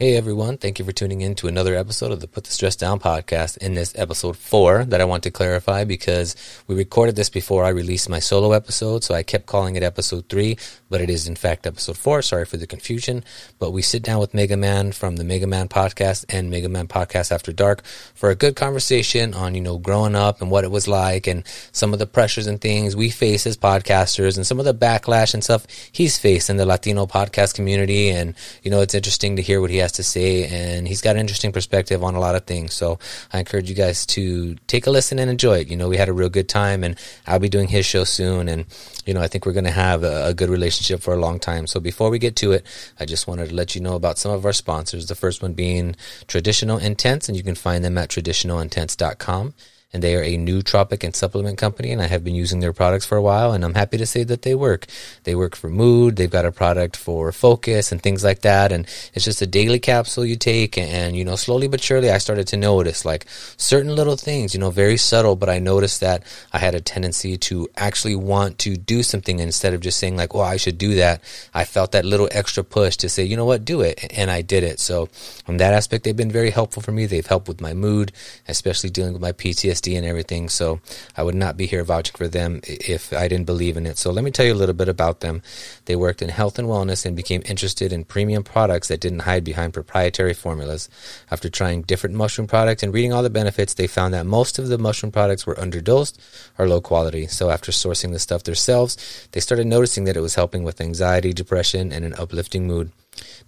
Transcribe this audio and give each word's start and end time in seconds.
Hey 0.00 0.16
everyone, 0.16 0.58
thank 0.58 0.80
you 0.80 0.84
for 0.84 0.90
tuning 0.90 1.20
in 1.20 1.36
to 1.36 1.46
another 1.46 1.76
episode 1.76 2.10
of 2.10 2.18
the 2.18 2.26
Put 2.26 2.42
the 2.42 2.50
Stress 2.50 2.74
Down 2.74 2.98
podcast. 2.98 3.58
In 3.58 3.74
this 3.74 3.92
episode 3.96 4.36
four, 4.36 4.84
that 4.86 5.00
I 5.00 5.04
want 5.04 5.22
to 5.22 5.30
clarify 5.30 5.84
because 5.84 6.34
we 6.66 6.74
recorded 6.74 7.14
this 7.14 7.30
before 7.30 7.62
I 7.62 7.68
released 7.68 8.08
my 8.08 8.18
solo 8.18 8.50
episode, 8.50 9.04
so 9.04 9.14
I 9.14 9.22
kept 9.22 9.46
calling 9.46 9.76
it 9.76 9.84
episode 9.84 10.28
three, 10.28 10.58
but 10.90 11.00
it 11.00 11.10
is 11.10 11.28
in 11.28 11.36
fact 11.36 11.64
episode 11.64 11.96
four. 11.96 12.22
Sorry 12.22 12.44
for 12.44 12.56
the 12.56 12.66
confusion. 12.66 13.22
But 13.60 13.70
we 13.70 13.82
sit 13.82 14.02
down 14.02 14.18
with 14.18 14.34
Mega 14.34 14.56
Man 14.56 14.90
from 14.90 15.14
the 15.14 15.22
Mega 15.22 15.46
Man 15.46 15.68
podcast 15.68 16.24
and 16.28 16.50
Mega 16.50 16.68
Man 16.68 16.88
podcast 16.88 17.30
After 17.30 17.52
Dark 17.52 17.84
for 18.16 18.30
a 18.30 18.34
good 18.34 18.56
conversation 18.56 19.32
on, 19.32 19.54
you 19.54 19.60
know, 19.60 19.78
growing 19.78 20.16
up 20.16 20.42
and 20.42 20.50
what 20.50 20.64
it 20.64 20.72
was 20.72 20.88
like 20.88 21.28
and 21.28 21.44
some 21.70 21.92
of 21.92 22.00
the 22.00 22.06
pressures 22.06 22.48
and 22.48 22.60
things 22.60 22.96
we 22.96 23.10
face 23.10 23.46
as 23.46 23.56
podcasters 23.56 24.36
and 24.36 24.44
some 24.44 24.58
of 24.58 24.64
the 24.64 24.74
backlash 24.74 25.34
and 25.34 25.44
stuff 25.44 25.68
he's 25.92 26.18
faced 26.18 26.50
in 26.50 26.56
the 26.56 26.66
Latino 26.66 27.06
podcast 27.06 27.54
community. 27.54 28.10
And, 28.10 28.34
you 28.64 28.72
know, 28.72 28.80
it's 28.80 28.94
interesting 28.94 29.36
to 29.36 29.42
hear 29.42 29.60
what 29.60 29.70
he 29.70 29.83
has 29.84 29.92
to 29.92 30.02
say, 30.02 30.46
and 30.46 30.88
he's 30.88 31.00
got 31.00 31.14
an 31.14 31.20
interesting 31.20 31.52
perspective 31.52 32.02
on 32.02 32.14
a 32.14 32.20
lot 32.20 32.34
of 32.34 32.44
things. 32.44 32.74
So 32.74 32.98
I 33.32 33.38
encourage 33.38 33.68
you 33.68 33.76
guys 33.76 34.04
to 34.06 34.56
take 34.66 34.86
a 34.86 34.90
listen 34.90 35.18
and 35.18 35.30
enjoy 35.30 35.60
it. 35.60 35.68
You 35.68 35.76
know, 35.76 35.88
we 35.88 35.96
had 35.96 36.08
a 36.08 36.12
real 36.12 36.28
good 36.28 36.48
time, 36.48 36.82
and 36.82 36.96
I'll 37.26 37.38
be 37.38 37.48
doing 37.48 37.68
his 37.68 37.86
show 37.86 38.04
soon, 38.04 38.48
and 38.48 38.66
you 39.06 39.14
know, 39.14 39.20
I 39.20 39.28
think 39.28 39.46
we're 39.46 39.52
going 39.52 39.64
to 39.64 39.70
have 39.70 40.02
a, 40.02 40.26
a 40.26 40.34
good 40.34 40.50
relationship 40.50 41.00
for 41.00 41.14
a 41.14 41.18
long 41.18 41.38
time. 41.38 41.66
So 41.66 41.78
before 41.78 42.10
we 42.10 42.18
get 42.18 42.36
to 42.36 42.52
it, 42.52 42.66
I 42.98 43.04
just 43.04 43.28
wanted 43.28 43.50
to 43.50 43.54
let 43.54 43.74
you 43.74 43.80
know 43.80 43.94
about 43.94 44.18
some 44.18 44.32
of 44.32 44.44
our 44.44 44.52
sponsors. 44.52 45.06
The 45.06 45.14
first 45.14 45.42
one 45.42 45.52
being 45.52 45.96
Traditional 46.26 46.78
Intense, 46.78 47.28
and 47.28 47.36
you 47.36 47.42
can 47.42 47.54
find 47.54 47.84
them 47.84 47.98
at 47.98 48.08
traditionalintense.com 48.08 49.54
and 49.94 50.02
they 50.02 50.16
are 50.16 50.22
a 50.22 50.36
nootropic 50.36 51.04
and 51.04 51.14
supplement 51.14 51.56
company 51.56 51.92
and 51.92 52.02
I 52.02 52.08
have 52.08 52.24
been 52.24 52.34
using 52.34 52.60
their 52.60 52.72
products 52.72 53.06
for 53.06 53.16
a 53.16 53.22
while 53.22 53.52
and 53.52 53.64
I'm 53.64 53.74
happy 53.74 53.96
to 53.96 54.06
say 54.06 54.24
that 54.24 54.42
they 54.42 54.54
work. 54.54 54.86
They 55.22 55.34
work 55.34 55.54
for 55.54 55.70
mood, 55.70 56.16
they've 56.16 56.28
got 56.28 56.44
a 56.44 56.52
product 56.52 56.96
for 56.96 57.30
focus 57.32 57.92
and 57.92 58.02
things 58.02 58.24
like 58.24 58.40
that 58.40 58.72
and 58.72 58.86
it's 59.14 59.24
just 59.24 59.40
a 59.40 59.46
daily 59.46 59.78
capsule 59.78 60.26
you 60.26 60.36
take 60.36 60.76
and 60.76 61.16
you 61.16 61.24
know 61.24 61.36
slowly 61.36 61.68
but 61.68 61.80
surely 61.80 62.10
I 62.10 62.18
started 62.18 62.48
to 62.48 62.56
notice 62.56 63.04
like 63.04 63.26
certain 63.56 63.94
little 63.94 64.16
things, 64.16 64.54
you 64.54 64.60
know, 64.60 64.70
very 64.70 64.96
subtle, 64.96 65.36
but 65.36 65.48
I 65.48 65.58
noticed 65.58 66.00
that 66.00 66.24
I 66.52 66.58
had 66.58 66.74
a 66.74 66.80
tendency 66.80 67.36
to 67.38 67.68
actually 67.76 68.16
want 68.16 68.58
to 68.60 68.76
do 68.76 69.02
something 69.02 69.38
instead 69.38 69.74
of 69.74 69.80
just 69.80 69.98
saying 69.98 70.16
like, 70.16 70.34
"Oh, 70.34 70.40
I 70.40 70.56
should 70.56 70.78
do 70.78 70.94
that." 70.96 71.22
I 71.52 71.64
felt 71.64 71.92
that 71.92 72.04
little 72.04 72.28
extra 72.32 72.64
push 72.64 72.96
to 72.98 73.08
say, 73.08 73.24
"You 73.24 73.36
know 73.36 73.44
what, 73.44 73.64
do 73.64 73.80
it." 73.80 73.98
And 74.16 74.30
I 74.30 74.42
did 74.42 74.64
it. 74.64 74.80
So, 74.80 75.08
on 75.46 75.58
that 75.58 75.74
aspect 75.74 76.04
they've 76.04 76.16
been 76.16 76.30
very 76.30 76.50
helpful 76.50 76.82
for 76.82 76.92
me. 76.92 77.06
They've 77.06 77.26
helped 77.26 77.48
with 77.48 77.60
my 77.60 77.74
mood, 77.74 78.12
especially 78.48 78.90
dealing 78.90 79.12
with 79.12 79.22
my 79.22 79.32
PTSD 79.32 79.83
and 79.92 80.06
everything. 80.06 80.48
So 80.48 80.80
I 81.16 81.22
would 81.22 81.34
not 81.34 81.56
be 81.56 81.66
here 81.66 81.84
vouching 81.84 82.16
for 82.16 82.28
them 82.28 82.60
if 82.64 83.12
I 83.12 83.28
didn't 83.28 83.46
believe 83.46 83.76
in 83.76 83.86
it. 83.86 83.98
So 83.98 84.10
let 84.10 84.24
me 84.24 84.30
tell 84.30 84.46
you 84.46 84.54
a 84.54 84.62
little 84.62 84.74
bit 84.74 84.88
about 84.88 85.20
them. 85.20 85.42
They 85.84 85.96
worked 85.96 86.22
in 86.22 86.30
health 86.30 86.58
and 86.58 86.66
wellness 86.66 87.04
and 87.04 87.14
became 87.14 87.42
interested 87.44 87.92
in 87.92 88.04
premium 88.04 88.42
products 88.42 88.88
that 88.88 89.00
didn't 89.00 89.20
hide 89.20 89.44
behind 89.44 89.74
proprietary 89.74 90.34
formulas. 90.34 90.88
After 91.30 91.48
trying 91.50 91.82
different 91.82 92.16
mushroom 92.16 92.46
products 92.46 92.82
and 92.82 92.94
reading 92.94 93.12
all 93.12 93.22
the 93.22 93.30
benefits, 93.30 93.74
they 93.74 93.86
found 93.86 94.14
that 94.14 94.26
most 94.26 94.58
of 94.58 94.68
the 94.68 94.78
mushroom 94.78 95.12
products 95.12 95.46
were 95.46 95.56
underdosed 95.56 96.16
or 96.58 96.66
low 96.66 96.80
quality. 96.80 97.26
So 97.26 97.50
after 97.50 97.70
sourcing 97.72 98.12
the 98.12 98.18
stuff 98.18 98.44
themselves, 98.44 99.28
they 99.32 99.40
started 99.40 99.66
noticing 99.66 100.04
that 100.04 100.16
it 100.16 100.20
was 100.20 100.36
helping 100.36 100.62
with 100.64 100.80
anxiety, 100.80 101.32
depression, 101.32 101.92
and 101.92 102.04
an 102.04 102.14
uplifting 102.14 102.66
mood. 102.66 102.92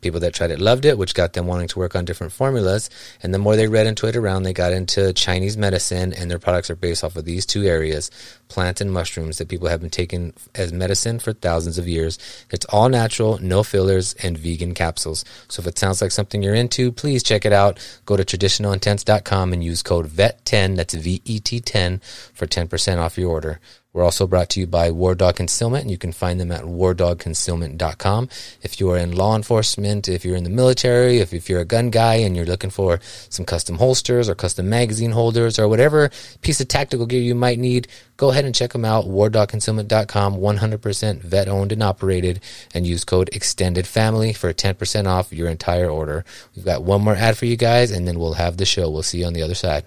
People 0.01 0.21
that 0.21 0.35
tried 0.35 0.51
it 0.51 0.61
loved 0.61 0.85
it, 0.85 0.99
which 0.99 1.15
got 1.15 1.33
them 1.33 1.47
wanting 1.47 1.69
to 1.69 1.79
work 1.79 1.97
on 1.97 2.05
different 2.05 2.33
formulas. 2.33 2.91
And 3.23 3.33
the 3.33 3.39
more 3.39 3.57
they 3.57 3.69
read 3.69 3.87
into 3.87 4.07
it 4.07 4.17
around, 4.17 4.43
they 4.43 4.53
got 4.53 4.73
into 4.73 5.13
Chinese 5.13 5.57
medicine, 5.57 6.13
and 6.13 6.31
their 6.31 6.39
products 6.39 6.71
are 6.71 6.77
based 6.77 7.03
off 7.03 7.17
of 7.17 7.25
these 7.25 7.47
two 7.47 7.65
areas 7.65 8.11
plant 8.49 8.81
and 8.81 8.93
mushrooms 8.93 9.39
that 9.39 9.49
people 9.49 9.69
have 9.69 9.81
been 9.81 9.91
taking 9.91 10.33
as 10.55 10.73
medicine 10.73 11.19
for 11.19 11.33
thousands 11.33 11.79
of 11.79 11.89
years. 11.89 12.19
It's 12.51 12.67
all 12.67 12.89
natural, 12.89 13.39
no 13.39 13.63
fillers, 13.63 14.15
and 14.15 14.39
vegan 14.39 14.75
capsules. 14.75 15.25
So 15.49 15.61
if 15.61 15.67
it 15.67 15.79
sounds 15.79 16.01
like 16.01 16.13
something 16.13 16.43
you're 16.43 16.55
into, 16.55 16.93
please 16.93 17.23
check 17.23 17.45
it 17.45 17.53
out. 17.53 17.79
Go 18.05 18.17
to 18.17 18.25
traditionalintense.com 18.25 19.53
and 19.53 19.65
use 19.65 19.83
code 19.83 20.09
VET10, 20.09 20.77
that's 20.77 20.95
V 20.95 21.23
E 21.25 21.41
T 21.41 21.61
10, 21.61 22.01
for 22.35 22.47
10% 22.47 22.99
off 22.99 23.19
your 23.19 23.31
order. 23.31 23.61
We're 23.97 24.05
also 24.05 24.27
brought 24.27 24.51
to 24.51 24.61
you 24.61 24.67
by 24.67 24.91
War 24.91 25.15
Dog 25.15 25.37
Concealment, 25.37 25.81
and 25.81 25.91
you 25.91 25.97
can 25.97 26.13
find 26.13 26.39
them 26.39 26.53
at 26.53 26.65
wardogconcealment.com. 26.65 28.29
If 28.61 28.79
you 28.79 28.91
are 28.91 28.99
in 28.99 29.17
law 29.17 29.35
enforcement, 29.35 30.07
if 30.07 30.23
you're 30.23 30.37
in 30.37 30.45
the 30.45 30.51
military, 30.51 31.21
if, 31.21 31.33
if 31.33 31.49
you're 31.49 31.63
a 31.63 31.65
gun 31.65 31.89
guy 31.89 32.17
and 32.17 32.37
you're 32.37 32.45
looking 32.45 32.69
for 32.69 33.01
some 33.31 33.47
custom 33.47 33.79
holsters 33.79 34.29
or 34.29 34.35
custom 34.35 34.69
magazine 34.69 35.13
holders 35.13 35.59
or 35.59 35.67
whatever 35.67 36.11
piece 36.43 36.61
of 36.61 36.69
tactical 36.69 37.07
gear 37.07 37.23
you 37.23 37.35
might 37.35 37.59
need, 37.59 37.89
go 38.19 38.29
ahead 38.29 38.45
and 38.45 38.55
check 38.55 38.75
them 38.75 38.85
out. 38.85 39.07
WarDogConcealment.com, 39.07 40.37
100% 40.37 41.21
vet 41.23 41.49
owned 41.49 41.73
and 41.73 41.83
operated, 41.83 42.41
and 42.75 42.87
use 42.87 43.03
code 43.03 43.31
Extended 43.33 43.87
Family 43.87 44.35
for 44.35 44.53
10% 44.53 45.07
off 45.07 45.33
your 45.33 45.49
entire 45.49 45.89
order. 45.89 46.23
We've 46.55 46.67
got 46.67 46.83
one 46.83 47.01
more 47.01 47.15
ad 47.15 47.39
for 47.39 47.47
you 47.47 47.57
guys, 47.57 47.93
and 47.93 48.07
then 48.07 48.19
we'll 48.19 48.35
have 48.35 48.59
the 48.59 48.67
show. 48.67 48.91
We'll 48.91 49.03
see 49.03 49.21
you 49.21 49.27
on 49.27 49.33
the 49.33 49.41
other 49.41 49.55
side. 49.55 49.87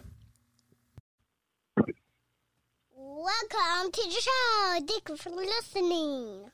Welcome 3.29 3.91
to 3.91 4.01
the 4.09 4.21
show. 4.21 4.79
Thank 4.87 5.09
you 5.09 5.15
for 5.17 5.29
listening. 5.29 6.49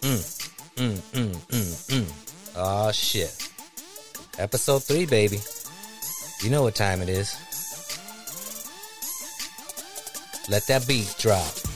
Mm, 0.00 0.22
mm, 0.76 1.36
mm, 1.52 1.90
mm. 1.92 2.52
Oh, 2.56 2.90
shit. 2.92 3.50
Episode 4.38 4.82
3, 4.82 5.04
baby. 5.04 5.40
You 6.42 6.48
know 6.48 6.62
what 6.62 6.74
time 6.74 7.02
it 7.02 7.10
is. 7.10 7.36
Let 10.48 10.66
that 10.68 10.88
beat 10.88 11.14
drop. 11.18 11.67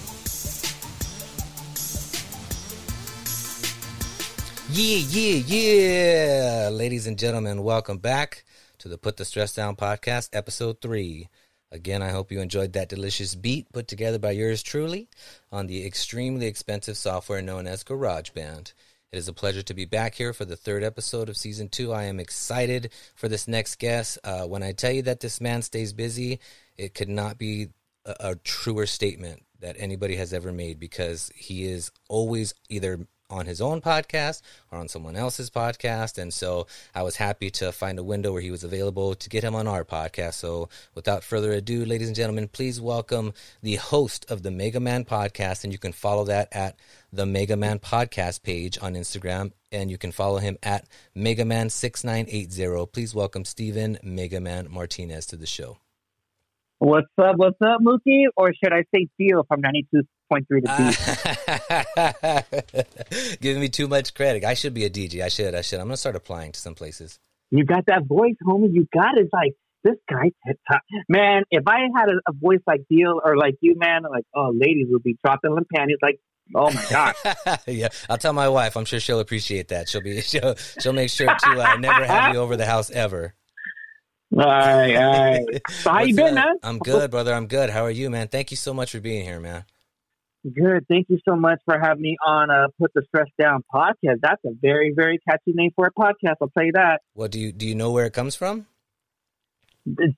Yeah, 4.75 5.05
yeah, 5.11 5.43
yeah. 5.47 6.69
Ladies 6.73 7.07
and 7.07 7.19
gentlemen, 7.19 7.63
welcome 7.63 7.99
back 7.99 8.47
to 8.79 8.89
the 8.89 8.97
Put 8.97 9.19
the 9.19 9.27
Stress 9.27 9.55
Down 9.55 9.77
podcast, 9.77 10.31
episode 10.33 10.81
3. 10.81 11.29
Again, 11.71 12.01
I 12.01 12.09
hope 12.09 12.33
you 12.33 12.41
enjoyed 12.41 12.73
that 12.73 12.89
delicious 12.89 13.35
beat 13.35 13.71
put 13.75 13.87
together 13.87 14.19
by 14.19 14.31
yours 14.31 14.63
truly 14.63 15.11
on 15.51 15.67
the 15.67 15.85
extremely 15.85 16.47
expensive 16.47 16.97
software 16.97 17.43
known 17.43 17.67
as 17.67 17.85
GarageBand. 17.85 18.73
It 19.13 19.19
is 19.19 19.29
a 19.29 19.35
pleasure 19.35 19.63
to 19.63 19.75
be 19.75 19.85
back 19.85 20.15
here 20.15 20.33
for 20.33 20.47
the 20.47 20.57
third 20.57 20.83
episode 20.83 21.29
of 21.29 21.37
season 21.37 21.69
two. 21.69 21.93
I 21.93 22.05
am 22.05 22.19
excited 22.19 22.93
for 23.15 23.29
this 23.29 23.47
next 23.47 23.79
guest. 23.79 24.19
Uh, 24.25 24.47
when 24.47 24.63
I 24.63 24.73
tell 24.73 24.93
you 24.93 25.03
that 25.03 25.21
this 25.21 25.39
man 25.39 25.61
stays 25.61 25.93
busy, 25.93 26.41
it 26.79 26.95
could 26.95 27.11
not 27.11 27.37
be 27.37 27.69
a, 28.07 28.15
a 28.21 28.37
truer 28.37 28.87
statement 28.87 29.43
that 29.61 29.77
anybody 29.79 30.17
has 30.17 30.33
ever 30.33 30.51
made 30.51 30.81
because 30.81 31.31
he 31.35 31.67
is 31.67 31.93
always 32.09 32.55
either 32.71 33.07
on 33.31 33.47
his 33.47 33.61
own 33.61 33.81
podcast 33.81 34.43
or 34.71 34.79
on 34.79 34.89
someone 34.89 35.17
else's 35.17 35.51
podcast. 35.51 36.19
And 36.19 36.33
so 36.33 36.67
I 36.95 37.03
was 37.03 37.17
happy 37.17 37.51
to 37.53 37.73
find 37.73 37.99
a 37.99 38.05
window 38.05 38.33
where 38.33 38.43
he 38.43 38.51
was 38.51 38.65
available 38.65 39.15
to 39.15 39.29
get 39.29 39.45
him 39.45 39.55
on 39.55 39.67
our 39.67 39.85
podcast. 39.85 40.35
So 40.35 40.69
without 40.95 41.25
further 41.25 41.53
ado, 41.53 41.85
ladies 41.85 42.09
and 42.09 42.17
gentlemen, 42.17 42.49
please 42.49 42.81
welcome 42.81 43.33
the 43.63 43.77
host 43.77 44.31
of 44.31 44.43
the 44.43 44.51
Mega 44.51 44.81
Man 44.81 45.05
podcast. 45.05 45.65
And 45.65 45.73
you 45.73 45.79
can 45.79 45.93
follow 45.93 46.25
that 46.25 46.49
at 46.53 46.79
the 47.13 47.27
Mega 47.27 47.57
Man 47.57 47.79
podcast 47.79 48.43
page 48.43 48.79
on 48.81 48.95
Instagram. 48.95 49.53
And 49.71 49.91
you 49.91 49.99
can 49.99 50.13
follow 50.13 50.39
him 50.39 50.59
at 50.63 50.87
Mega 51.15 51.45
Man 51.45 51.71
6980. 51.71 52.87
Please 52.93 53.15
welcome 53.15 53.45
Stephen 53.45 53.99
Mega 54.03 54.41
Man 54.41 54.69
Martinez 54.71 55.27
to 55.27 55.37
the 55.37 55.47
show. 55.47 55.79
What's 56.79 57.07
up? 57.17 57.37
What's 57.37 57.59
up, 57.63 57.81
Mookie? 57.81 58.25
Or 58.37 58.53
should 58.53 58.73
I 58.73 58.83
say 58.93 59.07
Theo 59.17 59.41
if 59.41 59.47
I'm 59.53 59.61
92 59.61 60.03
6.3 60.33 60.47
to 60.65 62.45
beat. 63.07 63.39
Giving 63.41 63.61
me 63.61 63.69
too 63.69 63.89
much 63.89 64.15
credit. 64.15 64.45
I 64.45 64.55
should 64.55 64.75
be 64.75 64.85
a 64.85 64.91
DJ. 64.91 65.23
I 65.23 65.29
should. 65.29 65.55
I 65.55 65.61
should. 65.61 65.81
I'm 65.81 65.87
going 65.87 65.95
to 65.95 65.99
start 65.99 66.17
applying 66.17 66.53
to 66.53 66.61
some 66.61 66.75
places. 66.75 67.19
You 67.51 67.65
got 67.65 67.87
that 67.87 68.07
voice, 68.07 68.37
homie. 68.47 68.73
You 68.73 68.87
got 68.93 69.19
it. 69.19 69.29
Like, 69.33 69.53
this 69.85 69.97
guy, 70.09 70.31
man, 71.09 71.43
if 71.51 71.65
I 71.67 71.81
had 71.95 72.09
a, 72.09 72.13
a 72.29 72.33
voice 72.33 72.61
like 72.67 72.83
Deal 72.89 73.21
or 73.23 73.37
like 73.37 73.57
you, 73.61 73.75
man, 73.77 74.03
like, 74.09 74.25
oh, 74.35 74.53
ladies 74.55 74.87
would 74.91 75.03
be 75.03 75.19
dropping 75.25 75.55
them 75.55 75.67
panties 75.75 75.99
like 76.01 76.21
Oh 76.55 76.71
my 76.71 76.85
god! 76.91 77.15
yeah, 77.67 77.89
I'll 78.11 78.19
tell 78.19 78.33
my 78.33 78.49
wife. 78.49 78.77
I'm 78.77 78.85
sure 78.85 79.01
she'll 79.01 79.21
appreciate 79.21 79.69
that. 79.69 79.89
She'll 79.89 80.03
be 80.03 80.21
she'll 80.23 80.55
she'll 80.81 80.93
make 80.93 81.11
sure 81.11 81.27
to 81.27 81.51
uh, 81.51 81.77
never 81.77 82.05
have 82.05 82.35
you 82.35 82.41
over 82.41 82.57
the 82.57 82.67
house 82.67 82.91
ever. 82.91 83.35
All 84.37 84.45
right, 84.45 84.97
all 84.97 85.13
right. 85.13 85.47
So 85.71 85.91
how 85.91 86.03
you 86.03 86.15
been, 86.15 86.39
up? 86.39 86.47
man? 86.47 86.57
I'm 86.63 86.79
good, 86.79 87.11
brother. 87.11 87.35
I'm 87.35 87.47
good. 87.47 87.71
How 87.71 87.85
are 87.85 87.91
you, 87.91 88.09
man? 88.11 88.29
Thank 88.29 88.51
you 88.51 88.57
so 88.57 88.73
much 88.73 88.91
for 88.91 89.01
being 89.01 89.25
here, 89.25 89.41
man. 89.41 89.65
Good. 90.43 90.87
Thank 90.89 91.09
you 91.09 91.19
so 91.29 91.37
much 91.37 91.61
for 91.65 91.79
having 91.79 92.03
me 92.03 92.17
on 92.27 92.51
uh, 92.51 92.67
Put 92.79 92.93
the 92.95 93.03
Stress 93.07 93.29
Down 93.41 93.63
podcast. 93.73 94.19
That's 94.23 94.45
a 94.45 94.51
very, 94.61 94.93
very 94.95 95.19
catchy 95.29 95.53
name 95.53 95.71
for 95.77 95.87
a 95.87 95.93
podcast. 95.93 96.35
I'll 96.41 96.49
tell 96.49 96.65
you 96.65 96.73
that. 96.73 97.01
Well, 97.15 97.29
do 97.29 97.39
you 97.39 97.53
do 97.53 97.67
you 97.67 97.77
know 97.77 97.93
where 97.93 98.07
it 98.07 98.13
comes 98.13 98.35
from? 98.35 98.67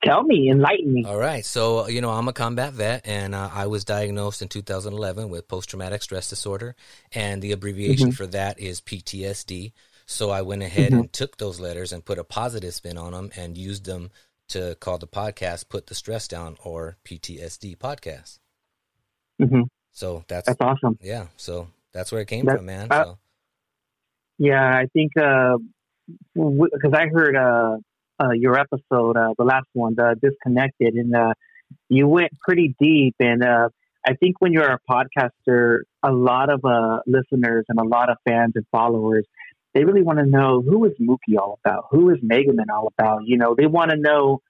Tell 0.02 0.22
me, 0.22 0.50
enlighten 0.50 0.92
me. 0.92 1.04
All 1.06 1.18
right. 1.18 1.44
So, 1.44 1.88
you 1.88 2.02
know, 2.02 2.10
I'm 2.10 2.28
a 2.28 2.34
combat 2.34 2.74
vet 2.74 3.06
and 3.06 3.34
uh, 3.34 3.48
I 3.52 3.66
was 3.66 3.84
diagnosed 3.84 4.42
in 4.42 4.48
2011 4.48 5.30
with 5.30 5.48
post 5.48 5.70
traumatic 5.70 6.02
stress 6.02 6.28
disorder. 6.28 6.76
And 7.12 7.40
the 7.40 7.52
abbreviation 7.52 8.08
mm-hmm. 8.08 8.14
for 8.14 8.26
that 8.26 8.60
is 8.60 8.82
PTSD. 8.82 9.72
So 10.04 10.28
I 10.28 10.42
went 10.42 10.62
ahead 10.62 10.90
mm-hmm. 10.90 11.00
and 11.00 11.12
took 11.12 11.38
those 11.38 11.60
letters 11.60 11.92
and 11.92 12.04
put 12.04 12.18
a 12.18 12.24
positive 12.24 12.74
spin 12.74 12.98
on 12.98 13.12
them 13.12 13.30
and 13.36 13.56
used 13.56 13.86
them 13.86 14.10
to 14.48 14.76
call 14.80 14.98
the 14.98 15.06
podcast 15.06 15.70
"Put 15.70 15.86
the 15.86 15.94
Stress 15.94 16.28
Down" 16.28 16.56
or 16.62 16.98
PTSD 17.04 17.78
podcast. 17.78 18.38
hmm 19.38 19.62
So 19.94 20.24
that's 20.28 20.46
That's 20.46 20.60
awesome. 20.60 20.98
yeah. 21.00 21.28
So 21.36 21.68
that's 21.92 22.12
where 22.12 22.20
it 22.20 22.28
came 22.28 22.44
That- 22.44 22.56
from, 22.58 22.66
man. 22.66 22.88
uh, 22.90 23.04
so 23.04 23.18
Yeah, 24.38 24.62
I 24.76 24.86
think 24.92 25.12
because 25.14 26.92
I 26.92 27.06
heard 27.06 27.36
uh, 27.36 27.76
uh, 28.22 28.30
your 28.32 28.58
episode, 28.58 29.16
uh, 29.16 29.32
the 29.38 29.44
last 29.44 29.66
one, 29.72 29.94
the 29.96 30.16
disconnected, 30.20 30.94
and 30.94 31.14
uh, 31.14 31.32
you 31.88 32.06
went 32.08 32.32
pretty 32.40 32.74
deep. 32.80 33.14
And 33.20 33.42
uh, 33.44 33.68
I 34.06 34.14
think 34.14 34.36
when 34.40 34.52
you're 34.52 34.70
a 34.72 34.78
podcaster, 34.90 35.80
a 36.02 36.12
lot 36.12 36.50
of 36.50 36.64
uh, 36.64 37.00
listeners 37.06 37.64
and 37.68 37.78
a 37.78 37.84
lot 37.84 38.10
of 38.10 38.16
fans 38.28 38.52
and 38.56 38.66
followers, 38.72 39.24
they 39.74 39.84
really 39.84 40.02
want 40.02 40.18
to 40.18 40.26
know 40.26 40.60
who 40.60 40.84
is 40.84 40.92
Mookie 41.00 41.38
all 41.40 41.58
about, 41.64 41.86
who 41.90 42.10
is 42.10 42.18
Megaman 42.20 42.68
all 42.72 42.92
about. 42.98 43.22
You 43.26 43.38
know, 43.38 43.54
they 43.56 43.66
want 43.66 43.90
to 43.92 43.96
know 43.96 44.40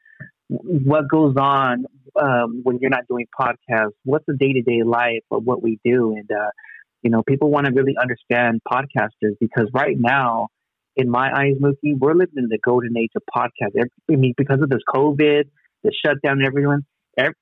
what 0.49 1.09
goes 1.09 1.37
on 1.37 1.85
um, 2.21 2.61
when 2.63 2.79
you're 2.81 2.91
not 2.91 3.07
doing 3.09 3.27
podcasts. 3.39 3.93
What's 4.05 4.25
the 4.27 4.37
day 4.37 4.53
to 4.53 4.63
day 4.63 4.83
life 4.85 5.25
of 5.31 5.45
what 5.45 5.63
we 5.63 5.79
do, 5.85 6.13
and 6.13 6.31
uh, 6.31 6.51
you 7.03 7.11
know, 7.11 7.23
people 7.23 7.51
want 7.51 7.67
to 7.67 7.73
really 7.73 7.95
understand 8.01 8.61
podcasters 8.67 9.35
because 9.41 9.69
right 9.75 9.97
now, 9.99 10.49
in 10.97 11.11
my 11.11 11.31
eyes, 11.31 11.55
Mookie, 11.61 11.99
we're 11.99 12.15
living 12.15 12.35
in 12.37 12.49
the 12.49 12.59
golden 12.65 12.97
age 12.97 13.11
of 13.17 13.23
podcasts. 13.35 13.89
I 14.11 14.17
mean, 14.17 14.35
because 14.37 14.61
of 14.63 14.71
this 14.71 14.81
COVID, 14.89 15.45
the 15.83 15.93
shutdown, 16.05 16.39
and 16.39 16.47
everyone, 16.47 16.87
ev 17.19 17.33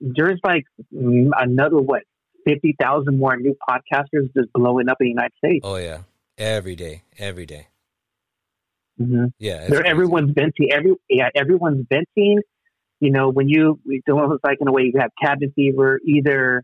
there's 0.00 0.40
like 0.44 0.64
mm, 0.92 1.30
another 1.36 1.78
what 1.78 2.02
fifty 2.46 2.74
thousand 2.80 3.18
more 3.18 3.36
new 3.36 3.56
podcasters 3.68 4.32
just 4.36 4.52
blowing 4.52 4.88
up 4.88 4.96
in 5.00 5.06
the 5.06 5.10
United 5.10 5.32
States. 5.36 5.60
oh 5.64 5.76
yeah, 5.76 6.02
every 6.38 6.76
day, 6.76 7.02
every 7.18 7.46
day. 7.46 7.68
Mm-hmm. 9.00 9.26
Yeah, 9.38 9.68
everyone's 9.84 10.30
venting. 10.34 10.72
Every 10.72 10.94
yeah, 11.08 11.28
everyone's 11.34 11.84
venting. 11.90 12.40
You 13.00 13.10
know, 13.10 13.30
when 13.30 13.48
you 13.48 13.80
it's 13.86 14.06
almost 14.08 14.44
like 14.44 14.58
in 14.60 14.68
a 14.68 14.72
way 14.72 14.82
you 14.82 15.00
have 15.00 15.10
cabin 15.22 15.52
fever. 15.54 16.00
Either 16.06 16.62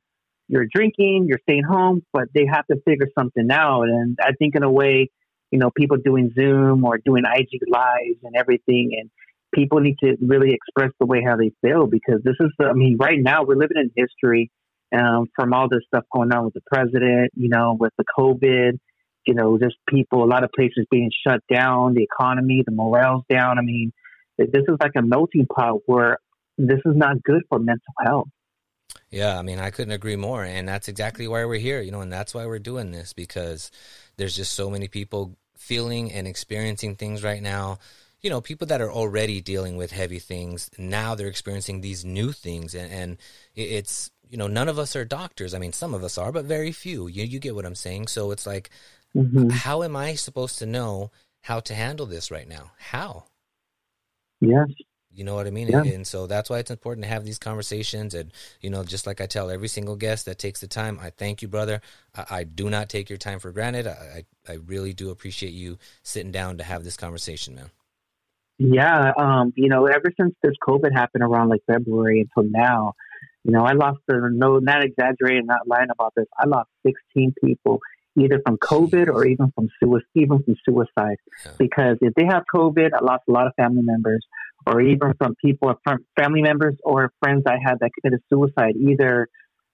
you're 0.49 0.67
drinking, 0.73 1.27
you're 1.29 1.41
staying 1.43 1.65
home, 1.65 2.03
but 2.13 2.25
they 2.35 2.47
have 2.51 2.67
to 2.67 2.77
figure 2.87 3.07
something 3.19 3.49
out. 3.51 3.85
And 3.85 4.19
I 4.21 4.33
think 4.39 4.57
in 4.57 4.63
a 4.63 4.71
way, 4.71 5.11
you 5.51 5.59
know, 5.59 5.71
people 5.71 5.97
doing 5.97 6.33
Zoom 6.35 6.85
or 6.85 6.99
doing 6.99 7.25
IG 7.25 7.61
lives 7.69 8.19
and 8.23 8.35
everything, 8.37 8.91
and 8.99 9.11
people 9.55 9.81
need 9.81 9.97
to 10.03 10.17
really 10.21 10.53
express 10.53 10.91
the 10.99 11.07
way 11.07 11.23
how 11.25 11.37
they 11.37 11.53
feel 11.63 11.87
because 11.87 12.23
this 12.25 12.37
is. 12.41 12.51
The, 12.59 12.67
I 12.67 12.73
mean, 12.73 12.97
right 12.99 13.19
now 13.21 13.45
we're 13.45 13.57
living 13.57 13.77
in 13.77 13.91
history 13.97 14.51
um, 14.97 15.27
from 15.37 15.53
all 15.53 15.69
this 15.69 15.83
stuff 15.87 16.05
going 16.13 16.33
on 16.33 16.45
with 16.45 16.55
the 16.55 16.63
president. 16.73 17.33
You 17.35 17.49
know, 17.49 17.77
with 17.79 17.93
the 17.99 18.05
COVID 18.19 18.79
you 19.27 19.35
know, 19.35 19.59
just 19.59 19.77
people, 19.89 20.25
a 20.25 20.27
lot 20.27 20.45
of 20.45 20.51
places 20.53 20.87
being 20.91 21.11
shut 21.27 21.41
down, 21.53 21.95
the 21.95 22.03
economy, 22.03 22.63
the 22.65 22.73
morale's 22.73 23.25
down. 23.29 23.59
I 23.59 23.63
mean, 23.63 23.93
th- 24.41 24.53
this 24.53 24.63
is 24.69 24.77
like 24.81 24.93
a 24.97 25.03
melting 25.03 25.47
pot 25.47 25.81
where 25.87 26.19
this 26.59 26.81
is 26.85 26.97
not 26.97 27.23
good 27.23 27.43
for 27.49 27.59
mental 27.59 27.95
health. 28.05 28.29
Yeah, 29.11 29.39
I 29.39 29.43
mean, 29.43 29.59
I 29.59 29.71
couldn't 29.71 29.93
agree 29.93 30.17
more. 30.17 30.45
And 30.45 30.69
that's 30.69 30.89
exactly 30.89 31.27
why 31.29 31.45
we're 31.45 31.59
here, 31.59 31.81
you 31.81 31.91
know, 31.91 32.01
and 32.01 32.13
that's 32.13 32.35
why 32.35 32.47
we're 32.47 32.59
doing 32.59 32.91
this 32.91 33.13
because 33.13 33.71
there's 34.17 34.37
just 34.37 34.53
so 34.53 34.71
many 34.71 34.89
people 34.89 35.37
feeling 35.57 36.13
and 36.13 36.27
experiencing 36.27 36.97
things 36.97 37.23
right 37.23 37.43
now. 37.43 37.79
You 38.23 38.31
know, 38.31 38.41
people 38.41 38.67
that 38.69 38.81
are 38.81 38.93
already 38.93 39.41
dealing 39.41 39.77
with 39.77 39.93
heavy 39.93 40.19
things, 40.19 40.71
now 40.79 41.15
they're 41.15 41.27
experiencing 41.27 41.81
these 41.81 42.05
new 42.05 42.33
things. 42.33 42.75
And, 42.75 42.93
and 42.93 43.17
it's, 43.55 44.11
you 44.29 44.37
know, 44.37 44.47
none 44.47 44.69
of 44.69 44.79
us 44.79 44.95
are 44.95 45.05
doctors. 45.05 45.55
I 45.55 45.59
mean, 45.59 45.73
some 45.73 45.95
of 45.95 46.05
us 46.05 46.19
are, 46.19 46.31
but 46.31 46.45
very 46.45 46.73
few. 46.73 47.09
You, 47.09 47.25
you 47.25 47.39
get 47.39 47.55
what 47.55 47.67
I'm 47.67 47.75
saying? 47.75 48.09
So 48.09 48.31
it's 48.31 48.47
like, 48.47 48.71
Mm-hmm. 49.17 49.49
how 49.49 49.83
am 49.83 49.97
I 49.97 50.15
supposed 50.15 50.59
to 50.61 50.67
know 50.67 51.11
how 51.41 51.59
to 51.61 51.75
handle 51.75 52.07
this 52.07 52.31
right 52.31 52.49
now? 52.49 52.71
How? 52.79 53.25
Yes. 54.41 54.69
You 55.13 55.25
know 55.25 55.35
what 55.35 55.47
I 55.47 55.51
mean? 55.51 55.69
Yeah. 55.69 55.81
And, 55.81 55.87
and 55.89 56.07
so 56.07 56.27
that's 56.27 56.49
why 56.49 56.59
it's 56.61 56.71
important 56.71 57.05
to 57.05 57.11
have 57.11 57.25
these 57.25 57.39
conversations. 57.39 58.15
And, 58.15 58.33
you 58.61 58.71
know, 58.71 58.85
just 58.85 59.07
like 59.07 59.21
I 59.21 59.27
tell 59.27 59.51
every 59.51 59.69
single 59.69 59.97
guest 59.97 60.27
that 60.27 60.39
takes 60.39 60.61
the 60.61 60.69
time, 60.69 60.99
I 61.03 61.11
thank 61.11 61.43
you, 61.43 61.49
brother. 61.49 61.81
I, 62.15 62.27
I 62.31 62.45
do 62.45 62.71
not 62.71 62.89
take 62.89 63.11
your 63.11 63.19
time 63.19 63.41
for 63.41 63.51
granted. 63.51 63.87
I, 63.87 64.25
I, 64.49 64.53
I 64.53 64.55
really 64.67 64.93
do 64.93 65.11
appreciate 65.11 65.53
you 65.53 65.79
sitting 66.03 66.31
down 66.31 66.59
to 66.59 66.65
have 66.65 66.85
this 66.85 66.97
conversation, 66.97 67.57
man. 67.57 67.71
Yeah. 68.59 69.13
Um, 69.19 69.53
you 69.57 69.69
know, 69.69 69.87
ever 69.87 70.13
since 70.19 70.35
this 70.43 70.55
COVID 70.67 70.93
happened 70.93 71.25
around 71.25 71.49
like 71.49 71.63
February 71.67 72.21
until 72.21 72.49
now, 72.51 72.95
you 73.43 73.53
know, 73.53 73.65
I 73.65 73.73
lost, 73.73 73.99
no, 74.09 74.59
not 74.59 74.85
exaggerating, 74.85 75.47
not 75.47 75.67
lying 75.67 75.89
about 75.91 76.13
this. 76.15 76.27
I 76.39 76.47
lost 76.47 76.69
16 76.87 77.35
people 77.43 77.81
either 78.19 78.41
from 78.45 78.57
COVID 78.59 79.09
or 79.09 79.27
even 79.27 79.53
from 79.55 79.69
suicide, 79.83 80.07
even 80.15 80.43
from 80.43 80.57
suicide. 80.65 81.17
Yeah. 81.45 81.53
Because 81.59 81.97
if 82.01 82.15
they 82.15 82.25
have 82.27 82.43
COVID, 82.55 82.91
I 82.95 83.05
lost 83.05 83.25
a 83.29 83.33
lot 83.33 83.47
of 83.47 83.53
family 83.57 83.83
members, 83.83 84.25
or 84.67 84.81
even 84.81 85.15
from 85.19 85.35
people, 85.43 85.73
from 85.85 86.05
family 86.19 86.43
members 86.43 86.77
or 86.85 87.13
friends 87.21 87.45
I 87.47 87.57
had 87.63 87.79
that 87.81 87.91
committed 88.01 88.23
suicide. 88.29 88.75
Either 88.77 89.29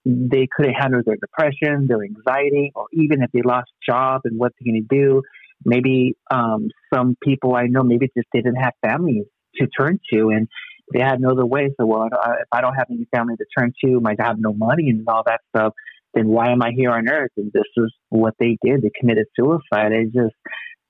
they 0.05 0.47
couldn't 0.55 0.73
handle 0.73 1.01
their 1.05 1.17
depression, 1.17 1.87
their 1.87 2.03
anxiety, 2.03 2.71
or 2.75 2.87
even 2.93 3.21
if 3.21 3.31
they 3.31 3.41
lost 3.41 3.69
job 3.87 4.21
and 4.23 4.39
what 4.39 4.53
they're 4.59 4.71
going 4.71 4.87
to 4.89 4.95
do. 4.95 5.21
Maybe 5.65 6.15
um, 6.31 6.69
some 6.93 7.17
people 7.21 7.55
I 7.55 7.63
know 7.67 7.83
maybe 7.83 8.09
just 8.15 8.27
didn't 8.33 8.55
have 8.55 8.73
families 8.85 9.25
to 9.55 9.67
turn 9.67 9.99
to, 10.13 10.29
and 10.29 10.47
they 10.93 11.01
had 11.01 11.19
no 11.19 11.31
other 11.31 11.45
way. 11.45 11.69
So, 11.79 11.85
well, 11.85 12.05
if 12.05 12.47
I 12.51 12.61
don't 12.61 12.75
have 12.75 12.87
any 12.89 13.07
family 13.13 13.35
to 13.35 13.45
turn 13.57 13.73
to, 13.83 14.01
I 14.05 14.15
have 14.23 14.37
no 14.39 14.53
money 14.53 14.89
and 14.89 15.03
all 15.07 15.23
that 15.25 15.41
stuff. 15.49 15.73
Then 16.17 16.29
why 16.29 16.51
am 16.51 16.63
I 16.63 16.71
here 16.75 16.89
on 16.89 17.07
earth? 17.07 17.31
And 17.37 17.51
this 17.53 17.67
is 17.77 17.93
what 18.09 18.33
they 18.39 18.57
did. 18.63 18.81
They 18.81 18.89
committed 18.99 19.27
suicide. 19.39 19.91
It's 19.91 20.13
just 20.13 20.33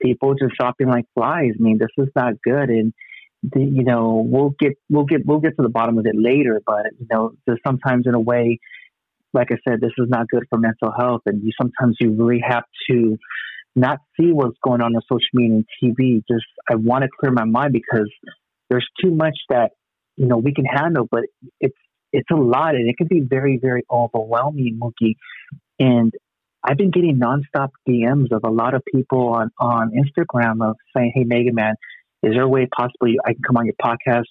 people 0.01 0.35
just 0.35 0.55
dropping 0.57 0.87
like 0.87 1.05
flies. 1.13 1.51
I 1.59 1.61
mean, 1.61 1.79
this 1.79 1.89
is 1.97 2.09
not 2.15 2.35
good. 2.41 2.69
And 2.69 2.93
the, 3.43 3.59
you 3.59 3.83
know, 3.83 4.25
we'll 4.25 4.53
get 4.57 4.73
we'll 4.89 5.05
get 5.05 5.25
we'll 5.25 5.41
get 5.41 5.57
to 5.57 5.63
the 5.63 5.69
bottom 5.69 5.97
of 5.97 6.05
it 6.05 6.15
later. 6.15 6.61
But 6.65 6.85
you 6.97 7.07
know, 7.11 7.33
just 7.47 7.59
sometimes 7.67 8.05
in 8.07 8.13
a 8.13 8.19
way, 8.19 8.59
like 9.33 9.49
I 9.51 9.57
said, 9.67 9.81
this 9.81 9.91
is 9.97 10.07
not 10.07 10.27
good 10.29 10.43
for 10.49 10.59
mental 10.59 10.93
health. 10.97 11.23
And 11.25 11.43
you 11.43 11.51
sometimes 11.61 11.97
you 11.99 12.11
really 12.11 12.41
have 12.47 12.63
to 12.89 13.17
not 13.75 13.99
see 14.19 14.31
what's 14.31 14.57
going 14.63 14.81
on 14.81 14.95
on 14.95 15.01
social 15.11 15.27
media 15.33 15.57
and 15.57 15.65
TV. 15.83 16.23
Just 16.31 16.45
I 16.71 16.75
want 16.75 17.03
to 17.03 17.09
clear 17.19 17.33
my 17.33 17.45
mind 17.45 17.73
because 17.73 18.09
there's 18.69 18.87
too 19.03 19.11
much 19.11 19.37
that 19.49 19.71
you 20.15 20.27
know 20.27 20.37
we 20.37 20.53
can 20.53 20.65
handle, 20.65 21.05
but 21.11 21.23
it's 21.59 21.75
it's 22.11 22.29
a 22.31 22.35
lot 22.35 22.75
and 22.75 22.89
it 22.89 22.97
can 22.97 23.07
be 23.07 23.21
very 23.21 23.57
very 23.57 23.83
overwhelming, 23.91 24.79
Mookie. 24.81 25.15
And 25.79 26.11
I've 26.63 26.77
been 26.77 26.91
getting 26.91 27.19
nonstop 27.19 27.69
DMs 27.87 28.31
of 28.31 28.43
a 28.43 28.49
lot 28.49 28.73
of 28.73 28.83
people 28.93 29.29
on 29.29 29.51
on 29.59 29.91
Instagram 29.91 30.67
of 30.67 30.75
saying, 30.95 31.13
"Hey, 31.15 31.23
Mega 31.23 31.53
Man, 31.53 31.75
is 32.23 32.33
there 32.33 32.43
a 32.43 32.47
way 32.47 32.67
possibly 32.67 33.17
I 33.25 33.33
can 33.33 33.41
come 33.45 33.57
on 33.57 33.65
your 33.65 33.75
podcast 33.81 34.25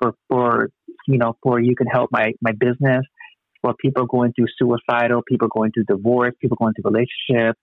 for 0.00 0.14
for 0.28 0.70
you 1.06 1.18
know 1.18 1.36
for 1.42 1.60
you 1.60 1.74
can 1.74 1.86
help 1.86 2.10
my 2.12 2.32
my 2.40 2.52
business?" 2.52 3.04
For 3.62 3.74
people 3.74 4.06
going 4.06 4.32
through 4.32 4.46
suicidal, 4.58 5.22
people 5.22 5.46
going 5.46 5.70
through 5.70 5.84
divorce, 5.84 6.34
people 6.40 6.56
going 6.56 6.74
through 6.74 6.90
relationship, 6.90 7.56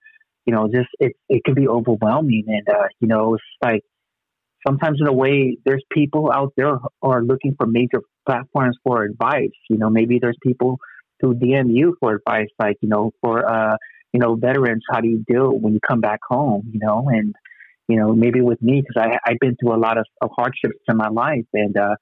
you 0.46 0.54
know, 0.54 0.68
just 0.68 0.88
it 0.98 1.12
it 1.28 1.44
can 1.44 1.54
be 1.54 1.68
overwhelming, 1.68 2.44
and 2.48 2.68
uh, 2.68 2.88
you 3.00 3.08
know, 3.08 3.34
it's 3.34 3.44
like 3.62 3.82
sometimes 4.66 4.98
in 5.00 5.06
a 5.06 5.12
way, 5.12 5.58
there's 5.64 5.84
people 5.92 6.30
out 6.32 6.52
there 6.56 6.78
are 7.02 7.22
looking 7.22 7.54
for 7.56 7.66
major 7.66 8.00
platforms 8.26 8.76
for 8.84 9.04
advice. 9.04 9.50
You 9.68 9.78
know, 9.78 9.90
maybe 9.90 10.18
there's 10.20 10.36
people 10.42 10.78
who 11.20 11.34
DM 11.34 11.74
you 11.74 11.96
for 12.00 12.14
advice, 12.14 12.48
like 12.58 12.76
you 12.82 12.88
know, 12.88 13.12
for 13.20 13.48
uh, 13.50 13.76
you 14.12 14.20
know, 14.20 14.34
veterans, 14.36 14.82
how 14.90 15.00
do 15.00 15.08
you 15.08 15.24
deal 15.28 15.50
when 15.58 15.72
you 15.74 15.80
come 15.86 16.00
back 16.00 16.20
home? 16.28 16.68
You 16.72 16.80
know, 16.82 17.08
and 17.08 17.34
you 17.88 17.98
know, 17.98 18.12
maybe 18.14 18.40
with 18.40 18.60
me 18.62 18.82
because 18.82 19.02
I 19.10 19.18
I've 19.30 19.38
been 19.40 19.56
through 19.56 19.74
a 19.74 19.78
lot 19.80 19.98
of, 19.98 20.06
of 20.22 20.30
hardships 20.36 20.78
in 20.88 20.96
my 20.96 21.08
life, 21.08 21.46
and 21.54 21.76
uh, 21.76 21.96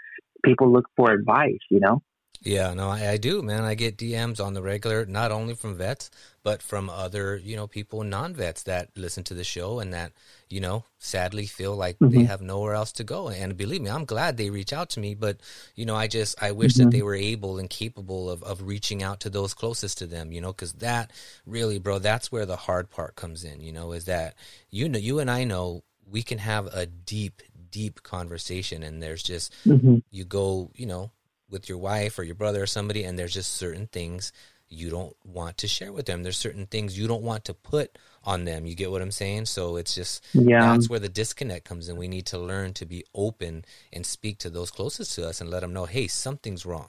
people 0.45 0.73
look 0.73 0.87
for 0.97 1.13
advice. 1.13 1.59
You 1.71 1.81
know. 1.81 2.03
Yeah, 2.43 2.73
no, 2.73 2.89
I, 2.89 3.11
I 3.11 3.17
do, 3.17 3.43
man. 3.43 3.65
I 3.65 3.75
get 3.75 3.97
DMs 3.97 4.39
on 4.45 4.55
the 4.55 4.63
regular, 4.63 5.05
not 5.05 5.33
only 5.33 5.55
from 5.55 5.75
vets, 5.77 6.09
but 6.45 6.63
from 6.63 6.89
other, 6.89 7.37
you 7.37 7.57
know, 7.57 7.67
people, 7.67 8.05
non 8.05 8.33
vets 8.33 8.63
that 8.63 8.91
listen 8.97 9.25
to 9.25 9.35
the 9.35 9.43
show 9.45 9.81
and 9.81 9.93
that, 9.93 10.13
you 10.49 10.61
know, 10.61 10.85
sadly 10.99 11.47
feel 11.47 11.75
like 11.77 11.99
they 11.99 12.19
Mhm. 12.19 12.27
have 12.27 12.41
nowhere 12.41 12.75
else 12.75 12.93
to 12.93 13.05
go. 13.05 13.29
And 13.29 13.57
believe 13.57 13.83
me, 13.83 13.91
I'm 13.91 14.05
glad 14.05 14.37
they 14.37 14.51
reach 14.51 14.73
out 14.73 14.89
to 14.91 15.01
me, 15.01 15.15
but, 15.15 15.39
you 15.75 15.85
know, 15.85 15.97
I 15.97 16.07
just, 16.07 16.41
I 16.43 16.53
wish 16.53 16.75
Mhm. 16.75 16.77
that 16.79 16.91
they 16.93 17.03
were 17.03 17.15
able 17.17 17.59
and 17.59 17.69
capable 17.69 18.31
of, 18.31 18.43
of 18.45 18.63
reaching 18.63 19.03
out 19.03 19.21
to 19.21 19.31
those 19.31 19.53
closest 19.53 19.99
to 19.99 20.07
them, 20.07 20.31
you 20.33 20.41
know, 20.41 20.53
because 20.53 20.75
that 20.75 21.11
really, 21.45 21.79
bro, 21.79 21.99
that's 21.99 22.31
where 22.31 22.47
the 22.47 22.57
hard 22.57 22.89
part 22.89 23.17
comes 23.17 23.43
in, 23.45 23.61
you 23.61 23.73
know, 23.73 23.93
is 23.93 24.05
that, 24.05 24.35
you 24.71 24.89
know, 24.89 24.99
you 24.99 25.19
and 25.19 25.31
I 25.31 25.43
know 25.45 25.83
we 26.11 26.23
can 26.23 26.39
have 26.39 26.67
a 26.69 26.87
deep, 26.87 27.43
deep 27.71 28.03
conversation 28.05 28.83
and 28.85 29.03
there's 29.03 29.23
just, 29.25 29.53
Mm-hmm. 29.67 29.97
you 30.11 30.25
go, 30.25 30.71
you 30.75 30.87
know, 30.87 31.11
with 31.51 31.69
your 31.69 31.79
wife 31.79 32.19
or 32.19 32.23
your 32.23 32.35
brother 32.35 32.63
or 32.63 32.67
somebody, 32.67 33.05
and 33.05 33.19
there's 33.19 33.35
just 33.35 33.53
certain 33.53 33.87
things 33.87 34.33
you 34.69 34.91
don't 34.91 35.17
want 35.25 35.57
to 35.59 35.67
share 35.69 35.93
with 35.93 36.05
them. 36.07 36.23
There's 36.23 36.37
certain 36.37 36.67
things 36.67 36.99
you 36.99 37.09
don't 37.09 37.23
want 37.23 37.45
to 37.47 37.55
put 37.55 37.97
on 38.25 38.45
them. 38.45 38.67
You 38.67 38.75
get 38.75 38.91
what 38.91 39.01
I'm 39.01 39.11
saying? 39.11 39.47
So 39.47 39.77
it's 39.77 39.95
just 39.95 40.23
Yeah. 40.35 40.61
that's 40.61 40.91
where 40.91 40.99
the 40.99 41.09
disconnect 41.09 41.65
comes 41.65 41.89
in. 41.89 41.97
We 41.97 42.09
need 42.09 42.27
to 42.27 42.39
learn 42.39 42.75
to 42.75 42.85
be 42.85 43.05
open 43.15 43.65
and 43.93 44.05
speak 44.05 44.39
to 44.41 44.51
those 44.51 44.71
closest 44.71 45.15
to 45.15 45.27
us 45.27 45.41
and 45.41 45.49
let 45.49 45.61
them 45.61 45.73
know, 45.73 45.87
hey, 45.87 46.07
something's 46.07 46.67
wrong. 46.67 46.89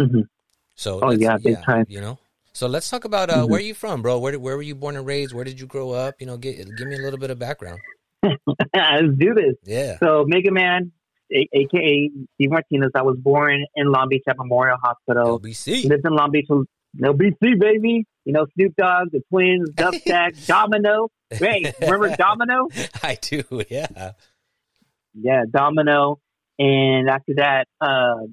hmm 0.00 0.20
So 0.74 1.00
Oh, 1.02 1.10
yeah, 1.10 1.36
big 1.36 1.62
time. 1.62 1.84
You 1.88 2.00
know. 2.00 2.18
So 2.54 2.66
let's 2.66 2.88
talk 2.88 3.04
about 3.04 3.28
uh, 3.28 3.42
Mhm. 3.44 3.48
where 3.48 3.58
are 3.58 3.62
you 3.62 3.74
from, 3.74 4.00
bro? 4.00 4.18
Where 4.18 4.38
where 4.38 4.56
were 4.56 4.62
you 4.62 4.74
born 4.74 4.96
and 4.96 5.06
raised? 5.06 5.34
Where 5.34 5.44
did 5.44 5.60
you 5.60 5.66
grow 5.66 5.90
up? 5.90 6.20
You 6.20 6.26
know, 6.26 6.38
get, 6.38 6.74
give 6.74 6.88
me 6.88 6.94
a 6.96 6.98
little 6.98 7.18
bit 7.18 7.30
of 7.30 7.38
background. 7.38 7.80
Let's 8.74 9.14
do 9.18 9.34
this. 9.34 9.56
Yeah. 9.64 9.98
So 10.02 10.24
Mega 10.26 10.50
Man, 10.50 10.92
a- 11.32 11.48
aka 11.52 12.10
Steve 12.34 12.50
Martinez. 12.50 12.90
I 12.94 13.02
was 13.02 13.16
born 13.18 13.64
in 13.74 13.90
Long 13.90 14.08
Beach 14.08 14.24
at 14.28 14.36
Memorial 14.38 14.76
Hospital. 14.82 15.38
LBC. 15.40 15.88
Lived 15.88 16.06
in 16.06 16.12
Long 16.14 16.30
Beach. 16.30 16.46
No 16.94 17.12
BC, 17.12 17.58
baby. 17.58 18.04
You 18.24 18.32
know, 18.32 18.46
Snoop 18.54 18.74
Dogg, 18.76 19.10
the 19.12 19.20
Twins, 19.30 19.70
Dove 19.74 19.94
Shack, 20.06 20.34
Domino. 20.46 21.08
Hey, 21.30 21.72
remember 21.80 22.14
Domino? 22.16 22.68
I 23.02 23.16
do, 23.20 23.42
yeah. 23.68 24.12
Yeah, 25.14 25.42
Domino. 25.50 26.20
And 26.58 27.08
after 27.10 27.34
that, 27.36 27.66
uh, 27.80 28.26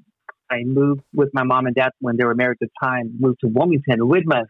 I 0.50 0.62
moved 0.64 1.02
with 1.12 1.30
my 1.32 1.42
mom 1.42 1.66
and 1.66 1.74
dad 1.74 1.90
when 2.00 2.16
they 2.16 2.24
were 2.24 2.34
married 2.34 2.58
at 2.62 2.68
the 2.68 2.86
time, 2.86 3.16
moved 3.18 3.40
to 3.40 3.48
Wilmington, 3.48 3.98
Widmouth, 4.00 4.46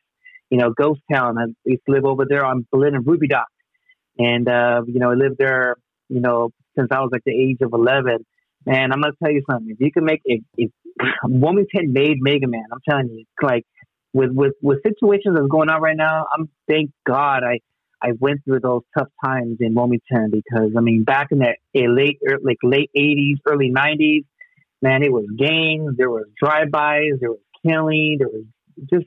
you 0.50 0.58
know, 0.58 0.70
Ghost 0.70 1.00
Town. 1.12 1.38
I 1.38 1.44
used 1.64 1.82
to 1.86 1.92
live 1.92 2.04
over 2.04 2.24
there 2.28 2.44
on 2.44 2.66
Berlin 2.70 2.94
and 2.94 3.06
Ruby 3.06 3.28
Dock. 3.28 3.46
And, 4.18 4.48
uh, 4.48 4.82
you 4.86 5.00
know, 5.00 5.10
I 5.10 5.14
lived 5.14 5.36
there, 5.38 5.76
you 6.08 6.20
know, 6.20 6.50
since 6.76 6.88
I 6.92 7.00
was 7.00 7.08
like 7.12 7.22
the 7.24 7.32
age 7.32 7.58
of 7.62 7.72
11. 7.72 8.24
Man, 8.66 8.92
I'm 8.92 9.02
to 9.02 9.12
tell 9.22 9.32
you 9.32 9.42
something. 9.50 9.70
If 9.70 9.80
you 9.80 9.92
can 9.92 10.04
make 10.04 10.22
it, 10.24 10.42
if 10.56 10.70
Wilmington 11.24 11.92
made 11.92 12.16
Mega 12.20 12.46
Man, 12.46 12.64
I'm 12.72 12.80
telling 12.88 13.08
you, 13.08 13.20
it's 13.20 13.42
like 13.42 13.64
with, 14.12 14.30
with, 14.32 14.52
with 14.62 14.78
situations 14.82 15.34
that's 15.34 15.48
going 15.48 15.68
on 15.68 15.82
right 15.82 15.96
now, 15.96 16.26
I'm 16.32 16.48
thank 16.68 16.90
God 17.06 17.42
I, 17.44 17.60
I 18.02 18.12
went 18.18 18.44
through 18.44 18.60
those 18.60 18.82
tough 18.96 19.08
times 19.24 19.58
in 19.60 19.74
Wilmington 19.74 20.30
because 20.30 20.72
I 20.76 20.80
mean 20.80 21.04
back 21.04 21.28
in 21.30 21.40
the 21.40 21.54
late 21.74 22.18
er, 22.26 22.38
like 22.42 22.58
late 22.62 22.90
eighties, 22.94 23.38
early 23.46 23.70
nineties, 23.70 24.24
man, 24.80 25.02
it 25.02 25.12
was 25.12 25.26
gangs, 25.36 25.96
there 25.96 26.10
was 26.10 26.26
drive-bys, 26.40 27.18
there 27.20 27.30
was 27.30 27.40
killing, 27.66 28.16
there 28.18 28.28
was 28.28 28.44
just 28.92 29.06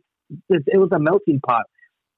it 0.50 0.78
was 0.78 0.90
a 0.92 1.00
melting 1.00 1.40
pot 1.40 1.64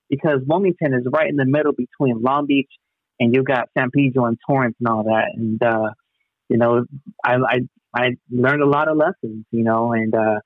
because 0.09 0.39
Wilmington 0.45 0.93
is 0.93 1.05
right 1.11 1.29
in 1.29 1.35
the 1.35 1.45
middle 1.45 1.73
between 1.73 2.21
Long 2.21 2.47
Beach 2.47 2.71
and 3.19 3.35
you 3.35 3.43
got 3.43 3.69
San 3.77 3.91
Pedro 3.91 4.25
and 4.25 4.37
Torrance 4.47 4.75
and 4.79 4.87
all 4.87 5.03
that, 5.03 5.31
and 5.35 5.61
uh, 5.61 5.89
you 6.49 6.57
know 6.57 6.85
I, 7.23 7.35
I 7.35 7.59
I 7.93 8.09
learned 8.29 8.61
a 8.61 8.67
lot 8.67 8.87
of 8.87 8.97
lessons, 8.97 9.45
you 9.51 9.63
know, 9.63 9.93
and 9.93 10.13
uh, 10.13 10.39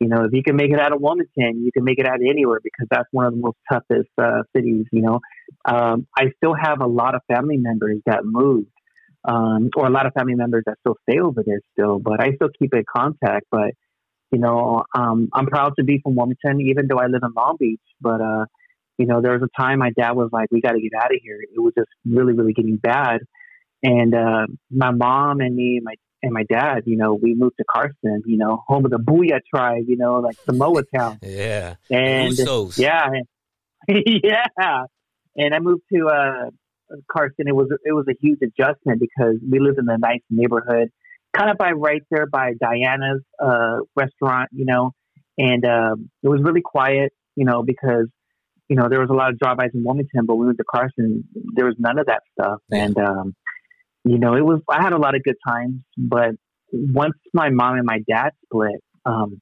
you 0.00 0.08
know, 0.08 0.24
if 0.24 0.32
you 0.32 0.42
can 0.42 0.56
make 0.56 0.70
it 0.70 0.80
out 0.80 0.92
of 0.92 1.00
Wilmington, 1.00 1.62
you 1.64 1.70
can 1.72 1.84
make 1.84 1.98
it 1.98 2.06
out 2.06 2.16
of 2.16 2.22
anywhere 2.28 2.58
because 2.62 2.88
that's 2.90 3.08
one 3.12 3.26
of 3.26 3.34
the 3.34 3.40
most 3.40 3.56
toughest 3.70 4.10
uh, 4.20 4.42
cities. 4.56 4.86
You 4.92 5.02
know, 5.02 5.20
um, 5.66 6.06
I 6.16 6.30
still 6.36 6.54
have 6.54 6.80
a 6.80 6.86
lot 6.86 7.14
of 7.14 7.22
family 7.32 7.58
members 7.58 7.98
that 8.06 8.24
moved, 8.24 8.70
um, 9.24 9.70
or 9.76 9.86
a 9.86 9.90
lot 9.90 10.06
of 10.06 10.12
family 10.14 10.34
members 10.34 10.64
that 10.66 10.76
still 10.80 10.96
stay 11.08 11.20
over 11.20 11.42
there 11.44 11.60
still. 11.72 11.98
But 11.98 12.22
I 12.22 12.32
still 12.34 12.48
keep 12.58 12.74
in 12.74 12.84
contact. 12.94 13.46
But 13.50 13.72
you 14.30 14.38
know, 14.38 14.84
um, 14.94 15.28
I'm 15.32 15.46
proud 15.46 15.74
to 15.78 15.84
be 15.84 16.00
from 16.02 16.16
Wilmington, 16.16 16.60
even 16.62 16.86
though 16.88 16.98
I 16.98 17.06
live 17.06 17.22
in 17.22 17.32
Long 17.36 17.56
Beach. 17.58 17.80
But 18.00 18.20
uh, 18.20 18.46
you 18.96 19.06
know, 19.06 19.20
there 19.20 19.32
was 19.32 19.42
a 19.42 19.60
time 19.60 19.80
my 19.80 19.90
dad 19.90 20.12
was 20.12 20.30
like, 20.32 20.48
"We 20.50 20.60
got 20.60 20.72
to 20.72 20.80
get 20.80 20.92
out 20.96 21.14
of 21.14 21.20
here." 21.22 21.38
It 21.40 21.60
was 21.60 21.72
just 21.76 21.90
really, 22.06 22.32
really 22.32 22.52
getting 22.52 22.76
bad. 22.76 23.20
And 23.82 24.14
uh, 24.14 24.46
my 24.70 24.90
mom 24.90 25.40
and 25.40 25.54
me, 25.56 25.80
my 25.82 25.94
and 26.22 26.32
my 26.32 26.42
dad, 26.42 26.82
you 26.84 26.96
know, 26.98 27.14
we 27.14 27.34
moved 27.34 27.54
to 27.58 27.64
Carson, 27.64 28.22
you 28.26 28.36
know, 28.36 28.62
home 28.66 28.84
of 28.84 28.90
the 28.90 28.98
Boo-Yaa 28.98 29.40
Tribe, 29.54 29.84
you 29.88 29.96
know, 29.96 30.16
like 30.20 30.36
Samoa 30.44 30.82
town. 30.94 31.18
yeah. 31.22 31.76
And 31.90 32.34
Usos. 32.34 32.76
yeah, 32.78 33.06
yeah. 33.88 34.82
And 35.36 35.54
I 35.54 35.58
moved 35.60 35.82
to 35.94 36.06
uh, 36.08 36.50
Carson. 37.10 37.46
It 37.48 37.54
was 37.54 37.68
it 37.84 37.92
was 37.92 38.06
a 38.08 38.14
huge 38.20 38.40
adjustment 38.42 39.00
because 39.00 39.36
we 39.50 39.58
lived 39.60 39.78
in 39.78 39.88
a 39.88 39.96
nice 39.98 40.20
neighborhood, 40.28 40.90
kind 41.36 41.50
of 41.50 41.56
by 41.56 41.70
right 41.72 42.02
there 42.10 42.26
by 42.26 42.52
Diana's 42.60 43.22
uh, 43.42 43.78
restaurant, 43.96 44.50
you 44.52 44.64
know, 44.66 44.92
and 45.38 45.64
um, 45.64 46.10
it 46.22 46.28
was 46.28 46.40
really 46.42 46.62
quiet, 46.62 47.12
you 47.36 47.44
know, 47.46 47.62
because 47.62 48.08
you 48.68 48.76
know 48.76 48.88
there 48.88 49.00
was 49.00 49.08
a 49.10 49.14
lot 49.14 49.30
of 49.30 49.38
drive-bys 49.38 49.70
in 49.72 49.84
Wilmington, 49.84 50.26
but 50.26 50.36
we 50.36 50.46
went 50.46 50.58
to 50.58 50.64
Carson, 50.70 51.24
there 51.54 51.64
was 51.64 51.76
none 51.78 51.98
of 51.98 52.06
that 52.06 52.20
stuff, 52.38 52.58
Yeah. 52.70 52.84
and 52.84 52.98
um, 52.98 53.34
you 54.04 54.18
know, 54.18 54.34
it 54.34 54.44
was 54.44 54.60
I 54.68 54.82
had 54.82 54.92
a 54.92 54.98
lot 54.98 55.14
of 55.14 55.22
good 55.22 55.36
times, 55.46 55.80
but 55.96 56.30
once 56.72 57.16
my 57.34 57.50
mom 57.50 57.76
and 57.76 57.86
my 57.86 57.98
dad 58.08 58.30
split, 58.44 58.82
um, 59.04 59.40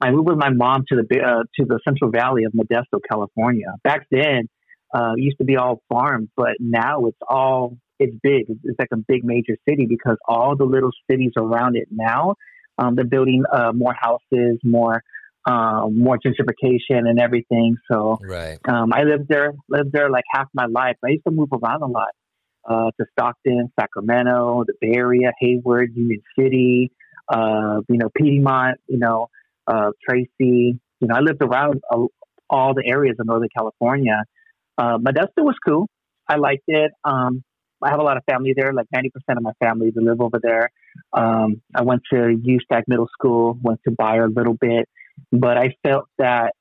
I 0.00 0.10
moved 0.10 0.28
with 0.28 0.38
my 0.38 0.50
mom 0.50 0.84
to 0.88 0.96
the 0.96 1.20
uh, 1.20 1.42
to 1.56 1.66
the 1.66 1.80
Central 1.86 2.10
Valley 2.10 2.44
of 2.44 2.52
Modesto, 2.52 3.00
California. 3.08 3.66
Back 3.84 4.06
then, 4.10 4.48
uh, 4.94 5.12
it 5.16 5.22
used 5.22 5.38
to 5.38 5.44
be 5.44 5.56
all 5.56 5.82
farms, 5.88 6.28
but 6.36 6.56
now 6.58 7.06
it's 7.06 7.18
all 7.28 7.76
it's 7.98 8.14
big. 8.22 8.46
It's, 8.48 8.60
it's 8.64 8.78
like 8.78 8.88
a 8.92 8.96
big 8.96 9.24
major 9.24 9.56
city 9.68 9.86
because 9.88 10.16
all 10.26 10.56
the 10.56 10.64
little 10.64 10.90
cities 11.10 11.32
around 11.36 11.76
it 11.76 11.88
now, 11.90 12.34
um, 12.78 12.94
they're 12.94 13.04
building 13.04 13.44
uh, 13.52 13.72
more 13.74 13.94
houses, 13.98 14.58
more 14.64 15.02
uh, 15.46 15.86
more 15.90 16.18
gentrification 16.18 17.08
and 17.08 17.18
everything. 17.18 17.76
So 17.90 18.18
Right. 18.20 18.58
um, 18.68 18.92
I 18.92 19.04
lived 19.04 19.28
there, 19.28 19.54
lived 19.70 19.92
there 19.92 20.10
like 20.10 20.24
half 20.30 20.48
my 20.52 20.66
life. 20.66 20.96
I 21.02 21.08
used 21.08 21.24
to 21.24 21.30
move 21.30 21.48
around 21.52 21.82
a 21.82 21.86
lot 21.86 22.08
uh, 22.68 22.90
to 22.98 23.06
Stockton, 23.12 23.72
Sacramento, 23.78 24.64
the 24.66 24.74
Bay 24.80 24.92
Area, 24.94 25.32
Hayward, 25.40 25.94
Union 25.94 26.22
City, 26.38 26.92
uh, 27.28 27.80
you 27.88 27.98
know, 27.98 28.10
Piedmont, 28.16 28.78
you 28.88 28.98
know, 28.98 29.28
uh, 29.66 29.90
Tracy. 30.06 30.28
You 31.00 31.08
know, 31.08 31.14
I 31.14 31.20
lived 31.20 31.42
around 31.42 31.80
uh, 31.92 32.04
all 32.48 32.74
the 32.74 32.82
areas 32.86 33.16
of 33.18 33.26
Northern 33.26 33.48
California. 33.56 34.24
Uh, 34.76 34.98
Modesto 34.98 35.38
was 35.38 35.56
cool. 35.66 35.88
I 36.28 36.36
liked 36.36 36.64
it. 36.66 36.92
Um, 37.04 37.42
I 37.82 37.90
have 37.90 38.00
a 38.00 38.02
lot 38.02 38.16
of 38.16 38.24
family 38.30 38.52
there. 38.54 38.72
Like 38.72 38.86
ninety 38.92 39.10
percent 39.10 39.38
of 39.38 39.42
my 39.42 39.52
family 39.58 39.90
they 39.94 40.02
live 40.02 40.20
over 40.20 40.38
there. 40.42 40.70
Um, 41.12 41.62
I 41.74 41.82
went 41.82 42.02
to 42.12 42.16
UStack 42.16 42.82
Middle 42.86 43.08
School. 43.12 43.58
Went 43.62 43.80
to 43.88 43.90
Beyer 43.92 44.24
a 44.24 44.28
little 44.28 44.54
bit, 44.54 44.88
but 45.32 45.56
I 45.56 45.74
felt 45.82 46.04
that 46.18 46.52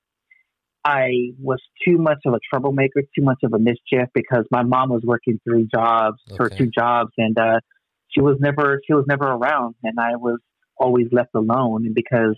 I 0.83 1.33
was 1.41 1.59
too 1.85 1.97
much 1.97 2.19
of 2.25 2.33
a 2.33 2.39
troublemaker, 2.49 3.01
too 3.15 3.23
much 3.23 3.39
of 3.43 3.53
a 3.53 3.59
mischief 3.59 4.07
because 4.13 4.45
my 4.51 4.63
mom 4.63 4.89
was 4.89 5.01
working 5.03 5.39
three 5.43 5.67
jobs, 5.73 6.17
her 6.37 6.45
Okay. 6.45 6.55
two 6.57 6.67
jobs, 6.67 7.11
and 7.17 7.37
uh, 7.37 7.59
she 8.09 8.21
was 8.21 8.37
never 8.39 8.79
she 8.87 8.93
was 8.93 9.05
never 9.07 9.25
around, 9.25 9.75
and 9.83 9.99
I 9.99 10.15
was 10.15 10.39
always 10.77 11.07
left 11.11 11.31
alone. 11.35 11.85
And 11.85 11.93
because 11.93 12.37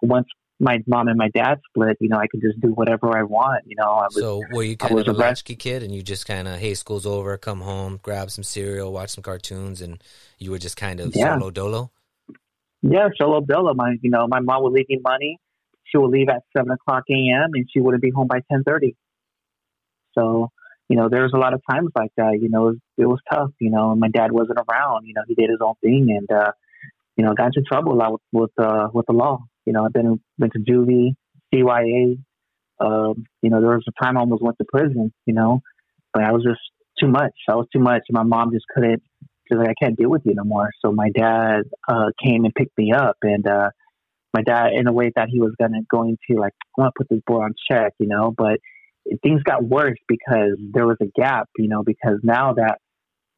once 0.00 0.26
my 0.58 0.78
mom 0.86 1.08
and 1.08 1.18
my 1.18 1.28
dad 1.34 1.60
split, 1.68 1.96
you 2.00 2.08
know, 2.08 2.16
I 2.18 2.26
could 2.28 2.40
just 2.40 2.60
do 2.60 2.68
whatever 2.68 3.16
I 3.16 3.24
want. 3.24 3.64
You 3.66 3.76
know, 3.76 3.84
I 3.90 4.08
was 4.08 4.24
So 4.24 4.46
were 4.50 4.62
you 4.62 4.76
I 4.80 4.86
kind 4.86 4.94
was 4.94 5.06
of 5.08 5.14
a 5.14 5.18
latchkey 5.18 5.56
kid 5.56 5.82
and 5.82 5.94
you 5.94 6.02
just 6.02 6.26
kind 6.26 6.48
of, 6.48 6.58
hey, 6.58 6.74
school's 6.74 7.06
over, 7.06 7.36
come 7.36 7.60
home, 7.60 8.00
grab 8.02 8.30
some 8.30 8.44
cereal, 8.44 8.92
watch 8.92 9.10
some 9.10 9.22
cartoons, 9.22 9.80
and 9.82 10.02
you 10.38 10.50
were 10.50 10.58
just 10.58 10.76
kind 10.76 11.00
of 11.00 11.14
Yeah. 11.14 11.36
solo 11.36 11.50
dolo? 11.50 11.90
yeah, 12.82 13.08
solo 13.20 13.40
dolo. 13.40 13.74
My 13.74 13.96
you 14.00 14.10
know, 14.10 14.26
my 14.28 14.40
mom 14.40 14.62
would 14.64 14.72
leave 14.72 14.88
me 14.88 14.98
money. 15.02 15.38
She 15.92 15.98
would 15.98 16.10
leave 16.10 16.28
at 16.28 16.42
seven 16.56 16.72
o'clock 16.72 17.04
a.m. 17.10 17.50
and 17.52 17.66
she 17.70 17.80
wouldn't 17.80 18.02
be 18.02 18.10
home 18.10 18.26
by 18.26 18.40
ten 18.50 18.64
thirty. 18.64 18.96
So 20.18 20.48
you 20.88 20.96
know, 20.96 21.08
there 21.08 21.22
was 21.22 21.32
a 21.34 21.38
lot 21.38 21.54
of 21.54 21.62
times 21.70 21.90
like 21.96 22.10
that. 22.18 22.38
You 22.40 22.50
know, 22.50 22.68
it 22.68 22.70
was, 22.70 22.76
it 22.98 23.06
was 23.06 23.20
tough. 23.32 23.50
You 23.60 23.70
know, 23.70 23.94
my 23.94 24.08
dad 24.08 24.30
wasn't 24.30 24.58
around. 24.58 25.06
You 25.06 25.14
know, 25.14 25.22
he 25.26 25.34
did 25.34 25.48
his 25.48 25.60
own 25.64 25.74
thing, 25.82 26.14
and 26.14 26.30
uh, 26.30 26.52
you 27.16 27.24
know, 27.24 27.32
got 27.34 27.46
into 27.46 27.62
trouble 27.62 27.94
a 27.94 27.96
lot 27.96 28.12
with 28.12 28.20
with, 28.32 28.50
uh, 28.58 28.88
with 28.92 29.06
the 29.06 29.14
law. 29.14 29.38
You 29.64 29.72
know, 29.72 29.86
I've 29.86 29.92
been 29.92 30.20
went 30.38 30.52
to 30.52 30.58
juvie, 30.58 31.14
CYA. 31.54 32.18
Um, 32.78 33.24
you 33.40 33.48
know, 33.50 33.60
there 33.60 33.70
was 33.70 33.84
a 33.88 34.04
time 34.04 34.16
I 34.16 34.20
almost 34.20 34.42
went 34.42 34.58
to 34.58 34.64
prison. 34.64 35.12
You 35.24 35.34
know, 35.34 35.62
but 36.12 36.24
I 36.24 36.32
was 36.32 36.42
just 36.42 36.60
too 37.00 37.08
much. 37.08 37.32
I 37.48 37.54
was 37.54 37.66
too 37.72 37.80
much. 37.80 38.02
And 38.08 38.14
my 38.14 38.24
mom 38.24 38.52
just 38.52 38.66
couldn't. 38.74 39.02
She's 39.48 39.58
like, 39.58 39.70
I 39.70 39.74
can't 39.82 39.96
deal 39.96 40.10
with 40.10 40.22
you 40.26 40.34
no 40.34 40.44
more. 40.44 40.70
So 40.84 40.92
my 40.92 41.10
dad 41.10 41.62
uh, 41.88 42.10
came 42.22 42.44
and 42.44 42.54
picked 42.54 42.76
me 42.76 42.92
up, 42.92 43.16
and 43.22 43.46
uh, 43.46 43.70
my 44.34 44.42
dad, 44.42 44.72
in 44.74 44.86
a 44.86 44.92
way, 44.92 45.12
that 45.16 45.28
he 45.28 45.40
was 45.40 45.52
gonna 45.60 45.80
going 45.90 46.18
to 46.30 46.38
like, 46.38 46.52
I 46.78 46.80
want 46.80 46.94
to 46.94 46.98
put 46.98 47.08
this 47.08 47.22
boy 47.26 47.42
on 47.42 47.54
check, 47.70 47.92
you 47.98 48.06
know. 48.06 48.34
But 48.36 48.60
things 49.22 49.42
got 49.42 49.64
worse 49.64 49.98
because 50.08 50.58
there 50.72 50.86
was 50.86 50.96
a 51.00 51.06
gap, 51.14 51.48
you 51.56 51.68
know. 51.68 51.82
Because 51.82 52.18
now 52.22 52.54
that 52.54 52.78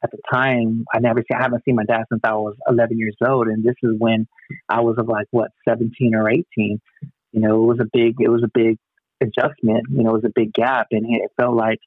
at 0.03 0.11
the 0.11 0.19
time, 0.31 0.85
I 0.93 0.99
never, 0.99 1.23
I 1.33 1.41
haven't 1.41 1.63
seen 1.65 1.75
my 1.75 1.85
dad 1.85 2.03
since 2.11 2.21
I 2.23 2.33
was 2.33 2.55
11 2.69 2.97
years 2.97 3.15
old, 3.25 3.47
and 3.47 3.63
this 3.63 3.75
is 3.83 3.95
when 3.97 4.27
I 4.69 4.81
was 4.81 4.95
of 4.97 5.07
like 5.07 5.27
what 5.31 5.51
17 5.67 6.15
or 6.15 6.29
18. 6.29 6.45
You 6.57 7.41
know, 7.41 7.63
it 7.63 7.67
was 7.67 7.79
a 7.81 7.87
big, 7.91 8.15
it 8.19 8.29
was 8.29 8.43
a 8.43 8.51
big 8.53 8.77
adjustment. 9.21 9.85
You 9.89 10.03
know, 10.03 10.11
it 10.11 10.21
was 10.23 10.25
a 10.25 10.33
big 10.33 10.53
gap, 10.53 10.87
and 10.91 11.05
it 11.07 11.31
felt 11.37 11.55
like 11.55 11.79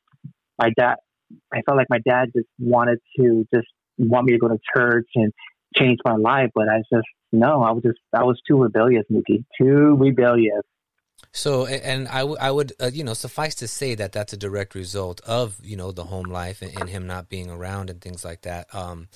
my 0.58 0.70
dad. 0.76 0.96
I 1.52 1.60
felt 1.60 1.76
like 1.76 1.90
my 1.90 1.98
dad 2.08 2.30
just 2.34 2.48
wanted 2.58 3.00
to 3.18 3.46
just 3.54 3.66
want 3.98 4.24
me 4.24 4.32
to 4.32 4.38
go 4.38 4.48
to 4.48 4.58
church 4.74 5.08
and 5.14 5.30
change 5.76 5.98
my 6.04 6.16
life, 6.16 6.50
but 6.54 6.68
I 6.68 6.78
just 6.90 7.06
no, 7.32 7.62
I 7.62 7.73
was 7.73 7.82
just 7.82 7.99
I 8.12 8.25
was 8.25 8.40
too 8.49 8.61
rebellious, 8.61 9.04
Mookie, 9.11 9.44
too 9.61 9.97
rebellious. 9.97 10.62
So, 11.32 11.66
and 11.66 12.08
I, 12.08 12.20
w- 12.20 12.38
I 12.40 12.50
would, 12.50 12.73
uh, 12.80 12.90
you 12.92 13.04
know, 13.04 13.12
suffice 13.12 13.54
to 13.56 13.68
say 13.68 13.94
that 13.97 14.12
that's 14.12 14.32
a 14.32 14.37
direct 14.37 14.75
result 14.75 15.20
of, 15.26 15.58
you 15.62 15.76
know, 15.76 15.92
the 15.92 16.04
home 16.04 16.30
life 16.30 16.62
and, 16.62 16.76
and 16.76 16.88
him 16.88 17.06
not 17.06 17.28
being 17.28 17.50
around 17.50 17.90
and 17.90 18.00
things 18.00 18.25
like 18.25 18.42
that. 18.42 18.73
Um, 18.75 19.08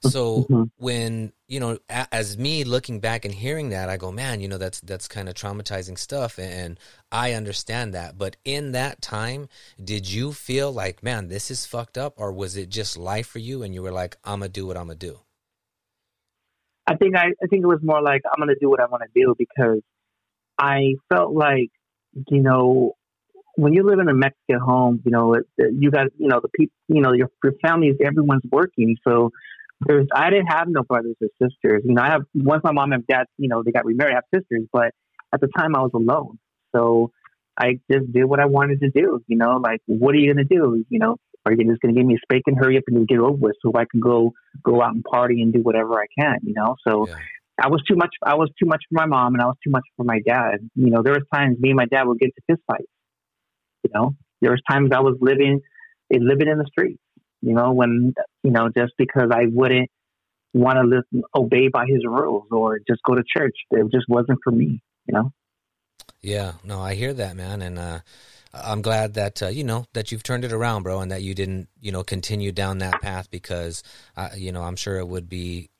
so 0.00 0.46
Mhm. 0.48 0.70
when, 0.76 1.32
you 1.48 1.58
know, 1.58 1.78
a, 1.90 2.06
as 2.12 2.38
me 2.38 2.62
looking 2.64 3.00
back 3.00 3.24
and 3.24 3.34
hearing 3.34 3.70
that, 3.70 3.88
I 3.88 3.96
go, 3.96 4.12
man, 4.12 4.40
you 4.40 4.46
know, 4.46 4.58
that's, 4.58 4.80
that's 4.80 5.08
kind 5.08 5.28
of 5.28 5.34
traumatizing 5.34 5.98
stuff. 5.98 6.38
And, 6.38 6.52
and 6.52 6.80
I 7.10 7.32
understand 7.32 7.92
that. 7.94 8.16
But 8.16 8.36
in 8.44 8.72
that 8.72 9.02
time, 9.02 9.48
did 9.82 10.08
you 10.08 10.32
feel 10.32 10.70
like, 10.70 11.02
man, 11.02 11.28
this 11.28 11.50
is 11.50 11.66
fucked 11.66 11.98
up? 11.98 12.14
Or 12.16 12.32
was 12.32 12.56
it 12.56 12.68
just 12.68 12.96
life 12.96 13.26
for 13.26 13.40
you? 13.40 13.62
And 13.62 13.74
you 13.74 13.82
were 13.82 13.92
like, 13.92 14.16
I'm 14.24 14.40
going 14.40 14.52
to 14.52 14.60
do 14.60 14.66
what 14.66 14.76
I'm 14.76 14.86
going 14.86 14.98
to 14.98 15.06
do. 15.06 15.18
I 16.88 16.96
think 16.96 17.16
I, 17.16 17.28
I 17.42 17.48
think 17.48 17.64
it 17.64 17.68
was 17.68 17.80
more 17.82 18.02
like 18.02 18.22
I'm 18.26 18.40
gonna 18.40 18.54
do 18.60 18.70
what 18.70 18.80
I 18.80 18.86
want 18.86 19.04
to 19.04 19.10
do 19.20 19.36
because 19.38 19.80
I 20.58 20.94
felt 21.12 21.34
like 21.34 21.70
you 22.30 22.42
know 22.42 22.94
when 23.56 23.74
you 23.74 23.84
live 23.84 23.98
in 24.00 24.08
a 24.08 24.14
Mexican 24.14 24.60
home, 24.60 25.02
you 25.04 25.12
know 25.12 25.34
it, 25.34 25.44
it- 25.58 25.74
you 25.78 25.90
got 25.90 26.08
you 26.18 26.28
know 26.28 26.40
the 26.42 26.48
people, 26.56 26.74
you 26.88 27.02
know 27.02 27.12
your 27.14 27.30
your 27.44 27.54
families, 27.62 27.96
everyone's 28.04 28.44
working, 28.50 28.96
so 29.06 29.30
there's 29.86 30.06
I 30.14 30.30
didn't 30.30 30.48
have 30.48 30.68
no 30.68 30.82
brothers 30.84 31.16
or 31.22 31.28
sisters. 31.42 31.82
You 31.84 31.94
know, 31.94 32.02
I 32.02 32.08
have 32.08 32.22
once 32.34 32.62
my 32.64 32.72
mom 32.72 32.92
and 32.92 33.06
dad, 33.06 33.26
you 33.38 33.48
know, 33.48 33.62
they 33.64 33.72
got 33.72 33.86
remarried, 33.86 34.14
I 34.14 34.16
have 34.16 34.24
sisters, 34.34 34.66
but 34.72 34.92
at 35.34 35.40
the 35.40 35.48
time 35.58 35.76
I 35.76 35.80
was 35.82 35.92
alone. 35.94 36.38
So 36.74 37.12
I 37.58 37.80
just 37.90 38.12
did 38.12 38.24
what 38.24 38.40
I 38.40 38.46
wanted 38.46 38.80
to 38.80 38.90
do. 38.90 39.22
You 39.28 39.36
know, 39.38 39.58
like 39.58 39.82
what 39.86 40.14
are 40.14 40.18
you 40.18 40.32
gonna 40.34 40.44
do? 40.44 40.84
You 40.90 41.00
know, 41.00 41.16
are 41.44 41.52
you 41.52 41.64
just 41.64 41.80
gonna 41.80 41.94
give 41.94 42.06
me 42.06 42.14
a 42.14 42.18
spanking? 42.22 42.56
Hurry 42.56 42.76
up 42.76 42.84
and 42.88 43.06
get 43.06 43.18
over 43.18 43.32
with, 43.32 43.56
so 43.62 43.72
I 43.74 43.84
can 43.90 44.00
go 44.00 44.32
go 44.62 44.82
out 44.82 44.94
and 44.94 45.04
party 45.04 45.42
and 45.42 45.52
do 45.52 45.60
whatever 45.60 45.94
I 45.94 46.06
can. 46.18 46.38
You 46.42 46.54
know, 46.54 46.76
so. 46.86 47.08
Yeah. 47.08 47.16
I 47.60 47.66
was 47.66 47.82
too 47.88 47.96
much. 47.96 48.14
I 48.22 48.36
was 48.36 48.48
too 48.56 48.66
much 48.66 48.84
for 48.88 48.94
my 48.94 49.06
mom, 49.06 49.34
and 49.34 49.42
I 49.42 49.46
was 49.46 49.56
too 49.64 49.70
much 49.70 49.82
for 49.96 50.04
my 50.04 50.20
dad. 50.24 50.58
You 50.76 50.90
know, 50.90 51.02
there 51.02 51.12
was 51.12 51.24
times 51.34 51.58
me 51.58 51.70
and 51.70 51.76
my 51.76 51.86
dad 51.86 52.04
would 52.04 52.20
get 52.20 52.30
to 52.36 52.42
fist 52.46 52.62
fights. 52.68 52.86
You 53.82 53.90
know, 53.92 54.14
there 54.40 54.50
was 54.50 54.60
times 54.70 54.90
I 54.92 55.00
was 55.00 55.16
living, 55.20 55.60
living 56.10 56.48
in 56.48 56.58
the 56.58 56.66
streets. 56.70 57.02
You 57.40 57.54
know, 57.54 57.72
when 57.72 58.14
you 58.42 58.50
know 58.50 58.68
just 58.68 58.92
because 58.96 59.30
I 59.32 59.46
wouldn't 59.50 59.90
want 60.54 60.76
to 60.76 60.82
listen, 60.82 61.22
obey 61.34 61.68
by 61.68 61.86
his 61.86 62.04
rules 62.04 62.46
or 62.50 62.78
just 62.78 63.00
go 63.02 63.14
to 63.14 63.22
church, 63.36 63.56
it 63.70 63.86
just 63.92 64.06
wasn't 64.08 64.38
for 64.42 64.50
me. 64.50 64.80
You 65.06 65.14
know. 65.14 65.32
Yeah, 66.20 66.52
no, 66.64 66.80
I 66.80 66.94
hear 66.94 67.12
that, 67.14 67.36
man, 67.36 67.62
and 67.62 67.78
uh, 67.78 68.00
I'm 68.52 68.82
glad 68.82 69.14
that 69.14 69.42
uh, 69.42 69.48
you 69.48 69.64
know 69.64 69.84
that 69.92 70.10
you've 70.10 70.22
turned 70.22 70.44
it 70.44 70.52
around, 70.52 70.82
bro, 70.82 71.00
and 71.00 71.10
that 71.10 71.22
you 71.22 71.34
didn't, 71.34 71.68
you 71.80 71.92
know, 71.92 72.02
continue 72.02 72.52
down 72.52 72.78
that 72.78 73.00
path 73.02 73.30
because, 73.30 73.82
uh, 74.16 74.30
you 74.36 74.52
know, 74.52 74.62
I'm 74.62 74.76
sure 74.76 74.98
it 74.98 75.08
would 75.08 75.28
be 75.28 75.70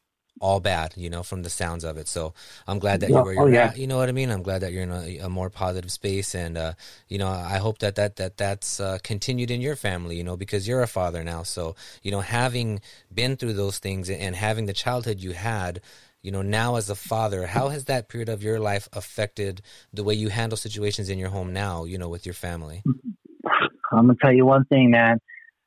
all 0.40 0.60
bad, 0.60 0.94
you 0.96 1.10
know, 1.10 1.22
from 1.22 1.42
the 1.42 1.50
sounds 1.50 1.84
of 1.84 1.96
it. 1.96 2.08
So 2.08 2.34
I'm 2.66 2.78
glad 2.78 3.00
that 3.00 3.10
you're 3.10 3.24
where 3.24 3.34
you're 3.34 3.42
oh, 3.42 3.46
yeah. 3.46 3.66
at. 3.66 3.78
You 3.78 3.86
know 3.86 3.96
what 3.96 4.08
I 4.08 4.12
mean? 4.12 4.30
I'm 4.30 4.42
glad 4.42 4.60
that 4.60 4.72
you're 4.72 4.82
in 4.82 4.92
a, 4.92 5.18
a 5.18 5.28
more 5.28 5.50
positive 5.50 5.90
space, 5.90 6.34
and 6.34 6.56
uh, 6.56 6.72
you 7.08 7.18
know, 7.18 7.28
I 7.28 7.58
hope 7.58 7.78
that 7.78 7.96
that 7.96 8.16
that 8.16 8.36
that's 8.36 8.80
uh, 8.80 8.98
continued 9.02 9.50
in 9.50 9.60
your 9.60 9.76
family. 9.76 10.16
You 10.16 10.24
know, 10.24 10.36
because 10.36 10.68
you're 10.68 10.82
a 10.82 10.86
father 10.88 11.24
now, 11.24 11.42
so 11.42 11.74
you 12.02 12.10
know, 12.10 12.20
having 12.20 12.80
been 13.12 13.36
through 13.36 13.54
those 13.54 13.78
things 13.78 14.10
and 14.10 14.36
having 14.36 14.66
the 14.66 14.72
childhood 14.72 15.20
you 15.20 15.32
had 15.32 15.80
you 16.22 16.30
know, 16.30 16.42
now 16.42 16.76
as 16.76 16.90
a 16.90 16.94
father, 16.94 17.46
how 17.46 17.68
has 17.68 17.84
that 17.84 18.08
period 18.08 18.28
of 18.28 18.42
your 18.42 18.58
life 18.58 18.88
affected 18.92 19.62
the 19.92 20.02
way 20.02 20.14
you 20.14 20.28
handle 20.28 20.56
situations 20.56 21.08
in 21.08 21.18
your 21.18 21.30
home 21.30 21.52
now, 21.52 21.84
you 21.84 21.98
know, 21.98 22.08
with 22.08 22.26
your 22.26 22.34
family? 22.34 22.82
I'm 23.92 24.06
going 24.06 24.08
to 24.08 24.14
tell 24.22 24.34
you 24.34 24.44
one 24.44 24.64
thing, 24.64 24.90
man. 24.90 25.18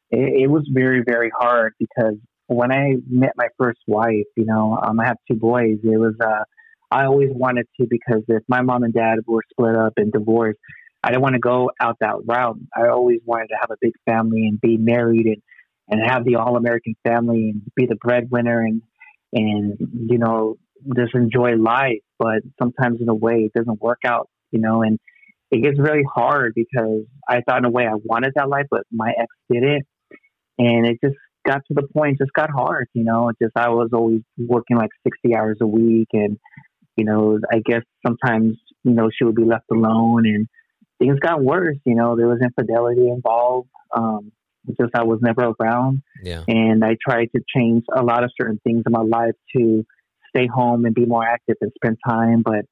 It, 0.09 0.43
it, 0.43 0.47
was 0.47 0.69
very, 0.71 1.03
very 1.05 1.31
hard 1.39 1.73
because 1.79 2.15
when 2.47 2.71
I 2.71 2.95
met 3.09 3.31
my 3.37 3.47
first 3.57 3.79
wife, 3.87 4.27
you 4.35 4.45
know, 4.45 4.77
um, 4.81 4.99
I 4.99 5.07
have 5.07 5.17
two 5.29 5.37
boys. 5.37 5.77
It 5.83 5.97
was, 5.97 6.15
uh, 6.21 6.43
I 6.91 7.05
always 7.05 7.29
wanted 7.31 7.67
to 7.79 7.87
because 7.89 8.23
if 8.27 8.43
my 8.49 8.61
mom 8.61 8.83
and 8.83 8.93
dad 8.93 9.19
were 9.25 9.43
split 9.49 9.75
up 9.75 9.93
and 9.95 10.11
divorced, 10.11 10.59
I 11.03 11.09
didn't 11.09 11.23
want 11.23 11.33
to 11.33 11.39
go 11.39 11.71
out 11.79 11.97
that 12.01 12.15
route. 12.25 12.57
I 12.75 12.89
always 12.89 13.21
wanted 13.25 13.47
to 13.47 13.57
have 13.61 13.71
a 13.71 13.77
big 13.79 13.93
family 14.05 14.47
and 14.47 14.59
be 14.59 14.77
married 14.77 15.25
and, 15.25 15.41
and 15.87 16.01
have 16.07 16.25
the 16.25 16.35
all 16.35 16.57
American 16.57 16.95
family 17.07 17.49
and 17.49 17.61
be 17.75 17.85
the 17.85 17.95
breadwinner 17.95 18.61
and 18.61 18.81
and 19.33 19.77
you 19.79 20.17
know 20.17 20.57
just 20.95 21.15
enjoy 21.15 21.55
life. 21.55 22.01
But 22.19 22.41
sometimes 22.61 23.01
in 23.01 23.09
a 23.09 23.15
way 23.15 23.49
it 23.49 23.53
doesn't 23.53 23.81
work 23.81 23.99
out, 24.05 24.29
you 24.51 24.59
know, 24.59 24.81
and 24.83 24.99
it 25.51 25.61
gets 25.63 25.79
really 25.79 26.03
hard 26.13 26.53
because 26.55 27.05
I 27.27 27.41
thought 27.41 27.59
in 27.59 27.65
a 27.65 27.69
way 27.69 27.85
I 27.85 27.95
wanted 27.95 28.33
that 28.35 28.49
life, 28.49 28.67
but 28.71 28.83
my 28.91 29.11
ex 29.17 29.27
did 29.51 29.63
it, 29.63 29.85
and 30.57 30.87
it 30.87 30.99
just 31.03 31.17
got 31.45 31.61
to 31.67 31.73
the 31.73 31.87
point, 31.93 32.19
just 32.19 32.33
got 32.33 32.49
hard, 32.49 32.87
you 32.93 33.03
know. 33.03 33.29
It 33.29 33.37
just 33.41 33.53
I 33.55 33.69
was 33.69 33.89
always 33.93 34.21
working 34.37 34.77
like 34.77 34.91
sixty 35.05 35.35
hours 35.35 35.57
a 35.61 35.67
week, 35.67 36.07
and 36.13 36.37
you 36.95 37.05
know, 37.05 37.39
I 37.51 37.61
guess 37.65 37.81
sometimes 38.05 38.57
you 38.83 38.93
know 38.93 39.09
she 39.15 39.25
would 39.25 39.35
be 39.35 39.45
left 39.45 39.65
alone, 39.71 40.25
and 40.25 40.47
things 40.99 41.19
got 41.19 41.43
worse. 41.43 41.77
You 41.85 41.95
know, 41.95 42.15
there 42.15 42.27
was 42.27 42.39
infidelity 42.41 43.09
involved. 43.09 43.69
Um, 43.95 44.31
just 44.67 44.95
I 44.95 45.03
was 45.03 45.19
never 45.21 45.53
around. 45.59 46.03
Yeah. 46.23 46.43
And 46.47 46.83
I 46.83 46.97
tried 47.01 47.29
to 47.35 47.41
change 47.55 47.83
a 47.95 48.03
lot 48.03 48.23
of 48.23 48.31
certain 48.39 48.59
things 48.63 48.83
in 48.85 48.91
my 48.91 49.01
life 49.01 49.35
to 49.55 49.85
stay 50.35 50.47
home 50.47 50.85
and 50.85 50.95
be 50.95 51.05
more 51.05 51.25
active 51.25 51.57
and 51.61 51.71
spend 51.75 51.97
time, 52.07 52.41
but 52.43 52.65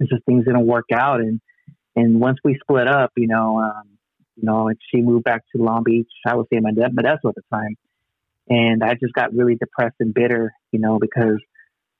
it's 0.00 0.10
just 0.10 0.24
things 0.24 0.44
didn't 0.44 0.66
work 0.66 0.86
out. 0.92 1.20
And 1.20 1.40
and 1.96 2.20
once 2.20 2.38
we 2.44 2.56
split 2.62 2.86
up, 2.86 3.10
you 3.16 3.26
know, 3.26 3.58
um, 3.60 3.98
you 4.36 4.44
know, 4.44 4.68
and 4.68 4.78
she 4.90 5.00
moved 5.00 5.24
back 5.24 5.42
to 5.54 5.62
Long 5.62 5.82
Beach. 5.82 6.08
I 6.26 6.36
was 6.36 6.46
staying 6.46 6.62
my 6.62 6.72
dad, 6.72 6.92
Modesto 6.94 7.30
at 7.30 7.34
the 7.34 7.42
time, 7.52 7.76
and 8.48 8.84
I 8.84 8.94
just 8.94 9.12
got 9.14 9.34
really 9.34 9.56
depressed 9.56 9.96
and 9.98 10.14
bitter, 10.14 10.52
you 10.70 10.78
know, 10.78 10.98
because 11.00 11.40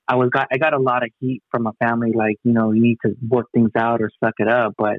I 0.07 0.15
was 0.15 0.31
got 0.31 0.49
I 0.53 0.59
got 0.59 0.73
a 0.73 0.79
lot 0.79 1.03
of 1.03 1.11
heat 1.19 1.43
from 1.51 1.65
my 1.65 1.73
family, 1.83 2.13
like 2.15 2.37
you 2.45 2.53
know, 2.53 2.73
you 2.73 2.81
need 2.81 2.99
to 3.05 3.15
work 3.29 3.47
things 3.53 3.71
out 3.77 4.01
or 4.01 4.11
suck 4.23 4.35
it 4.39 4.49
up, 4.49 4.75
but 4.79 4.99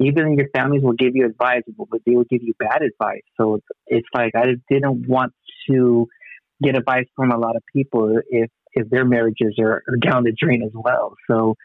even 0.00 0.36
your 0.36 0.48
families 0.54 0.82
will 0.82 0.94
give 0.94 1.14
you 1.14 1.26
advice, 1.26 1.62
but 1.76 2.00
they 2.06 2.14
will 2.16 2.24
give 2.24 2.42
you 2.42 2.54
bad 2.58 2.82
advice. 2.82 3.22
So 3.36 3.56
it's, 3.56 3.66
it's 3.86 4.08
like 4.14 4.34
I 4.34 4.54
didn't 4.68 5.06
want 5.06 5.32
to 5.70 6.08
get 6.62 6.76
advice 6.76 7.06
from 7.16 7.30
a 7.30 7.38
lot 7.38 7.56
of 7.56 7.62
people 7.74 8.18
if 8.28 8.50
if 8.74 8.88
their 8.88 9.04
marriages 9.04 9.56
are, 9.58 9.82
are 9.86 9.96
down 10.00 10.24
the 10.24 10.32
drain 10.32 10.62
as 10.62 10.72
well. 10.74 11.14
So 11.30 11.56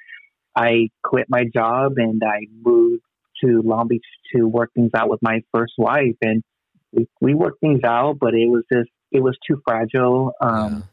I 0.56 0.90
quit 1.04 1.28
my 1.30 1.46
job 1.46 1.94
and 1.98 2.22
I 2.26 2.48
moved 2.62 3.04
to 3.44 3.62
Long 3.64 3.88
Beach 3.88 4.04
to 4.36 4.48
work 4.48 4.72
things 4.74 4.92
out 4.96 5.10
with 5.10 5.22
my 5.22 5.42
first 5.54 5.74
wife, 5.78 6.16
and 6.22 6.44
we 6.92 7.08
we 7.22 7.34
worked 7.34 7.62
things 7.62 7.82
out, 7.84 8.18
but 8.20 8.34
it 8.34 8.48
was 8.48 8.64
just 8.72 8.90
it 9.12 9.22
was 9.22 9.38
too 9.48 9.62
fragile. 9.68 10.34
Um, 10.42 10.84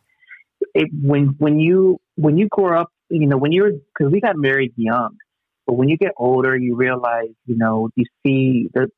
yeah. 0.75 0.83
it, 0.83 0.91
when 0.93 1.35
when 1.39 1.59
you 1.59 1.99
when 2.17 2.39
you 2.39 2.49
grow 2.51 2.81
up, 2.81 2.91
you 3.09 3.27
know, 3.27 3.37
when 3.37 3.53
you're 3.53 3.73
because 3.73 4.13
we 4.13 4.21
got 4.21 4.37
married 4.37 4.73
young, 4.77 5.17
but 5.67 5.75
when 5.75 5.89
you 5.89 5.97
get 5.97 6.13
older, 6.17 6.57
you 6.57 6.77
realize, 6.77 7.35
you 7.47 7.57
know, 7.57 7.89
you 7.97 8.05
see 8.25 8.69
the 8.75 8.89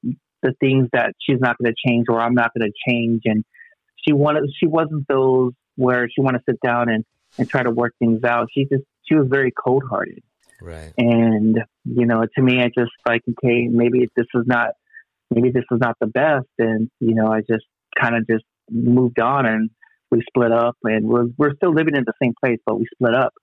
the 0.42 0.52
things 0.60 0.88
that 0.92 1.14
she's 1.20 1.40
not 1.40 1.56
going 1.58 1.72
to 1.72 1.88
change 1.88 2.06
or 2.08 2.20
I'm 2.20 2.34
not 2.34 2.52
going 2.56 2.70
to 2.70 2.90
change. 2.90 3.22
And 3.24 3.44
she 3.96 4.12
wanted, 4.12 4.44
she 4.58 4.66
wasn't 4.66 5.08
those 5.08 5.52
where 5.74 6.08
she 6.08 6.20
wanted 6.20 6.38
to 6.38 6.44
sit 6.50 6.60
down 6.60 6.88
and, 6.88 7.04
and 7.38 7.48
try 7.48 7.62
to 7.62 7.70
work 7.70 7.94
things 7.98 8.22
out. 8.22 8.48
She 8.52 8.64
just, 8.64 8.84
she 9.08 9.16
was 9.16 9.26
very 9.28 9.50
cold 9.50 9.82
hearted. 9.88 10.22
Right. 10.60 10.92
And, 10.96 11.58
you 11.84 12.06
know, 12.06 12.24
to 12.36 12.42
me, 12.42 12.62
I 12.62 12.66
just 12.66 12.92
like, 13.06 13.22
okay, 13.28 13.66
maybe 13.68 14.08
this 14.16 14.26
is 14.34 14.44
not, 14.46 14.70
maybe 15.30 15.50
this 15.50 15.64
is 15.70 15.80
not 15.80 15.96
the 16.00 16.06
best. 16.06 16.46
And, 16.58 16.90
you 17.00 17.14
know, 17.14 17.32
I 17.32 17.40
just 17.40 17.64
kind 17.98 18.14
of 18.16 18.26
just 18.26 18.44
moved 18.70 19.18
on 19.18 19.46
and 19.46 19.70
we 20.10 20.22
split 20.28 20.52
up 20.52 20.76
and 20.84 21.06
we're, 21.06 21.26
we're 21.36 21.54
still 21.56 21.74
living 21.74 21.96
in 21.96 22.04
the 22.06 22.12
same 22.22 22.34
place, 22.38 22.58
but 22.64 22.78
we 22.78 22.86
split 22.94 23.14
up. 23.14 23.34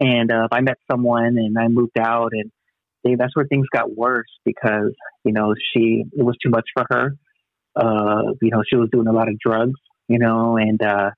And 0.00 0.30
uh, 0.30 0.48
I 0.50 0.60
met 0.60 0.78
someone 0.90 1.36
and 1.36 1.58
I 1.58 1.68
moved 1.68 1.98
out 1.98 2.30
and 2.32 2.50
that's 3.04 3.34
where 3.34 3.46
things 3.46 3.66
got 3.72 3.94
worse 3.94 4.30
because 4.44 4.92
you 5.24 5.32
know 5.32 5.54
she 5.72 6.04
it 6.12 6.22
was 6.22 6.36
too 6.42 6.50
much 6.50 6.66
for 6.74 6.86
her. 6.90 7.16
Uh, 7.76 8.32
you 8.42 8.50
know, 8.50 8.62
she 8.68 8.76
was 8.76 8.88
doing 8.90 9.06
a 9.06 9.12
lot 9.12 9.28
of 9.28 9.38
drugs. 9.38 9.78
You 10.08 10.18
know, 10.18 10.56
and 10.56 10.82
uh, 10.82 11.10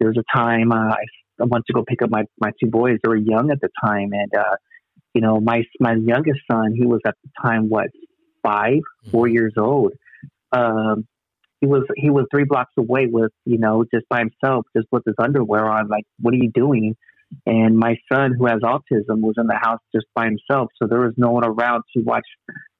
there 0.00 0.08
was 0.08 0.18
a 0.18 0.36
time 0.36 0.72
uh, 0.72 0.90
I, 0.90 1.04
I 1.40 1.44
went 1.44 1.64
to 1.66 1.72
go 1.72 1.84
pick 1.86 2.02
up 2.02 2.10
my 2.10 2.24
my 2.40 2.50
two 2.62 2.70
boys. 2.70 2.98
They 3.02 3.08
were 3.08 3.16
young 3.16 3.50
at 3.50 3.60
the 3.60 3.68
time, 3.84 4.10
and 4.12 4.34
uh, 4.36 4.56
you 5.14 5.20
know, 5.20 5.40
my 5.40 5.62
my 5.80 5.94
youngest 5.94 6.40
son, 6.50 6.74
he 6.74 6.86
was 6.86 7.00
at 7.06 7.14
the 7.22 7.30
time 7.42 7.68
what 7.68 7.88
five, 8.42 8.80
four 9.10 9.26
mm-hmm. 9.26 9.34
years 9.34 9.54
old. 9.58 9.92
Um, 10.50 11.06
he 11.60 11.66
was 11.66 11.84
he 11.96 12.10
was 12.10 12.26
three 12.30 12.44
blocks 12.44 12.72
away 12.76 13.06
with 13.06 13.30
you 13.44 13.58
know 13.58 13.84
just 13.94 14.08
by 14.08 14.18
himself, 14.18 14.66
just 14.76 14.88
with 14.90 15.04
his 15.06 15.14
underwear 15.18 15.64
on. 15.64 15.88
Like, 15.88 16.04
what 16.20 16.34
are 16.34 16.38
you 16.38 16.50
doing? 16.52 16.96
And 17.46 17.76
my 17.78 17.96
son, 18.12 18.34
who 18.38 18.46
has 18.46 18.60
autism, 18.60 19.20
was 19.20 19.34
in 19.38 19.46
the 19.46 19.58
house 19.60 19.80
just 19.94 20.06
by 20.14 20.26
himself. 20.26 20.70
So 20.80 20.86
there 20.88 21.00
was 21.00 21.14
no 21.16 21.30
one 21.30 21.44
around 21.44 21.84
to 21.96 22.02
watch 22.02 22.26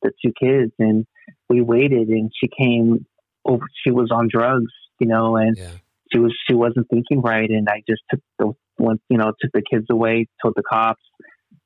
the 0.03 0.13
two 0.25 0.33
kids. 0.39 0.73
And 0.79 1.07
we 1.49 1.61
waited, 1.61 2.09
and 2.09 2.31
she 2.39 2.49
came 2.49 3.07
over. 3.45 3.65
She 3.85 3.91
was 3.91 4.11
on 4.11 4.29
drugs, 4.31 4.73
you 4.99 5.07
know, 5.07 5.37
and 5.37 5.57
yeah. 5.57 5.71
she 6.13 6.19
was 6.19 6.35
she 6.49 6.55
wasn't 6.55 6.89
thinking 6.91 7.21
right. 7.21 7.49
And 7.49 7.69
I 7.69 7.83
just 7.89 8.03
took 8.11 8.21
the 8.39 8.53
one, 8.77 8.99
you 9.09 9.19
know, 9.19 9.33
took 9.41 9.53
the 9.53 9.63
kids 9.63 9.87
away, 9.91 10.29
told 10.43 10.55
the 10.57 10.63
cops, 10.63 11.03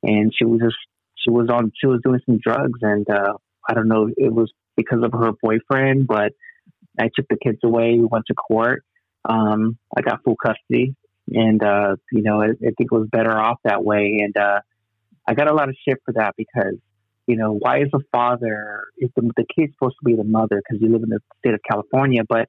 and 0.03 0.31
she 0.35 0.45
was 0.45 0.61
just 0.61 0.77
she 1.15 1.29
was 1.29 1.49
on 1.49 1.71
she 1.79 1.87
was 1.87 1.99
doing 2.03 2.19
some 2.25 2.39
drugs, 2.41 2.79
and 2.81 3.07
uh, 3.09 3.33
I 3.69 3.73
don't 3.73 3.87
know, 3.87 4.09
it 4.15 4.33
was 4.33 4.51
because 4.75 5.03
of 5.03 5.11
her 5.13 5.31
boyfriend, 5.41 6.07
but 6.07 6.33
I 6.99 7.09
took 7.15 7.27
the 7.29 7.37
kids 7.41 7.59
away. 7.63 7.97
We 7.97 8.05
went 8.05 8.25
to 8.27 8.33
court. 8.33 8.83
Um, 9.27 9.77
I 9.95 10.01
got 10.01 10.23
full 10.23 10.37
custody 10.41 10.95
and 11.33 11.63
uh, 11.63 11.95
you 12.11 12.21
know, 12.21 12.41
I, 12.41 12.47
I, 12.47 12.71
think 12.77 12.91
it 12.91 12.91
was 12.91 13.07
better 13.11 13.37
off 13.37 13.57
that 13.63 13.83
way. 13.83 14.21
And 14.23 14.35
uh, 14.37 14.61
I 15.27 15.33
got 15.33 15.49
a 15.49 15.53
lot 15.53 15.69
of 15.69 15.75
shit 15.87 15.97
for 16.05 16.13
that 16.13 16.35
because 16.37 16.75
you 17.27 17.35
know, 17.35 17.53
why 17.53 17.81
is 17.81 17.89
the 17.91 17.99
father 18.11 18.85
is 18.97 19.09
the, 19.15 19.29
the 19.35 19.45
kid's 19.53 19.73
supposed 19.73 19.97
to 19.99 20.05
be 20.05 20.15
the 20.15 20.23
mother 20.23 20.61
because 20.63 20.81
you 20.81 20.91
live 20.91 21.03
in 21.03 21.09
the 21.09 21.19
state 21.39 21.53
of 21.53 21.59
California, 21.69 22.21
but 22.27 22.47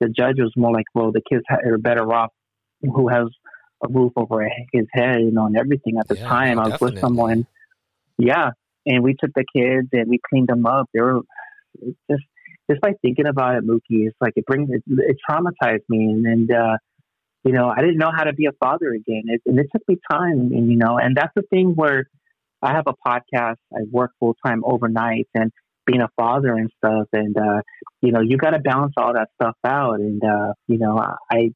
the 0.00 0.08
judge 0.08 0.36
was 0.38 0.52
more 0.54 0.72
like, 0.72 0.84
well, 0.94 1.12
the 1.12 1.22
kids 1.28 1.42
are 1.50 1.78
better 1.78 2.12
off 2.12 2.30
who 2.82 3.08
has 3.08 3.26
a 3.82 3.88
roof 3.88 4.12
over 4.16 4.46
his 4.72 4.86
head, 4.92 5.20
you 5.22 5.30
know, 5.30 5.46
and 5.46 5.56
everything. 5.56 5.98
At 5.98 6.08
the 6.08 6.16
yeah, 6.16 6.28
time, 6.28 6.58
I 6.58 6.68
was 6.68 6.80
with 6.80 6.98
someone, 7.00 7.46
yeah, 8.18 8.50
and 8.86 9.02
we 9.02 9.14
took 9.14 9.30
the 9.34 9.44
kids 9.54 9.88
and 9.92 10.08
we 10.08 10.20
cleaned 10.28 10.48
them 10.48 10.66
up. 10.66 10.88
They 10.92 11.00
were 11.00 11.20
just 12.10 12.22
just 12.70 12.82
by 12.82 12.92
thinking 13.00 13.26
about 13.26 13.56
it, 13.56 13.66
Mookie, 13.66 14.06
it's 14.06 14.16
like 14.20 14.34
it 14.36 14.44
brings 14.44 14.68
it, 14.70 14.82
it 14.86 15.16
traumatized 15.28 15.88
me, 15.88 16.04
and, 16.04 16.26
and 16.26 16.50
uh, 16.52 16.76
you 17.48 17.54
know, 17.54 17.68
I 17.74 17.80
didn't 17.80 17.96
know 17.96 18.12
how 18.14 18.24
to 18.24 18.34
be 18.34 18.44
a 18.44 18.52
father 18.64 18.88
again. 18.92 19.22
It, 19.26 19.40
and 19.46 19.58
it 19.58 19.68
took 19.72 19.82
me 19.88 19.96
time, 20.12 20.50
and, 20.52 20.70
you 20.70 20.76
know, 20.76 20.98
and 20.98 21.16
that's 21.16 21.32
the 21.34 21.46
thing 21.48 21.72
where 21.74 22.04
I 22.60 22.72
have 22.72 22.84
a 22.86 22.94
podcast. 23.08 23.56
I 23.72 23.80
work 23.90 24.10
full 24.20 24.36
time 24.44 24.60
overnight, 24.64 25.28
and 25.34 25.50
being 25.86 26.02
a 26.02 26.10
father 26.14 26.52
and 26.54 26.70
stuff. 26.76 27.06
And, 27.12 27.34
uh, 27.36 27.62
you 28.02 28.12
know, 28.12 28.20
you 28.20 28.36
got 28.36 28.50
to 28.50 28.58
balance 28.58 28.92
all 28.98 29.14
that 29.14 29.28
stuff 29.40 29.56
out. 29.64 30.00
And, 30.00 30.22
uh, 30.22 30.52
you 30.66 30.78
know, 30.78 31.02
I 31.32 31.52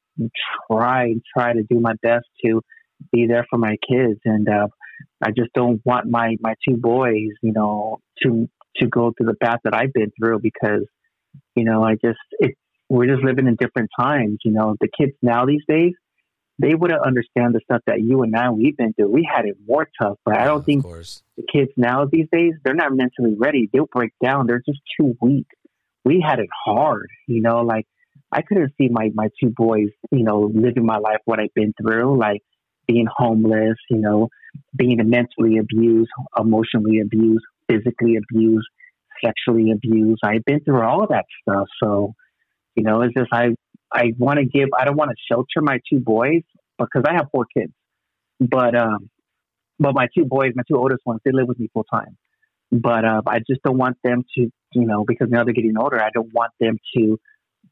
try, 0.71 1.13
try 1.37 1.53
to 1.53 1.63
do 1.69 1.79
my 1.79 1.93
best 2.01 2.25
to 2.43 2.61
be 3.11 3.27
there 3.27 3.45
for 3.49 3.59
my 3.59 3.75
kids. 3.87 4.19
And, 4.25 4.49
uh, 4.49 4.67
I 5.23 5.29
just 5.29 5.53
don't 5.53 5.81
want 5.85 6.07
my, 6.09 6.37
my 6.41 6.55
two 6.67 6.77
boys, 6.77 7.29
you 7.43 7.53
know, 7.53 7.99
to, 8.23 8.49
to 8.77 8.87
go 8.87 9.13
through 9.15 9.27
the 9.27 9.35
path 9.35 9.59
that 9.65 9.75
I've 9.75 9.93
been 9.93 10.11
through 10.19 10.39
because, 10.39 10.85
you 11.55 11.65
know, 11.65 11.83
I 11.83 11.93
just, 11.93 12.19
it, 12.39 12.55
we're 12.93 13.07
just 13.07 13.23
living 13.23 13.47
in 13.47 13.55
different 13.55 13.89
times. 13.99 14.39
You 14.45 14.51
know, 14.51 14.75
the 14.79 14.87
kids 14.87 15.13
now 15.21 15.45
these 15.45 15.63
days, 15.67 15.93
they 16.59 16.75
wouldn't 16.75 17.01
understand 17.01 17.55
the 17.55 17.61
stuff 17.63 17.81
that 17.87 18.01
you 18.01 18.21
and 18.21 18.35
I 18.35 18.51
we've 18.51 18.77
been 18.77 18.93
through. 18.93 19.09
We 19.09 19.27
had 19.29 19.45
it 19.45 19.57
more 19.67 19.87
tough, 19.99 20.17
but 20.23 20.37
I 20.37 20.45
don't 20.45 20.63
think 20.63 20.83
the 20.83 21.43
kids 21.51 21.71
now 21.75 22.05
these 22.05 22.27
days 22.31 22.53
they're 22.63 22.75
not 22.75 22.93
mentally 22.93 23.35
ready. 23.35 23.69
They'll 23.73 23.89
break 23.91 24.11
down. 24.23 24.45
They're 24.45 24.61
just 24.63 24.79
too 24.99 25.17
weak. 25.19 25.47
We 26.05 26.23
had 26.25 26.39
it 26.39 26.49
hard, 26.65 27.07
you 27.27 27.41
know. 27.41 27.61
Like 27.61 27.87
I 28.31 28.43
couldn't 28.43 28.73
see 28.77 28.89
my 28.89 29.09
my 29.15 29.29
two 29.41 29.49
boys, 29.49 29.89
you 30.11 30.23
know, 30.23 30.51
living 30.53 30.85
my 30.85 30.97
life 30.97 31.19
what 31.25 31.39
I've 31.39 31.53
been 31.55 31.73
through, 31.81 32.19
like 32.19 32.41
being 32.87 33.07
homeless, 33.09 33.77
you 33.89 33.97
know, 33.97 34.29
being 34.75 34.99
mentally 35.09 35.57
abused, 35.57 36.11
emotionally 36.39 36.99
abused, 36.99 37.45
physically 37.67 38.17
abused, 38.17 38.67
sexually 39.25 39.71
abused. 39.71 40.21
I've 40.23 40.45
been 40.45 40.59
through 40.59 40.83
all 40.83 41.01
of 41.01 41.09
that 41.09 41.25
stuff, 41.41 41.67
so 41.81 42.13
you 42.75 42.83
know, 42.83 43.01
it's 43.01 43.13
just 43.13 43.29
I 43.31 43.55
I 43.91 44.13
want 44.17 44.39
to 44.39 44.45
give. 44.45 44.69
I 44.77 44.85
don't 44.85 44.97
want 44.97 45.11
to 45.11 45.15
shelter 45.29 45.61
my 45.61 45.79
two 45.89 45.99
boys 45.99 46.41
because 46.77 47.03
I 47.07 47.13
have 47.13 47.27
four 47.31 47.45
kids, 47.55 47.73
but 48.39 48.75
um, 48.75 49.09
but 49.79 49.93
my 49.93 50.07
two 50.15 50.25
boys, 50.25 50.53
my 50.55 50.63
two 50.67 50.77
oldest 50.77 51.01
ones, 51.05 51.21
they 51.23 51.31
live 51.31 51.47
with 51.47 51.59
me 51.59 51.69
full 51.73 51.85
time. 51.85 52.17
But 52.71 53.05
uh, 53.05 53.21
I 53.27 53.39
just 53.39 53.61
don't 53.63 53.77
want 53.77 53.97
them 54.03 54.23
to, 54.35 54.41
you 54.73 54.85
know, 54.85 55.05
because 55.07 55.27
now 55.29 55.43
they're 55.43 55.53
getting 55.53 55.77
older. 55.77 56.01
I 56.01 56.09
don't 56.11 56.33
want 56.33 56.51
them 56.59 56.79
to, 56.95 57.19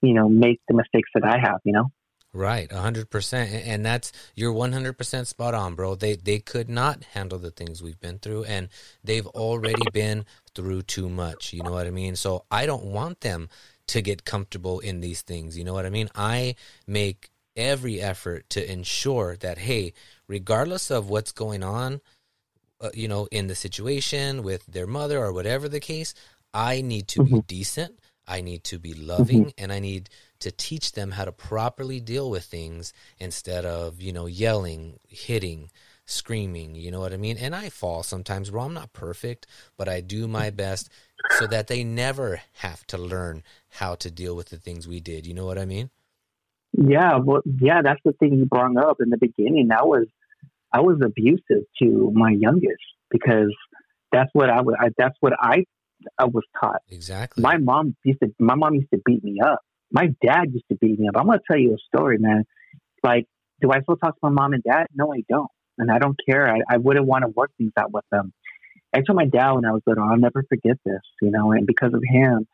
you 0.01 0.13
know, 0.13 0.29
make 0.29 0.59
the 0.67 0.75
mistakes 0.75 1.09
that 1.15 1.23
I 1.23 1.39
have. 1.39 1.59
You 1.63 1.73
know. 1.73 1.91
Right, 2.33 2.71
hundred 2.71 3.09
percent, 3.09 3.51
and 3.51 3.85
that's 3.85 4.13
you're 4.35 4.53
one 4.53 4.71
hundred 4.71 4.97
percent 4.97 5.27
spot 5.27 5.53
on, 5.53 5.75
bro. 5.75 5.95
They 5.95 6.15
they 6.15 6.39
could 6.39 6.69
not 6.69 7.03
handle 7.03 7.37
the 7.37 7.51
things 7.51 7.83
we've 7.83 7.99
been 7.99 8.19
through, 8.19 8.45
and 8.45 8.69
they've 9.03 9.27
already 9.27 9.83
been 9.91 10.25
through 10.55 10.83
too 10.83 11.09
much. 11.09 11.51
You 11.51 11.63
know 11.63 11.71
what 11.71 11.87
I 11.87 11.89
mean? 11.89 12.15
So 12.15 12.45
I 12.49 12.65
don't 12.65 12.85
want 12.85 13.19
them 13.19 13.49
to 13.91 14.01
get 14.01 14.23
comfortable 14.23 14.79
in 14.79 15.01
these 15.01 15.21
things. 15.21 15.57
You 15.57 15.65
know 15.65 15.73
what 15.73 15.85
I 15.85 15.89
mean? 15.89 16.09
I 16.15 16.55
make 16.87 17.29
every 17.57 17.99
effort 17.99 18.49
to 18.51 18.71
ensure 18.71 19.35
that, 19.41 19.57
hey, 19.57 19.91
regardless 20.29 20.89
of 20.89 21.09
what's 21.09 21.33
going 21.33 21.61
on, 21.61 21.99
uh, 22.79 22.89
you 22.93 23.09
know, 23.09 23.27
in 23.31 23.47
the 23.47 23.55
situation 23.55 24.43
with 24.43 24.65
their 24.65 24.87
mother 24.87 25.19
or 25.19 25.33
whatever 25.33 25.67
the 25.67 25.81
case, 25.81 26.13
I 26.53 26.79
need 26.79 27.09
to 27.09 27.19
mm-hmm. 27.19 27.35
be 27.35 27.41
decent. 27.41 27.99
I 28.25 28.39
need 28.39 28.63
to 28.65 28.79
be 28.79 28.93
loving 28.93 29.47
mm-hmm. 29.47 29.63
and 29.63 29.73
I 29.73 29.79
need 29.79 30.09
to 30.39 30.51
teach 30.51 30.93
them 30.93 31.11
how 31.11 31.25
to 31.25 31.33
properly 31.33 31.99
deal 31.99 32.29
with 32.29 32.45
things 32.45 32.93
instead 33.19 33.65
of, 33.65 34.01
you 34.01 34.13
know, 34.13 34.25
yelling, 34.25 34.99
hitting, 35.09 35.69
screaming, 36.05 36.75
you 36.75 36.91
know 36.91 37.01
what 37.01 37.13
I 37.13 37.17
mean? 37.17 37.37
And 37.37 37.53
I 37.53 37.67
fall 37.67 38.03
sometimes, 38.03 38.51
bro. 38.51 38.63
I'm 38.63 38.73
not 38.73 38.93
perfect, 38.93 39.47
but 39.77 39.89
I 39.89 39.99
do 39.99 40.29
my 40.29 40.49
best 40.49 40.89
so 41.39 41.47
that 41.47 41.67
they 41.67 41.83
never 41.83 42.41
have 42.53 42.85
to 42.87 42.97
learn 42.97 43.43
how 43.69 43.95
to 43.95 44.11
deal 44.11 44.35
with 44.35 44.49
the 44.49 44.57
things 44.57 44.87
we 44.87 44.99
did. 44.99 45.25
You 45.25 45.33
know 45.33 45.45
what 45.45 45.57
I 45.57 45.65
mean? 45.65 45.89
Yeah, 46.73 47.17
well, 47.17 47.41
yeah, 47.59 47.81
that's 47.83 47.99
the 48.05 48.13
thing 48.13 48.33
you 48.33 48.45
brought 48.45 48.75
up 48.77 48.97
in 49.01 49.09
the 49.09 49.17
beginning. 49.17 49.67
That 49.69 49.87
was 49.87 50.07
I 50.71 50.81
was 50.81 50.99
abusive 51.03 51.65
to 51.81 52.11
my 52.13 52.31
youngest 52.31 52.81
because 53.09 53.53
that's 54.11 54.29
what 54.33 54.49
I 54.49 54.61
was. 54.61 54.75
I, 54.79 54.89
that's 54.97 55.15
what 55.19 55.33
I 55.39 55.65
I 56.17 56.25
was 56.25 56.43
taught. 56.59 56.81
Exactly. 56.89 57.41
My 57.41 57.57
mom 57.57 57.95
used 58.03 58.19
to. 58.21 58.33
My 58.39 58.55
mom 58.55 58.75
used 58.75 58.89
to 58.93 59.01
beat 59.05 59.23
me 59.23 59.39
up. 59.43 59.59
My 59.91 60.07
dad 60.25 60.53
used 60.53 60.65
to 60.69 60.77
beat 60.77 60.99
me 60.99 61.07
up. 61.09 61.17
I'm 61.17 61.25
gonna 61.25 61.39
tell 61.49 61.59
you 61.59 61.73
a 61.73 61.77
story, 61.95 62.17
man. 62.17 62.45
Like, 63.03 63.27
do 63.61 63.71
I 63.71 63.81
still 63.81 63.97
talk 63.97 64.13
to 64.13 64.19
my 64.23 64.29
mom 64.29 64.53
and 64.53 64.63
dad? 64.63 64.87
No, 64.95 65.13
I 65.13 65.23
don't, 65.29 65.49
and 65.77 65.91
I 65.91 65.99
don't 65.99 66.17
care. 66.27 66.47
I, 66.47 66.59
I 66.69 66.77
wouldn't 66.77 67.05
want 67.05 67.23
to 67.23 67.27
work 67.29 67.51
things 67.57 67.73
out 67.77 67.91
with 67.91 68.05
them. 68.11 68.33
I 68.93 69.01
told 69.01 69.15
my 69.15 69.25
dad 69.25 69.53
when 69.53 69.65
I 69.65 69.71
was 69.71 69.81
little, 69.85 70.03
I'll 70.03 70.17
never 70.17 70.43
forget 70.49 70.77
this, 70.85 71.01
you 71.21 71.31
know, 71.31 71.51
and 71.51 71.65
because 71.65 71.93
of 71.93 72.03
him, 72.05 72.47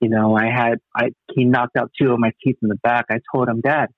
you 0.00 0.08
know, 0.08 0.36
I 0.36 0.46
had, 0.46 0.78
I, 0.96 1.10
he 1.34 1.44
knocked 1.44 1.76
out 1.76 1.92
two 2.00 2.12
of 2.12 2.18
my 2.18 2.32
teeth 2.42 2.56
in 2.62 2.68
the 2.68 2.78
back. 2.82 3.06
I 3.10 3.18
told 3.32 3.48
him, 3.48 3.60
Dad, 3.60 3.88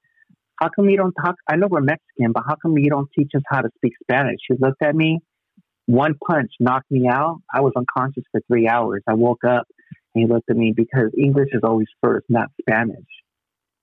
how 0.61 0.69
come 0.75 0.89
you 0.89 0.97
don't 0.97 1.15
talk? 1.15 1.37
I 1.49 1.57
know 1.57 1.67
we're 1.69 1.81
Mexican, 1.81 2.33
but 2.33 2.45
how 2.47 2.57
come 2.61 2.77
you 2.79 2.91
don't 2.91 3.09
teach 3.17 3.31
us 3.35 3.43
how 3.49 3.63
to 3.63 3.71
speak 3.77 3.93
Spanish? 4.03 4.41
He 4.49 4.55
looked 4.59 4.83
at 4.83 4.95
me, 4.95 5.21
one 5.87 6.15
punch 6.27 6.51
knocked 6.61 6.91
me 6.91 7.09
out. 7.09 7.41
I 7.53 7.61
was 7.61 7.73
unconscious 7.77 8.25
for 8.33 8.41
three 8.49 8.69
hours. 8.69 9.03
I 9.09 9.15
woke 9.15 9.45
up 9.45 9.67
and 10.15 10.23
he 10.23 10.33
looked 10.33 10.51
at 10.51 10.57
me 10.57 10.73
because 10.77 11.11
English 11.19 11.51
is 11.53 11.63
always 11.63 11.89
first, 12.03 12.27
not 12.29 12.49
Spanish. 12.61 13.07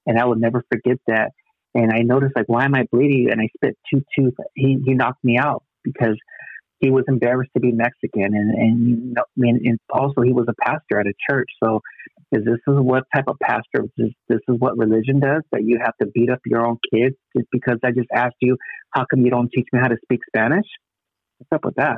And 0.06 0.20
I 0.20 0.26
would 0.26 0.40
never 0.40 0.64
forget 0.72 0.98
that. 1.08 1.32
And 1.74 1.92
I 1.94 2.00
noticed, 2.00 2.36
like, 2.36 2.50
why 2.50 2.66
am 2.66 2.76
I 2.76 2.86
bleeding? 2.92 3.30
And 3.32 3.40
I 3.40 3.48
spit 3.56 3.78
two 3.92 4.04
tooth. 4.18 4.34
He, 4.56 4.78
he 4.86 4.94
knocked 4.94 5.24
me 5.24 5.38
out 5.38 5.64
because 5.84 6.18
he 6.82 6.90
was 6.90 7.06
embarrassed 7.08 7.52
to 7.54 7.60
be 7.60 7.72
Mexican, 7.72 8.36
and 8.36 8.52
and 8.52 9.18
mean, 9.38 9.62
and 9.64 9.80
also 9.90 10.22
he 10.22 10.34
was 10.34 10.48
a 10.50 10.56
pastor 10.66 11.00
at 11.00 11.06
a 11.06 11.14
church. 11.30 11.50
So, 11.64 11.82
is 12.32 12.44
this 12.44 12.56
is 12.68 12.80
what 12.80 13.04
type 13.16 13.26
of 13.28 13.38
pastor? 13.40 13.86
This, 13.96 14.10
this 14.28 14.40
is 14.48 14.56
what 14.60 14.78
religion 14.78 15.20
does 15.20 15.44
that 15.52 15.64
you 15.64 15.80
have 15.84 15.96
to 16.02 16.08
beat 16.08 16.30
up 16.30 16.40
your 16.46 16.66
own 16.66 16.78
kids 16.92 17.16
just 17.38 17.48
because 17.52 17.78
I 17.84 17.92
just 17.92 18.10
asked 18.14 18.36
you, 18.42 18.58
how 18.90 19.06
come 19.10 19.24
you 19.24 19.32
don't 19.32 19.52
teach 19.54 19.68
me 19.72 19.80
how 19.82 19.90
to 19.90 19.98
speak 20.04 20.22
Spanish? 20.28 20.66
What's 21.38 21.52
up 21.54 21.66
with 21.66 21.76
that? 21.76 21.98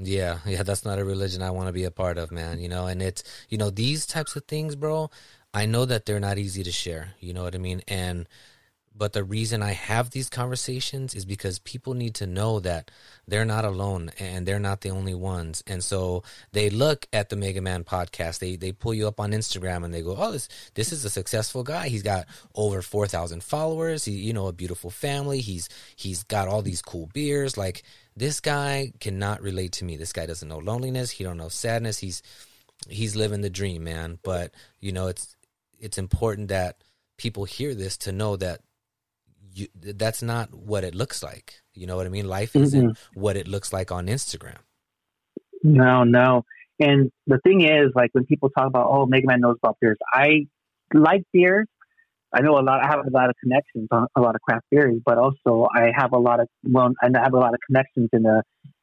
Yeah, 0.00 0.38
yeah, 0.46 0.62
that's 0.62 0.84
not 0.84 0.98
a 0.98 1.04
religion 1.04 1.42
I 1.42 1.50
want 1.50 1.68
to 1.68 1.72
be 1.72 1.84
a 1.84 1.90
part 1.90 2.18
of, 2.18 2.30
man. 2.30 2.60
You 2.60 2.68
know, 2.68 2.86
and 2.86 3.02
it's 3.02 3.22
you 3.50 3.58
know 3.58 3.70
these 3.70 4.06
types 4.06 4.34
of 4.34 4.44
things, 4.44 4.76
bro. 4.76 5.10
I 5.52 5.66
know 5.66 5.84
that 5.84 6.06
they're 6.06 6.20
not 6.20 6.38
easy 6.38 6.62
to 6.62 6.72
share. 6.72 7.14
You 7.20 7.32
know 7.32 7.42
what 7.42 7.54
I 7.54 7.58
mean? 7.58 7.82
And 7.88 8.28
but 8.98 9.12
the 9.12 9.22
reason 9.22 9.62
I 9.62 9.72
have 9.72 10.10
these 10.10 10.28
conversations 10.28 11.14
is 11.14 11.24
because 11.24 11.60
people 11.60 11.94
need 11.94 12.16
to 12.16 12.26
know 12.26 12.58
that 12.60 12.90
they're 13.28 13.44
not 13.44 13.64
alone 13.64 14.10
and 14.18 14.44
they're 14.44 14.58
not 14.58 14.80
the 14.80 14.90
only 14.90 15.14
ones. 15.14 15.62
And 15.66 15.82
so 15.84 16.24
they 16.52 16.68
look 16.68 17.06
at 17.12 17.28
the 17.28 17.36
Mega 17.36 17.60
Man 17.60 17.84
podcast. 17.84 18.40
They 18.40 18.56
they 18.56 18.72
pull 18.72 18.92
you 18.92 19.06
up 19.06 19.20
on 19.20 19.30
Instagram 19.30 19.84
and 19.84 19.94
they 19.94 20.02
go, 20.02 20.16
"Oh, 20.18 20.32
this 20.32 20.48
this 20.74 20.92
is 20.92 21.04
a 21.04 21.10
successful 21.10 21.62
guy. 21.62 21.88
He's 21.88 22.02
got 22.02 22.26
over 22.54 22.82
4,000 22.82 23.42
followers. 23.42 24.04
He, 24.04 24.12
you 24.12 24.32
know, 24.32 24.48
a 24.48 24.52
beautiful 24.52 24.90
family. 24.90 25.40
He's 25.40 25.68
he's 25.94 26.24
got 26.24 26.48
all 26.48 26.62
these 26.62 26.82
cool 26.82 27.06
beers. 27.14 27.56
Like 27.56 27.84
this 28.16 28.40
guy 28.40 28.92
cannot 28.98 29.42
relate 29.42 29.72
to 29.72 29.84
me. 29.84 29.96
This 29.96 30.12
guy 30.12 30.26
doesn't 30.26 30.48
know 30.48 30.58
loneliness. 30.58 31.10
He 31.10 31.22
don't 31.22 31.36
know 31.36 31.48
sadness. 31.48 31.98
He's 31.98 32.22
he's 32.88 33.16
living 33.16 33.40
the 33.40 33.50
dream, 33.50 33.84
man. 33.84 34.18
But, 34.22 34.52
you 34.80 34.92
know, 34.92 35.06
it's 35.08 35.36
it's 35.78 35.98
important 35.98 36.48
that 36.48 36.82
people 37.16 37.44
hear 37.44 37.74
this 37.74 37.96
to 37.98 38.12
know 38.12 38.36
that 38.36 38.60
you, 39.58 39.68
that's 39.74 40.22
not 40.22 40.54
what 40.54 40.84
it 40.84 40.94
looks 40.94 41.22
like. 41.22 41.62
You 41.74 41.86
know 41.86 41.96
what 41.96 42.06
I 42.06 42.10
mean? 42.10 42.28
Life 42.28 42.52
mm-hmm. 42.52 42.64
isn't 42.64 42.98
what 43.14 43.36
it 43.36 43.48
looks 43.48 43.72
like 43.72 43.90
on 43.92 44.06
Instagram. 44.06 44.58
No, 45.62 46.04
no. 46.04 46.44
And 46.80 47.10
the 47.26 47.38
thing 47.38 47.62
is, 47.62 47.90
like 47.94 48.10
when 48.12 48.24
people 48.24 48.50
talk 48.50 48.66
about, 48.66 48.86
oh, 48.88 49.06
Mega 49.06 49.26
Man 49.26 49.40
knows 49.40 49.56
about 49.62 49.76
beers, 49.80 49.98
I 50.12 50.46
like 50.94 51.22
beers. 51.32 51.66
I 52.32 52.42
know 52.42 52.58
a 52.58 52.62
lot. 52.62 52.84
I 52.84 52.88
have 52.88 53.06
a 53.06 53.10
lot 53.10 53.30
of 53.30 53.36
connections 53.42 53.88
on 53.90 54.06
a 54.14 54.20
lot 54.20 54.34
of 54.34 54.42
craft 54.42 54.66
beers, 54.70 55.00
but 55.04 55.16
also 55.18 55.66
I 55.74 55.90
have 55.96 56.12
a 56.12 56.18
lot 56.18 56.40
of 56.40 56.48
well, 56.62 56.92
I 57.02 57.08
have 57.14 57.32
a 57.32 57.38
lot 57.38 57.54
of 57.54 57.60
connections 57.66 58.10
in 58.12 58.22
the 58.22 58.42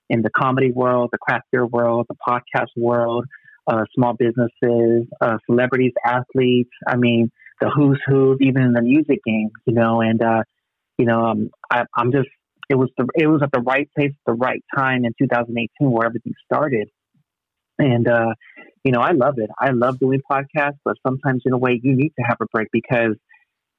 in 0.09 0.23
the 0.23 0.31
comedy 0.35 0.71
world, 0.71 1.09
the 1.11 1.19
craft 1.19 1.45
beer 1.51 1.65
world, 1.65 2.07
the 2.09 2.15
podcast 2.27 2.69
world, 2.75 3.25
uh, 3.67 3.85
small 3.95 4.13
businesses, 4.13 5.07
uh, 5.21 5.37
celebrities, 5.45 5.93
athletes. 6.03 6.71
I 6.87 6.95
mean, 6.97 7.31
the 7.61 7.69
who's 7.69 8.01
who, 8.07 8.37
even 8.41 8.63
in 8.63 8.73
the 8.73 8.81
music 8.81 9.19
game, 9.25 9.51
you 9.65 9.73
know. 9.73 10.01
And 10.01 10.21
uh, 10.21 10.43
you 10.97 11.05
know, 11.05 11.25
um, 11.25 11.49
I, 11.71 11.83
I'm 11.95 12.11
just 12.11 12.29
it 12.69 12.75
was 12.75 12.89
the 12.97 13.07
it 13.15 13.27
was 13.27 13.41
at 13.43 13.51
the 13.51 13.61
right 13.61 13.89
place 13.95 14.11
at 14.11 14.25
the 14.25 14.33
right 14.33 14.63
time 14.75 15.05
in 15.05 15.13
2018 15.19 15.91
where 15.91 16.05
everything 16.07 16.33
started. 16.51 16.89
And 17.77 18.07
uh, 18.07 18.33
you 18.83 18.91
know, 18.91 19.01
I 19.01 19.11
love 19.11 19.35
it. 19.37 19.49
I 19.59 19.71
love 19.71 19.99
doing 19.99 20.21
podcasts, 20.29 20.79
but 20.85 20.95
sometimes 21.05 21.43
in 21.45 21.53
a 21.53 21.57
way 21.57 21.79
you 21.81 21.95
need 21.95 22.11
to 22.19 22.23
have 22.25 22.37
a 22.41 22.45
break 22.53 22.69
because, 22.71 23.15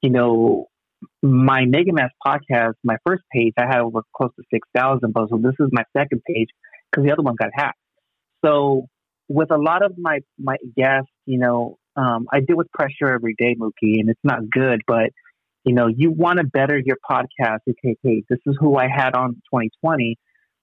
you 0.03 0.11
know, 0.11 0.67
my 1.23 1.65
Mega 1.67 1.93
Man 1.93 2.11
podcast, 2.27 2.75
my 2.85 2.97
first 3.07 3.23
page, 3.33 3.55
I 3.59 3.67
had 3.67 3.81
over 3.81 4.03
close 4.17 4.31
to 4.37 4.43
six 4.53 4.69
thousand, 4.77 5.13
but 5.13 5.29
so 5.31 5.39
this 5.39 5.55
is 5.61 5.69
my 5.73 5.85
second 5.97 6.23
page 6.27 6.49
because 6.91 7.07
the 7.07 7.13
other 7.13 7.23
one 7.23 7.37
got 7.37 7.51
hacked. 7.55 7.79
So 8.45 8.87
with 9.29 9.51
a 9.51 9.59
lot 9.59 9.85
of 9.85 9.97
my 9.99 10.21
my 10.39 10.57
guests, 10.77 11.11
you 11.27 11.39
know, 11.39 11.79
um, 11.97 12.27
I 12.33 12.41
deal 12.41 12.57
with 12.57 12.71
pressure 12.73 13.13
every 13.13 13.35
day, 13.39 13.57
Mookie, 13.59 14.01
and 14.01 14.11
it's 14.11 14.21
not 14.25 14.49
good, 14.51 14.83
but 14.87 15.11
you 15.67 15.75
know, 15.75 15.89
you 15.89 16.13
want 16.13 16.39
to 16.39 16.45
better 16.45 16.81
your 16.83 16.97
podcast. 17.09 17.59
Okay, 17.69 17.97
hey, 18.03 18.23
this 18.31 18.39
is 18.47 18.57
who 18.59 18.77
I 18.77 18.87
had 18.89 19.15
on 19.17 19.35
2020. 19.53 20.17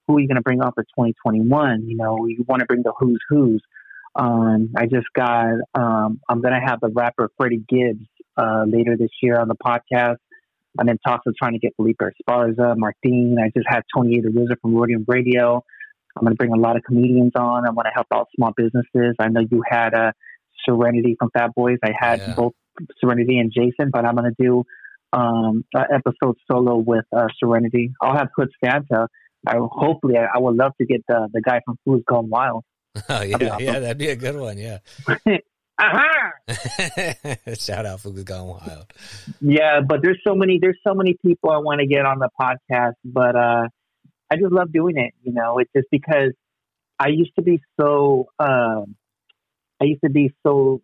Who 0.08 0.18
are 0.18 0.20
you 0.20 0.28
going 0.28 0.38
to 0.38 0.42
bring 0.42 0.62
on 0.62 0.72
for 0.74 0.84
2021? 0.84 1.84
You 1.88 1.98
know, 1.98 2.26
you 2.26 2.46
want 2.48 2.62
to 2.62 2.66
bring 2.66 2.84
the 2.84 2.94
who's 2.98 3.20
who's. 3.30 3.62
Um, 4.16 4.70
I 4.78 4.86
just 4.86 5.08
got, 5.14 5.56
um, 5.76 6.22
I'm 6.30 6.42
going 6.42 6.54
to 6.54 6.60
have 6.66 6.80
the 6.82 6.90
rapper 6.90 7.30
Freddie 7.38 7.64
Gibbs 7.68 8.06
uh, 8.38 8.64
later 8.66 8.96
this 8.98 9.10
year 9.22 9.40
on 9.40 9.50
the 9.50 9.56
podcast. 9.56 10.18
I'm 10.80 10.88
in 10.88 10.98
talks 11.06 11.28
of 11.28 11.36
trying 11.36 11.54
to 11.54 11.60
get 11.60 11.76
Felipe 11.76 12.00
Esparza, 12.00 12.78
Martin. 12.78 13.36
I 13.44 13.50
just 13.56 13.68
had 13.68 13.82
Tony 13.94 14.22
the 14.22 14.32
Wizard 14.32 14.58
from 14.62 14.74
Rodium 14.74 15.04
Radio. 15.08 15.64
I'm 16.16 16.24
going 16.24 16.34
to 16.34 16.38
bring 16.38 16.54
a 16.54 16.58
lot 16.58 16.78
of 16.78 16.84
comedians 16.84 17.34
on. 17.36 17.68
I 17.68 17.72
want 17.72 17.88
to 17.88 17.92
help 17.94 18.08
out 18.14 18.28
small 18.36 18.54
businesses. 18.56 19.16
I 19.20 19.28
know 19.28 19.42
you 19.42 19.64
had 19.70 19.94
a 19.94 19.98
uh, 19.98 20.12
Serenity 20.66 21.18
from 21.20 21.30
Fat 21.32 21.54
Boys. 21.56 21.78
I 21.84 21.92
had 21.98 22.20
yeah. 22.20 22.36
both 22.36 22.54
Serenity 23.00 23.38
and 23.40 23.52
Jason, 23.52 23.90
but 23.92 24.06
I'm 24.06 24.16
going 24.16 24.34
to 24.34 24.44
do 24.44 24.64
um, 25.14 25.64
episode 25.76 26.38
solo 26.52 26.78
with 26.78 27.06
uh, 27.16 27.28
Serenity. 27.40 27.94
I'll 28.02 28.18
have 28.18 28.30
Hood 28.36 28.50
Santa. 28.64 29.08
I 29.46 29.58
hopefully 29.58 30.16
I, 30.18 30.26
I, 30.36 30.40
would 30.40 30.56
love 30.56 30.72
to 30.80 30.86
get 30.86 31.04
the 31.08 31.28
the 31.32 31.42
guy 31.42 31.60
from 31.66 31.78
Who's 31.86 32.04
Gone 32.06 32.30
Wild. 32.30 32.64
Oh 33.10 33.22
yeah, 33.22 33.38
awesome. 33.38 33.66
yeah, 33.66 33.80
that'd 33.80 33.98
be 33.98 34.10
a 34.10 34.16
good 34.16 34.36
one. 34.36 34.58
Yeah. 34.58 34.78
uh-huh. 35.08 36.32
Shout 37.56 37.86
out 37.86 38.02
Who's 38.02 38.24
Gone 38.24 38.48
Wild. 38.48 38.86
Yeah, 39.42 39.82
but 39.82 40.02
there's 40.02 40.20
so 40.24 40.36
many 40.36 40.60
there's 40.62 40.80
so 40.88 40.94
many 40.94 41.18
people 41.26 41.50
I 41.50 41.58
want 41.58 41.80
to 41.82 41.88
get 41.88 42.06
on 42.06 42.20
the 42.20 42.30
podcast, 42.40 42.94
but 43.04 43.36
uh, 43.36 43.68
I 44.30 44.36
just 44.36 44.52
love 44.52 44.72
doing 44.72 44.98
it. 44.98 45.14
You 45.24 45.34
know, 45.34 45.58
it's 45.58 45.72
just 45.76 45.88
because 45.92 46.34
I 47.00 47.08
used 47.10 47.36
to 47.36 47.42
be 47.42 47.62
so 47.80 48.28
um, 48.40 48.96
I 49.82 49.86
used 49.86 50.02
to 50.04 50.10
be 50.10 50.34
so 50.46 50.82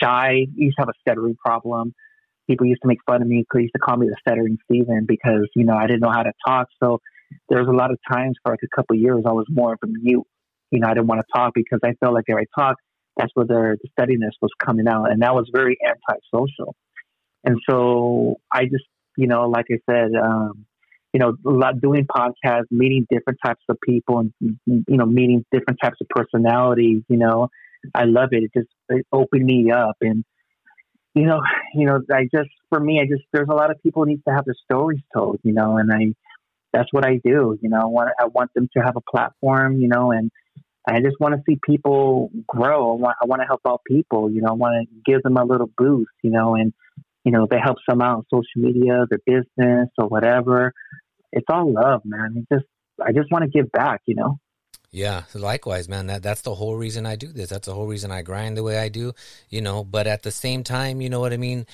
shy. 0.00 0.28
I 0.28 0.46
used 0.54 0.76
to 0.76 0.82
have 0.82 0.88
a 0.88 0.94
stuttering 1.00 1.36
problem. 1.36 1.94
People 2.48 2.66
used 2.66 2.82
to 2.82 2.88
make 2.88 2.98
fun 3.06 3.22
of 3.22 3.28
me 3.28 3.44
because 3.48 3.62
used 3.62 3.74
to 3.74 3.80
call 3.80 3.96
me 3.96 4.08
the 4.08 4.16
stuttering 4.20 4.58
Steven 4.64 5.06
because, 5.06 5.48
you 5.54 5.64
know, 5.64 5.74
I 5.74 5.86
didn't 5.86 6.00
know 6.00 6.10
how 6.10 6.22
to 6.22 6.32
talk. 6.46 6.68
So 6.82 7.00
there 7.48 7.58
was 7.58 7.68
a 7.68 7.76
lot 7.76 7.90
of 7.90 7.98
times 8.10 8.36
for 8.42 8.52
like 8.52 8.60
a 8.62 8.76
couple 8.76 8.96
of 8.96 9.00
years 9.02 9.24
I 9.26 9.32
was 9.32 9.46
more 9.48 9.72
of 9.72 9.78
a 9.82 9.86
mute. 9.86 10.24
You 10.70 10.80
know, 10.80 10.88
I 10.88 10.94
didn't 10.94 11.06
want 11.06 11.20
to 11.20 11.26
talk 11.34 11.52
because 11.54 11.80
I 11.84 11.92
felt 12.00 12.14
like 12.14 12.24
if 12.26 12.36
I 12.36 12.44
talked, 12.60 12.80
that's 13.16 13.30
where 13.34 13.46
the, 13.46 13.76
the 13.82 13.88
steadiness 13.92 14.34
was 14.42 14.50
coming 14.64 14.88
out. 14.88 15.10
And 15.10 15.22
that 15.22 15.34
was 15.34 15.48
very 15.52 15.78
antisocial. 15.86 16.74
And 17.44 17.58
so 17.68 18.36
I 18.52 18.64
just, 18.64 18.84
you 19.16 19.26
know, 19.26 19.48
like 19.48 19.66
I 19.70 19.78
said, 19.88 20.10
um, 20.20 20.66
you 21.12 21.20
know, 21.20 21.36
a 21.46 21.50
lot 21.50 21.80
doing 21.80 22.06
podcasts, 22.06 22.64
meeting 22.72 23.06
different 23.08 23.38
types 23.44 23.62
of 23.68 23.78
people 23.80 24.18
and, 24.18 24.32
you 24.66 24.96
know, 24.96 25.06
meeting 25.06 25.44
different 25.52 25.78
types 25.80 25.98
of 26.00 26.08
personalities, 26.08 27.02
you 27.08 27.16
know, 27.16 27.48
I 27.94 28.04
love 28.04 28.30
it. 28.32 28.44
It 28.44 28.50
just 28.56 28.68
it 28.88 29.06
opened 29.12 29.44
me 29.44 29.70
up, 29.70 29.96
and 30.00 30.24
you 31.14 31.26
know, 31.26 31.40
you 31.74 31.86
know, 31.86 32.00
I 32.12 32.24
just 32.24 32.50
for 32.68 32.80
me, 32.80 33.00
I 33.00 33.04
just 33.04 33.24
there's 33.32 33.48
a 33.50 33.54
lot 33.54 33.70
of 33.70 33.82
people 33.82 34.02
who 34.02 34.10
need 34.10 34.22
to 34.28 34.34
have 34.34 34.44
their 34.44 34.56
stories 34.64 35.02
told, 35.14 35.40
you 35.42 35.52
know, 35.52 35.78
and 35.78 35.92
I 35.92 36.14
that's 36.72 36.92
what 36.92 37.06
I 37.06 37.20
do. 37.24 37.56
You 37.62 37.70
know, 37.70 37.80
I 37.80 37.86
want 37.86 38.10
I 38.20 38.26
want 38.26 38.52
them 38.54 38.68
to 38.76 38.82
have 38.82 38.96
a 38.96 39.00
platform, 39.00 39.78
you 39.80 39.88
know, 39.88 40.10
and 40.10 40.30
I 40.86 41.00
just 41.00 41.18
want 41.18 41.34
to 41.34 41.40
see 41.48 41.58
people 41.64 42.30
grow. 42.46 42.92
I 42.92 42.96
want 42.96 43.16
I 43.22 43.26
want 43.26 43.42
to 43.42 43.46
help 43.46 43.62
out 43.66 43.82
people, 43.86 44.30
you 44.30 44.42
know, 44.42 44.48
I 44.50 44.54
want 44.54 44.88
to 44.88 45.10
give 45.10 45.22
them 45.22 45.36
a 45.36 45.44
little 45.44 45.70
boost, 45.78 46.10
you 46.22 46.30
know, 46.30 46.54
and 46.56 46.72
you 47.24 47.32
know, 47.32 47.46
they 47.50 47.58
help 47.58 47.78
some 47.88 48.02
out 48.02 48.18
on 48.18 48.24
social 48.30 48.44
media, 48.56 49.06
their 49.08 49.20
business 49.24 49.88
or 49.96 50.08
whatever. 50.08 50.72
It's 51.32 51.46
all 51.48 51.72
love, 51.72 52.02
man. 52.04 52.34
It 52.36 52.54
just 52.54 52.66
I 53.02 53.12
just 53.12 53.30
want 53.30 53.44
to 53.44 53.50
give 53.50 53.72
back, 53.72 54.02
you 54.06 54.14
know. 54.14 54.38
Yeah, 54.94 55.24
likewise, 55.34 55.88
man. 55.88 56.06
That 56.06 56.22
that's 56.22 56.42
the 56.42 56.54
whole 56.54 56.76
reason 56.76 57.04
I 57.04 57.16
do 57.16 57.32
this. 57.32 57.50
That's 57.50 57.66
the 57.66 57.74
whole 57.74 57.88
reason 57.88 58.12
I 58.12 58.22
grind 58.22 58.56
the 58.56 58.62
way 58.62 58.78
I 58.78 58.88
do, 58.88 59.12
you 59.48 59.60
know. 59.60 59.82
But 59.82 60.06
at 60.06 60.22
the 60.22 60.30
same 60.30 60.62
time, 60.62 61.00
you 61.00 61.10
know 61.10 61.18
what 61.18 61.32
I 61.32 61.36
mean. 61.36 61.66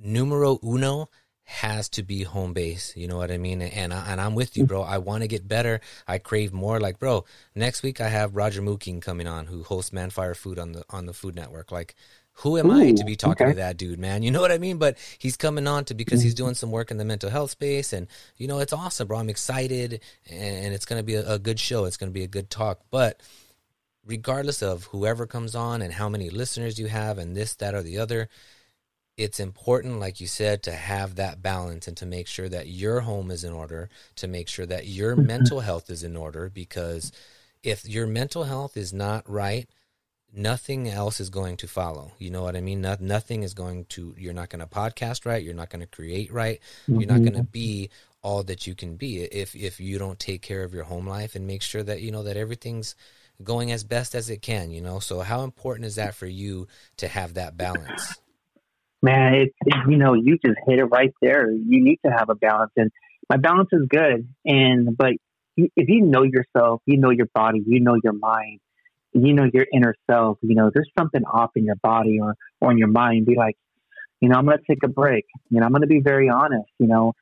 Numero 0.00 0.60
uno 0.62 1.10
has 1.42 1.88
to 1.88 2.04
be 2.04 2.22
home 2.22 2.52
base. 2.52 2.96
You 2.96 3.08
know 3.08 3.16
what 3.16 3.32
I 3.32 3.38
mean? 3.38 3.60
And 3.60 3.92
I, 3.92 4.06
and 4.12 4.20
I'm 4.20 4.36
with 4.36 4.56
you, 4.56 4.66
bro. 4.66 4.82
I 4.82 4.98
want 4.98 5.22
to 5.22 5.28
get 5.28 5.48
better. 5.48 5.80
I 6.06 6.18
crave 6.18 6.52
more. 6.52 6.78
Like, 6.78 7.00
bro, 7.00 7.24
next 7.56 7.82
week 7.82 8.00
I 8.00 8.06
have 8.06 8.36
Roger 8.36 8.62
Mooking 8.62 9.02
coming 9.02 9.26
on, 9.26 9.46
who 9.46 9.64
hosts 9.64 9.92
Man 9.92 10.10
Fire 10.10 10.36
Food 10.36 10.60
on 10.60 10.70
the 10.70 10.84
on 10.90 11.06
the 11.06 11.12
Food 11.12 11.34
Network. 11.34 11.72
Like, 11.72 11.96
who 12.38 12.58
am 12.58 12.70
Ooh, 12.70 12.82
I 12.82 12.92
to 12.92 13.04
be 13.04 13.16
talking 13.16 13.46
okay. 13.46 13.52
to 13.52 13.58
that 13.58 13.76
dude, 13.76 13.98
man? 13.98 14.22
You 14.22 14.30
know 14.30 14.40
what 14.40 14.50
I 14.50 14.58
mean? 14.58 14.78
But 14.78 14.98
he's 15.18 15.36
coming 15.36 15.66
on 15.66 15.84
to 15.86 15.94
because 15.94 16.20
he's 16.20 16.34
mm-hmm. 16.34 16.44
doing 16.44 16.54
some 16.54 16.70
work 16.70 16.90
in 16.90 16.96
the 16.96 17.04
mental 17.04 17.30
health 17.30 17.52
space, 17.52 17.92
and 17.92 18.08
you 18.36 18.48
know 18.48 18.58
it's 18.58 18.72
awesome, 18.72 19.06
bro. 19.06 19.18
I'm 19.18 19.30
excited, 19.30 20.00
and 20.28 20.74
it's 20.74 20.84
going 20.84 20.98
to 20.98 21.04
be 21.04 21.14
a, 21.14 21.34
a 21.34 21.38
good 21.38 21.60
show. 21.60 21.84
It's 21.84 21.96
going 21.96 22.10
to 22.10 22.14
be 22.14 22.24
a 22.24 22.28
good 22.28 22.50
talk. 22.50 22.80
But 22.90 23.20
regardless 24.04 24.62
of 24.62 24.84
whoever 24.84 25.26
comes 25.26 25.54
on 25.54 25.80
and 25.80 25.92
how 25.94 26.08
many 26.08 26.28
listeners 26.28 26.78
you 26.78 26.88
have, 26.88 27.18
and 27.18 27.36
this, 27.36 27.54
that, 27.56 27.74
or 27.74 27.82
the 27.82 27.98
other, 27.98 28.28
it's 29.16 29.38
important, 29.38 30.00
like 30.00 30.20
you 30.20 30.26
said, 30.26 30.62
to 30.64 30.72
have 30.72 31.14
that 31.14 31.40
balance 31.40 31.86
and 31.86 31.96
to 31.98 32.06
make 32.06 32.26
sure 32.26 32.48
that 32.48 32.66
your 32.66 33.00
home 33.00 33.30
is 33.30 33.44
in 33.44 33.52
order, 33.52 33.88
to 34.16 34.26
make 34.26 34.48
sure 34.48 34.66
that 34.66 34.88
your 34.88 35.14
mm-hmm. 35.14 35.26
mental 35.26 35.60
health 35.60 35.88
is 35.88 36.02
in 36.02 36.16
order. 36.16 36.50
Because 36.52 37.12
if 37.62 37.88
your 37.88 38.08
mental 38.08 38.44
health 38.44 38.76
is 38.76 38.92
not 38.92 39.28
right, 39.30 39.68
nothing 40.36 40.88
else 40.88 41.20
is 41.20 41.30
going 41.30 41.56
to 41.58 41.68
follow. 41.68 42.12
You 42.18 42.30
know 42.30 42.42
what 42.42 42.56
I 42.56 42.60
mean? 42.60 42.80
Not, 42.80 43.00
nothing 43.00 43.42
is 43.42 43.54
going 43.54 43.86
to, 43.86 44.14
you're 44.18 44.34
not 44.34 44.50
going 44.50 44.60
to 44.60 44.66
podcast 44.66 45.26
right. 45.26 45.42
You're 45.42 45.54
not 45.54 45.70
going 45.70 45.80
to 45.80 45.86
create 45.86 46.32
right. 46.32 46.60
Mm-hmm. 46.82 47.00
You're 47.00 47.10
not 47.10 47.20
going 47.20 47.34
to 47.34 47.42
be 47.42 47.90
all 48.22 48.42
that 48.44 48.66
you 48.66 48.74
can 48.74 48.96
be 48.96 49.22
if, 49.22 49.54
if 49.54 49.80
you 49.80 49.98
don't 49.98 50.18
take 50.18 50.42
care 50.42 50.64
of 50.64 50.74
your 50.74 50.84
home 50.84 51.06
life 51.06 51.34
and 51.34 51.46
make 51.46 51.62
sure 51.62 51.82
that, 51.82 52.00
you 52.00 52.10
know, 52.10 52.22
that 52.22 52.36
everything's 52.36 52.94
going 53.42 53.70
as 53.72 53.84
best 53.84 54.14
as 54.14 54.30
it 54.30 54.42
can, 54.42 54.70
you 54.70 54.80
know? 54.80 54.98
So 54.98 55.20
how 55.20 55.42
important 55.42 55.86
is 55.86 55.96
that 55.96 56.14
for 56.14 56.26
you 56.26 56.68
to 56.98 57.08
have 57.08 57.34
that 57.34 57.56
balance? 57.56 58.18
Man, 59.02 59.34
it, 59.34 59.54
it, 59.66 59.74
you 59.88 59.98
know, 59.98 60.14
you 60.14 60.38
just 60.44 60.58
hit 60.66 60.78
it 60.78 60.84
right 60.84 61.12
there. 61.20 61.50
You 61.50 61.84
need 61.84 61.98
to 62.06 62.10
have 62.10 62.30
a 62.30 62.34
balance 62.34 62.72
and 62.76 62.90
my 63.28 63.36
balance 63.36 63.68
is 63.72 63.86
good. 63.88 64.28
And, 64.44 64.96
but 64.96 65.12
if 65.56 65.88
you 65.88 66.02
know 66.02 66.22
yourself, 66.22 66.82
you 66.86 66.98
know 66.98 67.10
your 67.10 67.28
body, 67.34 67.62
you 67.66 67.80
know 67.80 67.98
your 68.02 68.12
mind, 68.12 68.60
you 69.14 69.32
know 69.32 69.48
your 69.52 69.66
inner 69.72 69.94
self, 70.10 70.38
you 70.42 70.54
know, 70.54 70.70
there's 70.74 70.90
something 70.98 71.22
off 71.24 71.50
in 71.54 71.64
your 71.64 71.76
body 71.76 72.18
or, 72.20 72.34
or 72.60 72.72
in 72.72 72.78
your 72.78 72.88
mind, 72.88 73.26
be 73.26 73.36
like, 73.36 73.56
you 74.20 74.28
know, 74.28 74.36
I'm 74.36 74.44
going 74.44 74.58
to 74.58 74.64
take 74.68 74.82
a 74.84 74.88
break. 74.88 75.24
You 75.50 75.60
know, 75.60 75.66
I'm 75.66 75.72
going 75.72 75.82
to 75.82 75.88
be 75.88 76.00
very 76.00 76.28
honest. 76.28 76.70
You 76.78 76.88
know, 76.88 77.12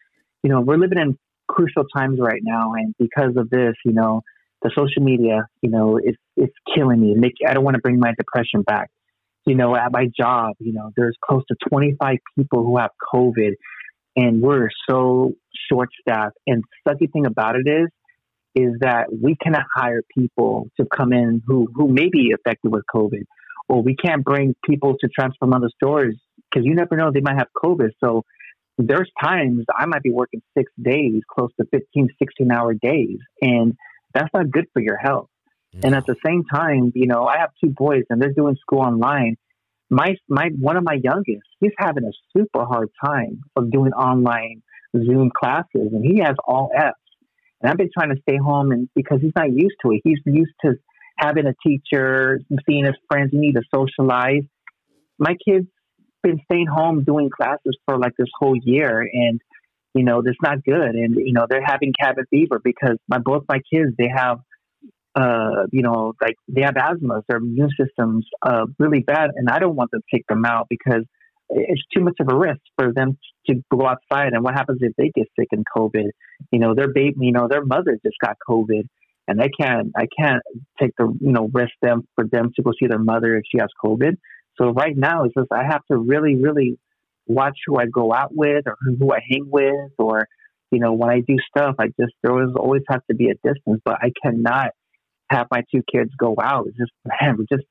you 0.42 0.50
know, 0.50 0.60
we're 0.60 0.78
living 0.78 0.98
in 0.98 1.18
crucial 1.48 1.84
times 1.94 2.18
right 2.20 2.40
now, 2.42 2.72
and 2.74 2.94
because 2.98 3.36
of 3.36 3.50
this, 3.50 3.74
you 3.84 3.92
know, 3.92 4.22
the 4.62 4.70
social 4.76 5.02
media, 5.02 5.46
you 5.60 5.70
know, 5.70 5.98
it's 6.02 6.18
it's 6.36 6.54
killing 6.74 7.00
me. 7.00 7.14
Make 7.14 7.34
I 7.46 7.54
don't 7.54 7.64
want 7.64 7.74
to 7.74 7.80
bring 7.80 7.98
my 7.98 8.12
depression 8.16 8.62
back. 8.62 8.90
You 9.44 9.56
know, 9.56 9.74
at 9.74 9.90
my 9.92 10.06
job, 10.16 10.54
you 10.60 10.72
know, 10.72 10.92
there's 10.96 11.16
close 11.22 11.42
to 11.48 11.56
25 11.68 12.18
people 12.38 12.64
who 12.64 12.78
have 12.78 12.90
COVID, 13.12 13.52
and 14.16 14.40
we're 14.40 14.68
so 14.88 15.32
short 15.68 15.88
staffed. 16.00 16.36
And 16.46 16.62
sucky 16.88 17.12
thing 17.12 17.26
about 17.26 17.56
it 17.56 17.68
is, 17.68 17.88
is 18.54 18.74
that 18.80 19.06
we 19.12 19.36
cannot 19.36 19.64
hire 19.74 20.02
people 20.16 20.68
to 20.78 20.86
come 20.86 21.12
in 21.12 21.42
who, 21.46 21.68
who 21.74 21.88
may 21.88 22.08
be 22.10 22.32
affected 22.34 22.70
with 22.70 22.84
COVID, 22.94 23.24
or 23.68 23.82
we 23.82 23.96
can't 23.96 24.24
bring 24.24 24.54
people 24.64 24.96
to 25.00 25.08
transform 25.08 25.54
other 25.54 25.70
stores 25.74 26.16
because 26.50 26.66
you 26.66 26.74
never 26.74 26.96
know 26.96 27.10
they 27.10 27.20
might 27.20 27.38
have 27.38 27.48
COVID. 27.56 27.90
So 28.02 28.24
there's 28.78 29.10
times 29.22 29.64
I 29.74 29.86
might 29.86 30.02
be 30.02 30.10
working 30.10 30.42
six 30.56 30.70
days, 30.80 31.22
close 31.30 31.50
to 31.60 31.66
15, 31.70 32.08
16 32.18 32.50
hour 32.50 32.74
days, 32.74 33.18
and 33.40 33.74
that's 34.14 34.28
not 34.34 34.50
good 34.50 34.66
for 34.72 34.82
your 34.82 34.96
health. 34.96 35.28
And 35.82 35.94
at 35.94 36.04
the 36.04 36.16
same 36.24 36.44
time, 36.44 36.92
you 36.94 37.06
know, 37.06 37.26
I 37.26 37.38
have 37.38 37.50
two 37.62 37.70
boys 37.70 38.02
and 38.10 38.20
they're 38.20 38.32
doing 38.32 38.56
school 38.60 38.80
online. 38.80 39.36
My, 39.88 40.16
my, 40.28 40.50
one 40.58 40.76
of 40.76 40.84
my 40.84 40.98
youngest, 41.02 41.46
he's 41.60 41.72
having 41.78 42.04
a 42.04 42.12
super 42.36 42.64
hard 42.64 42.90
time 43.02 43.40
of 43.56 43.70
doing 43.70 43.92
online 43.92 44.62
Zoom 44.94 45.30
classes 45.30 45.88
and 45.92 46.04
he 46.04 46.18
has 46.18 46.36
all 46.46 46.70
F's. 46.76 46.98
And 47.62 47.70
I've 47.70 47.76
been 47.76 47.90
trying 47.96 48.14
to 48.14 48.20
stay 48.22 48.36
home 48.36 48.72
and 48.72 48.88
because 48.94 49.20
he's 49.20 49.32
not 49.36 49.50
used 49.50 49.76
to 49.84 49.92
it. 49.92 50.00
He's 50.04 50.18
used 50.26 50.52
to 50.64 50.74
having 51.16 51.46
a 51.46 51.54
teacher, 51.66 52.40
seeing 52.68 52.84
his 52.84 52.96
friends, 53.08 53.30
you 53.32 53.40
need 53.40 53.54
to 53.54 53.62
socialize. 53.74 54.42
My 55.18 55.36
kids 55.46 55.66
been 56.22 56.40
staying 56.50 56.66
home 56.66 57.04
doing 57.04 57.30
classes 57.30 57.76
for 57.86 57.98
like 57.98 58.12
this 58.18 58.28
whole 58.38 58.56
year 58.56 59.00
and 59.00 59.40
you 59.94 60.04
know, 60.04 60.22
that's 60.24 60.38
not 60.42 60.64
good. 60.64 60.94
And, 60.94 61.16
you 61.16 61.34
know, 61.34 61.44
they're 61.46 61.62
having 61.62 61.92
cabin 62.00 62.24
fever 62.30 62.58
because 62.64 62.96
my 63.08 63.18
both 63.18 63.44
my 63.48 63.60
kids 63.72 63.92
they 63.98 64.08
have 64.14 64.38
uh, 65.14 65.66
you 65.70 65.82
know, 65.82 66.14
like 66.22 66.36
they 66.48 66.62
have 66.62 66.74
asthma, 66.78 67.22
their 67.28 67.36
immune 67.36 67.70
system's 67.78 68.26
uh 68.44 68.66
really 68.78 69.00
bad 69.00 69.30
and 69.36 69.48
I 69.48 69.58
don't 69.58 69.76
want 69.76 69.90
to 69.94 70.00
take 70.12 70.26
them 70.26 70.44
out 70.44 70.66
because 70.68 71.04
it's 71.54 71.82
too 71.94 72.02
much 72.02 72.16
of 72.20 72.28
a 72.30 72.36
risk 72.36 72.60
for 72.76 72.92
them 72.92 73.18
to 73.46 73.54
go 73.70 73.86
outside. 73.86 74.32
And 74.32 74.42
what 74.42 74.54
happens 74.54 74.78
if 74.82 74.94
they 74.96 75.10
get 75.14 75.28
sick 75.38 75.48
in 75.52 75.64
COVID? 75.76 76.10
You 76.50 76.58
know, 76.58 76.74
their 76.74 76.92
baby, 76.92 77.16
you 77.20 77.32
know, 77.32 77.48
their 77.48 77.64
mother 77.64 77.98
just 78.04 78.16
got 78.22 78.36
COVID, 78.48 78.88
and 79.28 79.40
I 79.40 79.48
can't, 79.58 79.92
I 79.96 80.06
can't 80.18 80.42
take 80.80 80.92
the, 80.98 81.06
you 81.20 81.32
know, 81.32 81.48
risk 81.52 81.72
them 81.80 82.06
for 82.14 82.26
them 82.26 82.52
to 82.56 82.62
go 82.62 82.72
see 82.78 82.86
their 82.86 82.98
mother 82.98 83.36
if 83.36 83.44
she 83.50 83.58
has 83.58 83.68
COVID. 83.84 84.16
So 84.60 84.70
right 84.70 84.96
now, 84.96 85.24
it's 85.24 85.34
just 85.34 85.52
I 85.52 85.64
have 85.64 85.82
to 85.90 85.96
really, 85.96 86.36
really 86.36 86.78
watch 87.26 87.56
who 87.66 87.78
I 87.78 87.86
go 87.86 88.12
out 88.12 88.34
with 88.34 88.64
or 88.66 88.76
who 88.80 89.12
I 89.12 89.20
hang 89.28 89.46
with, 89.50 89.92
or 89.98 90.26
you 90.70 90.80
know, 90.80 90.94
when 90.94 91.10
I 91.10 91.20
do 91.20 91.36
stuff, 91.54 91.76
I 91.78 91.86
just 91.88 92.14
there 92.22 92.32
always 92.32 92.54
always 92.56 92.82
has 92.88 93.00
to 93.10 93.16
be 93.16 93.28
a 93.28 93.34
distance, 93.34 93.80
but 93.84 93.96
I 94.00 94.10
cannot 94.22 94.70
have 95.30 95.46
my 95.50 95.62
two 95.72 95.82
kids 95.90 96.10
go 96.18 96.36
out. 96.42 96.66
It's 96.68 96.78
just 96.78 96.92
man, 97.04 97.38
just 97.50 97.64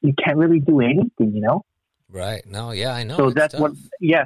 you 0.00 0.14
can't 0.24 0.38
really 0.38 0.60
do 0.60 0.80
anything, 0.80 1.34
you 1.34 1.40
know. 1.40 1.64
Right. 2.12 2.42
No, 2.46 2.72
yeah, 2.72 2.92
I 2.92 3.04
know. 3.04 3.16
So 3.16 3.30
that's 3.30 3.52
tough. 3.52 3.60
what, 3.60 3.72
yeah. 4.00 4.24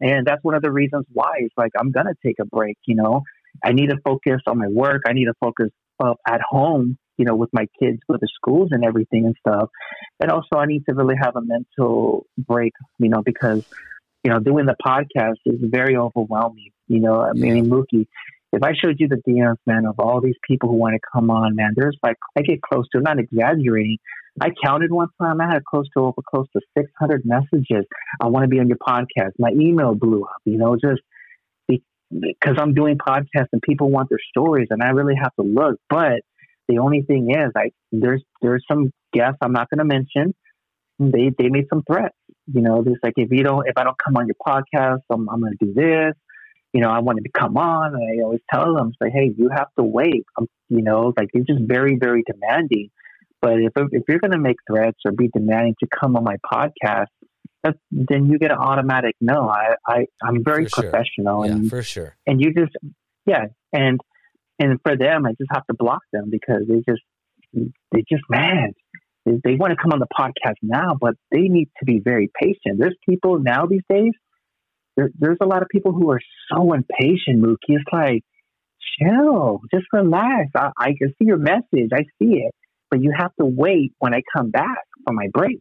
And 0.00 0.26
that's 0.26 0.42
one 0.44 0.54
of 0.54 0.62
the 0.62 0.70
reasons 0.70 1.06
why 1.12 1.32
it's 1.38 1.54
like, 1.56 1.72
I'm 1.78 1.90
going 1.90 2.06
to 2.06 2.14
take 2.24 2.36
a 2.40 2.44
break, 2.44 2.76
you 2.86 2.94
know. 2.94 3.22
I 3.64 3.72
need 3.72 3.90
to 3.90 3.96
focus 4.04 4.42
on 4.46 4.58
my 4.58 4.66
work. 4.68 5.02
I 5.06 5.12
need 5.12 5.26
to 5.26 5.34
focus 5.40 5.70
uh, 6.02 6.14
at 6.26 6.40
home, 6.42 6.98
you 7.16 7.24
know, 7.24 7.36
with 7.36 7.50
my 7.52 7.66
kids, 7.80 8.00
with 8.08 8.20
the 8.20 8.28
schools 8.34 8.70
and 8.72 8.84
everything 8.84 9.24
and 9.24 9.36
stuff. 9.38 9.70
And 10.20 10.30
also, 10.30 10.56
I 10.56 10.66
need 10.66 10.84
to 10.88 10.94
really 10.94 11.14
have 11.20 11.36
a 11.36 11.40
mental 11.40 12.26
break, 12.36 12.72
you 12.98 13.08
know, 13.08 13.22
because, 13.24 13.64
you 14.24 14.30
know, 14.30 14.40
doing 14.40 14.66
the 14.66 14.76
podcast 14.84 15.36
is 15.46 15.60
very 15.62 15.96
overwhelming. 15.96 16.70
You 16.88 17.00
know, 17.00 17.20
I 17.20 17.32
mean, 17.32 17.70
Mookie, 17.70 18.06
if 18.52 18.62
I 18.62 18.72
showed 18.74 18.96
you 18.98 19.08
the 19.08 19.22
DMs, 19.26 19.56
man, 19.66 19.86
of 19.86 19.98
all 19.98 20.20
these 20.20 20.36
people 20.46 20.68
who 20.68 20.76
want 20.76 20.94
to 20.94 21.00
come 21.12 21.30
on, 21.30 21.56
man, 21.56 21.72
there's 21.76 21.96
like 22.02 22.16
I 22.36 22.42
get 22.42 22.60
close 22.60 22.86
to, 22.92 23.00
not 23.00 23.18
exaggerating. 23.18 23.98
I 24.40 24.48
counted 24.64 24.90
one 24.90 25.08
time. 25.20 25.40
I 25.40 25.46
had 25.46 25.64
close 25.64 25.86
to 25.96 26.04
over 26.04 26.20
close 26.28 26.46
to 26.54 26.60
600 26.76 27.22
messages. 27.24 27.86
I 28.20 28.26
want 28.26 28.44
to 28.44 28.48
be 28.48 28.58
on 28.58 28.68
your 28.68 28.78
podcast. 28.78 29.32
My 29.38 29.50
email 29.50 29.94
blew 29.94 30.24
up. 30.24 30.40
You 30.44 30.58
know, 30.58 30.76
just 30.76 31.02
because 32.10 32.56
I'm 32.58 32.74
doing 32.74 32.98
podcasts 32.98 33.48
and 33.52 33.62
people 33.62 33.90
want 33.90 34.08
their 34.08 34.18
stories, 34.30 34.68
and 34.70 34.82
I 34.82 34.90
really 34.90 35.14
have 35.20 35.34
to 35.36 35.42
look. 35.42 35.76
But 35.88 36.20
the 36.68 36.78
only 36.78 37.02
thing 37.02 37.30
is, 37.30 37.52
I 37.56 37.70
there's 37.92 38.22
there's 38.42 38.64
some 38.70 38.90
guests 39.12 39.38
I'm 39.42 39.52
not 39.52 39.68
going 39.70 39.78
to 39.78 39.84
mention. 39.84 40.34
They 40.98 41.30
they 41.36 41.48
made 41.48 41.66
some 41.72 41.82
threats. 41.90 42.16
You 42.52 42.60
know, 42.60 42.82
there's 42.82 42.98
like 43.02 43.14
if 43.16 43.30
you 43.30 43.42
don't 43.42 43.66
if 43.68 43.74
I 43.76 43.84
don't 43.84 43.96
come 44.04 44.16
on 44.16 44.26
your 44.26 44.36
podcast, 44.46 45.00
I'm 45.10 45.28
I'm 45.28 45.40
going 45.40 45.56
to 45.58 45.64
do 45.64 45.74
this. 45.74 46.14
You 46.72 46.80
know, 46.80 46.88
I 46.88 46.98
wanted 47.00 47.22
to 47.22 47.30
come 47.30 47.56
on, 47.56 47.94
and 47.94 48.02
I 48.02 48.24
always 48.24 48.40
tell 48.52 48.74
them, 48.74 48.90
say, 49.00 49.08
hey, 49.08 49.32
you 49.36 49.48
have 49.54 49.68
to 49.78 49.84
wait. 49.84 50.24
I'm, 50.36 50.48
you 50.68 50.82
know, 50.82 51.12
like 51.16 51.28
they're 51.32 51.44
just 51.44 51.62
very 51.68 51.96
very 52.00 52.24
demanding. 52.26 52.90
But 53.44 53.56
if 53.68 53.72
if 53.98 54.02
you're 54.08 54.20
going 54.26 54.36
to 54.38 54.44
make 54.48 54.56
threats 54.70 55.00
or 55.04 55.12
be 55.12 55.28
demanding 55.38 55.74
to 55.82 55.86
come 56.00 56.16
on 56.16 56.24
my 56.24 56.36
podcast, 56.52 57.12
that's, 57.62 57.78
then 57.90 58.26
you 58.30 58.38
get 58.38 58.50
an 58.50 58.58
automatic 58.70 59.14
no. 59.20 59.38
I, 59.48 59.74
I 59.86 59.98
I'm 60.26 60.42
very 60.50 60.64
For 60.64 60.70
sure. 60.80 60.90
professional, 60.90 61.44
Yeah, 61.46 61.52
and 61.52 61.68
for 61.70 61.82
sure. 61.82 62.10
and 62.26 62.40
you 62.40 62.48
just 62.60 62.74
yeah, 63.26 63.44
and 63.72 64.00
and 64.62 64.70
for 64.84 64.94
them, 64.96 65.26
I 65.26 65.32
just 65.32 65.50
have 65.52 65.66
to 65.66 65.74
block 65.84 66.02
them 66.12 66.26
because 66.30 66.62
they 66.68 66.80
just 66.90 67.02
they 67.92 68.02
just 68.14 68.24
mad. 68.30 68.70
They, 69.26 69.32
they 69.44 69.54
want 69.56 69.70
to 69.72 69.76
come 69.82 69.92
on 69.92 70.00
the 70.00 70.12
podcast 70.20 70.58
now, 70.62 70.90
but 71.00 71.14
they 71.32 71.44
need 71.56 71.68
to 71.78 71.84
be 71.84 72.00
very 72.12 72.30
patient. 72.42 72.78
There's 72.78 72.96
people 73.08 73.38
now 73.40 73.66
these 73.66 73.86
days. 73.88 74.12
There, 74.96 75.10
there's 75.18 75.38
a 75.40 75.46
lot 75.46 75.62
of 75.62 75.68
people 75.68 75.92
who 75.92 76.10
are 76.12 76.20
so 76.50 76.72
impatient, 76.72 77.42
Mookie. 77.42 77.76
It's 77.80 77.84
like, 77.92 78.22
chill, 78.98 79.60
just 79.72 79.86
relax. 79.92 80.50
I, 80.54 80.70
I 80.78 80.94
can 80.98 81.08
see 81.18 81.26
your 81.26 81.38
message. 81.38 81.90
I 81.92 82.02
see 82.18 82.32
it, 82.46 82.54
but 82.94 83.02
you 83.02 83.12
have 83.18 83.34
to 83.40 83.44
wait 83.44 83.92
when 83.98 84.14
I 84.14 84.22
come 84.36 84.50
back 84.52 84.78
for 85.04 85.12
my 85.12 85.26
break. 85.32 85.60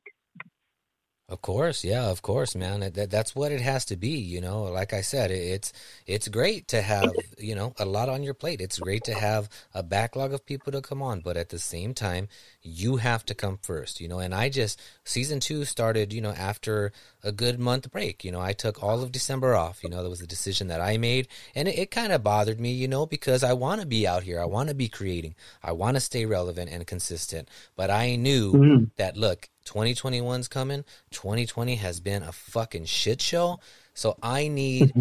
Of 1.29 1.41
course, 1.41 1.83
yeah, 1.83 2.09
of 2.11 2.21
course, 2.21 2.53
man. 2.53 2.81
That, 2.81 2.93
that- 2.93 3.09
that's 3.09 3.33
what 3.33 3.51
it 3.51 3.61
has 3.61 3.85
to 3.85 3.95
be, 3.95 4.09
you 4.09 4.39
know. 4.39 4.63
Like 4.65 4.93
I 4.93 5.01
said, 5.01 5.31
it, 5.31 5.35
it's 5.55 5.73
it's 6.05 6.27
great 6.27 6.67
to 6.67 6.81
have, 6.83 7.15
you 7.39 7.55
know, 7.55 7.73
a 7.79 7.85
lot 7.85 8.07
on 8.09 8.21
your 8.21 8.35
plate. 8.35 8.61
It's 8.61 8.77
great 8.77 9.03
to 9.05 9.15
have 9.15 9.49
a 9.73 9.81
backlog 9.81 10.31
of 10.33 10.45
people 10.45 10.71
to 10.73 10.81
come 10.81 11.01
on, 11.01 11.21
but 11.21 11.35
at 11.37 11.49
the 11.49 11.57
same 11.57 11.95
time, 11.95 12.27
you 12.61 12.97
have 12.97 13.25
to 13.25 13.33
come 13.33 13.57
first, 13.63 13.99
you 13.99 14.07
know. 14.07 14.19
And 14.19 14.35
I 14.35 14.49
just 14.49 14.79
season 15.05 15.39
2 15.39 15.65
started, 15.65 16.13
you 16.13 16.21
know, 16.21 16.33
after 16.33 16.91
a 17.23 17.31
good 17.31 17.59
month 17.59 17.89
break. 17.91 18.23
You 18.23 18.31
know, 18.31 18.41
I 18.41 18.53
took 18.53 18.83
all 18.83 19.01
of 19.01 19.11
December 19.11 19.55
off. 19.55 19.83
You 19.83 19.89
know, 19.89 20.03
that 20.03 20.09
was 20.09 20.21
a 20.21 20.27
decision 20.27 20.67
that 20.67 20.81
I 20.81 20.97
made, 20.97 21.27
and 21.55 21.67
it, 21.67 21.77
it 21.77 21.91
kind 21.91 22.11
of 22.11 22.23
bothered 22.23 22.59
me, 22.59 22.71
you 22.71 22.87
know, 22.87 23.05
because 23.05 23.43
I 23.43 23.53
want 23.53 23.81
to 23.81 23.87
be 23.87 24.05
out 24.07 24.23
here. 24.23 24.41
I 24.41 24.45
want 24.45 24.69
to 24.69 24.75
be 24.75 24.89
creating. 24.89 25.35
I 25.63 25.71
want 25.71 25.95
to 25.95 26.01
stay 26.01 26.25
relevant 26.25 26.69
and 26.71 26.85
consistent. 26.85 27.49
But 27.75 27.89
I 27.89 28.15
knew 28.15 28.53
Mhm. 28.53 28.91
that 28.97 29.17
look, 29.17 29.49
2021's 29.65 30.47
coming. 30.47 30.83
2020 31.11 31.75
has 31.75 31.99
been 31.99 32.23
a 32.23 32.31
fucking 32.31 32.85
shit 32.85 33.21
show. 33.21 33.59
So 33.93 34.17
I 34.23 34.47
need, 34.47 34.91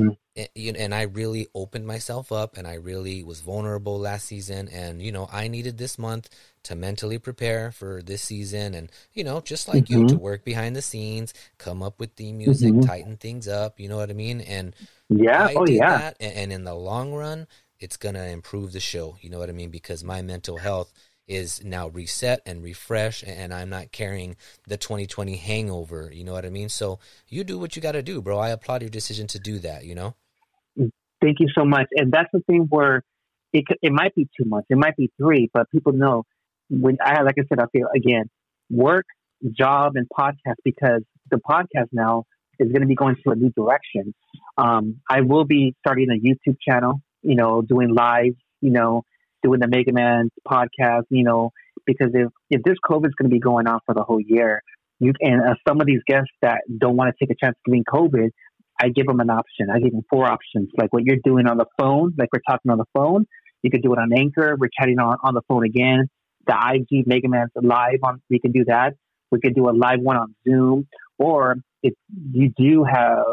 you 0.54 0.72
and 0.76 0.94
I 0.94 1.02
really 1.02 1.48
opened 1.54 1.86
myself 1.86 2.30
up 2.30 2.56
and 2.56 2.66
I 2.66 2.74
really 2.74 3.22
was 3.22 3.40
vulnerable 3.40 3.98
last 3.98 4.26
season. 4.26 4.68
And, 4.68 5.00
you 5.02 5.12
know, 5.12 5.28
I 5.32 5.48
needed 5.48 5.78
this 5.78 5.98
month 5.98 6.28
to 6.64 6.74
mentally 6.74 7.18
prepare 7.18 7.72
for 7.72 8.02
this 8.02 8.22
season 8.22 8.74
and, 8.74 8.90
you 9.12 9.24
know, 9.24 9.40
just 9.40 9.68
like 9.68 9.90
you, 9.90 10.00
Mhm. 10.00 10.08
to 10.08 10.18
work 10.18 10.44
behind 10.44 10.76
the 10.76 10.82
scenes, 10.82 11.34
come 11.58 11.82
up 11.82 11.98
with 11.98 12.16
the 12.16 12.32
music, 12.32 12.72
Mhm. 12.74 12.86
tighten 12.86 13.16
things 13.16 13.48
up. 13.48 13.80
You 13.80 13.88
know 13.88 13.96
what 13.96 14.10
I 14.10 14.14
mean? 14.14 14.40
And 14.40 14.74
Yeah. 15.08 15.46
I 15.46 15.54
oh 15.54 15.66
yeah. 15.66 15.98
that, 15.98 16.16
and, 16.20 16.34
and 16.34 16.52
in 16.52 16.64
the 16.64 16.74
long 16.74 17.12
run, 17.12 17.46
it's 17.80 17.96
gonna 17.96 18.26
improve 18.26 18.72
the 18.72 18.80
show. 18.80 19.16
You 19.20 19.30
know 19.30 19.38
what 19.38 19.48
I 19.48 19.52
mean? 19.52 19.70
Because 19.70 20.04
my 20.04 20.22
mental 20.22 20.58
health 20.58 20.92
is 21.28 21.64
now 21.64 21.88
reset 21.88 22.42
and 22.46 22.62
refreshed, 22.62 23.22
and, 23.22 23.38
and 23.38 23.54
I'm 23.54 23.70
not 23.70 23.90
carrying 23.92 24.36
the 24.66 24.76
2020 24.76 25.36
hangover. 25.36 26.10
You 26.12 26.24
know 26.24 26.32
what 26.32 26.44
I 26.44 26.50
mean? 26.50 26.68
So 26.68 26.98
you 27.28 27.42
do 27.44 27.58
what 27.58 27.74
you 27.76 27.82
got 27.82 27.92
to 27.92 28.02
do, 28.02 28.20
bro. 28.22 28.38
I 28.38 28.50
applaud 28.50 28.82
your 28.82 28.90
decision 28.90 29.26
to 29.28 29.38
do 29.38 29.58
that. 29.60 29.84
You 29.84 29.94
know? 29.94 30.14
Thank 30.76 31.38
you 31.38 31.48
so 31.56 31.64
much. 31.64 31.86
And 31.92 32.10
that's 32.12 32.28
the 32.32 32.40
thing 32.40 32.66
where 32.68 33.02
it 33.52 33.64
it 33.82 33.92
might 33.92 34.14
be 34.14 34.28
two 34.36 34.44
months, 34.48 34.66
it 34.70 34.76
might 34.76 34.96
be 34.96 35.10
three, 35.16 35.50
but 35.52 35.70
people 35.70 35.92
know 35.92 36.24
when 36.80 36.96
I 37.04 37.22
like 37.22 37.36
I 37.38 37.42
said, 37.48 37.60
I 37.60 37.66
feel 37.72 37.88
again 37.94 38.30
work, 38.70 39.06
job, 39.56 39.92
and 39.96 40.06
podcast 40.08 40.56
because 40.64 41.02
the 41.30 41.36
podcast 41.36 41.88
now 41.92 42.24
is 42.58 42.68
going 42.68 42.82
to 42.82 42.86
be 42.86 42.94
going 42.94 43.16
to 43.24 43.30
a 43.30 43.36
new 43.36 43.50
direction. 43.50 44.14
Um, 44.56 45.00
I 45.08 45.20
will 45.20 45.44
be 45.44 45.74
starting 45.80 46.08
a 46.10 46.14
YouTube 46.14 46.56
channel, 46.66 47.00
you 47.22 47.34
know, 47.34 47.62
doing 47.62 47.94
live, 47.94 48.34
you 48.60 48.70
know, 48.70 49.02
doing 49.42 49.60
the 49.60 49.68
Mega 49.68 49.92
Man 49.92 50.30
podcast, 50.48 51.04
you 51.10 51.24
know, 51.24 51.50
because 51.86 52.10
if 52.14 52.28
if 52.50 52.62
this 52.62 52.76
COVID 52.88 53.06
is 53.06 53.14
going 53.18 53.30
to 53.30 53.34
be 53.34 53.40
going 53.40 53.66
on 53.66 53.80
for 53.84 53.94
the 53.94 54.02
whole 54.02 54.20
year, 54.20 54.62
you 54.98 55.12
and 55.20 55.42
uh, 55.42 55.54
some 55.66 55.80
of 55.80 55.86
these 55.86 56.00
guests 56.06 56.32
that 56.40 56.60
don't 56.78 56.96
want 56.96 57.14
to 57.14 57.24
take 57.24 57.34
a 57.34 57.44
chance 57.44 57.56
of 57.58 57.70
getting 57.70 57.84
COVID, 57.84 58.30
I 58.80 58.88
give 58.88 59.06
them 59.06 59.20
an 59.20 59.30
option. 59.30 59.68
I 59.70 59.78
give 59.80 59.92
them 59.92 60.02
four 60.08 60.26
options, 60.26 60.70
like 60.76 60.92
what 60.92 61.04
you're 61.04 61.18
doing 61.22 61.46
on 61.46 61.58
the 61.58 61.66
phone, 61.78 62.14
like 62.18 62.28
we're 62.32 62.40
talking 62.48 62.70
on 62.70 62.78
the 62.78 62.86
phone. 62.94 63.26
You 63.62 63.70
could 63.70 63.82
do 63.82 63.92
it 63.92 63.98
on 63.98 64.12
Anchor. 64.12 64.56
We're 64.58 64.70
chatting 64.76 64.98
on, 64.98 65.18
on 65.22 65.34
the 65.34 65.42
phone 65.46 65.64
again. 65.64 66.08
The 66.46 66.54
IG 66.74 67.06
Mega 67.06 67.28
Man's 67.28 67.50
live 67.54 68.00
on. 68.02 68.20
We 68.30 68.38
can 68.38 68.52
do 68.52 68.64
that. 68.66 68.94
We 69.30 69.40
could 69.40 69.54
do 69.54 69.68
a 69.68 69.72
live 69.72 70.00
one 70.00 70.16
on 70.16 70.34
Zoom, 70.46 70.86
or 71.18 71.56
if 71.82 71.94
you 72.32 72.52
do 72.56 72.84
have, 72.84 73.24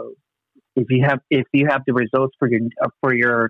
if 0.75 0.87
you 0.89 1.03
have, 1.07 1.19
if 1.29 1.45
you 1.53 1.67
have 1.69 1.81
the 1.85 1.93
results 1.93 2.35
for 2.39 2.49
your 2.49 2.61
uh, 2.83 2.89
for 3.01 3.13
your 3.13 3.49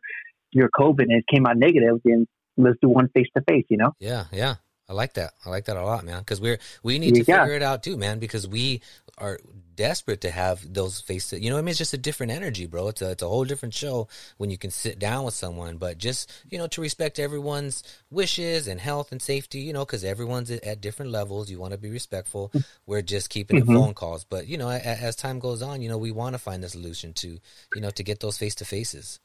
your 0.51 0.69
COVID 0.69 1.01
and 1.01 1.11
it 1.11 1.25
came 1.31 1.45
out 1.45 1.57
negative, 1.57 1.99
then 2.03 2.27
let's 2.57 2.77
do 2.81 2.89
one 2.89 3.09
face 3.09 3.27
to 3.37 3.43
face. 3.47 3.65
You 3.69 3.77
know. 3.77 3.91
Yeah, 3.99 4.25
yeah. 4.31 4.55
I 4.87 4.93
like 4.93 5.13
that. 5.13 5.33
I 5.45 5.51
like 5.51 5.65
that 5.65 5.77
a 5.77 5.83
lot, 5.83 6.03
man. 6.03 6.19
Because 6.19 6.41
we're 6.41 6.57
we 6.81 6.97
need 6.97 7.13
to 7.13 7.23
Yeah. 7.23 7.41
figure 7.43 7.55
it 7.55 7.61
out 7.61 7.83
too, 7.83 7.95
man. 7.95 8.17
Because 8.17 8.47
we 8.47 8.81
are 9.19 9.39
desperate 9.75 10.21
to 10.21 10.31
have 10.31 10.73
those 10.73 10.99
face 10.99 11.29
to 11.29 11.39
you 11.39 11.49
know. 11.49 11.57
I 11.57 11.61
mean, 11.61 11.69
it's 11.69 11.77
just 11.77 11.93
a 11.93 11.97
different 11.97 12.31
energy, 12.31 12.65
bro. 12.65 12.89
It's 12.89 13.01
a 13.01 13.11
it's 13.11 13.23
a 13.23 13.27
whole 13.27 13.45
different 13.45 13.73
show 13.73 14.07
when 14.37 14.49
you 14.49 14.57
can 14.57 14.71
sit 14.71 14.99
down 14.99 15.23
with 15.25 15.33
someone. 15.33 15.77
But 15.77 15.97
just 15.97 16.31
you 16.49 16.57
know, 16.57 16.67
to 16.67 16.81
respect 16.81 17.19
everyone's 17.19 17.83
wishes 18.09 18.67
and 18.67 18.79
health 18.79 19.11
and 19.11 19.21
safety, 19.21 19.59
you 19.59 19.73
know, 19.73 19.85
because 19.85 20.03
everyone's 20.03 20.51
at, 20.51 20.81
different 20.81 21.11
levels. 21.11 21.49
You 21.49 21.59
want 21.59 21.73
to 21.73 21.77
be 21.79 21.89
respectful. 21.89 22.51
We're 22.85 23.01
just 23.01 23.29
keeping 23.29 23.57
Mhm. 23.57 23.61
it 23.61 23.65
phone 23.67 23.93
calls, 23.93 24.25
but 24.25 24.47
you 24.47 24.57
know, 24.57 24.69
a, 24.69 24.79
as 24.79 25.15
time 25.15 25.39
goes 25.39 25.61
on, 25.61 25.81
you 25.81 25.89
know, 25.89 25.97
we 25.97 26.11
want 26.11 26.33
to 26.33 26.39
find 26.39 26.63
the 26.63 26.69
solution 26.69 27.13
to 27.13 27.39
you 27.75 27.81
know 27.81 27.91
to 27.91 28.03
get 28.03 28.19
those 28.19 28.37
face 28.37 28.55
to 28.55 28.65
faces. 28.65 29.19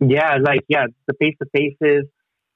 Yeah, 0.00 0.36
like 0.42 0.60
yeah, 0.68 0.86
the 1.06 1.14
face 1.14 1.36
to 1.42 1.48
faces, 1.54 2.04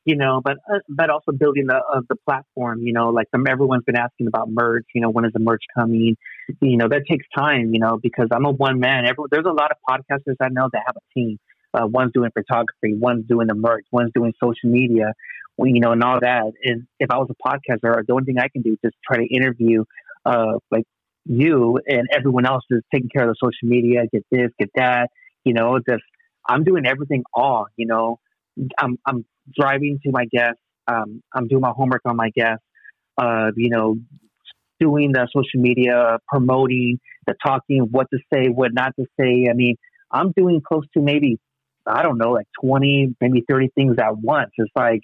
you 0.05 0.17
know, 0.17 0.41
but 0.45 0.59
uh, 0.71 0.81
but 0.89 1.09
also 1.11 1.33
building 1.33 1.67
the 1.67 1.77
uh, 1.77 2.01
the 2.09 2.17
platform, 2.29 2.81
you 2.83 2.93
know, 2.93 3.09
like 3.09 3.29
some 3.35 3.47
everyone's 3.47 3.85
been 3.85 3.97
asking 3.97 4.27
about 4.27 4.51
merch, 4.51 4.85
you 4.95 5.01
know, 5.01 5.11
when 5.11 5.25
is 5.25 5.33
the 5.33 5.41
merch 5.41 5.63
coming? 5.75 6.17
You 6.61 6.77
know, 6.77 6.89
that 6.89 7.03
takes 7.09 7.27
time, 7.37 7.73
you 7.73 7.81
know, 7.81 7.99
because 8.03 8.29
I'm 8.33 8.45
a 8.47 8.51
one 8.51 8.81
man. 8.81 9.07
Every, 9.07 9.25
there's 9.31 9.47
a 9.47 9.53
lot 9.53 9.71
of 9.71 9.79
podcasters 9.89 10.37
I 10.41 10.49
know 10.51 10.69
that 10.73 10.83
have 10.87 10.97
a 10.97 11.15
team. 11.15 11.39
Uh, 11.73 11.87
one's 11.87 12.13
doing 12.13 12.31
photography, 12.33 12.95
one's 12.95 13.27
doing 13.27 13.47
the 13.47 13.55
merch, 13.55 13.85
one's 13.93 14.11
doing 14.13 14.33
social 14.43 14.71
media, 14.71 15.13
you 15.59 15.81
know, 15.81 15.93
and 15.93 16.03
all 16.03 16.19
that. 16.21 16.53
And 16.65 16.87
if 16.99 17.11
I 17.11 17.19
was 17.19 17.29
a 17.31 17.49
podcaster, 17.49 18.05
the 18.07 18.13
only 18.13 18.25
thing 18.25 18.39
I 18.39 18.49
can 18.49 18.63
do 18.63 18.73
is 18.73 18.79
just 18.85 18.97
try 19.07 19.19
to 19.19 19.27
interview, 19.27 19.85
uh, 20.25 20.59
like 20.71 20.85
you 21.27 21.79
and 21.87 22.09
everyone 22.13 22.47
else 22.47 22.65
is 22.71 22.83
taking 22.93 23.09
care 23.09 23.29
of 23.29 23.29
the 23.29 23.37
social 23.41 23.69
media, 23.69 24.03
get 24.13 24.25
this, 24.33 24.51
get 24.59 24.71
that, 24.75 25.11
you 25.45 25.53
know, 25.53 25.79
just 25.89 26.03
I'm 26.49 26.65
doing 26.65 26.87
everything 26.87 27.23
all, 27.33 27.67
you 27.77 27.87
know. 27.87 28.19
I'm 28.79 28.99
I'm 29.07 29.25
driving 29.59 30.01
to 30.05 30.11
my 30.11 30.25
guests. 30.25 30.61
Um, 30.89 31.23
I'm 31.33 31.47
doing 31.47 31.61
my 31.61 31.71
homework 31.71 32.03
on 32.05 32.17
my 32.17 32.31
guests. 32.31 32.65
Uh, 33.17 33.51
you 33.57 33.71
know, 33.71 33.97
doing 34.81 35.13
the 35.13 35.29
social 35.35 35.61
media, 35.61 36.19
promoting, 36.29 36.99
the 37.27 37.35
talking, 37.45 37.89
what 37.91 38.07
to 38.13 38.19
say, 38.33 38.49
what 38.49 38.73
not 38.73 38.95
to 38.99 39.07
say. 39.21 39.47
I 39.51 39.55
mean, 39.55 39.77
I'm 40.11 40.33
doing 40.33 40.61
close 40.67 40.85
to 40.95 41.03
maybe 41.03 41.39
I 41.87 42.03
don't 42.03 42.19
know, 42.19 42.31
like 42.31 42.47
20, 42.63 43.17
maybe 43.21 43.43
30 43.49 43.71
things 43.75 43.97
at 43.99 44.17
once. 44.17 44.51
It's 44.59 44.71
like 44.77 45.01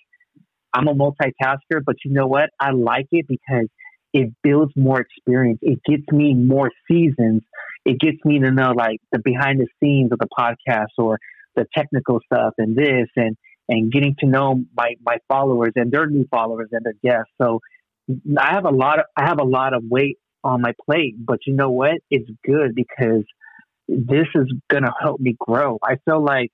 I'm 0.72 0.88
a 0.88 0.94
multitasker, 0.94 1.80
but 1.84 1.96
you 2.04 2.12
know 2.12 2.26
what? 2.26 2.50
I 2.60 2.70
like 2.72 3.06
it 3.12 3.26
because 3.28 3.68
it 4.12 4.32
builds 4.42 4.72
more 4.76 5.00
experience. 5.00 5.58
It 5.62 5.80
gets 5.84 6.04
me 6.12 6.34
more 6.34 6.70
seasons. 6.90 7.42
It 7.84 7.98
gets 7.98 8.18
me 8.24 8.38
to 8.40 8.50
know 8.50 8.72
like 8.72 9.00
the 9.12 9.18
behind 9.18 9.60
the 9.60 9.68
scenes 9.80 10.12
of 10.12 10.18
the 10.18 10.28
podcast 10.38 10.88
or 10.98 11.18
the 11.54 11.66
technical 11.74 12.20
stuff 12.24 12.54
and 12.58 12.76
this 12.76 13.08
and 13.16 13.36
and 13.68 13.90
getting 13.90 14.14
to 14.20 14.26
know 14.26 14.62
my 14.76 14.94
my 15.04 15.16
followers 15.28 15.72
and 15.76 15.90
their 15.90 16.06
new 16.06 16.26
followers 16.30 16.68
and 16.72 16.84
their 16.84 16.94
guests. 17.02 17.32
So 17.40 17.60
I 18.38 18.52
have 18.54 18.64
a 18.64 18.70
lot 18.70 18.98
of 19.00 19.06
I 19.16 19.24
have 19.26 19.40
a 19.40 19.44
lot 19.44 19.74
of 19.74 19.82
weight 19.88 20.18
on 20.44 20.60
my 20.62 20.72
plate, 20.84 21.14
but 21.18 21.40
you 21.46 21.54
know 21.54 21.70
what? 21.70 21.94
It's 22.10 22.30
good 22.44 22.74
because 22.74 23.24
this 23.88 24.26
is 24.34 24.52
gonna 24.70 24.92
help 25.00 25.20
me 25.20 25.36
grow. 25.38 25.78
I 25.82 25.96
feel 26.04 26.22
like 26.22 26.50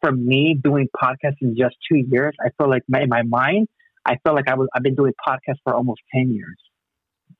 for 0.00 0.12
me 0.12 0.58
doing 0.62 0.88
podcasts 1.02 1.36
in 1.40 1.56
just 1.56 1.76
two 1.90 1.98
years, 2.10 2.34
I 2.40 2.50
feel 2.58 2.68
like 2.68 2.82
my, 2.88 3.02
in 3.02 3.08
my 3.08 3.22
mind, 3.22 3.68
I 4.04 4.16
feel 4.24 4.34
like 4.34 4.48
I 4.48 4.54
was 4.54 4.68
I've 4.74 4.82
been 4.82 4.94
doing 4.94 5.12
podcasts 5.26 5.58
for 5.64 5.74
almost 5.74 6.00
ten 6.14 6.32
years. 6.32 6.58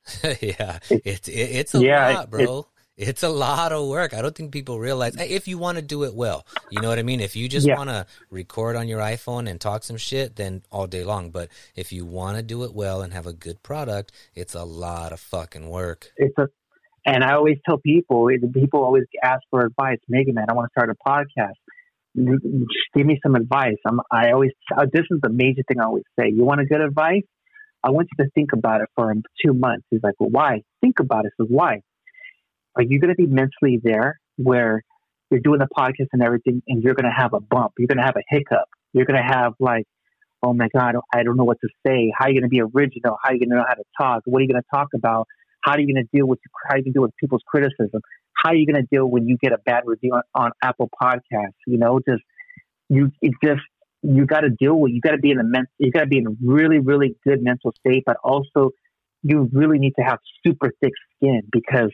yeah, 0.41 0.79
It- 0.91 1.03
it's 1.05 1.29
it's 1.29 1.75
a 1.75 1.81
yeah, 1.81 2.09
lot, 2.09 2.31
bro. 2.31 2.69
It's 3.09 3.23
a 3.23 3.29
lot 3.29 3.73
of 3.73 3.89
work. 3.89 4.15
I 4.15 4.23
don't 4.23 4.35
think 4.35 4.53
people 4.53 4.79
realize 4.79 5.17
if 5.21 5.49
you 5.49 5.59
want 5.59 5.77
to 5.77 5.83
do 5.83 6.05
it 6.05 6.15
well. 6.15 6.47
You 6.71 6.81
know 6.81 6.89
what 6.89 6.99
I 6.99 7.03
mean? 7.03 7.21
If 7.21 7.35
you 7.37 7.49
just 7.49 7.67
Yeah. 7.67 7.77
want 7.77 7.91
to 7.91 8.07
record 8.31 8.77
on 8.77 8.87
your 8.89 9.01
iPhone 9.01 9.49
and 9.51 9.61
talk 9.61 9.83
some 9.83 9.97
shit, 9.97 10.37
then 10.37 10.63
all 10.71 10.87
day 10.87 11.03
long. 11.05 11.31
But 11.31 11.49
if 11.75 11.93
you 11.93 12.07
want 12.07 12.37
to 12.37 12.43
do 12.43 12.63
it 12.65 12.73
well 12.75 13.03
and 13.03 13.13
have 13.13 13.27
a 13.27 13.33
good 13.33 13.63
product, 13.63 14.13
it's 14.35 14.55
a 14.55 14.65
lot 14.65 15.13
of 15.13 15.21
fucking 15.21 15.69
work. 15.69 16.11
it's 16.17 16.37
a 16.39 16.47
and 17.05 17.25
I 17.25 17.35
always 17.35 17.57
tell 17.69 17.79
people 17.79 18.29
people 18.55 18.85
always 18.85 19.05
ask 19.25 19.41
for 19.51 19.67
advice. 19.67 19.99
Mega 20.09 20.33
Man, 20.33 20.47
I 20.49 20.55
want 20.55 20.69
to 20.69 20.73
start 20.81 20.89
a 20.89 21.09
podcast. 21.09 21.59
Give 22.95 23.07
me 23.07 23.19
some 23.25 23.35
advice. 23.35 23.77
I'm, 23.87 24.01
I 24.11 24.31
always 24.33 24.53
uh, 24.77 24.87
this 24.93 25.07
is 25.11 25.19
the 25.23 25.31
major 25.31 25.63
thing 25.67 25.81
I 25.81 25.85
always 25.85 26.05
say. 26.19 26.29
You 26.29 26.45
want 26.45 26.61
a 26.61 26.65
good 26.65 26.81
advice? 26.81 27.23
I 27.83 27.91
want 27.91 28.09
you 28.17 28.25
to 28.25 28.31
think 28.31 28.51
about 28.53 28.81
it 28.83 28.89
for 28.95 29.13
two 29.45 29.55
months. 29.55 29.85
He's 29.91 30.01
like, 30.05 30.15
well, 30.21 30.31
why? 30.31 30.63
Think 30.81 31.01
about 31.01 31.25
it. 31.25 31.33
Says 31.41 31.49
why? 31.51 31.81
Are 32.77 32.83
you 32.83 33.01
going 33.01 33.15
to 33.15 33.17
be 33.17 33.27
mentally 33.27 33.81
there 33.83 34.19
where 34.37 34.83
you're 35.31 35.41
doing 35.41 35.61
the 35.61 35.69
podcast 35.77 36.09
and 36.13 36.23
everything, 36.23 36.63
and 36.69 36.83
you're 36.83 36.95
going 36.95 37.11
to 37.11 37.17
have 37.17 37.35
a 37.35 37.41
bump? 37.41 37.73
You're 37.79 37.89
going 37.89 37.99
to 37.99 38.05
have 38.05 38.17
a 38.17 38.23
hiccup. 38.29 38.69
You're 38.93 39.07
going 39.07 39.21
to 39.21 39.27
have 39.27 39.55
like, 39.61 39.85
oh 40.43 40.53
my 40.53 40.69
god, 40.75 40.97
I 41.15 41.23
don't 41.23 41.37
know 41.37 41.45
what 41.45 41.59
to 41.61 41.69
say. 41.87 42.13
How 42.17 42.27
are 42.27 42.31
you 42.31 42.41
going 42.41 42.49
to 42.49 42.49
be 42.49 42.61
original? 42.61 43.17
How 43.23 43.31
are 43.31 43.35
you 43.35 43.41
going 43.41 43.51
to 43.51 43.57
know 43.57 43.65
how 43.67 43.75
to 43.75 43.85
talk? 43.99 44.23
What 44.25 44.39
are 44.39 44.43
you 44.43 44.49
going 44.49 44.63
to 44.63 44.69
talk 44.75 44.89
about? 44.95 45.27
How 45.63 45.73
are 45.73 45.81
you 45.81 45.93
going 45.93 46.05
to 46.05 46.17
deal 46.17 46.27
with 46.27 46.41
how 46.67 46.75
are 46.75 46.79
you 46.79 46.85
going 46.85 46.93
to 46.93 46.99
deal 46.99 47.03
with 47.03 47.17
people's 47.19 47.43
criticism? 47.47 48.01
How 48.43 48.51
are 48.51 48.55
you 48.55 48.67
going 48.67 48.83
to 48.83 48.89
deal 48.91 49.07
when 49.07 49.29
you 49.29 49.37
get 49.41 49.53
a 49.53 49.59
bad 49.65 49.85
review 49.87 50.13
on, 50.15 50.23
on 50.35 50.51
Apple 50.63 50.91
Podcasts? 51.01 51.61
You 51.67 51.79
know, 51.79 52.01
just 52.09 52.23
you 52.89 53.13
it 53.21 53.33
just 53.45 53.63
you 54.03 54.27
got 54.27 54.41
to 54.41 54.51
deal 54.51 54.75
with. 54.79 54.93
You 54.93 55.01
got 55.01 55.13
to 55.13 55.19
be 55.19 55.31
in 55.31 55.39
a 55.39 55.45
men, 55.45 55.67
You 55.79 55.93
got 55.93 56.01
to 56.01 56.07
be 56.07 56.19
in 56.19 56.27
a 56.27 56.31
really 56.45 56.81
really 56.81 57.15
good 57.25 57.43
mental 57.43 57.73
state, 57.79 58.03
but 58.05 58.17
also 58.25 58.71
you 59.23 59.49
really 59.53 59.79
need 59.79 59.93
to 59.99 60.03
have 60.03 60.19
super 60.45 60.73
thick 60.81 60.93
skin 61.17 61.43
because 61.53 61.93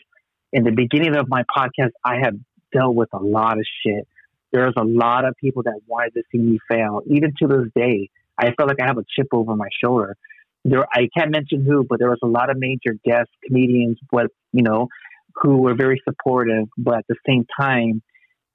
in 0.52 0.64
the 0.64 0.72
beginning 0.72 1.16
of 1.16 1.28
my 1.28 1.42
podcast, 1.44 1.90
I 2.04 2.16
have 2.22 2.34
dealt 2.72 2.94
with 2.94 3.08
a 3.12 3.18
lot 3.18 3.58
of 3.58 3.64
shit. 3.84 4.06
There's 4.52 4.74
a 4.76 4.84
lot 4.84 5.24
of 5.24 5.34
people 5.40 5.62
that 5.64 5.80
wanted 5.86 6.14
to 6.14 6.22
see 6.32 6.38
me 6.38 6.58
fail. 6.70 7.02
Even 7.06 7.34
to 7.42 7.48
this 7.48 7.68
day, 7.74 8.10
I 8.38 8.46
feel 8.54 8.66
like 8.66 8.80
I 8.80 8.86
have 8.86 8.98
a 8.98 9.04
chip 9.16 9.28
over 9.32 9.54
my 9.54 9.68
shoulder 9.82 10.16
there 10.64 10.86
I 10.92 11.08
can't 11.16 11.30
mention 11.30 11.64
who, 11.64 11.84
but 11.88 11.98
there 11.98 12.10
was 12.10 12.18
a 12.22 12.26
lot 12.26 12.50
of 12.50 12.58
major 12.58 12.96
guest 13.04 13.28
comedians, 13.46 13.98
what 14.10 14.26
you 14.52 14.62
know, 14.62 14.88
who 15.34 15.58
were 15.58 15.74
very 15.74 16.00
supportive, 16.08 16.68
but 16.76 16.98
at 16.98 17.06
the 17.08 17.16
same 17.26 17.46
time, 17.58 18.02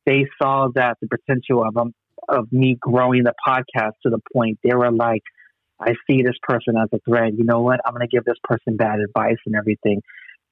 they 0.05 0.25
saw 0.41 0.67
that 0.75 0.97
the 1.01 1.07
potential 1.07 1.63
of 1.65 1.77
um, 1.77 1.93
of 2.29 2.51
me 2.51 2.77
growing 2.79 3.23
the 3.23 3.33
podcast 3.45 3.93
to 4.03 4.09
the 4.09 4.19
point 4.33 4.59
they 4.63 4.73
were 4.73 4.91
like, 4.91 5.23
I 5.79 5.93
see 6.09 6.21
this 6.23 6.35
person 6.41 6.75
as 6.77 6.89
a 6.93 6.99
threat. 7.07 7.33
You 7.37 7.43
know 7.43 7.61
what? 7.61 7.81
I'm 7.85 7.93
going 7.93 8.07
to 8.07 8.15
give 8.15 8.23
this 8.23 8.37
person 8.43 8.77
bad 8.77 8.99
advice 8.99 9.37
and 9.45 9.55
everything. 9.55 10.01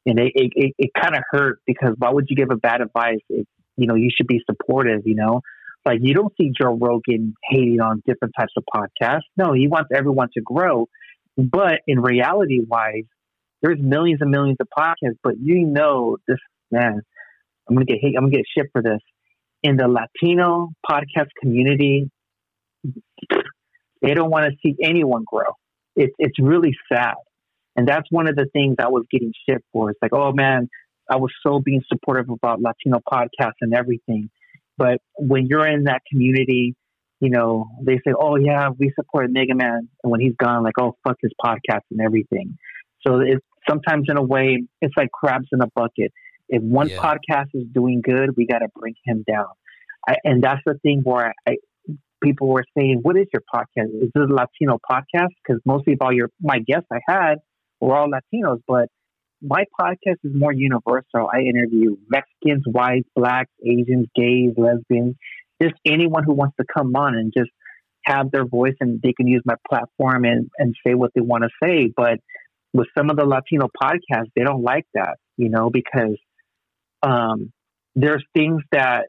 And 0.06 0.20
it 0.20 0.32
it, 0.36 0.52
it, 0.56 0.74
it 0.78 0.92
kind 1.00 1.16
of 1.16 1.24
hurt 1.30 1.60
because 1.66 1.96
why 1.98 2.10
would 2.12 2.26
you 2.30 2.36
give 2.36 2.50
a 2.52 2.56
bad 2.56 2.82
advice? 2.82 3.20
It, 3.30 3.48
you 3.78 3.88
know, 3.88 3.96
you 3.96 4.10
should 4.16 4.28
be 4.28 4.42
supportive. 4.50 5.02
You 5.06 5.16
know, 5.16 5.42
like 5.86 6.00
you 6.02 6.14
don't 6.14 6.34
see 6.40 6.52
Joe 6.60 6.78
Rogan 6.80 7.34
hating 7.50 7.80
on 7.82 8.02
different 8.06 8.34
types 8.38 8.54
of 8.58 8.64
podcasts. 8.74 9.22
No, 9.38 9.54
he 9.54 9.68
wants 9.68 9.90
everyone 9.96 10.30
to 10.36 10.42
grow. 10.42 10.88
But 11.38 11.82
in 11.88 12.02
reality 12.02 12.60
wise, 12.66 13.06
there's 13.62 13.80
millions 13.80 14.20
and 14.22 14.32
millions 14.32 14.58
of 14.60 14.68
podcasts, 14.78 15.18
but 15.24 15.36
you 15.40 15.66
know 15.66 16.18
this 16.28 16.40
man, 16.72 17.02
I'm 17.70 17.76
gonna 17.76 17.86
get 17.86 18.00
hate, 18.02 18.16
I'm 18.18 18.26
gonna 18.26 18.38
get 18.38 18.46
shit 18.56 18.68
for 18.72 18.82
this. 18.82 19.00
In 19.64 19.78
the 19.78 19.88
Latino 19.88 20.70
podcast 20.90 21.30
community, 21.40 22.10
they 24.02 24.14
don't 24.14 24.32
want 24.32 24.52
to 24.52 24.58
see 24.64 24.76
anyone 24.84 25.24
grow. 25.26 25.54
It's 25.96 26.14
it's 26.18 26.40
really 26.40 26.76
sad. 26.92 27.16
And 27.76 27.88
that's 27.88 28.08
one 28.12 28.28
of 28.28 28.36
the 28.36 28.48
things 28.52 28.76
I 28.80 28.90
was 28.90 29.06
getting 29.10 29.34
shit 29.48 29.64
for. 29.72 29.92
It's 29.92 30.00
like, 30.02 30.14
oh 30.14 30.32
man, 30.34 30.70
I 31.10 31.18
was 31.18 31.32
so 31.46 31.60
being 31.60 31.82
supportive 31.88 32.30
about 32.30 32.62
Latino 32.62 33.00
podcasts 33.00 33.60
and 33.62 33.74
everything. 33.74 34.30
But 34.78 35.00
when 35.18 35.48
you're 35.48 35.68
in 35.68 35.84
that 35.86 36.02
community, 36.10 36.76
you 37.20 37.30
know, 37.30 37.68
they 37.84 37.96
say, 37.98 38.14
oh, 38.20 38.36
yeah, 38.36 38.70
we 38.78 38.92
support 38.96 39.30
Mega 39.30 39.54
Man. 39.54 39.88
And 40.04 40.12
when 40.12 40.20
he's 40.22 40.36
gone, 40.36 40.64
like, 40.64 40.74
oh, 40.80 40.96
fuck 41.08 41.18
his 41.22 41.32
podcast 41.44 41.82
and 41.92 42.02
everything. 42.02 42.58
So 43.06 43.20
it's 43.20 43.46
sometimes, 43.70 44.08
in 44.10 44.18
a 44.18 44.24
way, 44.24 44.64
it's 44.82 44.94
like 44.98 45.12
crabs 45.12 45.48
in 45.52 45.62
a 45.62 45.68
bucket. 45.76 46.12
If 46.50 46.64
one 46.64 46.90
Yeah. 46.90 46.98
podcast 46.98 47.50
is 47.54 47.66
doing 47.72 48.02
good, 48.04 48.36
we 48.36 48.48
got 48.48 48.60
to 48.60 48.68
bring 48.76 48.96
him 49.06 49.24
down. 49.28 49.46
I, 50.08 50.16
and 50.24 50.44
that's 50.44 50.62
the 50.66 50.76
thing 50.82 51.02
where 51.04 51.34
I, 51.48 51.58
people 52.24 52.48
were 52.48 52.66
saying, 52.76 53.00
what 53.04 53.18
is 53.18 53.28
your 53.32 53.44
podcast? 53.54 53.90
Is 54.02 54.10
this 54.16 54.28
a 54.30 54.34
Latino 54.34 54.80
podcast? 54.90 55.30
Because 55.46 55.62
mostly 55.66 55.94
of 55.94 56.00
all 56.02 56.14
your, 56.14 56.30
my 56.42 56.60
guests 56.60 56.88
I 56.92 57.00
had 57.08 57.36
were 57.82 57.96
all 57.96 58.10
Latinos, 58.10 58.62
but 58.68 58.88
my 59.42 59.66
podcast 59.80 60.18
is 60.24 60.32
more 60.36 60.54
universal. 60.54 61.30
I 61.34 61.40
interview 61.42 61.98
Mexicans, 62.10 62.64
whites, 62.66 63.10
blacks, 63.16 63.52
Asians, 63.66 64.08
gays, 64.16 64.52
lesbians, 64.56 65.16
just 65.62 65.74
anyone 65.86 66.24
who 66.24 66.34
wants 66.34 66.56
to 66.60 66.66
come 66.72 66.96
on 66.96 67.16
and 67.16 67.34
just 67.36 67.50
have 68.06 68.32
their 68.32 68.46
voice 68.46 68.76
and 68.80 69.02
they 69.02 69.14
can 69.14 69.28
use 69.28 69.42
my 69.46 69.56
platform 69.68 70.26
and, 70.26 70.50
and 70.58 70.76
say 70.86 70.94
what 70.94 71.12
they 71.16 71.22
want 71.22 71.44
to 71.44 71.50
say. 71.64 71.92
But 71.96 72.20
with 72.74 72.88
some 72.98 73.10
of 73.10 73.18
the 73.18 73.26
Latino 73.26 73.68
podcasts, 73.82 74.30
they 74.36 74.44
don't 74.44 74.64
like 74.64 74.86
that, 74.94 75.18
you 75.38 75.50
know, 75.50 75.70
because 75.72 76.18
um, 77.04 77.52
there's 77.96 78.24
things 78.34 78.62
that 78.72 79.08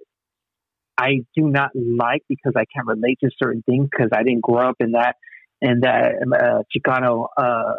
I 0.98 1.20
do 1.36 1.48
not 1.48 1.70
like 1.74 2.22
because 2.28 2.52
I 2.56 2.64
can't 2.74 2.86
relate 2.86 3.18
to 3.22 3.30
certain 3.42 3.62
things 3.62 3.88
because 3.90 4.10
I 4.12 4.22
didn't 4.22 4.42
grow 4.42 4.68
up 4.68 4.76
in 4.80 4.92
that 4.92 5.16
in 5.60 5.80
that 5.80 6.16
uh, 6.36 6.62
Chicano 6.74 7.26
uh, 7.36 7.72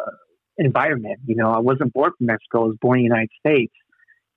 environment. 0.58 1.20
You 1.26 1.36
know, 1.36 1.50
I 1.50 1.60
wasn't 1.60 1.92
born 1.92 2.12
from 2.16 2.26
Mexico. 2.26 2.64
I 2.64 2.66
was 2.68 2.76
born 2.80 2.98
in 2.98 3.04
the 3.04 3.08
United 3.08 3.30
States. 3.38 3.72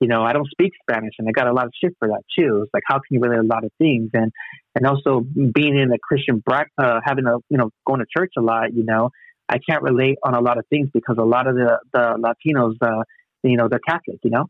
You 0.00 0.06
know, 0.06 0.22
I 0.22 0.32
don't 0.32 0.48
speak 0.48 0.72
Spanish, 0.88 1.14
and 1.18 1.28
I 1.28 1.32
got 1.32 1.48
a 1.48 1.52
lot 1.52 1.66
of 1.66 1.72
shit 1.82 1.92
for 1.98 2.08
that 2.08 2.22
too. 2.38 2.62
It's 2.62 2.70
like, 2.72 2.84
how 2.86 2.96
can 2.96 3.06
you 3.10 3.20
relate 3.20 3.40
a 3.40 3.42
lot 3.42 3.64
of 3.64 3.70
things? 3.78 4.10
And 4.14 4.30
and 4.74 4.86
also 4.86 5.20
being 5.20 5.76
in 5.76 5.90
a 5.92 5.98
Christian 6.00 6.38
bra- 6.44 6.64
uh, 6.78 7.00
having 7.04 7.26
a 7.26 7.38
you 7.48 7.58
know 7.58 7.70
going 7.84 8.00
to 8.00 8.06
church 8.16 8.32
a 8.38 8.40
lot. 8.40 8.72
You 8.72 8.84
know, 8.84 9.10
I 9.48 9.58
can't 9.58 9.82
relate 9.82 10.18
on 10.22 10.34
a 10.34 10.40
lot 10.40 10.58
of 10.58 10.64
things 10.70 10.88
because 10.92 11.16
a 11.18 11.24
lot 11.24 11.48
of 11.48 11.56
the 11.56 11.78
the 11.92 12.16
Latinos, 12.16 12.76
uh, 12.80 13.02
you 13.42 13.56
know, 13.56 13.68
they're 13.68 13.80
Catholic. 13.80 14.20
You 14.22 14.30
know, 14.30 14.46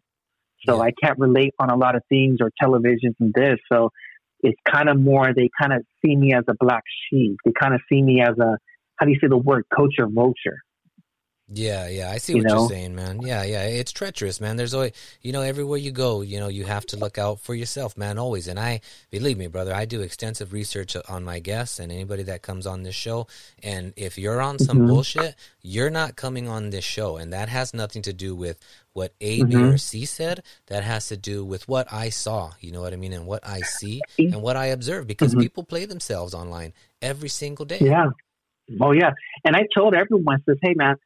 so 0.66 0.82
I 0.82 0.90
can't 1.02 1.18
relate 1.18 1.54
on 1.58 1.70
a 1.70 1.76
lot 1.76 1.96
of 1.96 2.02
things 2.10 2.38
or 2.40 2.50
televisions 2.62 3.14
and 3.20 3.32
this. 3.32 3.58
So 3.72 3.90
it's 4.40 4.58
kind 4.70 4.88
of 4.88 5.00
more 5.00 5.32
they 5.34 5.48
kind 5.60 5.72
of 5.72 5.84
see 6.04 6.14
me 6.14 6.34
as 6.34 6.44
a 6.48 6.54
black 6.58 6.82
sheep. 7.08 7.36
They 7.44 7.52
kind 7.58 7.74
of 7.74 7.80
see 7.90 8.02
me 8.02 8.20
as 8.20 8.38
a 8.38 8.58
how 8.96 9.06
do 9.06 9.12
you 9.12 9.18
say 9.20 9.28
the 9.28 9.36
word 9.36 9.64
coach 9.74 9.94
or 9.98 10.08
vulture? 10.08 10.58
Yeah, 11.50 11.88
yeah, 11.88 12.10
I 12.10 12.18
see 12.18 12.34
You 12.34 12.40
what 12.42 12.48
know? 12.48 12.58
you're 12.60 12.68
saying, 12.68 12.94
man. 12.94 13.22
Yeah, 13.22 13.42
yeah, 13.42 13.62
it's 13.62 13.90
treacherous, 13.90 14.38
man. 14.38 14.56
There's 14.56 14.74
always, 14.74 14.92
you 15.22 15.32
know, 15.32 15.40
everywhere 15.40 15.78
you 15.78 15.90
go, 15.92 16.20
you 16.20 16.38
know, 16.38 16.48
you 16.48 16.64
have 16.64 16.84
to 16.86 16.98
look 16.98 17.16
out 17.16 17.40
for 17.40 17.54
yourself, 17.54 17.96
man, 17.96 18.18
always. 18.18 18.48
And 18.48 18.60
I, 18.60 18.82
believe 19.10 19.38
me, 19.38 19.46
brother, 19.46 19.74
I 19.74 19.86
do 19.86 20.02
extensive 20.02 20.52
research 20.52 20.94
on 21.08 21.24
my 21.24 21.38
guests 21.38 21.78
and 21.78 21.90
anybody 21.90 22.22
that 22.24 22.42
comes 22.42 22.66
on 22.66 22.82
this 22.82 22.94
show. 22.94 23.28
And 23.62 23.94
if 23.96 24.18
you're 24.18 24.42
on 24.42 24.58
some 24.58 24.80
Mhm. 24.80 24.88
bullshit, 24.88 25.36
you're 25.62 25.88
not 25.88 26.16
coming 26.16 26.48
on 26.48 26.68
this 26.68 26.84
show. 26.84 27.16
And 27.16 27.32
that 27.32 27.48
has 27.48 27.72
nothing 27.72 28.02
to 28.02 28.12
do 28.12 28.34
with 28.36 28.58
what 28.92 29.14
A, 29.22 29.42
B, 29.44 29.54
Mhm. 29.54 29.72
or 29.72 29.78
C 29.78 30.04
said. 30.04 30.42
That 30.66 30.84
has 30.84 31.08
to 31.08 31.16
do 31.16 31.46
with 31.46 31.66
what 31.66 31.90
I 31.90 32.10
saw, 32.10 32.52
you 32.60 32.72
know 32.72 32.82
what 32.82 32.92
I 32.92 32.96
mean? 32.96 33.14
And 33.14 33.26
what 33.26 33.46
I 33.46 33.62
see 33.62 34.02
and 34.18 34.42
what 34.42 34.56
I 34.58 34.66
observe 34.66 35.06
because 35.06 35.34
Mhm. 35.34 35.40
people 35.40 35.64
play 35.64 35.86
themselves 35.86 36.34
online 36.34 36.74
every 37.00 37.30
single 37.30 37.64
day. 37.64 37.78
Yeah. 37.80 38.10
Oh 38.82 38.92
yeah. 38.92 39.12
And 39.44 39.56
I 39.56 39.66
told 39.74 39.94
everyone, 39.94 40.42
says, 40.44 40.58
hey 40.60 40.74
man, 40.74 40.96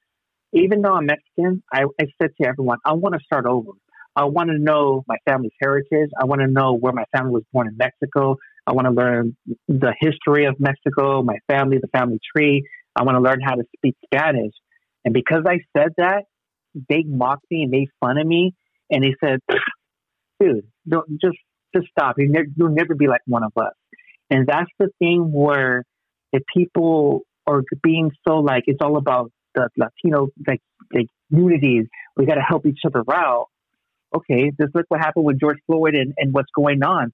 even 0.52 0.82
though 0.82 0.94
I'm 0.94 1.06
Mexican, 1.06 1.62
I, 1.72 1.84
I 2.00 2.06
said 2.20 2.30
to 2.40 2.48
everyone, 2.48 2.78
I 2.84 2.92
want 2.92 3.14
to 3.14 3.20
start 3.24 3.46
over. 3.46 3.72
I 4.14 4.24
want 4.24 4.50
to 4.50 4.58
know 4.58 5.04
my 5.06 5.16
family's 5.26 5.52
heritage. 5.60 6.10
I 6.20 6.26
want 6.26 6.42
to 6.42 6.46
know 6.46 6.74
where 6.74 6.92
my 6.92 7.04
family 7.16 7.32
was 7.32 7.44
born 7.52 7.68
in 7.68 7.76
Mexico. 7.76 8.36
I 8.66 8.72
want 8.72 8.86
to 8.86 8.92
learn 8.92 9.36
the 9.68 9.94
history 9.98 10.44
of 10.44 10.56
Mexico, 10.60 11.22
my 11.22 11.38
family, 11.48 11.78
the 11.80 11.88
family 11.88 12.20
tree. 12.36 12.68
I 12.94 13.04
want 13.04 13.16
to 13.16 13.22
learn 13.22 13.40
how 13.42 13.54
to 13.54 13.64
speak 13.76 13.96
Spanish. 14.04 14.52
And 15.04 15.14
because 15.14 15.44
I 15.46 15.60
said 15.76 15.88
that, 15.96 16.24
they 16.88 17.02
mocked 17.06 17.46
me 17.50 17.62
and 17.62 17.70
made 17.70 17.88
fun 18.00 18.18
of 18.18 18.26
me. 18.26 18.54
And 18.90 19.02
they 19.02 19.14
said, 19.24 19.40
dude, 20.38 20.66
don't, 20.86 21.08
just, 21.20 21.38
just 21.74 21.88
stop. 21.88 22.16
You 22.18 22.28
ne- 22.30 22.52
you'll 22.54 22.74
never 22.74 22.94
be 22.94 23.08
like 23.08 23.22
one 23.26 23.42
of 23.42 23.52
us. 23.56 23.72
And 24.30 24.46
that's 24.46 24.70
the 24.78 24.88
thing 24.98 25.32
where 25.32 25.84
the 26.32 26.40
people 26.54 27.22
are 27.46 27.62
being 27.82 28.10
so 28.26 28.36
like, 28.36 28.64
it's 28.66 28.80
all 28.82 28.96
about 28.96 29.32
the 29.54 29.68
Latino 29.76 30.28
like 30.46 30.60
like 30.92 31.06
unities. 31.30 31.86
We 32.16 32.26
got 32.26 32.34
to 32.34 32.42
help 32.42 32.66
each 32.66 32.80
other 32.86 33.02
out. 33.12 33.46
Okay, 34.14 34.52
just 34.60 34.74
look 34.74 34.86
what 34.88 35.00
happened 35.00 35.24
with 35.24 35.40
George 35.40 35.58
Floyd 35.66 35.94
and, 35.94 36.12
and 36.18 36.34
what's 36.34 36.50
going 36.54 36.82
on. 36.82 37.12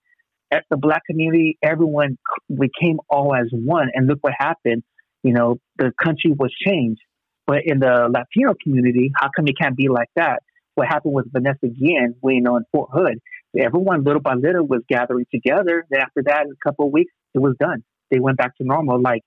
At 0.51 0.64
the 0.70 0.76
black 0.76 1.03
community, 1.09 1.59
everyone 1.62 2.18
we 2.49 2.70
came 2.80 2.99
all 3.09 3.34
as 3.34 3.47
one, 3.53 3.91
and 3.95 4.07
look 4.07 4.18
what 4.22 4.32
happened. 4.36 4.82
You 5.22 5.32
know, 5.32 5.57
the 5.76 5.93
country 6.03 6.32
was 6.32 6.53
changed. 6.66 7.01
But 7.47 7.62
in 7.64 7.78
the 7.78 8.11
Latino 8.12 8.55
community, 8.62 9.11
how 9.16 9.30
come 9.34 9.47
it 9.49 9.55
can't 9.59 9.76
be 9.76 9.89
like 9.89 10.09
that? 10.16 10.43
What 10.74 10.86
happened 10.86 11.14
with 11.14 11.32
Vanessa 11.32 11.66
Guillen, 11.66 12.14
we 12.22 12.34
you 12.34 12.43
know, 12.43 12.57
in 12.57 12.64
Fort 12.70 12.91
Hood, 12.93 13.18
everyone 13.59 14.05
little 14.05 14.20
by 14.20 14.34
little 14.34 14.66
was 14.66 14.82
gathering 14.89 15.26
together. 15.32 15.84
Then 15.91 16.01
after 16.01 16.22
that, 16.26 16.43
in 16.45 16.53
a 16.53 16.68
couple 16.68 16.86
of 16.86 16.93
weeks, 16.93 17.12
it 17.34 17.39
was 17.39 17.55
done. 17.59 17.82
They 18.11 18.20
went 18.20 18.39
back 18.39 18.57
to 18.59 18.64
normal. 18.64 19.01
Like 19.01 19.22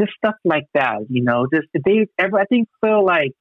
just 0.00 0.12
stuff 0.16 0.36
like 0.44 0.66
that, 0.74 1.06
you 1.08 1.22
know. 1.22 1.46
Just 1.52 1.68
they 1.84 2.06
ever, 2.18 2.38
I 2.38 2.44
think 2.44 2.68
feel 2.80 3.04
like 3.04 3.32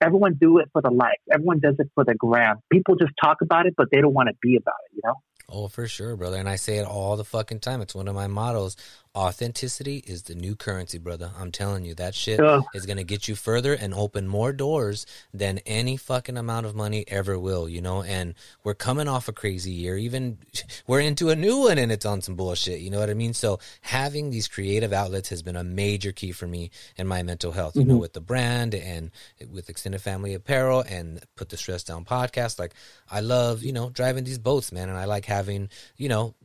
everyone 0.00 0.36
do 0.40 0.58
it 0.58 0.68
for 0.72 0.82
the 0.82 0.90
likes. 0.90 1.22
Everyone 1.32 1.60
does 1.60 1.76
it 1.78 1.88
for 1.94 2.04
the 2.04 2.14
gram. 2.14 2.56
People 2.72 2.96
just 2.96 3.12
talk 3.22 3.38
about 3.42 3.66
it, 3.66 3.74
but 3.76 3.88
they 3.92 4.00
don't 4.00 4.14
want 4.14 4.28
to 4.28 4.34
be 4.40 4.56
about 4.56 4.76
it. 4.90 4.96
You 4.96 5.02
know. 5.04 5.14
Oh, 5.52 5.68
for 5.68 5.88
sure, 5.88 6.16
brother. 6.16 6.36
And 6.36 6.48
I 6.48 6.56
say 6.56 6.76
it 6.76 6.86
all 6.86 7.16
the 7.16 7.24
fucking 7.24 7.60
time. 7.60 7.80
It's 7.80 7.94
one 7.94 8.08
of 8.08 8.14
my 8.14 8.28
mottos. 8.28 8.76
Authenticity 9.16 10.04
is 10.06 10.22
the 10.22 10.36
new 10.36 10.54
currency, 10.54 10.96
brother. 10.96 11.32
I'm 11.36 11.50
telling 11.50 11.84
you, 11.84 11.96
that 11.96 12.14
shit 12.14 12.38
Ugh. 12.38 12.62
is 12.74 12.86
going 12.86 12.96
to 12.96 13.04
get 13.04 13.26
you 13.26 13.34
further 13.34 13.74
and 13.74 13.92
open 13.92 14.28
more 14.28 14.52
doors 14.52 15.04
than 15.34 15.58
any 15.66 15.96
fucking 15.96 16.36
amount 16.36 16.64
of 16.64 16.76
money 16.76 17.04
ever 17.08 17.36
will, 17.36 17.68
you 17.68 17.80
know? 17.80 18.04
And 18.04 18.34
we're 18.62 18.74
coming 18.74 19.08
off 19.08 19.26
a 19.26 19.32
crazy 19.32 19.72
year. 19.72 19.96
Even 19.96 20.38
we're 20.86 21.00
into 21.00 21.30
a 21.30 21.34
new 21.34 21.58
one 21.58 21.76
and 21.76 21.90
it's 21.90 22.06
on 22.06 22.20
some 22.20 22.36
bullshit, 22.36 22.80
you 22.80 22.88
know 22.88 23.00
what 23.00 23.10
I 23.10 23.14
mean? 23.14 23.34
So 23.34 23.58
having 23.80 24.30
these 24.30 24.46
creative 24.46 24.92
outlets 24.92 25.30
has 25.30 25.42
been 25.42 25.56
a 25.56 25.64
major 25.64 26.12
key 26.12 26.30
for 26.30 26.46
me 26.46 26.70
and 26.96 27.08
my 27.08 27.24
mental 27.24 27.50
health, 27.50 27.74
you 27.74 27.84
know, 27.84 27.94
mm-hmm. 27.94 28.02
with 28.02 28.12
the 28.12 28.20
brand 28.20 28.76
and 28.76 29.10
with 29.50 29.68
Extended 29.68 30.02
Family 30.02 30.34
Apparel 30.34 30.84
and 30.88 31.20
Put 31.34 31.48
the 31.48 31.56
Stress 31.56 31.82
Down 31.82 32.04
podcast. 32.04 32.60
Like, 32.60 32.74
I 33.10 33.20
love, 33.20 33.64
you 33.64 33.72
know, 33.72 33.90
driving 33.90 34.22
these 34.22 34.38
boats, 34.38 34.70
man. 34.70 34.88
And 34.88 34.96
I 34.96 35.06
like 35.06 35.24
having, 35.24 35.68
you 35.96 36.08
know, 36.08 36.36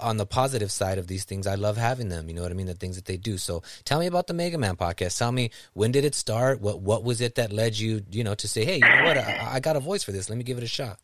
on 0.00 0.16
the 0.16 0.26
positive 0.26 0.70
side 0.70 0.98
of 0.98 1.06
these 1.06 1.24
things, 1.24 1.46
I 1.46 1.54
love 1.54 1.76
having 1.76 2.08
them. 2.08 2.28
You 2.28 2.34
know 2.34 2.42
what 2.42 2.50
I 2.50 2.54
mean? 2.54 2.66
The 2.66 2.74
things 2.74 2.96
that 2.96 3.06
they 3.06 3.16
do. 3.16 3.38
So 3.38 3.62
tell 3.84 4.00
me 4.00 4.06
about 4.06 4.26
the 4.26 4.34
Mega 4.34 4.58
Man 4.58 4.76
podcast. 4.76 5.18
Tell 5.18 5.32
me 5.32 5.50
when 5.74 5.92
did 5.92 6.04
it 6.04 6.14
start? 6.14 6.60
What 6.60 6.80
what 6.80 7.04
was 7.04 7.20
it 7.20 7.36
that 7.36 7.52
led 7.52 7.78
you, 7.78 8.02
you 8.10 8.24
know, 8.24 8.34
to 8.34 8.48
say, 8.48 8.64
hey, 8.64 8.76
you 8.76 8.80
know 8.80 9.04
what? 9.04 9.18
I, 9.18 9.54
I 9.54 9.60
got 9.60 9.76
a 9.76 9.80
voice 9.80 10.02
for 10.02 10.12
this. 10.12 10.28
Let 10.28 10.38
me 10.38 10.44
give 10.44 10.58
it 10.58 10.64
a 10.64 10.68
shot. 10.68 10.98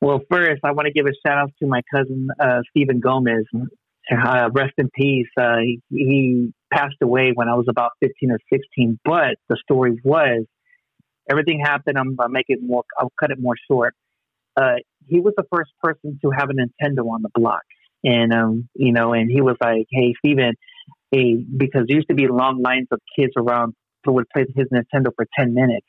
Well, 0.00 0.20
first, 0.30 0.60
I 0.64 0.72
want 0.72 0.86
to 0.86 0.92
give 0.92 1.06
a 1.06 1.12
shout 1.26 1.38
out 1.38 1.52
to 1.60 1.66
my 1.66 1.82
cousin 1.94 2.28
uh, 2.40 2.60
Stephen 2.70 3.00
Gomez. 3.00 3.44
Uh, 4.10 4.48
rest 4.52 4.72
in 4.78 4.88
peace. 4.90 5.28
Uh, 5.38 5.58
he, 5.58 5.80
he 5.90 6.52
passed 6.72 6.96
away 7.02 7.32
when 7.34 7.48
I 7.48 7.54
was 7.54 7.66
about 7.68 7.92
15 8.00 8.32
or 8.32 8.38
16. 8.52 8.98
But 9.04 9.36
the 9.48 9.56
story 9.62 10.00
was 10.02 10.46
everything 11.30 11.60
happened. 11.60 11.98
I'm 11.98 12.16
make 12.32 12.46
it 12.48 12.60
more. 12.62 12.84
I'll 12.98 13.12
cut 13.20 13.30
it 13.30 13.38
more 13.40 13.54
short. 13.70 13.94
Uh, 14.56 14.76
he 15.06 15.20
was 15.20 15.34
the 15.36 15.44
first 15.52 15.70
person 15.82 16.18
to 16.22 16.30
have 16.30 16.48
a 16.50 16.52
Nintendo 16.52 17.06
on 17.10 17.22
the 17.22 17.30
block, 17.34 17.62
and 18.04 18.32
um, 18.32 18.68
you 18.74 18.92
know, 18.92 19.12
and 19.12 19.30
he 19.30 19.40
was 19.40 19.56
like, 19.62 19.86
"Hey, 19.90 20.14
Steven, 20.24 20.54
hey," 21.10 21.36
because 21.56 21.84
there 21.88 21.96
used 21.96 22.08
to 22.08 22.14
be 22.14 22.28
long 22.28 22.62
lines 22.62 22.88
of 22.90 23.00
kids 23.18 23.32
around 23.36 23.74
who 24.04 24.12
would 24.12 24.28
play 24.34 24.46
his 24.56 24.66
Nintendo 24.72 25.10
for 25.14 25.26
10 25.38 25.54
minutes, 25.54 25.86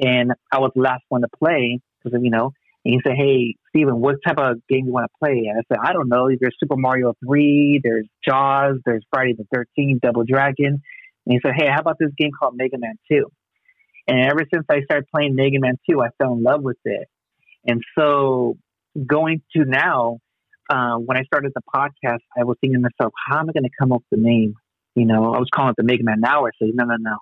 and 0.00 0.32
I 0.50 0.58
was 0.58 0.72
the 0.74 0.82
last 0.82 1.02
one 1.08 1.22
to 1.22 1.28
play 1.38 1.80
because 2.02 2.18
you 2.22 2.30
know. 2.30 2.52
And 2.84 2.94
he 2.94 3.00
said, 3.06 3.16
"Hey, 3.16 3.54
Steven, 3.68 4.00
what 4.00 4.16
type 4.26 4.38
of 4.38 4.56
game 4.68 4.86
you 4.86 4.92
want 4.92 5.06
to 5.06 5.24
play?" 5.24 5.46
And 5.48 5.58
I 5.58 5.62
said, 5.68 5.78
"I 5.82 5.92
don't 5.92 6.08
know. 6.08 6.28
There's 6.28 6.56
Super 6.58 6.76
Mario 6.76 7.14
Three, 7.24 7.80
there's 7.82 8.08
Jaws, 8.26 8.78
there's 8.84 9.04
Friday 9.12 9.34
the 9.34 9.46
Thirteenth, 9.54 10.00
Double 10.00 10.24
Dragon." 10.24 10.82
And 11.26 11.32
he 11.32 11.38
said, 11.44 11.54
"Hey, 11.56 11.68
how 11.68 11.80
about 11.80 11.96
this 12.00 12.10
game 12.18 12.30
called 12.38 12.56
Mega 12.56 12.78
Man 12.78 12.96
2? 13.10 13.26
And 14.08 14.18
ever 14.18 14.40
since 14.52 14.64
I 14.68 14.82
started 14.82 15.06
playing 15.14 15.34
Mega 15.34 15.60
Man 15.60 15.76
2, 15.88 16.02
I 16.02 16.08
fell 16.18 16.32
in 16.34 16.42
love 16.42 16.62
with 16.62 16.78
it. 16.84 17.08
And 17.66 17.82
so 17.96 18.56
going 19.06 19.42
to 19.56 19.64
now, 19.64 20.18
uh, 20.70 20.96
when 20.96 21.16
I 21.16 21.22
started 21.24 21.52
the 21.54 21.62
podcast, 21.74 22.20
I 22.38 22.44
was 22.44 22.56
thinking 22.60 22.80
to 22.82 22.88
myself, 22.88 23.12
how 23.28 23.40
am 23.40 23.48
I 23.48 23.52
going 23.52 23.64
to 23.64 23.70
come 23.78 23.92
up 23.92 24.02
with 24.10 24.20
the 24.20 24.26
name? 24.28 24.54
You 24.94 25.06
know, 25.06 25.34
I 25.34 25.38
was 25.38 25.48
calling 25.54 25.70
it 25.70 25.76
the 25.76 25.84
Mega 25.84 26.04
Man 26.04 26.20
Now. 26.20 26.46
I 26.46 26.50
said, 26.58 26.70
no, 26.74 26.84
no, 26.84 26.96
no. 26.98 27.16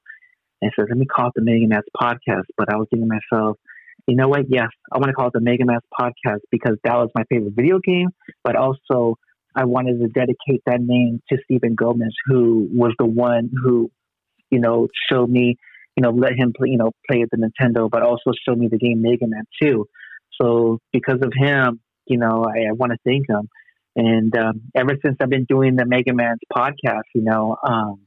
And 0.61 0.71
I 0.71 0.75
said, 0.75 0.89
let 0.89 0.99
me 0.99 1.07
call 1.07 1.29
it 1.29 1.33
the 1.37 1.43
Mega 1.43 1.67
Man's 1.67 1.85
podcast. 1.97 2.45
But 2.57 2.73
I 2.73 2.77
was 2.77 2.89
thinking 2.91 3.09
to 3.09 3.21
myself, 3.33 3.59
you 4.07 4.17
know 4.17 4.29
what? 4.29 4.47
Yes, 4.49 4.69
I 4.93 4.99
want 4.99 5.09
to 5.09 5.13
call 5.13 5.29
it 5.29 5.33
the 5.35 5.41
Mega 5.41 5.65
Man's 5.65 5.83
podcast 5.99 6.41
because 6.51 6.77
that 6.85 6.95
was 6.95 7.11
my 7.15 7.25
favorite 7.31 7.55
video 7.55 7.79
game. 7.79 8.09
But 8.43 8.57
also, 8.57 9.17
I 9.55 9.65
wanted 9.65 10.01
to 10.01 10.09
dedicate 10.09 10.63
that 10.67 10.81
name 10.81 11.23
to 11.31 11.39
Stephen 11.45 11.75
Gomez, 11.75 12.15
who 12.27 12.69
was 12.73 12.93
the 12.99 13.07
one 13.07 13.51
who, 13.63 13.91
you 14.51 14.61
know, 14.61 14.89
showed 15.11 15.31
me, 15.31 15.57
you 15.97 16.03
know, 16.03 16.11
let 16.11 16.33
him 16.37 16.53
play, 16.57 16.69
you 16.71 16.77
know, 16.77 16.93
play 17.09 17.23
at 17.23 17.29
the 17.31 17.37
Nintendo, 17.37 17.91
but 17.91 18.03
also 18.03 18.33
showed 18.47 18.59
me 18.59 18.69
the 18.69 18.79
game 18.79 19.03
Mega 19.03 19.27
Man 19.27 19.45
2. 19.63 19.87
So 20.41 20.79
because 20.93 21.21
of 21.23 21.33
him, 21.35 21.81
you 22.07 22.19
know, 22.19 22.45
I, 22.45 22.69
I 22.69 22.73
want 22.73 22.93
to 22.93 22.99
thank 23.05 23.29
him. 23.29 23.49
And 23.97 24.35
um, 24.37 24.63
ever 24.75 24.97
since 25.05 25.17
I've 25.21 25.29
been 25.29 25.45
doing 25.45 25.77
the 25.77 25.85
Mega 25.85 26.15
Man's 26.15 26.41
podcast, 26.55 27.03
you 27.15 27.23
know, 27.23 27.57
um, 27.63 28.01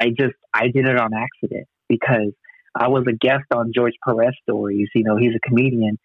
I 0.00 0.08
just 0.08 0.34
I 0.52 0.68
did 0.68 0.86
it 0.86 0.98
on 0.98 1.10
accident 1.14 1.68
because 1.88 2.32
I 2.74 2.88
was 2.88 3.04
a 3.08 3.12
guest 3.12 3.44
on 3.54 3.72
George 3.74 3.94
Perez 4.04 4.34
stories. 4.42 4.88
You 4.94 5.04
know, 5.04 5.16
he's 5.16 5.32
a 5.34 5.48
comedian. 5.48 5.98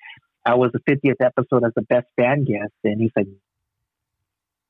I 0.46 0.56
was 0.56 0.72
the 0.74 0.80
50th 0.80 1.24
episode 1.24 1.64
as 1.66 1.72
the 1.76 1.84
best 1.84 2.08
fan 2.18 2.46
guest, 2.46 2.74
and 2.84 3.00
he 3.00 3.12
said, 3.18 3.28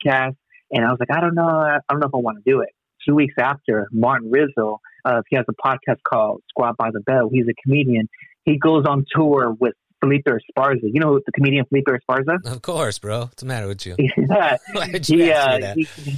"Cast," 0.06 0.36
and 0.72 0.86
I 0.86 0.90
was 0.90 0.98
like, 1.00 1.16
I 1.16 1.22
don't 1.22 1.36
know, 1.36 1.48
I 1.48 1.80
don't 1.90 2.00
know 2.00 2.08
if 2.08 2.16
I 2.16 2.18
want 2.18 2.44
to 2.44 2.50
do 2.50 2.62
it. 2.62 2.70
Two 3.08 3.16
weeks 3.16 3.36
after, 3.40 3.88
Martin 3.92 4.30
Rizzo, 4.30 4.80
uh, 5.06 5.22
he 5.30 5.36
has 5.36 5.46
a 5.50 5.54
podcast 5.54 5.98
called 6.08 6.42
Squad 6.50 6.78
by 6.78 6.92
the 6.92 7.00
Bell. 7.00 7.30
He's 7.32 7.48
a 7.48 7.54
comedian. 7.64 8.08
He 8.44 8.58
goes 8.58 8.86
on 8.86 9.06
tour 9.16 9.56
with 9.60 9.74
Felipe 10.02 10.26
Esparza. 10.26 10.80
You 10.84 11.00
know 11.00 11.20
the 11.26 11.32
comedian 11.32 11.66
Felipe 11.66 11.86
Esparza? 11.88 12.38
Of 12.46 12.62
course, 12.62 13.00
bro. 13.00 13.22
What's 13.22 13.42
the 13.42 13.46
matter 13.48 13.68
with 13.68 13.86
you? 13.86 13.96
yeah. 14.18 14.58
Why 14.74 14.88
did 14.92 15.08
you 15.10 15.32
ask 15.32 15.48
uh, 15.50 15.56
me 15.56 15.62
that? 15.62 15.78
he, 15.78 16.16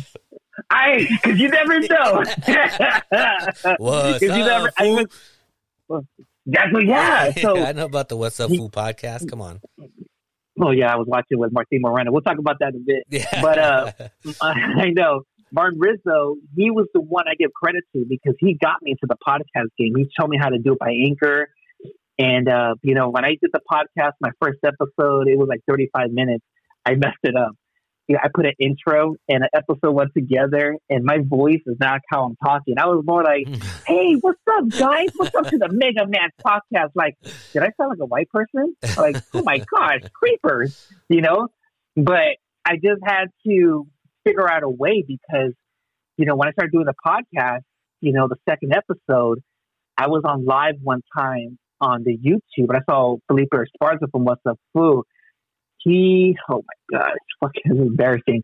I, 0.69 1.07
because 1.09 1.39
you 1.39 1.49
never 1.49 1.79
know. 1.79 2.23
What's 3.77 4.19
'Cause 4.19 4.21
you 4.21 4.29
never- 4.29 4.67
up, 4.67 4.73
I 4.77 5.05
fool? 5.87 6.07
That's 6.45 6.73
what, 6.73 6.85
yeah. 6.85 7.31
So, 7.33 7.57
I 7.57 7.71
know 7.71 7.85
about 7.85 8.09
the 8.09 8.17
What's 8.17 8.39
Up 8.39 8.49
Fool 8.49 8.69
podcast. 8.69 9.29
Come 9.29 9.41
on. 9.41 9.61
oh 10.61 10.71
yeah, 10.71 10.91
I 10.93 10.97
was 10.97 11.07
watching 11.07 11.39
with 11.39 11.51
Martin 11.53 11.79
Moreno. 11.81 12.11
We'll 12.11 12.21
talk 12.21 12.37
about 12.37 12.57
that 12.59 12.73
in 12.73 12.81
a 12.81 12.83
bit. 12.85 13.03
Yeah. 13.09 13.41
But, 13.41 13.57
uh, 13.59 13.91
I 14.41 14.89
know 14.89 15.21
Martin 15.51 15.79
Rizzo. 15.79 16.35
He 16.55 16.69
was 16.71 16.87
the 16.93 17.01
one 17.01 17.25
I 17.27 17.35
give 17.35 17.51
credit 17.53 17.83
to 17.95 18.05
because 18.07 18.35
he 18.39 18.55
got 18.61 18.81
me 18.81 18.91
into 18.91 19.07
the 19.07 19.15
podcast 19.25 19.69
game. 19.77 19.93
He 19.95 20.09
told 20.19 20.29
me 20.29 20.37
how 20.39 20.49
to 20.49 20.57
do 20.57 20.73
it 20.73 20.79
by 20.79 20.91
Anchor. 20.91 21.47
And 22.17 22.47
uh, 22.47 22.75
you 22.81 22.93
know, 22.95 23.09
when 23.09 23.25
I 23.25 23.29
did 23.41 23.51
the 23.51 23.61
podcast, 23.71 24.11
my 24.21 24.29
first 24.41 24.59
episode, 24.63 25.27
it 25.27 25.37
was 25.37 25.47
like 25.49 25.61
35 25.67 26.11
minutes. 26.11 26.43
I 26.85 26.95
messed 26.95 27.17
it 27.23 27.35
up. 27.35 27.53
Yeah, 28.07 28.17
I 28.21 28.27
put 28.33 28.45
an 28.45 28.51
intro 28.59 29.15
and 29.29 29.43
an 29.43 29.49
episode 29.55 29.91
went 29.93 30.09
together, 30.13 30.75
and 30.89 31.05
my 31.05 31.19
voice 31.23 31.61
is 31.65 31.77
not 31.79 32.01
how 32.09 32.25
I'm 32.25 32.35
talking. 32.43 32.75
I 32.77 32.87
was 32.87 33.01
more 33.05 33.23
like, 33.23 33.47
"Hey, 33.87 34.15
what's 34.19 34.41
up, 34.51 34.67
guys? 34.69 35.09
What's 35.15 35.33
up 35.33 35.47
to 35.47 35.57
the 35.57 35.69
Mega 35.71 36.05
Man 36.05 36.29
podcast?" 36.45 36.89
Like, 36.95 37.15
did 37.53 37.63
I 37.63 37.71
sound 37.77 37.91
like 37.91 37.99
a 38.01 38.05
white 38.05 38.29
person? 38.29 38.75
Like, 38.97 39.15
oh 39.33 39.43
my 39.43 39.59
gosh, 39.59 40.01
creepers, 40.13 40.85
you 41.07 41.21
know? 41.21 41.47
But 41.95 42.37
I 42.65 42.75
just 42.75 43.01
had 43.05 43.27
to 43.47 43.87
figure 44.25 44.49
out 44.49 44.63
a 44.63 44.69
way 44.69 45.03
because, 45.07 45.53
you 46.17 46.25
know, 46.25 46.35
when 46.35 46.49
I 46.49 46.51
started 46.51 46.73
doing 46.73 46.85
the 46.85 46.93
podcast, 47.05 47.61
you 48.01 48.11
know, 48.11 48.27
the 48.27 48.37
second 48.49 48.73
episode, 48.73 49.39
I 49.97 50.07
was 50.07 50.23
on 50.25 50.45
live 50.45 50.75
one 50.81 51.01
time 51.17 51.57
on 51.83 52.03
the 52.03 52.17
YouTube, 52.17 52.69
and 52.69 52.77
I 52.77 52.81
saw 52.89 53.17
Felipe 53.27 53.49
Esparza 53.51 54.09
from 54.11 54.25
What's 54.25 54.41
Up 54.47 54.59
Foo. 54.73 55.03
He, 55.77 56.35
oh 56.49 56.63
my 56.91 56.97
god, 56.97 57.11
it's 57.11 57.35
fucking 57.39 57.77
embarrassing. 57.81 58.43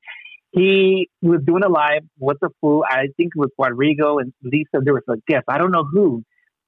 He 0.51 1.09
was 1.21 1.41
doing 1.45 1.63
a 1.63 1.69
live. 1.69 2.01
What's 2.17 2.41
Up 2.43 2.51
Foo? 2.61 2.83
I 2.83 3.07
think 3.17 3.33
it 3.35 3.39
was 3.39 3.49
Rodrigo 3.57 4.17
and 4.17 4.33
Lisa. 4.43 4.81
There 4.83 4.93
was 4.93 5.03
a 5.09 5.17
guest. 5.27 5.45
I 5.47 5.57
don't 5.57 5.71
know 5.71 5.85
who, 5.85 6.23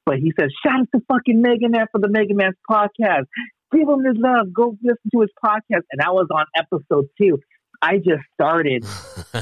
but 0.06 0.18
he 0.18 0.32
said, 0.40 0.50
"Shout 0.64 0.82
out 0.82 0.88
to 0.96 1.02
fucking 1.08 1.42
Mega 1.42 1.68
Man 1.70 1.88
for 1.92 2.00
the 2.00 2.10
Mega 2.10 2.34
Man's 2.34 2.56
podcast. 2.70 3.26
Give 3.72 3.88
him 3.88 4.04
his 4.04 4.18
love. 4.18 4.54
Go 4.54 4.78
listen 4.82 5.10
to 5.14 5.22
his 5.22 5.32
podcast." 5.44 5.84
And 5.92 6.02
I 6.02 6.12
was 6.12 6.28
on 6.34 6.46
episode 6.56 7.08
two. 7.20 7.40
I 7.82 7.98
just 7.98 8.24
started, 8.34 8.86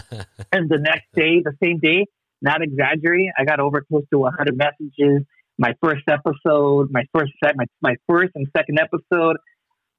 and 0.52 0.70
the 0.70 0.80
next 0.80 1.08
day, 1.14 1.42
the 1.44 1.54
same 1.62 1.80
day, 1.80 2.06
not 2.42 2.62
exaggerating, 2.62 3.32
I 3.38 3.44
got 3.44 3.60
over 3.60 3.82
close 3.82 4.06
to 4.12 4.20
100 4.20 4.58
messages. 4.58 5.26
My 5.60 5.74
first 5.84 6.04
episode, 6.08 6.88
my 6.90 7.04
first 7.14 7.34
set, 7.44 7.58
my, 7.58 7.66
my 7.82 7.96
first 8.08 8.32
and 8.36 8.48
second 8.56 8.80
episode. 8.80 9.36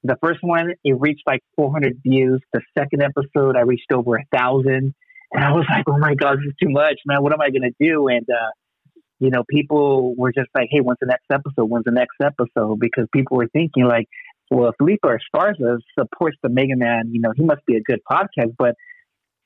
The 0.02 0.16
first 0.22 0.38
one, 0.40 0.72
it 0.82 0.96
reached 0.98 1.24
like 1.26 1.40
400 1.56 1.98
views. 2.02 2.40
The 2.54 2.62
second 2.76 3.02
episode, 3.02 3.56
I 3.56 3.60
reached 3.60 3.92
over 3.92 4.16
a 4.16 4.24
thousand. 4.34 4.94
And 5.32 5.44
I 5.44 5.52
was 5.52 5.66
like, 5.68 5.84
oh 5.86 5.98
my 5.98 6.14
God, 6.14 6.38
this 6.38 6.46
is 6.46 6.54
too 6.62 6.70
much, 6.70 7.00
man. 7.04 7.22
What 7.22 7.34
am 7.34 7.42
I 7.42 7.50
going 7.50 7.70
to 7.70 7.74
do? 7.78 8.08
And, 8.08 8.26
uh, 8.28 8.50
you 9.18 9.28
know, 9.28 9.44
people 9.50 10.14
were 10.16 10.32
just 10.32 10.48
like, 10.54 10.68
hey, 10.70 10.80
when's 10.80 10.98
the 10.98 11.06
next 11.06 11.26
episode? 11.30 11.66
When's 11.66 11.84
the 11.84 11.92
next 11.92 12.16
episode? 12.22 12.80
Because 12.80 13.06
people 13.12 13.36
were 13.36 13.48
thinking, 13.52 13.84
like, 13.84 14.06
well, 14.50 14.70
if 14.70 14.76
Felipe 14.78 15.02
Esparza 15.04 15.76
supports 15.96 16.38
the 16.42 16.48
Mega 16.48 16.74
Man, 16.74 17.10
you 17.12 17.20
know, 17.20 17.32
he 17.36 17.44
must 17.44 17.64
be 17.66 17.76
a 17.76 17.82
good 17.82 18.00
podcast. 18.10 18.56
But 18.58 18.76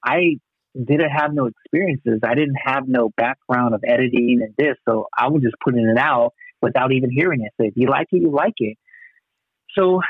I 0.07 0.39
didn't 0.77 1.11
have 1.11 1.33
no 1.33 1.47
experiences. 1.47 2.20
I 2.25 2.35
didn't 2.35 2.57
have 2.64 2.89
no 2.89 3.11
background 3.16 3.75
of 3.75 3.83
editing 3.87 4.41
and 4.43 4.55
this. 4.59 4.77
So 4.89 5.07
I 5.16 5.29
was 5.29 5.43
just 5.43 5.55
putting 5.62 5.89
it 5.89 5.99
out 5.99 6.33
without 6.61 6.93
even 6.93 7.11
hearing 7.11 7.43
it. 7.43 7.53
So 7.61 7.66
if 7.66 7.75
you 7.77 7.89
like 7.89 8.09
it, 8.11 8.22
you 8.22 8.31
like 8.31 8.55
it. 8.59 8.77
So 9.79 10.01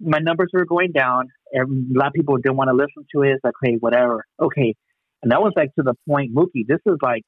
my 0.00 0.18
numbers 0.18 0.50
were 0.52 0.64
going 0.64 0.92
down. 0.92 1.28
And 1.52 1.94
a 1.94 1.98
lot 1.98 2.08
of 2.08 2.12
people 2.12 2.36
didn't 2.36 2.56
want 2.56 2.68
to 2.68 2.74
listen 2.74 3.06
to 3.14 3.22
it. 3.22 3.32
It's 3.32 3.44
like, 3.44 3.54
hey, 3.62 3.76
whatever. 3.80 4.24
Okay. 4.40 4.74
And 5.22 5.32
that 5.32 5.42
was 5.42 5.52
like 5.56 5.74
to 5.74 5.82
the 5.82 5.94
point, 6.08 6.34
Mookie, 6.34 6.66
this 6.66 6.80
is 6.86 6.98
like, 7.02 7.22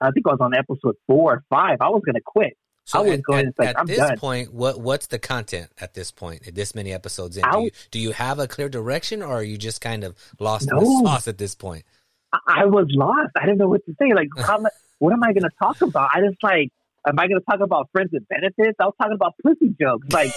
I 0.00 0.10
think 0.10 0.26
I 0.26 0.32
was 0.32 0.40
on 0.40 0.54
episode 0.54 0.96
four 1.06 1.34
or 1.34 1.44
five. 1.50 1.78
I 1.80 1.88
was 1.88 2.02
going 2.04 2.14
to 2.14 2.22
quit. 2.24 2.56
So 2.88 3.00
I 3.00 3.02
was 3.02 3.12
at, 3.12 3.24
to 3.26 3.52
say, 3.60 3.66
at 3.66 3.86
this 3.86 3.98
done. 3.98 4.16
point, 4.16 4.54
what 4.54 4.80
what's 4.80 5.08
the 5.08 5.18
content 5.18 5.70
at 5.78 5.92
this 5.92 6.10
point? 6.10 6.48
At 6.48 6.54
this 6.54 6.74
many 6.74 6.90
episodes 6.90 7.36
in, 7.36 7.44
do 7.52 7.64
you, 7.64 7.70
do 7.90 7.98
you 7.98 8.12
have 8.12 8.38
a 8.38 8.48
clear 8.48 8.70
direction, 8.70 9.20
or 9.20 9.34
are 9.34 9.42
you 9.42 9.58
just 9.58 9.82
kind 9.82 10.04
of 10.04 10.16
lost 10.40 10.70
in 10.70 10.74
the 10.74 11.02
sauce 11.04 11.28
at 11.28 11.36
this 11.36 11.54
point? 11.54 11.84
I- 12.32 12.62
I 12.62 12.64
was 12.64 12.86
lost. 12.88 13.32
I 13.36 13.44
didn't 13.44 13.58
know 13.58 13.68
what 13.68 13.84
to 13.84 13.94
say. 14.00 14.14
Like, 14.14 14.28
how, 14.38 14.64
what 15.00 15.12
am 15.12 15.22
I 15.22 15.34
going 15.34 15.42
to 15.42 15.50
talk 15.62 15.82
about? 15.82 16.08
I 16.14 16.22
just 16.22 16.42
like, 16.42 16.70
am 17.06 17.18
I 17.18 17.28
going 17.28 17.38
to 17.38 17.44
talk 17.44 17.60
about 17.60 17.90
friends 17.92 18.08
and 18.14 18.26
benefits? 18.26 18.76
I 18.80 18.86
was 18.86 18.94
talking 18.98 19.14
about 19.16 19.34
pussy 19.44 19.74
jokes. 19.78 20.08
Like, 20.10 20.32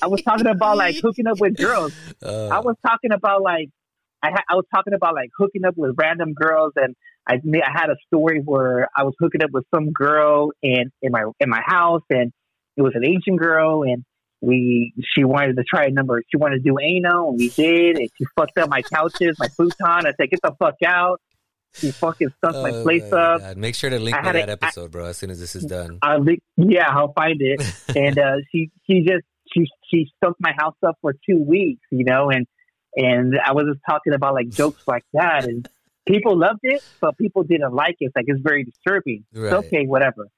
I 0.00 0.06
was 0.06 0.22
talking 0.22 0.46
about 0.46 0.76
like 0.76 0.94
hooking 1.02 1.26
up 1.26 1.40
with 1.40 1.56
girls. 1.56 1.92
Uh, 2.22 2.46
I 2.48 2.60
was 2.60 2.76
talking 2.86 3.10
about 3.12 3.42
like, 3.42 3.70
I, 4.22 4.30
ha- 4.30 4.44
I 4.48 4.54
was 4.54 4.66
talking 4.72 4.94
about 4.94 5.14
like 5.14 5.30
hooking 5.36 5.64
up 5.64 5.74
with 5.76 5.96
random 5.98 6.32
girls, 6.32 6.74
and 6.76 6.94
I 7.28 7.34
I 7.34 7.70
had 7.72 7.90
a 7.90 7.96
story 8.06 8.40
where 8.44 8.88
I 8.96 9.04
was 9.04 9.14
hooking 9.18 9.42
up 9.42 9.50
with 9.52 9.64
some 9.74 9.92
girl 9.92 10.50
in 10.62 10.90
in 11.02 11.12
my 11.12 11.24
in 11.40 11.50
my 11.50 11.60
house, 11.64 12.02
and 12.10 12.32
it 12.76 12.82
was 12.82 12.92
an 12.94 13.04
Asian 13.04 13.36
girl, 13.36 13.82
and 13.82 14.04
we 14.40 14.94
she 15.14 15.24
wanted 15.24 15.56
to 15.56 15.64
try 15.64 15.86
a 15.86 15.90
number. 15.90 16.22
She 16.30 16.36
wanted 16.36 16.62
to 16.64 16.70
do 16.70 16.78
anal, 16.80 17.30
and 17.30 17.38
we 17.38 17.50
did. 17.50 17.98
And 17.98 18.08
she 18.16 18.24
fucked 18.36 18.56
up 18.58 18.70
my 18.70 18.82
couches, 18.82 19.36
my 19.38 19.48
futon. 19.48 20.06
I 20.06 20.12
said, 20.18 20.30
"Get 20.30 20.40
the 20.42 20.54
fuck 20.58 20.76
out!" 20.86 21.20
She 21.74 21.90
fucking 21.90 22.30
stunk 22.38 22.56
my 22.56 22.70
oh 22.70 22.82
place 22.82 23.10
my 23.10 23.18
up. 23.18 23.40
God. 23.40 23.56
Make 23.56 23.74
sure 23.74 23.90
to 23.90 23.98
link 23.98 24.16
I 24.16 24.22
me 24.22 24.32
that 24.40 24.48
a- 24.48 24.52
episode, 24.52 24.90
bro, 24.90 25.06
as 25.06 25.18
soon 25.18 25.30
as 25.30 25.38
this 25.38 25.54
is 25.54 25.64
done. 25.64 25.98
I 26.02 26.16
li- 26.16 26.40
yeah, 26.56 26.88
I'll 26.88 27.12
find 27.12 27.36
it. 27.40 27.60
and 27.96 28.18
uh, 28.18 28.36
she 28.50 28.70
she 28.86 29.02
just 29.02 29.24
she 29.52 29.66
she 29.90 30.10
stunk 30.16 30.36
my 30.40 30.52
house 30.58 30.76
up 30.86 30.96
for 31.02 31.14
two 31.28 31.42
weeks, 31.42 31.82
you 31.90 32.04
know, 32.04 32.30
and 32.30 32.46
and 32.96 33.34
I 33.44 33.52
was 33.52 33.66
just 33.66 33.80
talking 33.88 34.14
about 34.14 34.34
like 34.34 34.48
jokes 34.48 34.82
like 34.86 35.04
that, 35.12 35.44
and 35.44 35.68
people 36.08 36.36
loved 36.38 36.60
it, 36.62 36.82
but 37.00 37.16
people 37.16 37.42
didn't 37.44 37.72
like 37.72 37.96
it. 38.00 38.06
It's 38.06 38.16
like 38.16 38.24
it's 38.26 38.40
very 38.42 38.64
disturbing. 38.64 39.24
Right. 39.32 39.52
It's 39.52 39.66
okay, 39.66 39.84
whatever. 39.86 40.28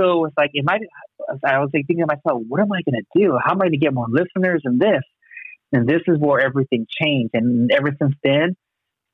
So 0.00 0.24
it's 0.24 0.36
like, 0.36 0.50
am 0.58 0.68
I? 0.68 0.78
I 1.44 1.58
was 1.58 1.70
like 1.74 1.86
thinking 1.86 2.06
to 2.06 2.06
myself, 2.06 2.42
what 2.48 2.60
am 2.60 2.72
I 2.72 2.80
going 2.82 3.02
to 3.02 3.20
do? 3.20 3.38
How 3.42 3.52
am 3.52 3.58
I 3.58 3.66
going 3.66 3.72
to 3.72 3.78
get 3.78 3.92
more 3.92 4.06
listeners 4.08 4.62
in 4.64 4.78
this? 4.78 5.02
And 5.72 5.88
this 5.88 6.02
is 6.06 6.18
where 6.18 6.40
everything 6.40 6.86
changed. 6.88 7.30
And 7.34 7.70
ever 7.70 7.90
since 8.00 8.14
then, 8.22 8.56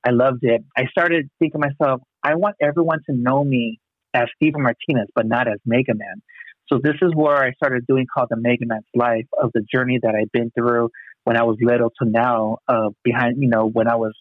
I 0.06 0.10
loved 0.10 0.40
it. 0.42 0.62
I 0.76 0.86
started 0.86 1.28
thinking 1.38 1.60
to 1.60 1.68
myself, 1.68 2.02
I 2.22 2.36
want 2.36 2.56
everyone 2.60 3.00
to 3.08 3.16
know 3.16 3.44
me 3.44 3.80
as 4.14 4.26
Steven 4.36 4.62
Martinez, 4.62 5.08
but 5.14 5.26
not 5.26 5.48
as 5.48 5.58
Mega 5.66 5.94
Man. 5.94 6.22
So 6.68 6.78
this 6.82 6.96
is 7.00 7.12
where 7.14 7.36
I 7.36 7.52
started 7.52 7.86
doing 7.86 8.06
called 8.12 8.28
the 8.30 8.36
Mega 8.36 8.66
Man's 8.66 8.84
Life 8.94 9.26
of 9.40 9.50
the 9.54 9.62
journey 9.72 9.98
that 10.02 10.14
I've 10.14 10.32
been 10.32 10.50
through 10.50 10.90
when 11.24 11.36
I 11.36 11.42
was 11.44 11.56
little 11.60 11.90
to 12.02 12.08
now, 12.08 12.58
uh, 12.68 12.90
behind, 13.04 13.36
you 13.42 13.48
know, 13.48 13.66
when 13.66 13.88
I 13.88 13.96
was 13.96 14.12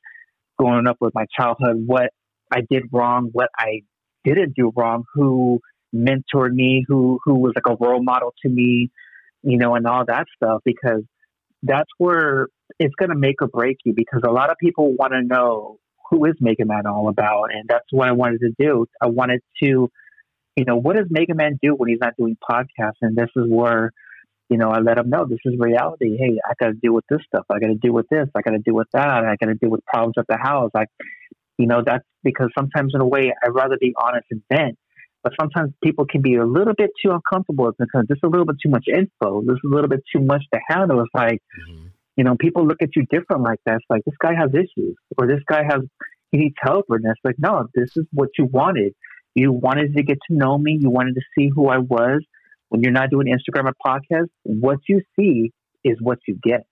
growing 0.58 0.88
up 0.88 0.98
with 1.00 1.14
my 1.14 1.26
childhood, 1.38 1.84
what 1.86 2.12
I 2.52 2.62
did 2.70 2.84
wrong, 2.92 3.30
what 3.32 3.50
I 3.58 3.82
didn't 4.24 4.56
do 4.56 4.72
wrong, 4.76 5.04
who 5.14 5.60
mentored 5.96 6.54
me, 6.54 6.84
who, 6.88 7.20
who 7.24 7.36
was 7.36 7.54
like 7.56 7.68
a 7.68 7.78
role 7.84 8.04
model 8.04 8.34
to 8.44 8.50
me, 8.50 8.90
you 9.44 9.58
know, 9.58 9.76
and 9.76 9.86
all 9.88 10.06
that 10.06 10.26
stuff, 10.36 10.62
because 10.66 11.04
that's 11.64 11.90
where 11.98 12.48
it's 12.80 12.94
going 12.96 13.10
to 13.10 13.18
make 13.18 13.42
or 13.42 13.48
break 13.48 13.78
you 13.86 13.94
because 13.96 14.22
a 14.28 14.32
lot 14.32 14.50
of 14.50 14.58
people 14.58 14.94
want 14.96 15.14
to 15.14 15.22
know 15.22 15.78
who 16.10 16.26
is 16.26 16.36
Mega 16.40 16.66
Man 16.66 16.86
all 16.86 17.10
about. 17.10 17.46
And 17.54 17.64
that's 17.68 17.86
what 17.92 18.08
I 18.08 18.12
wanted 18.12 18.42
to 18.42 18.52
do. 18.58 18.86
I 19.02 19.08
wanted 19.08 19.42
to, 19.64 19.90
you 20.56 20.66
know, 20.66 20.76
what 20.76 20.96
does 20.96 21.08
Mega 21.10 21.36
Man 21.36 21.60
do 21.62 21.76
when 21.76 21.90
he's 21.90 22.00
not 22.00 22.14
doing 22.18 22.38
podcasts? 22.50 23.02
And 23.02 23.16
this 23.16 23.30
is 23.36 23.46
where, 23.48 23.92
you 24.50 24.58
know, 24.58 24.70
I 24.70 24.80
let 24.80 24.98
him 24.98 25.10
know 25.10 25.26
this 25.26 25.40
is 25.46 25.56
reality. 25.60 26.18
Hey, 26.18 26.38
I 26.46 26.54
got 26.60 26.68
to 26.72 26.74
deal 26.74 26.94
with 26.94 27.06
this 27.10 27.20
stuff. 27.28 27.46
I 27.52 27.60
got 27.60 27.68
to 27.68 27.76
deal 27.76 27.94
with 27.94 28.08
this. 28.10 28.28
I 28.36 28.42
got 28.42 28.52
to 28.52 28.60
deal 28.60 28.76
with 28.76 28.88
that. 28.94 29.24
I 29.26 29.36
got 29.40 29.48
to 29.48 29.56
deal 29.56 29.70
with 29.70 29.86
problems 29.86 30.16
at 30.18 30.26
the 30.30 30.38
house. 30.42 30.72
Like, 30.74 30.88
you 31.58 31.68
know, 31.68 31.82
that's 31.86 32.06
because 32.24 32.50
sometimes 32.58 32.94
in 32.96 33.02
a 33.02 33.08
way 33.08 33.34
I'd 33.44 33.50
rather 33.50 33.78
be 33.80 33.94
honest 34.02 34.26
and 34.32 34.42
vent. 34.52 34.78
But 35.24 35.34
sometimes 35.40 35.74
people 35.84 36.06
can 36.06 36.22
be 36.22 36.36
a 36.36 36.46
little 36.46 36.74
bit 36.78 36.92
too 37.04 37.12
uncomfortable 37.12 37.72
because 37.78 38.06
there's 38.08 38.20
a 38.24 38.28
little 38.28 38.46
bit 38.46 38.56
too 38.64 38.70
much 38.70 38.86
info. 38.88 39.42
There's 39.46 39.60
a 39.66 39.68
little 39.68 39.90
bit 39.90 40.02
too 40.14 40.22
much 40.22 40.44
to 40.54 40.60
handle. 40.70 41.02
It's 41.02 41.10
like, 41.14 41.42
Mhm. 41.70 41.90
you 42.16 42.24
know, 42.24 42.36
people 42.38 42.66
look 42.66 42.82
at 42.82 42.96
you 42.96 43.06
different 43.10 43.42
like 43.42 43.60
that. 43.66 43.76
It's 43.76 43.86
like 43.90 44.04
this 44.06 44.16
guy 44.20 44.34
has 44.36 44.54
issues, 44.54 44.96
or 45.18 45.28
this 45.28 45.42
guy 45.48 45.64
has 45.64 45.82
he 46.32 46.38
needs 46.38 46.56
help, 46.62 46.86
or 46.90 47.00
this. 47.00 47.16
Like, 47.24 47.36
no, 47.40 47.68
this 47.74 47.90
is 47.96 48.06
what 48.12 48.30
you 48.38 48.46
wanted. 48.46 48.94
You 49.34 49.52
wanted 49.52 49.96
to 49.96 50.04
get 50.04 50.18
to 50.30 50.36
know 50.36 50.58
me. 50.58 50.78
You 50.80 50.90
wanted 50.90 51.16
to 51.16 51.22
see 51.38 51.50
who 51.54 51.68
I 51.68 51.78
was. 51.78 52.22
When 52.70 52.82
you're 52.82 52.92
not 52.92 53.10
doing 53.10 53.28
Instagram 53.28 53.66
or 53.66 53.74
podcast, 53.86 54.28
what 54.44 54.80
you 54.90 55.02
see 55.18 55.52
is 55.84 55.98
what 56.02 56.20
you 56.28 56.38
get. 56.44 56.66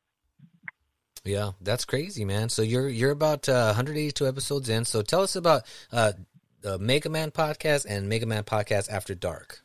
Yeah, 1.24 1.52
that's 1.62 1.86
crazy, 1.86 2.24
man. 2.26 2.50
So 2.50 2.62
you're 2.62 2.88
you're 2.90 3.12
about 3.12 3.50
uh, 3.50 3.66
182 3.74 4.28
episodes 4.28 4.70
in. 4.70 4.86
So 4.86 5.02
tell 5.02 5.22
us 5.22 5.36
about 5.36 5.64
uh, 5.92 6.14
the 6.62 6.78
Mega 6.78 7.10
Man 7.10 7.32
podcast 7.32 7.86
and 7.90 8.08
Mega 8.10 8.26
Man 8.26 8.44
podcast 8.44 8.92
After 8.92 9.16
Dark. 9.16 9.62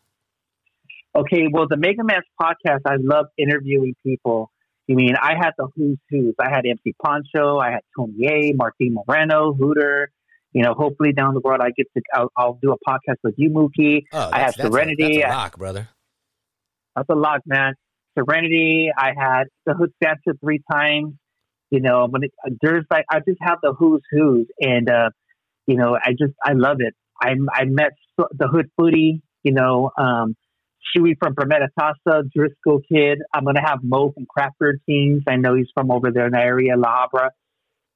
Okay, 1.14 1.48
well, 1.52 1.66
the 1.68 1.76
Mega 1.76 2.04
Man 2.04 2.20
podcast, 2.40 2.80
I 2.86 2.94
love 3.00 3.26
interviewing 3.36 3.94
people. 4.04 4.50
I 4.88 4.94
mean, 4.94 5.14
I 5.20 5.34
had 5.36 5.50
the 5.58 5.68
who's 5.76 5.98
who's. 6.08 6.34
I 6.40 6.48
had 6.48 6.64
MC 6.66 6.94
Poncho, 7.04 7.58
I 7.58 7.72
had 7.72 7.80
Tony 7.96 8.26
A, 8.26 8.52
Martin 8.54 8.94
Moreno, 9.06 9.52
Hooter. 9.52 10.10
You 10.52 10.62
know, 10.64 10.74
hopefully 10.74 11.12
down 11.12 11.34
the 11.34 11.40
road, 11.44 11.60
I 11.60 11.70
get 11.76 11.86
to, 11.96 12.02
I'll, 12.12 12.32
I'll 12.36 12.58
do 12.60 12.72
a 12.72 12.76
podcast 12.90 13.18
with 13.22 13.34
you, 13.36 13.50
Mookie. 13.50 14.02
Oh, 14.12 14.30
I 14.32 14.40
have 14.40 14.56
that's 14.56 14.68
a- 14.68 14.72
Serenity. 14.72 15.18
that's 15.20 15.32
a 15.32 15.36
rock, 15.36 15.58
brother. 15.58 15.88
That's 16.96 17.08
a 17.10 17.14
lot, 17.14 17.40
man. 17.46 17.74
Serenity. 18.18 18.90
I 18.96 19.12
had 19.16 19.44
the 19.66 19.74
Hood 19.74 19.92
Santa 20.02 20.38
three 20.40 20.60
times. 20.70 21.14
You 21.70 21.80
know, 21.80 22.08
when 22.08 22.24
it, 22.24 22.32
there's 22.60 22.84
like 22.90 23.04
I 23.10 23.20
just 23.20 23.38
have 23.40 23.58
the 23.62 23.72
who's 23.72 24.02
who's, 24.10 24.46
and 24.60 24.90
uh, 24.90 25.10
you 25.66 25.76
know, 25.76 25.96
I 25.96 26.10
just 26.10 26.34
I 26.44 26.52
love 26.54 26.78
it. 26.80 26.94
I 27.22 27.34
I 27.52 27.64
met 27.64 27.92
the 28.18 28.48
Hood 28.48 28.70
Footy. 28.76 29.22
You 29.44 29.52
know, 29.52 29.90
um, 29.96 30.34
Chewy 30.94 31.14
from 31.18 31.34
Prometa 31.34 31.68
Tasa, 31.78 32.24
Driscoll 32.34 32.80
Kid. 32.90 33.18
I'm 33.32 33.44
gonna 33.44 33.64
have 33.64 33.78
Mo 33.82 34.10
from 34.12 34.26
Craft 34.26 34.56
Beer 34.58 34.78
Kings. 34.86 35.22
I 35.28 35.36
know 35.36 35.54
he's 35.54 35.70
from 35.72 35.90
over 35.90 36.10
there 36.10 36.26
in 36.26 36.32
the 36.32 36.40
area, 36.40 36.76
La 36.76 37.06
Habra. 37.06 37.30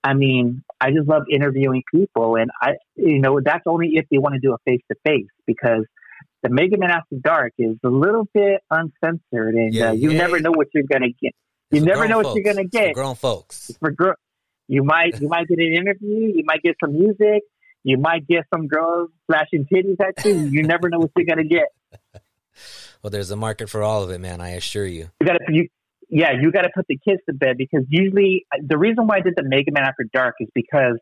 I 0.02 0.14
mean, 0.14 0.62
I 0.80 0.90
just 0.90 1.08
love 1.08 1.22
interviewing 1.32 1.82
people, 1.92 2.36
and 2.36 2.50
I, 2.60 2.74
you 2.94 3.20
know, 3.20 3.40
that's 3.42 3.64
only 3.66 3.92
if 3.94 4.06
they 4.10 4.18
want 4.18 4.34
to 4.34 4.40
do 4.40 4.52
a 4.54 4.58
face 4.64 4.82
to 4.90 4.96
face 5.04 5.26
because 5.46 5.86
the 6.42 6.48
Mega 6.50 6.76
Man 6.78 6.90
After 6.90 7.16
Dark 7.22 7.52
is 7.58 7.76
a 7.84 7.88
little 7.88 8.26
bit 8.34 8.60
uncensored, 8.70 9.54
and 9.54 9.72
Yeah, 9.74 9.90
uh, 9.90 9.92
you 9.92 10.10
yeah. 10.12 10.18
never 10.18 10.40
know 10.40 10.50
what 10.52 10.68
you're 10.74 10.84
gonna 10.90 11.08
get. 11.20 11.32
You 11.70 11.80
never 11.80 12.06
know 12.06 12.18
what 12.18 12.26
folks. 12.26 12.36
you're 12.36 12.52
gonna 12.54 12.66
It's 12.66 12.76
for 12.76 12.82
get. 12.84 12.94
grown 12.94 13.14
folks. 13.14 13.70
It's 13.70 13.78
for 13.78 13.90
girl. 13.90 14.14
You 14.68 14.82
might 14.84 15.20
you 15.20 15.28
might 15.28 15.48
get 15.48 15.58
an 15.58 15.72
interview. 15.72 16.32
You 16.34 16.42
might 16.44 16.62
get 16.62 16.76
some 16.82 16.92
music. 16.94 17.42
You 17.82 17.98
might 17.98 18.26
get 18.26 18.44
some 18.54 18.66
girls 18.66 19.10
flashing 19.26 19.66
titties 19.72 19.96
at 20.00 20.24
you. 20.24 20.34
You 20.36 20.62
never 20.62 20.88
know 20.88 20.98
what 21.00 21.10
you're 21.16 21.26
gonna 21.26 21.44
get. 21.44 21.68
Well, 23.02 23.10
there's 23.10 23.30
a 23.30 23.36
market 23.36 23.68
for 23.68 23.82
all 23.82 24.02
of 24.02 24.10
it, 24.10 24.18
man. 24.18 24.40
I 24.40 24.50
assure 24.50 24.86
you. 24.86 25.10
You 25.20 25.26
gotta 25.26 25.40
you. 25.48 25.68
Yeah, 26.08 26.32
you 26.40 26.52
got 26.52 26.62
to 26.62 26.70
put 26.74 26.86
the 26.88 26.98
kids 26.98 27.20
to 27.28 27.34
bed 27.34 27.56
because 27.58 27.84
usually 27.88 28.46
the 28.60 28.78
reason 28.78 29.06
why 29.06 29.16
I 29.16 29.20
did 29.20 29.34
the 29.36 29.42
Mega 29.42 29.72
Man 29.72 29.82
After 29.84 30.04
Dark 30.12 30.34
is 30.38 30.48
because 30.54 30.98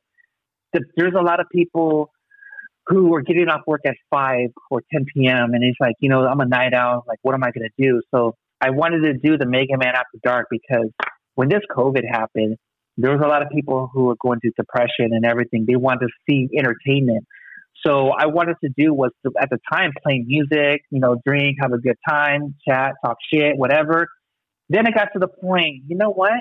the, 0.73 0.81
there's 0.97 1.12
a 1.14 1.20
lot 1.23 1.39
of 1.41 1.47
people 1.53 2.11
who 2.87 3.14
are 3.14 3.22
getting 3.22 3.49
off 3.49 3.62
work 3.66 3.83
at 3.87 3.95
5 4.11 4.49
or 4.70 4.83
10 4.93 5.07
p.m. 5.14 5.55
and 5.55 5.62
it's 5.64 5.78
like, 5.80 5.95
you 6.01 6.09
know, 6.09 6.26
I'm 6.26 6.41
a 6.41 6.47
night 6.47 6.74
owl. 6.74 7.05
Like, 7.07 7.18
what 7.22 7.35
am 7.35 7.45
I 7.45 7.51
going 7.51 7.68
to 7.68 7.83
do? 7.83 8.03
So 8.12 8.35
I 8.61 8.70
wanted 8.70 9.03
to 9.03 9.14
do 9.14 9.39
the 9.39 9.47
Mega 9.47 9.76
Man 9.78 9.95
After 9.95 10.18
Dark 10.22 10.49
because 10.51 10.89
when 11.35 11.49
this 11.49 11.62
COVID 11.70 12.03
happened, 12.11 12.57
there 12.97 13.12
was 13.12 13.20
a 13.24 13.28
lot 13.28 13.43
of 13.43 13.49
people 13.51 13.91
who 13.93 14.05
were 14.05 14.16
going 14.20 14.41
through 14.41 14.53
depression 14.57 15.11
and 15.12 15.24
everything. 15.24 15.64
They 15.66 15.76
wanted 15.76 16.07
to 16.07 16.12
see 16.28 16.49
entertainment. 16.57 17.24
So 17.85 18.11
I 18.11 18.26
wanted 18.26 18.57
to 18.62 18.70
do 18.76 18.93
was 18.93 19.11
to, 19.24 19.33
at 19.41 19.51
the 19.51 19.59
time 19.72 19.93
play 20.03 20.22
music, 20.24 20.83
you 20.91 21.01
know, 21.01 21.16
drink, 21.26 21.57
have 21.61 21.72
a 21.72 21.78
good 21.78 21.97
time, 22.09 22.55
chat, 22.66 22.93
talk 23.05 23.16
shit, 23.33 23.57
whatever. 23.57 24.09
Then 24.68 24.87
it 24.87 24.95
got 24.95 25.09
to 25.14 25.18
the 25.18 25.28
point, 25.28 25.83
you 25.89 25.97
know 25.97 26.11
what? 26.11 26.41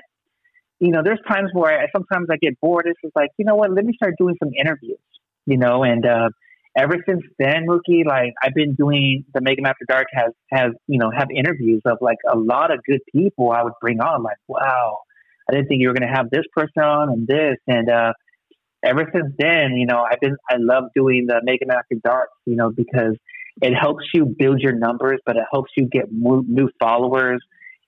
You 0.80 0.92
know, 0.92 1.02
there's 1.04 1.20
times 1.28 1.50
where 1.54 1.80
I, 1.80 1.86
sometimes 1.96 2.28
I 2.30 2.38
get 2.38 2.60
bored. 2.60 2.86
It's 2.88 3.00
just 3.04 3.16
like, 3.16 3.30
you 3.38 3.46
know 3.46 3.56
what? 3.56 3.72
Let 3.72 3.86
me 3.86 3.94
start 3.96 4.16
doing 4.18 4.36
some 4.42 4.52
interviews, 4.60 5.00
you 5.46 5.58
know, 5.58 5.84
and, 5.84 6.06
uh, 6.06 6.30
ever 6.78 6.96
since 7.08 7.22
then, 7.38 7.68
Mookie, 7.68 8.06
like 8.06 8.34
I've 8.42 8.54
been 8.54 8.76
doing 8.76 9.26
the 9.34 9.42
Mega 9.42 9.62
Man 9.62 9.72
After 9.72 9.86
Dark 9.88 10.08
has, 10.14 10.32
has, 10.52 10.72
you 10.88 11.00
know, 11.00 11.12
have 11.16 11.28
interviews 11.36 11.82
of 11.86 11.98
like 12.02 12.18
a 12.32 12.38
lot 12.38 12.72
of 12.72 12.80
good 12.88 13.02
people 13.14 13.52
I 13.52 13.64
would 13.64 13.74
bring 13.82 14.00
on. 14.00 14.24
Like, 14.24 14.38
wow, 14.48 15.00
I 15.50 15.54
didn't 15.54 15.68
think 15.68 15.82
you 15.82 15.90
were 15.90 15.94
going 15.94 16.10
to 16.10 16.16
have 16.16 16.30
this 16.30 16.46
person 16.56 16.84
on 16.84 17.10
and 17.10 17.28
this. 17.28 17.58
And, 17.68 17.90
uh, 17.90 18.14
ever 18.84 19.10
since 19.14 19.34
then, 19.38 19.76
you 19.76 19.86
know, 19.86 20.04
I've 20.10 20.20
been, 20.20 20.38
I 20.50 20.56
love 20.60 20.86
doing 20.96 21.26
the 21.28 21.42
Mega 21.44 21.66
Man 21.66 21.78
After 21.78 21.96
Dark, 22.04 22.30
you 22.46 22.56
know, 22.56 22.72
because 22.72 23.16
it 23.62 23.74
helps 23.74 24.06
you 24.14 24.26
build 24.26 24.60
your 24.62 24.74
numbers, 24.74 25.20
but 25.26 25.36
it 25.36 25.44
helps 25.52 25.72
you 25.76 25.88
get 25.92 26.12
new, 26.12 26.44
new 26.48 26.70
followers. 26.80 27.42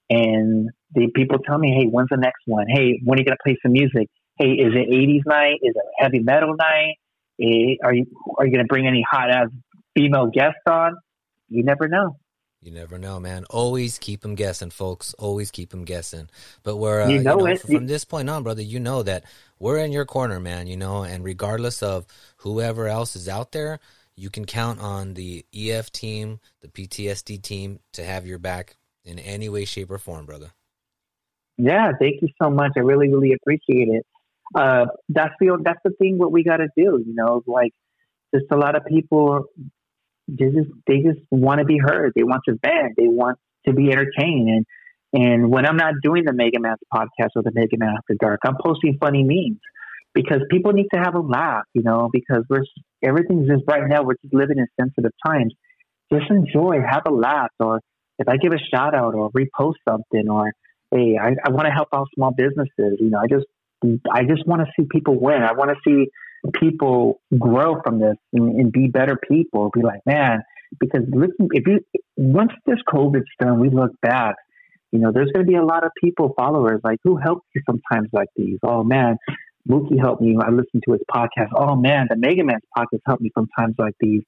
And 0.09 0.69
the 0.93 1.07
people 1.15 1.39
tell 1.39 1.57
me, 1.57 1.73
hey, 1.77 1.87
when's 1.87 2.09
the 2.09 2.17
next 2.17 2.41
one? 2.45 2.67
Hey, 2.67 2.99
when 3.03 3.17
are 3.17 3.21
you 3.21 3.25
going 3.25 3.37
to 3.37 3.43
play 3.43 3.57
some 3.63 3.71
music? 3.71 4.09
Hey, 4.37 4.49
is 4.49 4.73
it 4.75 4.89
80s 4.89 5.25
night? 5.25 5.59
Is 5.61 5.73
it 5.75 5.83
heavy 5.97 6.19
metal 6.19 6.55
night? 6.55 6.95
Eh, 7.41 7.75
Are 7.83 7.93
you 7.93 8.05
are 8.37 8.45
you 8.45 8.51
going 8.51 8.63
to 8.63 8.67
bring 8.67 8.87
any 8.87 9.03
hot 9.09 9.29
ass 9.31 9.47
female 9.95 10.27
guests 10.27 10.61
on? 10.69 10.95
You 11.49 11.63
never 11.63 11.87
know. 11.87 12.17
You 12.61 12.71
never 12.71 12.97
know, 12.97 13.19
man. 13.19 13.43
Always 13.49 13.99
keep 13.99 14.21
them 14.21 14.35
guessing, 14.35 14.69
folks. 14.69 15.13
Always 15.15 15.51
keep 15.51 15.71
them 15.71 15.83
guessing. 15.83 16.29
But 16.63 16.77
we're, 16.77 17.01
uh, 17.01 17.07
You 17.09 17.17
you 17.17 17.23
know 17.23 17.35
know, 17.39 17.45
it. 17.47 17.59
from 17.61 17.87
this 17.87 18.05
point 18.05 18.29
on, 18.29 18.43
brother, 18.43 18.61
you 18.61 18.79
know 18.79 19.03
that 19.03 19.25
we're 19.59 19.79
in 19.79 19.91
your 19.91 20.05
corner, 20.05 20.39
man. 20.39 20.67
You 20.67 20.77
know, 20.77 21.03
and 21.03 21.23
regardless 21.25 21.83
of 21.83 22.05
whoever 22.37 22.87
else 22.87 23.17
is 23.17 23.27
out 23.27 23.51
there, 23.51 23.79
you 24.15 24.29
can 24.29 24.45
count 24.45 24.79
on 24.79 25.15
the 25.15 25.45
EF 25.53 25.91
team, 25.91 26.39
the 26.61 26.69
PTSD 26.69 27.41
team, 27.41 27.79
to 27.93 28.03
have 28.05 28.25
your 28.25 28.37
back 28.37 28.77
in 29.03 29.19
any 29.19 29.49
way, 29.49 29.65
shape, 29.65 29.91
or 29.91 29.97
form, 29.97 30.25
brother. 30.25 30.51
Yeah, 31.57 31.91
thank 31.99 32.21
you 32.21 32.29
so 32.41 32.49
much. 32.49 32.71
I 32.77 32.79
really, 32.79 33.09
really 33.09 33.33
appreciate 33.33 33.89
it. 33.89 34.05
Uh, 34.55 34.85
that's 35.09 35.33
the 35.39 35.57
that's 35.63 35.79
the 35.83 35.91
thing. 35.99 36.17
What 36.17 36.31
we 36.31 36.43
got 36.43 36.57
to 36.57 36.67
do, 36.77 37.03
you 37.05 37.13
know, 37.13 37.43
like 37.47 37.71
just 38.33 38.45
a 38.51 38.57
lot 38.57 38.75
of 38.75 38.85
people 38.85 39.45
they 40.27 40.45
just 40.45 40.69
they 40.87 40.97
just 40.97 41.19
want 41.31 41.59
to 41.59 41.65
be 41.65 41.77
heard. 41.77 42.13
They 42.15 42.23
want 42.23 42.43
to 42.47 42.57
vent. 42.63 42.93
They 42.97 43.07
want 43.07 43.37
to 43.67 43.73
be 43.73 43.91
entertained. 43.91 44.49
And 44.49 44.65
and 45.13 45.51
when 45.51 45.65
I'm 45.65 45.77
not 45.77 45.95
doing 46.01 46.23
the 46.25 46.33
Mega 46.33 46.59
Man's 46.59 46.79
podcast 46.93 47.29
or 47.35 47.43
the 47.43 47.51
Mega 47.53 47.77
Man 47.77 47.95
After 47.97 48.15
Dark, 48.19 48.39
I'm 48.45 48.55
posting 48.63 48.97
funny 48.99 49.23
memes 49.23 49.59
because 50.13 50.41
people 50.49 50.71
need 50.71 50.87
to 50.93 50.99
have 50.99 51.15
a 51.15 51.19
laugh. 51.19 51.65
You 51.73 51.83
know, 51.83 52.09
because 52.11 52.43
we're 52.49 52.63
everything's 53.03 53.47
just 53.47 53.63
right 53.67 53.83
now. 53.87 54.03
We're 54.03 54.15
just 54.21 54.33
living 54.33 54.57
in 54.57 54.67
sensitive 54.79 55.11
times. 55.25 55.53
Just 56.11 56.29
enjoy, 56.29 56.79
have 56.87 57.03
a 57.07 57.11
laugh, 57.11 57.49
or 57.59 57.81
if 58.19 58.27
I 58.27 58.37
give 58.37 58.51
a 58.51 58.59
shout 58.73 58.93
out 58.93 59.15
or 59.15 59.31
repost 59.31 59.75
something, 59.87 60.29
or 60.29 60.53
hey, 60.91 61.17
I, 61.19 61.35
I 61.45 61.49
want 61.49 61.65
to 61.65 61.71
help 61.71 61.89
out 61.93 62.07
small 62.15 62.31
businesses. 62.31 62.99
You 62.99 63.09
know, 63.09 63.19
I 63.19 63.27
just 63.27 63.45
I 64.11 64.23
just 64.23 64.47
want 64.47 64.61
to 64.61 64.67
see 64.77 64.87
people 64.89 65.19
win. 65.19 65.41
I 65.43 65.53
want 65.53 65.71
to 65.71 65.75
see 65.85 66.09
people 66.59 67.21
grow 67.37 67.81
from 67.83 67.99
this 67.99 68.15
and, 68.33 68.59
and, 68.59 68.71
be 68.71 68.87
better 68.87 69.17
people. 69.29 69.71
Be 69.73 69.81
like, 69.81 70.01
man, 70.05 70.41
because 70.79 71.03
listen, 71.09 71.47
if 71.51 71.67
you 71.67 71.79
once 72.17 72.51
this 72.65 72.79
COVID's 72.87 73.25
done, 73.39 73.59
we 73.59 73.69
look 73.69 73.91
back. 74.01 74.35
You 74.91 74.99
know, 74.99 75.11
there's 75.11 75.31
going 75.31 75.45
to 75.45 75.49
be 75.49 75.57
a 75.57 75.65
lot 75.65 75.83
of 75.83 75.91
people, 76.03 76.33
followers, 76.37 76.81
like 76.83 76.99
who 77.03 77.17
helped 77.17 77.47
you 77.55 77.61
sometimes 77.65 78.09
like 78.13 78.27
these. 78.35 78.59
Oh 78.63 78.83
man, 78.83 79.17
Mookie 79.69 79.99
helped 79.99 80.21
me. 80.21 80.37
I 80.39 80.49
listened 80.49 80.83
to 80.85 80.91
his 80.91 81.01
podcast. 81.09 81.49
Oh 81.55 81.75
man, 81.75 82.07
the 82.09 82.17
Mega 82.17 82.43
Man's 82.43 82.63
podcast 82.77 82.99
helped 83.05 83.21
me 83.21 83.31
from 83.33 83.47
times 83.57 83.75
like 83.77 83.95
these. 83.99 84.21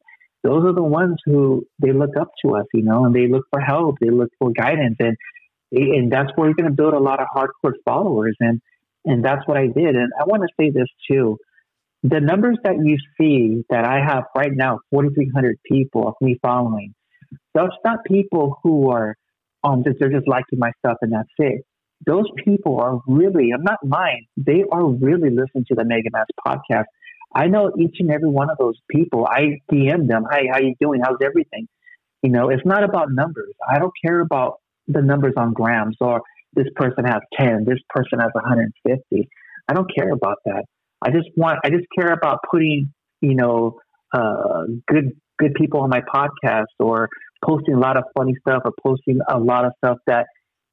Those 0.43 0.63
are 0.65 0.73
the 0.73 0.83
ones 0.83 1.17
who 1.25 1.65
they 1.81 1.91
look 1.91 2.15
up 2.19 2.29
to 2.45 2.55
us, 2.55 2.65
you 2.73 2.83
know, 2.83 3.05
and 3.05 3.15
they 3.15 3.27
look 3.27 3.45
for 3.51 3.59
help. 3.59 3.95
They 3.99 4.09
look 4.09 4.29
for 4.39 4.51
guidance, 4.51 4.97
and 4.99 5.17
and 5.71 6.11
that's 6.11 6.29
where 6.35 6.47
you're 6.47 6.55
going 6.55 6.69
to 6.69 6.75
build 6.75 6.93
a 6.93 6.99
lot 6.99 7.19
of 7.19 7.27
hardcore 7.35 7.73
followers. 7.83 8.35
And 8.39 8.61
and 9.05 9.23
that's 9.23 9.47
what 9.47 9.57
I 9.57 9.67
did. 9.67 9.95
And 9.95 10.11
I 10.19 10.23
want 10.25 10.43
to 10.43 10.49
say 10.59 10.71
this 10.71 10.87
too. 11.09 11.37
The 12.03 12.19
numbers 12.19 12.57
that 12.63 12.75
you 12.83 12.97
see 13.19 13.63
that 13.69 13.85
I 13.85 13.99
have 14.05 14.25
right 14.35 14.51
now, 14.53 14.79
4,300 14.91 15.57
people 15.65 16.07
of 16.07 16.15
me 16.21 16.37
following, 16.41 16.93
those 17.53 17.69
not 17.83 17.99
people 18.05 18.59
who 18.63 18.91
are 18.91 19.15
um, 19.63 19.83
just, 19.83 19.97
they're 19.99 20.11
just 20.11 20.27
liking 20.27 20.59
my 20.59 20.71
stuff 20.79 20.97
and 21.01 21.13
that's 21.13 21.29
it. 21.39 21.61
Those 22.05 22.25
people 22.43 22.79
are 22.79 22.99
really, 23.07 23.49
I'm 23.53 23.63
not 23.63 23.79
lying, 23.83 24.25
they 24.37 24.63
are 24.71 24.85
really 24.87 25.29
listening 25.29 25.65
to 25.69 25.75
the 25.75 25.85
Mega 25.85 26.09
Man's 26.11 26.27
podcast. 26.45 26.85
I 27.33 27.47
know 27.47 27.71
each 27.79 27.97
and 27.99 28.11
every 28.11 28.29
one 28.29 28.49
of 28.49 28.57
those 28.57 28.79
people. 28.89 29.27
I 29.29 29.59
DM 29.71 30.07
them, 30.07 30.25
hey, 30.31 30.47
how 30.51 30.59
you 30.59 30.75
doing? 30.79 31.01
How's 31.03 31.17
everything? 31.23 31.67
You 32.21 32.29
know, 32.29 32.49
it's 32.49 32.65
not 32.65 32.83
about 32.83 33.11
numbers. 33.11 33.53
I 33.67 33.79
don't 33.79 33.93
care 34.03 34.19
about 34.19 34.59
the 34.87 35.01
numbers 35.01 35.33
on 35.37 35.53
grams 35.53 35.97
or 35.99 36.21
this 36.55 36.67
person 36.75 37.05
has 37.05 37.21
10, 37.39 37.65
this 37.65 37.79
person 37.89 38.19
has 38.19 38.29
150. 38.33 39.29
I 39.67 39.73
don't 39.73 39.89
care 39.93 40.11
about 40.11 40.37
that. 40.45 40.65
I 41.01 41.11
just 41.11 41.27
want, 41.35 41.59
I 41.63 41.69
just 41.69 41.85
care 41.97 42.11
about 42.11 42.39
putting, 42.49 42.93
you 43.21 43.35
know, 43.35 43.79
uh, 44.13 44.63
good, 44.87 45.11
good 45.37 45.53
people 45.55 45.81
on 45.81 45.89
my 45.89 46.01
podcast 46.01 46.65
or 46.79 47.09
posting 47.43 47.75
a 47.75 47.79
lot 47.79 47.97
of 47.97 48.03
funny 48.17 48.33
stuff 48.47 48.63
or 48.65 48.71
posting 48.81 49.19
a 49.29 49.37
lot 49.37 49.65
of 49.65 49.73
stuff 49.83 49.97
that 50.07 50.27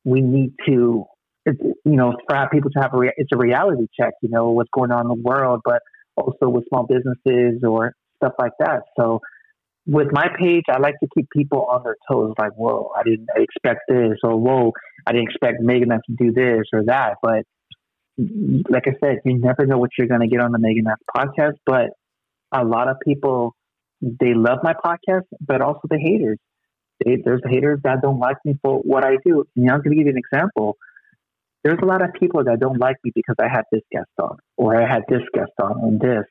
we 0.05 0.21
need 0.21 0.53
to, 0.67 1.05
you 1.47 1.75
know, 1.85 2.15
for 2.29 2.49
people 2.53 2.71
to 2.71 2.81
have 2.81 2.95
a, 2.95 2.99
rea- 2.99 3.15
it's 3.17 3.31
a 3.35 3.37
reality 3.37 3.87
check, 3.99 4.13
you 4.23 4.29
know, 4.31 4.51
what's 4.51 4.71
going 4.73 4.91
on 4.91 5.03
in 5.03 5.09
the 5.09 5.23
world, 5.23 5.61
but 5.65 5.81
also 6.17 6.49
with 6.49 6.65
small 6.69 6.87
businesses 6.87 7.63
or 7.67 7.95
stuff 8.17 8.35
like 8.39 8.53
that. 8.61 8.83
So 8.99 9.21
with 9.87 10.09
my 10.13 10.29
page, 10.39 10.65
I 10.71 10.79
like 10.79 10.95
to 11.03 11.09
keep 11.15 11.29
people 11.35 11.67
on 11.71 11.83
their 11.83 11.97
toes. 12.11 12.35
Like, 12.39 12.53
whoa, 12.53 12.91
I 12.97 13.03
didn't 13.03 13.29
expect 13.37 13.81
this, 13.89 14.19
or 14.23 14.37
whoa, 14.37 14.73
I 15.07 15.13
didn't 15.13 15.29
expect 15.29 15.61
Megan 15.61 15.89
to 15.89 15.99
do 16.17 16.33
this 16.33 16.67
or 16.73 16.85
that. 16.87 17.17
But 17.23 17.45
like 18.19 18.85
I 18.87 18.95
said, 19.03 19.19
you 19.25 19.39
never 19.39 19.67
know 19.67 19.79
what 19.79 19.91
you're 19.99 20.07
going 20.07 20.21
to 20.21 20.29
get 20.29 20.41
on 20.41 20.53
the 20.53 20.59
Mega 20.59 20.83
Man's 20.83 20.99
podcast. 21.15 21.57
But 21.67 21.91
a 22.53 22.65
lot 22.65 22.89
of 22.89 22.97
people, 23.05 23.55
they 24.01 24.35
love 24.35 24.59
my 24.63 24.75
podcast, 24.75 25.25
but 25.41 25.61
also 25.61 25.81
the 25.89 25.99
haters. 25.99 26.39
They, 27.05 27.17
there's 27.25 27.43
haters 27.45 27.81
that 27.83 28.03
don't 28.03 28.21
like 28.21 28.37
me 28.45 28.55
for 28.63 28.79
what 28.79 29.05
I 29.05 29.17
do. 29.27 29.45
And 29.57 29.71
I'm 29.71 29.79
going 29.83 29.97
to 29.97 29.97
give 29.97 30.07
you 30.07 30.13
an 30.13 30.19
example. 30.19 30.77
There's 31.65 31.79
a 31.83 31.87
lot 31.87 32.03
of 32.03 32.11
people 32.19 32.45
that 32.45 32.61
don't 32.61 32.79
like 32.79 32.97
me 33.03 33.11
because 33.15 33.37
I 33.41 33.49
had 33.49 33.63
this 33.73 33.83
guest 33.91 34.11
on, 34.21 34.37
or 34.57 34.77
I 34.77 34.87
had 34.87 35.03
this 35.09 35.23
guest 35.35 35.53
on, 35.61 35.81
and 35.83 36.01
this. 36.01 36.25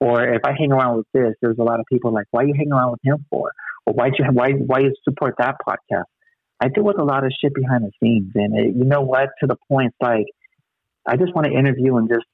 Or 0.00 0.28
if 0.34 0.42
I 0.44 0.52
hang 0.58 0.72
around 0.72 0.98
with 0.98 1.06
this, 1.14 1.34
there's 1.40 1.58
a 1.58 1.62
lot 1.62 1.80
of 1.80 1.86
people 1.90 2.12
like, 2.12 2.26
why 2.30 2.42
are 2.42 2.46
you 2.46 2.54
hanging 2.54 2.72
around 2.72 2.92
with 2.92 3.00
him 3.04 3.24
for? 3.30 3.52
Or 3.86 3.94
why 3.94 4.06
you 4.06 4.24
why 4.32 4.52
why 4.52 4.80
you 4.80 4.94
support 5.04 5.34
that 5.38 5.56
podcast? 5.66 6.04
I 6.60 6.68
deal 6.68 6.84
with 6.84 6.98
a 6.98 7.04
lot 7.04 7.24
of 7.24 7.32
shit 7.40 7.54
behind 7.54 7.84
the 7.84 7.92
scenes, 8.02 8.32
and 8.34 8.58
it, 8.58 8.76
you 8.76 8.84
know 8.84 9.02
what? 9.02 9.28
To 9.40 9.46
the 9.46 9.56
point, 9.68 9.94
like 10.00 10.26
I 11.06 11.16
just 11.16 11.34
want 11.34 11.46
to 11.46 11.52
interview 11.52 11.96
and 11.96 12.08
just 12.08 12.26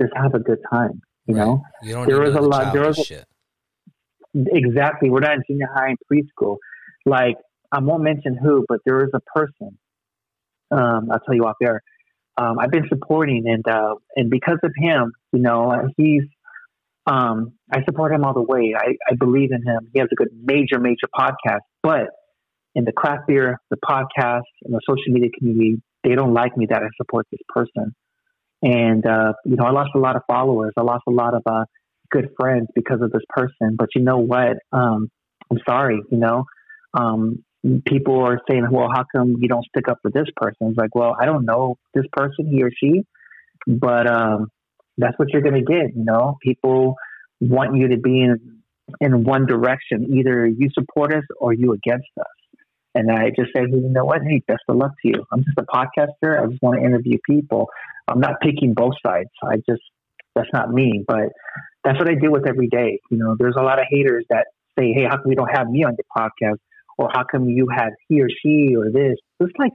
just 0.00 0.12
have 0.16 0.34
a 0.34 0.40
good 0.40 0.58
time. 0.70 1.00
You 1.26 1.36
right. 1.36 1.44
know, 1.44 1.62
you 1.82 2.06
there 2.06 2.20
was 2.20 2.34
a 2.34 2.40
lot. 2.40 2.72
There 2.72 2.86
was 2.86 3.10
a, 3.10 3.24
exactly. 4.34 5.10
We're 5.10 5.20
not 5.20 5.34
in 5.34 5.42
junior 5.48 5.68
high 5.72 5.90
and 5.90 5.98
preschool. 6.10 6.58
Like 7.04 7.36
I 7.70 7.80
won't 7.80 8.02
mention 8.02 8.36
who, 8.36 8.64
but 8.68 8.80
there 8.84 9.04
is 9.04 9.10
a 9.14 9.20
person. 9.20 9.78
Um, 10.70 11.08
I'll 11.10 11.20
tell 11.20 11.34
you 11.34 11.44
off 11.44 11.56
air. 11.62 11.82
Um, 12.36 12.58
I've 12.58 12.70
been 12.70 12.88
supporting, 12.88 13.44
and 13.46 13.66
uh, 13.68 13.94
and 14.16 14.30
because 14.30 14.58
of 14.62 14.72
him, 14.76 15.12
you 15.32 15.40
know, 15.40 15.88
he's 15.96 16.24
um, 17.06 17.52
I 17.72 17.84
support 17.84 18.12
him 18.12 18.24
all 18.24 18.34
the 18.34 18.42
way. 18.42 18.74
I, 18.76 18.96
I 19.10 19.14
believe 19.14 19.50
in 19.52 19.62
him. 19.62 19.88
He 19.92 20.00
has 20.00 20.08
a 20.10 20.14
good 20.14 20.28
major, 20.42 20.80
major 20.80 21.06
podcast. 21.14 21.60
But 21.82 22.08
in 22.74 22.84
the 22.84 22.92
craft 22.92 23.28
beer, 23.28 23.60
the 23.70 23.76
podcast, 23.76 24.42
and 24.62 24.74
the 24.74 24.80
social 24.88 25.12
media 25.12 25.30
community, 25.36 25.82
they 26.04 26.14
don't 26.14 26.34
like 26.34 26.56
me 26.56 26.66
that 26.70 26.82
I 26.82 26.88
support 26.96 27.26
this 27.30 27.40
person. 27.48 27.94
And, 28.62 29.06
uh, 29.06 29.34
you 29.44 29.56
know, 29.56 29.64
I 29.64 29.70
lost 29.70 29.90
a 29.94 29.98
lot 29.98 30.16
of 30.16 30.22
followers. 30.26 30.72
I 30.76 30.82
lost 30.82 31.04
a 31.06 31.12
lot 31.12 31.34
of 31.34 31.42
uh, 31.46 31.64
good 32.10 32.30
friends 32.38 32.68
because 32.74 33.00
of 33.02 33.12
this 33.12 33.22
person. 33.28 33.76
But 33.76 33.88
you 33.94 34.02
know 34.02 34.18
what? 34.18 34.56
Um, 34.72 35.08
I'm 35.50 35.58
sorry, 35.68 36.00
you 36.10 36.18
know. 36.18 36.44
Um, 36.98 37.44
people 37.84 38.22
are 38.22 38.40
saying, 38.48 38.66
well, 38.70 38.88
how 38.92 39.04
come 39.14 39.36
you 39.40 39.48
don't 39.48 39.64
stick 39.66 39.88
up 39.88 39.98
for 40.02 40.10
this 40.10 40.26
person? 40.36 40.68
It's 40.68 40.78
like, 40.78 40.94
well, 40.94 41.16
I 41.18 41.26
don't 41.26 41.44
know 41.44 41.76
this 41.94 42.04
person, 42.12 42.48
he 42.50 42.62
or 42.62 42.70
she, 42.78 43.02
but 43.66 44.06
um, 44.08 44.48
that's 44.98 45.18
what 45.18 45.28
you're 45.32 45.42
going 45.42 45.54
to 45.54 45.62
get. 45.62 45.94
You 45.94 46.04
know, 46.04 46.38
people 46.42 46.96
want 47.40 47.76
you 47.76 47.88
to 47.88 47.96
be 47.96 48.22
in 48.22 48.62
in 49.00 49.24
one 49.24 49.46
direction. 49.46 50.14
Either 50.16 50.46
you 50.46 50.68
support 50.72 51.12
us 51.12 51.24
or 51.38 51.52
you 51.52 51.72
against 51.72 52.08
us. 52.18 52.26
And 52.94 53.10
I 53.10 53.28
just 53.28 53.52
say, 53.54 53.62
you 53.62 53.88
know 53.90 54.04
what? 54.04 54.22
Hey, 54.22 54.42
best 54.46 54.62
of 54.68 54.76
luck 54.76 54.92
to 55.02 55.08
you. 55.08 55.26
I'm 55.30 55.44
just 55.44 55.58
a 55.58 55.64
podcaster. 55.64 56.42
I 56.42 56.46
just 56.46 56.62
want 56.62 56.80
to 56.80 56.86
interview 56.86 57.18
people. 57.28 57.68
I'm 58.08 58.20
not 58.20 58.40
picking 58.40 58.72
both 58.74 58.94
sides. 59.04 59.28
I 59.42 59.56
just 59.56 59.82
that's 60.34 60.48
not 60.52 60.70
me. 60.72 61.04
But 61.06 61.30
that's 61.84 61.98
what 61.98 62.08
I 62.08 62.14
deal 62.14 62.32
with 62.32 62.46
every 62.46 62.68
day. 62.68 63.00
You 63.10 63.18
know, 63.18 63.36
there's 63.38 63.56
a 63.58 63.62
lot 63.62 63.78
of 63.78 63.86
haters 63.90 64.24
that 64.30 64.46
say, 64.78 64.92
hey, 64.92 65.04
how 65.08 65.16
come 65.16 65.30
you 65.30 65.36
don't 65.36 65.54
have 65.54 65.68
me 65.68 65.84
on 65.84 65.96
your 65.96 66.06
podcast? 66.16 66.58
Or 66.98 67.10
how 67.12 67.24
come 67.30 67.48
you 67.48 67.68
have 67.74 67.92
he 68.08 68.22
or 68.22 68.28
she 68.30 68.74
or 68.74 68.90
this? 68.90 69.16
It's 69.40 69.52
like 69.58 69.72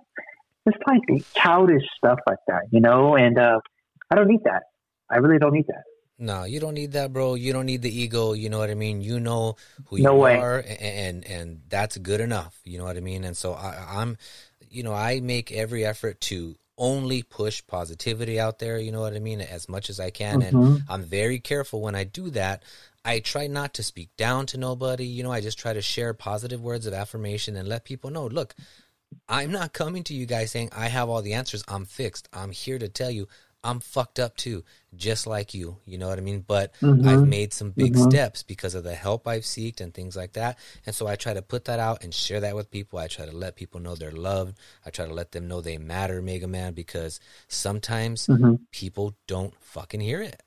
it's 0.66 0.78
like 0.88 1.02
childish 1.36 1.84
stuff 1.98 2.20
like 2.28 2.40
that, 2.48 2.64
you 2.72 2.82
know. 2.82 3.16
And 3.16 3.38
uh, 3.38 3.60
I 4.10 4.16
don't 4.16 4.28
need 4.28 4.44
that. 4.46 4.64
I 5.12 5.18
really 5.18 5.40
don't 5.40 5.54
need 5.54 5.68
that. 5.68 5.84
No, 6.18 6.44
you 6.44 6.60
don't 6.60 6.76
need 6.76 6.92
that, 6.92 7.12
bro. 7.12 7.34
You 7.34 7.52
don't 7.52 7.66
need 7.66 7.82
the 7.82 8.00
ego. 8.02 8.34
You 8.34 8.50
know 8.50 8.60
what 8.60 8.70
I 8.70 8.76
mean. 8.76 9.02
You 9.02 9.20
know 9.20 9.56
who 9.88 9.98
no 9.98 10.14
you 10.14 10.20
way. 10.20 10.38
are, 10.38 10.64
and, 10.80 11.26
and 11.26 11.62
that's 11.68 11.98
good 11.98 12.22
enough. 12.22 12.60
You 12.64 12.78
know 12.78 12.84
what 12.84 12.96
I 12.96 13.00
mean. 13.00 13.24
And 13.24 13.36
so 13.36 13.54
I, 13.54 13.84
I'm, 13.90 14.18
you 14.70 14.84
know, 14.84 14.94
I 14.94 15.20
make 15.20 15.52
every 15.52 15.84
effort 15.84 16.22
to 16.22 16.56
only 16.78 17.24
push 17.24 17.64
positivity 17.66 18.40
out 18.40 18.60
there. 18.60 18.78
You 18.78 18.92
know 18.92 19.02
what 19.02 19.16
I 19.16 19.20
mean, 19.20 19.42
as 19.42 19.68
much 19.68 19.90
as 19.90 20.00
I 20.00 20.12
can, 20.12 20.42
mm-hmm. 20.42 20.58
and 20.58 20.84
I'm 20.88 21.04
very 21.04 21.40
careful 21.40 21.82
when 21.82 21.96
I 21.96 22.04
do 22.04 22.30
that. 22.32 22.64
I 23.04 23.20
try 23.20 23.48
not 23.48 23.74
to 23.76 23.84
speak 23.84 24.10
down 24.16 24.46
to 24.48 24.60
nobody. 24.60 25.08
You 25.08 25.24
know, 25.24 25.32
I 25.32 25.42
just 25.42 25.58
try 25.58 25.74
to 25.74 25.82
share 25.82 26.14
positive 26.14 26.62
words 26.62 26.86
of 26.86 26.94
affirmation 26.94 27.56
and 27.56 27.68
let 27.68 27.84
people 27.84 28.12
know, 28.12 28.28
look, 28.28 28.54
I'm 29.28 29.52
not 29.52 29.74
coming 29.74 30.04
to 30.04 30.14
you 30.14 30.28
guys 30.28 30.52
saying 30.52 30.70
I 30.72 30.88
have 30.88 31.10
all 31.10 31.24
the 31.24 31.34
answers. 31.34 31.64
I'm 31.68 31.86
fixed. 31.86 32.30
I'm 32.32 32.52
here 32.52 32.78
to 32.78 32.88
tell 32.88 33.10
you 33.10 33.28
I'm 33.64 33.80
fucked 33.80 34.20
up 34.20 34.36
too, 34.38 34.64
just 34.96 35.28
like 35.28 35.54
you. 35.54 35.78
You 35.86 35.98
know 35.98 36.08
what 36.08 36.18
I 36.18 36.22
mean? 36.22 36.44
But 36.48 36.74
mm-hmm. 36.82 37.08
I've 37.08 37.28
made 37.28 37.54
some 37.54 37.72
big 37.72 37.94
mm-hmm. 37.94 38.10
steps 38.10 38.42
because 38.42 38.74
of 38.74 38.84
the 38.84 38.96
help 38.96 39.28
I've 39.28 39.44
seeked 39.44 39.82
and 39.82 39.94
things 39.94 40.16
like 40.16 40.34
that. 40.34 40.58
And 40.86 40.96
so 40.96 41.08
I 41.08 41.16
try 41.16 41.34
to 41.34 41.42
put 41.42 41.66
that 41.66 41.80
out 41.80 42.04
and 42.04 42.14
share 42.14 42.40
that 42.40 42.56
with 42.56 42.72
people. 42.72 42.98
I 42.98 43.08
try 43.08 43.26
to 43.26 43.36
let 43.36 43.56
people 43.56 43.80
know 43.80 43.96
they're 43.96 44.12
loved. 44.12 44.58
I 44.86 44.90
try 44.90 45.06
to 45.06 45.14
let 45.14 45.32
them 45.32 45.48
know 45.48 45.62
they 45.62 45.78
matter, 45.78 46.22
Mega 46.22 46.48
Man, 46.48 46.74
because 46.74 47.20
sometimes 47.48 48.28
mm-hmm. 48.28 48.56
people 48.72 49.16
don't 49.28 49.54
fucking 49.60 50.02
hear 50.02 50.22
it. 50.22 50.42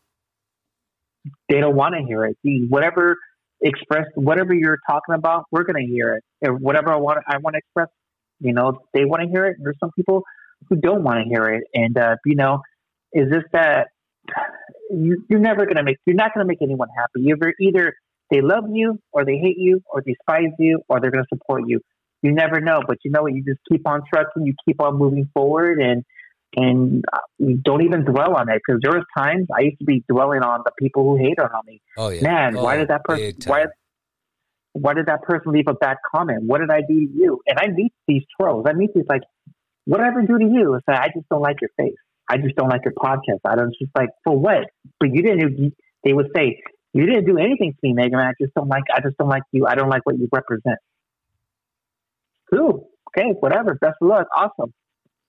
They 1.49 1.61
don't 1.61 1.77
want 1.77 1.95
to 1.95 2.03
hear 2.03 2.25
it. 2.25 2.37
Whatever 2.69 3.17
express, 3.61 4.07
whatever 4.15 4.55
you're 4.55 4.79
talking 4.89 5.15
about, 5.15 5.45
we're 5.51 5.65
gonna 5.65 5.87
hear 5.87 6.15
it. 6.17 6.25
If 6.43 6.61
whatever 6.61 6.93
I 6.93 6.97
want, 6.97 7.19
I 7.27 7.39
want 7.39 7.55
to 7.55 7.59
express. 7.59 7.89
You 8.41 8.53
know, 8.53 8.81
they 8.93 9.05
want 9.05 9.23
to 9.23 9.29
hear 9.29 9.47
it. 9.47 9.57
There's 9.61 9.79
some 9.79 9.91
people 9.97 10.23
who 10.69 10.77
don't 10.77 11.03
want 11.03 11.23
to 11.23 11.29
hear 11.29 11.47
it, 11.47 11.65
and 11.73 11.97
uh, 11.97 12.17
you 12.27 12.35
know 12.35 12.61
is 13.15 13.31
this 13.31 13.45
that 13.53 13.89
you, 14.91 15.25
you're 15.29 15.41
never 15.41 15.65
going 15.65 15.77
to 15.77 15.83
make, 15.83 15.99
you're 16.05 16.17
not 16.17 16.35
going 16.35 16.45
to 16.45 16.49
make 16.49 16.61
anyone 16.61 16.89
happy. 16.97 17.21
You're 17.21 17.39
either 17.61 17.95
they 18.31 18.41
love 18.41 18.65
you 18.73 18.99
or 19.13 19.25
they 19.25 19.37
hate 19.37 19.59
you 19.59 19.81
or 19.87 20.01
despise 20.01 20.53
you 20.59 20.81
or 20.89 21.01
they're 21.01 21.11
going 21.11 21.25
to 21.25 21.37
support 21.37 21.63
you. 21.67 21.81
You 22.23 22.33
never 22.33 22.61
know, 22.61 22.81
but 22.87 22.97
you 23.05 23.11
know 23.11 23.23
what? 23.23 23.35
You 23.35 23.45
just 23.45 23.61
keep 23.71 23.87
on 23.87 24.01
trusting. 24.13 24.47
You 24.47 24.55
keep 24.67 24.81
on 24.81 24.97
moving 24.97 25.29
forward, 25.35 25.79
and 25.79 26.05
and 26.57 27.05
uh, 27.13 27.19
don't 27.63 27.83
even 27.83 28.05
dwell 28.05 28.35
on 28.35 28.49
it 28.49 28.63
because 28.67 28.81
there 28.83 28.93
was 28.93 29.05
times 29.17 29.47
I 29.55 29.65
used 29.65 29.79
to 29.81 29.85
be 29.85 30.03
dwelling 30.09 30.43
on 30.43 30.61
the 30.65 30.73
people 30.79 31.03
who 31.05 31.23
hate 31.23 31.39
on 31.39 31.51
me. 31.67 31.83
Oh 31.99 32.09
yeah, 32.09 32.23
man, 32.23 32.57
oh, 32.57 32.65
why 32.65 32.79
did 32.79 32.89
that 32.89 33.05
person? 33.05 33.35
Why? 33.45 33.67
Why 34.73 34.95
did 34.95 35.07
that 35.07 35.23
person 35.23 35.53
leave 35.53 35.69
a 35.69 35.75
bad 35.75 35.99
comment? 36.13 36.45
What 36.47 36.61
did 36.61 36.71
I 36.71 36.81
do 36.81 36.95
to 37.07 37.13
you? 37.15 37.41
And 37.47 37.59
I 37.59 37.69
meet 37.69 37.93
these 38.09 38.23
trolls. 38.41 38.65
I 38.67 38.73
meet 38.73 38.95
these 38.95 39.05
like, 39.09 39.23
what 39.85 39.99
did 39.99 40.05
I 40.05 40.09
ever 40.09 40.23
do 40.23 40.39
to 40.39 40.45
you? 40.45 40.75
It's 40.75 40.89
like, 40.89 40.99
I 40.99 41.09
just 41.15 41.29
don't 41.29 41.43
like 41.43 41.61
your 41.61 41.71
face. 41.77 41.95
I 42.29 42.39
just 42.39 42.57
don't 42.57 42.69
like 42.69 42.83
your 42.85 42.95
podcast. 42.95 43.41
I 43.45 43.57
don't 43.57 43.75
just 43.79 43.93
like 43.97 44.09
for 44.25 44.39
what? 44.39 44.65
But 44.99 45.11
you 45.13 45.23
didn't. 45.23 45.75
They 46.05 46.13
would 46.13 46.29
say 46.35 46.61
you 46.93 47.07
didn't 47.07 47.27
do 47.27 47.39
anything 47.39 47.73
to 47.73 47.79
me, 47.83 47.93
Megan. 47.93 48.19
I 48.19 48.33
just 48.41 48.55
don't 48.55 48.69
like. 48.69 48.85
I 48.95 49.01
just 49.01 49.17
don't 49.19 49.29
like 49.29 49.43
you. 49.53 49.67
I 49.67 49.75
don't 49.75 49.91
like 49.91 50.05
what 50.05 50.19
you 50.19 50.29
represent. 50.33 50.79
Cool. 52.53 52.89
Okay. 53.09 53.31
Whatever. 53.41 53.75
Best 53.75 53.97
of 54.01 54.09
luck. 54.09 54.27
Awesome. 54.37 54.73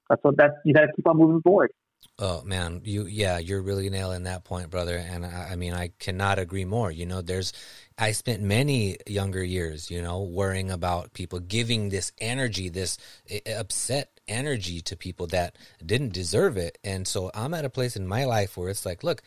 That's 0.10 0.24
what. 0.24 0.38
That's 0.38 0.54
you 0.64 0.74
got 0.74 0.82
to 0.82 0.88
keep 0.96 1.08
on 1.08 1.18
moving 1.18 1.42
forward. 1.42 1.72
Oh 2.18 2.44
man, 2.44 2.82
you 2.86 3.08
yeah, 3.08 3.40
you're 3.40 3.62
really 3.62 3.90
nailing 3.90 4.24
that 4.24 4.46
point, 4.46 4.70
brother. 4.70 4.96
And 4.98 5.26
I, 5.26 5.50
I, 5.52 5.56
mean, 5.58 5.74
I 5.74 5.92
cannot 6.00 6.40
agree 6.40 6.64
more. 6.64 6.90
You 6.90 7.06
know, 7.06 7.22
there's 7.22 7.52
I 7.98 8.14
spent 8.14 8.42
many 8.42 8.98
younger 9.06 9.44
years, 9.44 9.92
you 9.92 10.02
know, 10.02 10.22
worrying 10.24 10.72
about 10.72 11.14
people 11.14 11.40
giving 11.40 11.90
this 11.90 12.14
energy, 12.20 12.70
this 12.70 12.98
eh, 13.30 13.40
eh, 13.46 13.60
upset 13.60 14.18
energy 14.30 14.80
to 14.82 14.96
people 14.96 15.28
that 15.28 15.58
didn't 15.86 16.14
deserve 16.14 16.56
it. 16.56 16.78
And 16.86 17.06
so 17.06 17.32
I'm 17.34 17.54
at 17.54 17.66
a 17.66 17.70
place 17.70 17.98
in 17.98 18.08
my 18.08 18.24
life 18.24 18.56
where 18.56 18.70
it's 18.70 18.86
like, 18.86 19.04
look, 19.04 19.22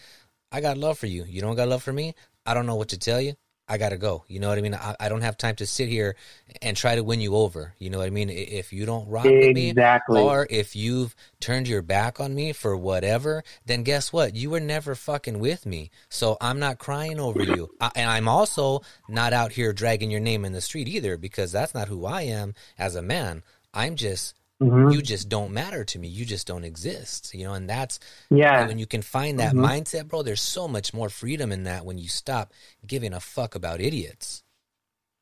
I 0.50 0.62
got 0.62 0.78
love 0.78 0.98
for 0.98 1.06
you. 1.06 1.24
You 1.24 1.42
don't 1.42 1.56
got 1.56 1.68
love 1.68 1.82
for 1.82 1.92
me. 1.92 2.14
I 2.46 2.54
don't 2.54 2.66
know 2.66 2.76
what 2.76 2.88
to 2.88 2.98
tell 2.98 3.20
you. 3.20 3.34
I 3.68 3.76
gotta 3.76 3.98
go. 3.98 4.24
You 4.28 4.40
know 4.40 4.48
what 4.48 4.58
I 4.58 4.62
mean? 4.62 4.74
I, 4.74 4.96
I, 4.98 5.08
don't 5.08 5.20
have 5.20 5.36
time 5.36 5.54
to 5.56 5.66
sit 5.66 5.88
here 5.88 6.16
and 6.62 6.76
try 6.76 6.94
to 6.94 7.04
win 7.04 7.20
you 7.20 7.36
over. 7.36 7.74
You 7.78 7.90
know 7.90 7.98
what 7.98 8.06
I 8.06 8.10
mean? 8.10 8.30
If 8.30 8.72
you 8.72 8.86
don't 8.86 9.08
rock 9.08 9.26
exactly. 9.26 10.14
with 10.14 10.24
me, 10.24 10.30
or 10.30 10.46
if 10.48 10.74
you've 10.74 11.14
turned 11.40 11.68
your 11.68 11.82
back 11.82 12.18
on 12.18 12.34
me 12.34 12.52
for 12.52 12.76
whatever, 12.76 13.44
then 13.66 13.82
guess 13.82 14.12
what? 14.12 14.34
You 14.34 14.50
were 14.50 14.60
never 14.60 14.94
fucking 14.94 15.38
with 15.38 15.66
me. 15.66 15.90
So 16.08 16.38
I'm 16.40 16.58
not 16.58 16.78
crying 16.78 17.20
over 17.20 17.42
you, 17.42 17.70
I, 17.80 17.90
and 17.94 18.08
I'm 18.08 18.28
also 18.28 18.80
not 19.08 19.32
out 19.32 19.52
here 19.52 19.72
dragging 19.72 20.10
your 20.10 20.20
name 20.20 20.44
in 20.44 20.52
the 20.52 20.60
street 20.60 20.88
either, 20.88 21.18
because 21.18 21.52
that's 21.52 21.74
not 21.74 21.88
who 21.88 22.06
I 22.06 22.22
am 22.22 22.54
as 22.78 22.94
a 22.94 23.02
man. 23.02 23.42
I'm 23.74 23.96
just 23.96 24.34
Mm-hmm. 24.62 24.90
You 24.90 25.02
just 25.02 25.28
don't 25.28 25.52
matter 25.52 25.84
to 25.84 25.98
me. 25.98 26.09
You 26.09 26.24
just 26.24 26.46
don't 26.46 26.64
exist. 26.64 27.32
You 27.32 27.44
know, 27.44 27.54
and 27.54 27.70
that's 27.70 28.00
yeah. 28.28 28.66
When 28.66 28.78
you 28.78 28.86
can 28.86 29.02
find 29.02 29.38
that 29.38 29.54
mm-hmm. 29.54 29.64
mindset, 29.64 30.09
bro, 30.09 30.22
there's 30.22 30.40
so 30.40 30.66
much 30.66 30.92
more 30.92 31.09
freedom 31.09 31.52
in 31.52 31.64
that 31.64 31.84
when 31.84 31.98
you 31.98 32.09
stop 32.09 32.52
giving 32.86 33.12
a 33.12 33.20
fuck 33.20 33.54
about 33.54 33.80
idiots. 33.80 34.42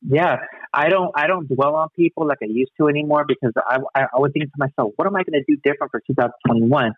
Yeah, 0.09 0.37
I 0.72 0.89
don't. 0.89 1.11
I 1.14 1.26
don't 1.26 1.49
dwell 1.49 1.74
on 1.74 1.89
people 1.95 2.26
like 2.26 2.39
I 2.43 2.47
used 2.47 2.72
to 2.80 2.89
anymore 2.89 3.26
because 3.28 3.53
I 3.57 3.78
I, 3.95 4.03
I 4.05 4.18
would 4.18 4.32
think 4.32 4.47
to 4.47 4.53
myself, 4.57 4.93
what 4.97 5.07
am 5.07 5.16
I 5.16 5.22
going 5.22 5.43
to 5.43 5.45
do 5.47 5.61
different 5.62 5.91
for 5.91 6.01
2021? 6.07 6.93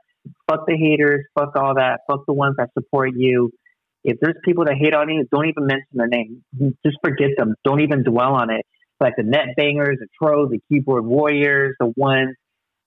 Fuck 0.49 0.67
the 0.67 0.77
haters. 0.77 1.27
Fuck 1.37 1.57
all 1.57 1.75
that. 1.75 2.01
Fuck 2.09 2.27
the 2.27 2.35
ones 2.35 2.57
that 2.59 2.71
support 2.75 3.11
you. 3.17 3.51
If 4.05 4.19
there's 4.21 4.37
people 4.45 4.65
that 4.67 4.77
hate 4.79 4.95
on 4.95 5.09
you, 5.09 5.27
don't 5.33 5.49
even 5.49 5.67
mention 5.67 5.89
their 5.95 6.07
name. 6.07 6.45
Just 6.87 6.99
forget 7.03 7.31
them. 7.37 7.57
Don't 7.65 7.81
even 7.81 8.05
dwell 8.05 8.35
on 8.35 8.51
it 8.51 8.65
like 9.01 9.15
the 9.17 9.23
net 9.23 9.49
bangers, 9.57 9.99
the 10.01 10.09
trolls, 10.21 10.51
the 10.51 10.61
keyboard 10.69 11.05
warriors, 11.05 11.77
the 11.79 11.93
ones 11.97 12.35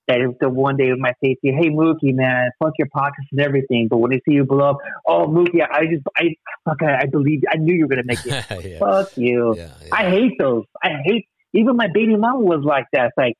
that 0.08 0.22
if 0.22 0.38
the 0.40 0.50
one 0.50 0.78
day 0.78 0.92
might 0.98 1.16
say 1.24 1.36
to 1.36 1.40
you, 1.44 1.54
"Hey 1.58 1.70
Mookie, 1.70 2.14
man, 2.14 2.50
fuck 2.60 2.74
your 2.78 2.88
pockets 2.94 3.28
and 3.32 3.40
everything," 3.40 3.88
but 3.90 3.98
when 3.98 4.12
they 4.12 4.22
see 4.28 4.36
you 4.36 4.44
blow 4.44 4.72
up, 4.72 4.78
"Oh 5.08 5.28
Mookie, 5.28 5.62
I 5.62 5.86
just 5.86 6.04
I 6.18 6.36
fuck, 6.66 6.82
I, 6.82 7.02
I 7.02 7.06
believe 7.06 7.44
I 7.50 7.58
knew 7.58 7.74
you 7.74 7.84
were 7.84 7.90
gonna 7.90 8.04
make 8.06 8.26
it." 8.26 8.46
yeah. 8.66 8.80
Fuck 8.80 9.18
you. 9.18 9.56
Yeah, 9.56 9.70
yeah. 9.82 9.90
I 9.92 10.10
hate 10.10 10.34
those. 10.40 10.66
I 10.84 10.90
hate 11.04 11.28
even 11.54 11.76
my 11.76 11.88
baby 11.94 12.16
mama 12.16 12.40
was 12.40 12.64
like 12.64 12.86
that. 12.94 13.08
It's 13.08 13.18
like 13.18 13.36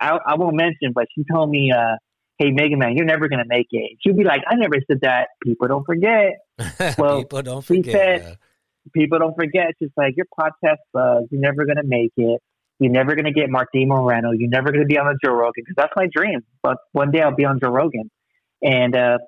I, 0.00 0.18
I 0.26 0.34
won't 0.36 0.56
mention, 0.56 0.92
but 0.94 1.06
she 1.14 1.24
told 1.30 1.50
me, 1.50 1.72
uh, 1.72 1.96
"Hey 2.38 2.50
Mega 2.50 2.76
Man, 2.76 2.96
you're 2.96 3.06
never 3.06 3.28
gonna 3.28 3.46
make 3.46 3.68
it." 3.70 3.98
She'd 4.00 4.16
be 4.16 4.24
like, 4.24 4.42
"I 4.46 4.54
never 4.54 4.76
said 4.86 5.00
that." 5.02 5.28
People 5.42 5.68
don't 5.68 5.84
forget. 5.84 6.38
Well, 6.98 7.18
people 7.18 7.42
don't 7.42 7.64
forget. 7.64 7.84
She 7.84 7.90
said, 7.90 8.38
people 8.92 9.18
don't 9.18 9.34
forget. 9.34 9.70
It's 9.70 9.78
just 9.80 9.92
like 9.96 10.14
your 10.16 10.26
podcast 10.38 10.78
buzz. 10.92 11.24
You're 11.30 11.40
never 11.40 11.64
gonna 11.64 11.84
make 11.84 12.12
it. 12.16 12.40
You're 12.78 12.92
never 12.92 13.14
gonna 13.14 13.32
get 13.32 13.50
Mark 13.50 13.68
Morano. 13.74 14.32
You're 14.32 14.50
never 14.50 14.72
gonna 14.72 14.86
be 14.86 14.98
on 14.98 15.06
the 15.06 15.18
Joe 15.24 15.34
Rogan 15.34 15.64
because 15.64 15.74
that's 15.76 15.92
my 15.96 16.08
dream. 16.12 16.40
But 16.62 16.78
one 16.92 17.10
day 17.10 17.20
I'll 17.20 17.34
be 17.34 17.44
on 17.44 17.60
Joe 17.60 17.70
Rogan. 17.70 18.10
And 18.62 18.96
uh, 18.96 19.18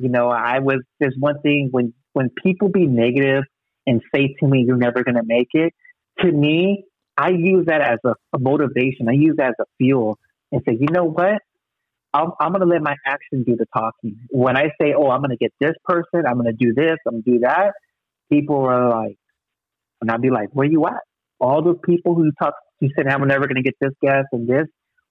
you 0.00 0.08
know, 0.08 0.28
I 0.30 0.60
was 0.60 0.80
there's 1.00 1.16
one 1.18 1.40
thing 1.42 1.68
when 1.70 1.92
when 2.12 2.30
people 2.42 2.68
be 2.68 2.86
negative 2.86 3.44
and 3.86 4.00
say 4.14 4.34
to 4.40 4.46
me, 4.46 4.64
"You're 4.66 4.76
never 4.76 5.04
gonna 5.04 5.24
make 5.24 5.48
it." 5.52 5.74
To 6.20 6.30
me, 6.30 6.84
I 7.16 7.30
use 7.30 7.66
that 7.66 7.80
as 7.80 7.98
a, 8.04 8.14
a 8.32 8.38
motivation. 8.38 9.08
I 9.08 9.12
use 9.12 9.36
that 9.36 9.50
as 9.50 9.54
a 9.60 9.64
fuel 9.78 10.18
and 10.50 10.62
say, 10.66 10.76
you 10.78 10.88
know 10.90 11.04
what? 11.04 11.42
I'm, 12.12 12.30
I'm 12.40 12.52
going 12.52 12.60
to 12.60 12.66
let 12.66 12.82
my 12.82 12.94
action 13.06 13.42
do 13.44 13.56
the 13.56 13.66
talking. 13.74 14.18
When 14.30 14.56
I 14.56 14.70
say, 14.80 14.94
oh, 14.96 15.10
I'm 15.10 15.20
going 15.20 15.30
to 15.30 15.36
get 15.36 15.52
this 15.60 15.74
person, 15.84 16.26
I'm 16.26 16.34
going 16.34 16.46
to 16.46 16.52
do 16.52 16.72
this, 16.72 16.96
I'm 17.06 17.14
going 17.14 17.24
to 17.24 17.30
do 17.32 17.38
that, 17.40 17.72
people 18.30 18.64
are 18.64 18.88
like, 18.88 19.16
and 20.00 20.10
I'd 20.10 20.22
be 20.22 20.30
like, 20.30 20.50
where 20.52 20.66
you 20.66 20.86
at? 20.86 21.02
All 21.40 21.62
those 21.62 21.78
people 21.84 22.14
who 22.14 22.30
talk, 22.40 22.54
you 22.80 22.90
said, 22.96 23.06
I'm 23.06 23.26
never 23.26 23.46
going 23.46 23.56
to 23.56 23.62
get 23.62 23.74
this 23.80 23.92
guest 24.02 24.28
and 24.32 24.48
this, 24.48 24.66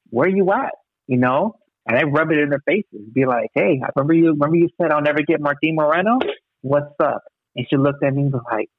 where 0.09 0.28
you 0.28 0.51
at? 0.51 0.74
You 1.07 1.18
know? 1.18 1.55
And 1.86 1.97
I 1.97 2.03
rub 2.03 2.32
it 2.32 2.38
in 2.38 2.49
their 2.49 2.61
faces, 2.66 3.09
be 3.14 3.26
like, 3.26 3.49
hey, 3.55 3.82
I 3.84 3.89
remember 3.95 4.14
you, 4.14 4.32
remember 4.32 4.55
you 4.55 4.70
said 4.82 4.91
I'll 4.91 5.01
never 5.01 5.22
get 5.22 5.41
Martin 5.41 5.76
Moreno? 5.76 6.20
What's 6.61 6.93
up? 7.01 7.24
And 7.55 7.66
she 7.70 7.76
looked 7.76 8.03
at 8.03 8.14
me 8.14 8.24
and 8.24 8.34
was 8.34 8.41
like, 8.49 8.70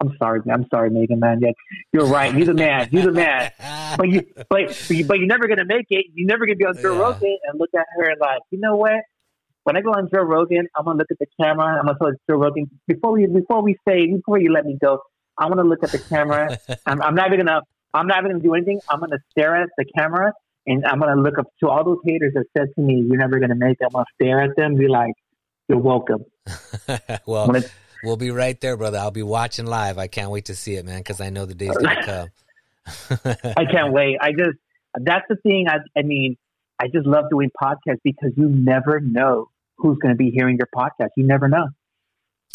I'm 0.00 0.14
sorry, 0.18 0.40
man. 0.44 0.60
I'm 0.60 0.66
sorry, 0.70 0.90
Mega 0.90 1.16
Man. 1.16 1.40
Yeah, 1.40 1.52
you're 1.92 2.06
right. 2.06 2.34
You're 2.34 2.46
the 2.46 2.54
man. 2.54 2.88
You're 2.90 3.04
the 3.04 3.12
man. 3.12 3.52
but 3.96 4.08
you, 4.08 4.22
but, 4.36 4.46
but, 4.48 4.90
you, 4.90 5.06
you're 5.08 5.26
never 5.26 5.48
gonna 5.48 5.64
make 5.64 5.86
it. 5.88 6.06
You're 6.12 6.26
never 6.26 6.46
gonna 6.46 6.56
be 6.56 6.66
on 6.66 6.76
Joe 6.76 6.94
yeah. 6.94 7.00
Rogan 7.00 7.38
and 7.44 7.58
look 7.58 7.70
at 7.74 7.86
her 7.96 8.10
and 8.10 8.20
like, 8.20 8.42
you 8.50 8.60
know 8.60 8.76
what? 8.76 9.00
When 9.64 9.76
I 9.76 9.80
go 9.80 9.90
on 9.90 10.08
Joe 10.14 10.22
Rogan, 10.22 10.68
I'm 10.76 10.84
gonna 10.84 10.98
look 10.98 11.10
at 11.10 11.18
the 11.18 11.26
camera. 11.40 11.78
I'm 11.78 11.86
gonna 11.86 11.98
tell 11.98 12.12
Joe 12.28 12.36
Rogan 12.36 12.70
before 12.86 13.12
we 13.12 13.26
before 13.26 13.62
we 13.62 13.76
say 13.88 14.06
before 14.06 14.38
you 14.38 14.52
let 14.52 14.64
me 14.64 14.78
go. 14.80 15.00
I 15.36 15.46
want 15.46 15.58
to 15.58 15.64
look 15.64 15.82
at 15.82 15.90
the 15.90 15.98
camera. 15.98 16.58
I'm, 16.86 17.02
I'm 17.02 17.14
not 17.14 17.32
even 17.32 17.46
gonna 17.46 17.62
I'm 17.92 18.06
not 18.06 18.18
even 18.18 18.32
gonna 18.32 18.42
do 18.44 18.54
anything. 18.54 18.80
I'm 18.88 19.00
gonna 19.00 19.18
stare 19.32 19.56
at 19.56 19.70
the 19.76 19.84
camera 19.96 20.32
and 20.66 20.84
I'm 20.84 21.00
gonna 21.00 21.20
look 21.20 21.38
up 21.38 21.46
to 21.60 21.68
all 21.68 21.84
those 21.84 21.98
haters 22.04 22.32
that 22.34 22.44
said 22.56 22.68
to 22.74 22.80
me, 22.80 23.04
"You're 23.08 23.18
never 23.18 23.38
gonna 23.38 23.54
make 23.54 23.78
it." 23.80 23.84
I'm 23.84 23.90
gonna 23.90 24.04
stare 24.20 24.42
at 24.42 24.56
them, 24.56 24.72
and 24.72 24.78
be 24.78 24.88
like, 24.88 25.12
"You're 25.68 25.78
welcome." 25.78 26.24
well, 27.26 27.46
gonna, 27.46 27.62
we'll 28.02 28.16
be 28.16 28.30
right 28.30 28.60
there, 28.60 28.76
brother. 28.76 28.98
I'll 28.98 29.10
be 29.10 29.22
watching 29.22 29.66
live. 29.66 29.98
I 29.98 30.06
can't 30.08 30.30
wait 30.30 30.46
to 30.46 30.54
see 30.54 30.76
it, 30.76 30.84
man, 30.84 30.98
because 30.98 31.20
I 31.20 31.30
know 31.30 31.46
the 31.46 31.54
day's 31.54 31.76
gonna 31.76 32.04
come. 32.04 32.28
I 33.56 33.64
can't 33.64 33.92
wait. 33.92 34.18
I 34.20 34.32
just 34.32 34.58
that's 34.94 35.24
the 35.28 35.36
thing. 35.36 35.68
I 35.68 35.78
I 35.98 36.02
mean, 36.02 36.36
I 36.78 36.88
just 36.88 37.06
love 37.06 37.26
doing 37.30 37.50
podcasts 37.60 38.00
because 38.02 38.32
you 38.36 38.48
never 38.48 39.00
know 39.00 39.48
who's 39.76 39.98
going 39.98 40.14
to 40.14 40.18
be 40.18 40.30
hearing 40.30 40.56
your 40.56 40.68
podcast. 40.74 41.10
You 41.16 41.26
never 41.26 41.48
know. 41.48 41.68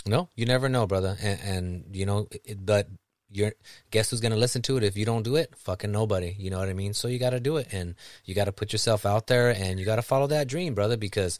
No, 0.05 0.29
you 0.35 0.45
never 0.45 0.69
know, 0.69 0.87
brother. 0.87 1.17
And, 1.21 1.39
and 1.41 1.95
you 1.95 2.05
know, 2.05 2.27
it, 2.45 2.65
but 2.65 2.87
you're 3.31 3.53
guess 3.91 4.09
who's 4.09 4.21
going 4.21 4.31
to 4.31 4.37
listen 4.37 4.61
to 4.63 4.77
it 4.77 4.83
if 4.83 4.97
you 4.97 5.05
don't 5.05 5.23
do 5.23 5.35
it? 5.35 5.53
Fucking 5.57 5.91
nobody. 5.91 6.35
You 6.37 6.49
know 6.49 6.59
what 6.59 6.69
I 6.69 6.73
mean? 6.73 6.93
So 6.93 7.07
you 7.07 7.19
got 7.19 7.31
to 7.31 7.39
do 7.39 7.57
it, 7.57 7.67
and 7.71 7.95
you 8.25 8.33
got 8.33 8.45
to 8.45 8.51
put 8.51 8.71
yourself 8.71 9.05
out 9.05 9.27
there, 9.27 9.51
and 9.51 9.79
you 9.79 9.85
got 9.85 9.97
to 9.97 10.01
follow 10.01 10.27
that 10.27 10.47
dream, 10.47 10.73
brother, 10.73 10.97
because 10.97 11.37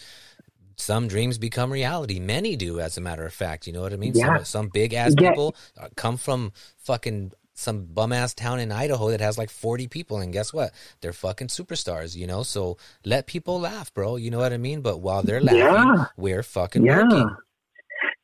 some 0.76 1.08
dreams 1.08 1.38
become 1.38 1.72
reality. 1.72 2.20
Many 2.20 2.56
do, 2.56 2.80
as 2.80 2.98
a 2.98 3.02
matter 3.02 3.26
of 3.26 3.34
fact. 3.34 3.68
You 3.68 3.74
know 3.74 3.82
what 3.82 3.94
I 3.94 3.98
mean? 3.98 4.14
Yeah. 4.16 4.38
Some, 4.38 4.46
some 4.46 4.68
big 4.70 4.94
ass 4.94 5.14
yeah. 5.20 5.30
people 5.30 5.56
uh, 5.80 5.88
come 5.96 6.18
from 6.18 6.52
fucking 6.78 7.32
some 7.60 7.86
bum 7.86 8.14
ass 8.14 8.34
town 8.34 8.60
in 8.60 8.72
Idaho 8.72 9.12
that 9.12 9.22
has 9.22 9.38
like 9.38 9.50
40 9.50 9.88
people. 9.88 10.20
And 10.20 10.32
guess 10.32 10.54
what? 10.54 10.72
They're 11.02 11.14
fucking 11.14 11.48
superstars, 11.48 12.16
you 12.16 12.26
know? 12.26 12.44
So 12.44 12.78
let 13.06 13.28
people 13.28 13.60
laugh, 13.60 13.94
bro. 13.94 14.16
You 14.16 14.32
know 14.32 14.40
what 14.40 14.54
I 14.54 14.58
mean? 14.58 14.82
But 14.82 15.02
while 15.02 15.24
they're 15.24 15.42
laughing, 15.42 15.60
yeah. 15.60 16.06
we're 16.18 16.44
fucking 16.44 16.86
yeah. 16.86 17.04
working. 17.04 17.36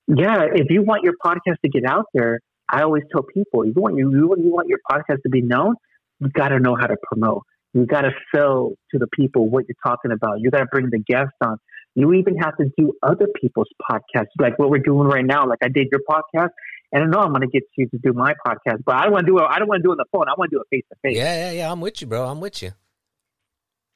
Yeah. 0.07 0.45
If 0.53 0.67
you 0.69 0.83
want 0.83 1.03
your 1.03 1.13
podcast 1.23 1.59
to 1.63 1.69
get 1.69 1.83
out 1.85 2.05
there, 2.13 2.39
I 2.69 2.81
always 2.83 3.03
tell 3.11 3.23
people, 3.23 3.65
you 3.65 3.73
want 3.75 3.97
you, 3.97 4.11
you 4.11 4.27
want 4.27 4.67
your 4.67 4.79
podcast 4.89 5.21
to 5.23 5.29
be 5.29 5.41
known, 5.41 5.75
you 6.19 6.29
got 6.29 6.49
to 6.49 6.59
know 6.59 6.75
how 6.79 6.87
to 6.87 6.95
promote. 7.03 7.43
You 7.73 7.85
got 7.85 8.01
to 8.01 8.11
sell 8.33 8.71
to 8.91 8.97
the 8.97 9.07
people 9.07 9.49
what 9.49 9.65
you're 9.67 9.75
talking 9.85 10.11
about. 10.11 10.39
You 10.39 10.49
got 10.49 10.59
to 10.59 10.65
bring 10.65 10.89
the 10.89 10.99
guests 10.99 11.35
on. 11.43 11.57
You 11.93 12.13
even 12.13 12.37
have 12.37 12.55
to 12.57 12.65
do 12.77 12.93
other 13.03 13.27
people's 13.39 13.69
podcasts, 13.89 14.27
like 14.39 14.57
what 14.57 14.69
we're 14.69 14.79
doing 14.79 15.07
right 15.07 15.25
now. 15.25 15.45
Like 15.47 15.59
I 15.61 15.67
did 15.67 15.87
your 15.91 16.01
podcast, 16.09 16.49
and 16.95 17.03
I 17.03 17.07
know 17.07 17.19
I'm 17.19 17.31
going 17.31 17.41
to 17.41 17.47
get 17.47 17.63
you 17.75 17.89
to 17.89 17.97
do 17.97 18.13
my 18.13 18.33
podcast, 18.47 18.85
but 18.85 18.95
I 18.95 19.03
don't 19.03 19.11
want 19.11 19.25
to 19.25 19.31
do 19.33 19.39
it. 19.39 19.43
I 19.43 19.59
don't 19.59 19.67
want 19.67 19.79
to 19.79 19.83
do 19.83 19.89
it 19.89 19.95
on 19.95 19.97
the 19.97 20.05
phone. 20.13 20.29
I 20.29 20.33
want 20.37 20.49
to 20.49 20.55
do 20.55 20.61
it 20.61 20.67
face 20.73 20.85
to 20.89 20.95
face. 21.03 21.17
Yeah, 21.17 21.35
yeah, 21.35 21.51
yeah. 21.51 21.71
I'm 21.71 21.81
with 21.81 21.99
you, 21.99 22.07
bro. 22.07 22.25
I'm 22.25 22.39
with 22.39 22.63
you. 22.63 22.71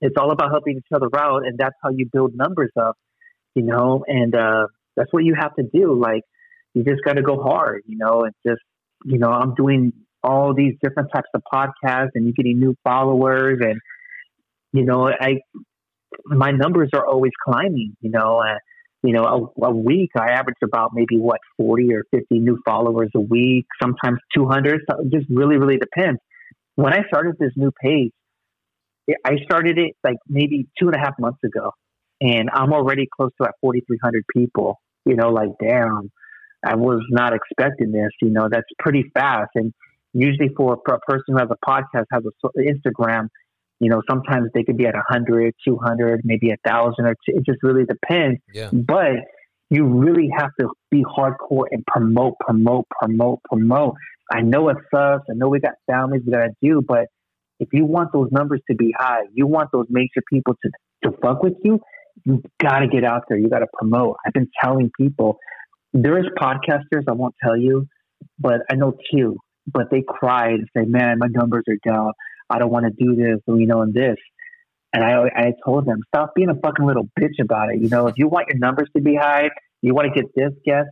It's 0.02 0.16
all 0.20 0.32
about 0.32 0.52
helping 0.52 0.78
each 0.78 0.92
other 0.94 1.08
out, 1.18 1.46
and 1.46 1.58
that's 1.58 1.76
how 1.82 1.92
you 1.92 2.10
build 2.12 2.36
numbers 2.36 2.72
up, 2.78 2.98
you 3.56 3.64
know. 3.64 4.04
And 4.06 4.36
uh, 4.36 4.68
that's 4.98 5.14
what 5.14 5.24
you 5.24 5.34
have 5.34 5.56
to 5.56 5.64
do. 5.64 5.98
Like 5.98 6.24
you 6.74 6.84
just 6.84 7.02
got 7.06 7.14
to 7.14 7.22
go 7.22 7.42
hard, 7.42 7.84
you 7.86 7.98
know, 7.98 8.26
and 8.26 8.34
just 8.46 8.62
you 9.06 9.18
know, 9.18 9.30
I'm 9.30 9.56
doing 9.56 9.94
all 10.22 10.54
these 10.54 10.74
different 10.84 11.10
types 11.14 11.30
of 11.34 11.42
podcasts, 11.54 12.10
and 12.16 12.26
you're 12.26 12.34
getting 12.34 12.60
new 12.60 12.76
followers, 12.84 13.60
and 13.62 13.80
you 14.74 14.84
know, 14.84 15.08
I 15.08 15.38
my 16.26 16.52
numbers 16.52 16.90
are 16.92 17.06
always 17.06 17.32
climbing, 17.46 17.96
you 18.02 18.12
know. 18.12 18.42
And, 18.42 18.60
you 19.04 19.14
know, 19.14 19.24
a, 19.24 19.68
a, 19.68 19.72
week 19.72 20.12
I 20.18 20.32
average 20.32 20.58
about 20.64 20.92
maybe 20.94 21.18
what 21.18 21.40
40 21.58 21.94
or 21.94 22.04
50 22.12 22.40
new 22.40 22.60
followers 22.66 23.10
a 23.16 23.22
week, 23.22 23.66
sometimes 23.82 24.20
200. 24.36 24.82
So 24.90 25.00
it 25.00 25.12
just 25.12 25.30
really, 25.30 25.58
really 25.58 25.78
depends. 25.78 26.20
When 26.76 26.94
I 26.94 27.08
started 27.08 27.36
this 27.40 27.52
new 27.56 27.72
page, 27.82 28.12
I 29.26 29.38
started 29.44 29.78
it 29.78 29.96
like 30.04 30.18
maybe 30.28 30.68
two 30.80 30.88
and 30.88 30.96
a 30.96 31.00
half 31.00 31.14
months 31.20 31.40
ago, 31.44 31.72
and 32.22 32.50
I'm 32.54 32.74
already 32.74 33.08
close 33.18 33.32
to 33.42 33.48
at 33.48 33.56
4,300 33.62 34.24
people. 34.36 34.80
You 35.06 35.16
know, 35.16 35.30
like 35.30 35.50
damn, 35.62 36.12
I 36.66 36.76
was 36.76 37.02
not 37.10 37.34
expecting 37.34 37.92
this. 37.92 38.10
You 38.22 38.30
know, 38.30 38.50
that's 38.52 38.68
pretty 38.80 39.10
fast. 39.14 39.50
And 39.56 39.74
usually 40.14 40.50
for 40.56 40.74
a 40.74 41.00
person 41.00 41.24
who 41.30 41.38
has 41.38 41.50
a 41.50 41.66
podcast, 41.66 42.06
has 42.12 42.24
a 42.26 42.48
Instagram, 42.60 43.30
you 43.80 43.90
know, 43.90 44.02
sometimes 44.10 44.50
they 44.54 44.64
could 44.64 44.78
be 44.78 44.86
at 44.86 44.96
100, 44.96 45.54
200, 45.66 46.22
maybe 46.24 46.52
a 46.52 46.58
thousand 46.68 47.06
or 47.06 47.16
two. 47.26 47.38
It 47.38 47.46
just 47.46 47.60
really 47.64 47.86
depends. 47.86 48.40
Yeah. 48.54 48.70
But 48.72 49.16
you 49.70 49.86
really 49.86 50.30
have 50.38 50.50
to 50.60 50.70
be 50.92 51.04
hardcore 51.04 51.66
and 51.72 51.86
promote, 51.86 52.34
promote, 52.40 52.88
promote, 53.00 53.40
promote. 53.44 53.96
I 54.32 54.42
know 54.42 54.70
it 54.70 54.78
sucks. 54.94 55.26
I 55.30 55.34
know 55.34 55.50
we 55.50 55.60
got 55.60 55.74
families 55.88 56.22
we 56.26 56.34
gotta 56.34 56.54
do, 56.62 56.82
but 56.86 57.06
if 57.60 57.70
you 57.74 57.86
want 57.86 58.12
those 58.14 58.30
numbers 58.32 58.62
to 58.70 58.76
be 58.76 58.94
high, 58.98 59.24
you 59.34 59.48
want 59.48 59.70
those 59.72 59.86
major 59.90 60.22
people 60.32 60.56
to 60.64 60.72
to 61.04 61.16
fuck 61.22 61.42
with 61.42 61.54
you, 61.64 61.80
you 62.26 62.44
gotta 62.60 62.88
get 62.88 63.04
out 63.04 63.24
there. 63.30 63.38
You 63.38 63.50
gotta 63.50 63.68
promote. 63.74 64.18
I've 64.26 64.34
been 64.34 64.50
telling 64.62 64.92
people 65.00 65.38
there 65.94 66.20
is 66.20 66.26
podcasters 66.38 67.04
I 67.08 67.14
won't 67.14 67.36
tell 67.42 67.58
you, 67.58 67.88
but 68.38 68.62
I 68.72 68.76
know 68.76 68.98
two. 69.12 69.38
But 69.72 69.92
they 69.92 70.04
cried 70.08 70.56
and 70.56 70.70
say, 70.76 70.86
"Man, 70.86 71.20
my 71.20 71.28
numbers 71.30 71.64
are 71.68 71.78
down. 71.92 72.12
I 72.50 72.60
don't 72.60 72.72
want 72.72 72.86
to 72.86 72.92
do 72.92 73.16
this, 73.16 73.40
or 73.48 73.60
you 73.60 73.68
know, 73.68 73.82
and 73.82 73.94
this." 73.94 74.18
And 74.92 75.04
I, 75.04 75.30
I 75.36 75.54
told 75.64 75.86
them, 75.86 76.00
stop 76.08 76.34
being 76.36 76.50
a 76.50 76.56
fucking 76.56 76.86
little 76.86 77.08
bitch 77.20 77.40
about 77.40 77.70
it. 77.70 77.80
You 77.80 77.90
know, 77.90 78.08
if 78.08 78.16
you 78.18 78.28
want 78.28 78.48
your 78.50 78.58
numbers 78.58 78.90
to 78.96 79.02
be 79.04 79.16
high, 79.16 79.50
you 79.82 79.94
want 79.94 80.12
to 80.12 80.20
get 80.20 80.32
this 80.36 80.52
guest, 80.66 80.88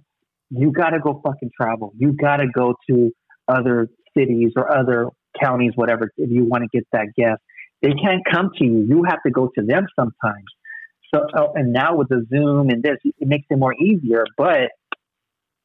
you 0.52 0.72
got 0.72 0.92
to 0.92 1.00
go 1.00 1.20
fucking 1.26 1.50
travel. 1.60 1.94
You 1.98 2.14
got 2.14 2.38
to 2.38 2.48
go 2.48 2.76
to 2.90 3.12
other 3.48 3.88
cities 4.16 4.54
or 4.56 4.72
other 4.72 5.08
counties, 5.42 5.72
whatever, 5.76 6.12
if 6.18 6.30
you 6.30 6.46
want 6.46 6.64
to 6.64 6.70
get 6.72 6.88
that 6.94 7.08
guest. 7.18 7.42
They 7.82 7.94
can't 7.94 8.22
come 8.32 8.52
to 8.58 8.66
you. 8.66 8.86
You 8.88 9.04
have 9.08 9.20
to 9.26 9.32
go 9.32 9.50
to 9.58 9.66
them 9.66 9.88
sometimes. 9.96 10.46
So, 11.14 11.22
oh, 11.36 11.54
and 11.56 11.72
now 11.74 11.96
with 11.96 12.10
the 12.10 12.26
Zoom 12.30 12.70
and 12.70 12.84
this, 12.84 12.98
it 13.04 13.28
makes 13.28 13.46
it 13.50 13.58
more 13.58 13.74
easier. 13.74 14.26
But, 14.38 14.72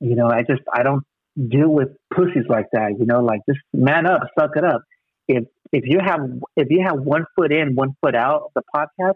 you 0.00 0.14
know, 0.14 0.28
I 0.28 0.42
just, 0.42 0.62
I 0.72 0.82
don't 0.82 1.04
deal 1.36 1.68
with 1.68 1.88
pussies 2.14 2.44
like 2.48 2.66
that. 2.72 2.92
You 2.98 3.06
know, 3.06 3.20
like 3.20 3.40
just 3.48 3.60
man 3.72 4.06
up, 4.06 4.22
suck 4.38 4.50
it 4.56 4.64
up. 4.64 4.82
If 5.28 5.44
if 5.72 5.84
you 5.86 5.98
have 6.04 6.20
if 6.56 6.68
you 6.70 6.84
have 6.86 7.00
one 7.00 7.24
foot 7.34 7.52
in, 7.52 7.74
one 7.74 7.94
foot 8.00 8.14
out 8.14 8.42
of 8.42 8.50
the 8.54 8.62
podcast, 8.74 9.14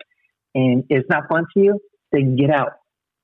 and 0.54 0.84
it's 0.88 1.08
not 1.08 1.28
fun 1.28 1.44
to 1.54 1.60
you, 1.60 1.80
then 2.12 2.36
get 2.36 2.50
out. 2.50 2.72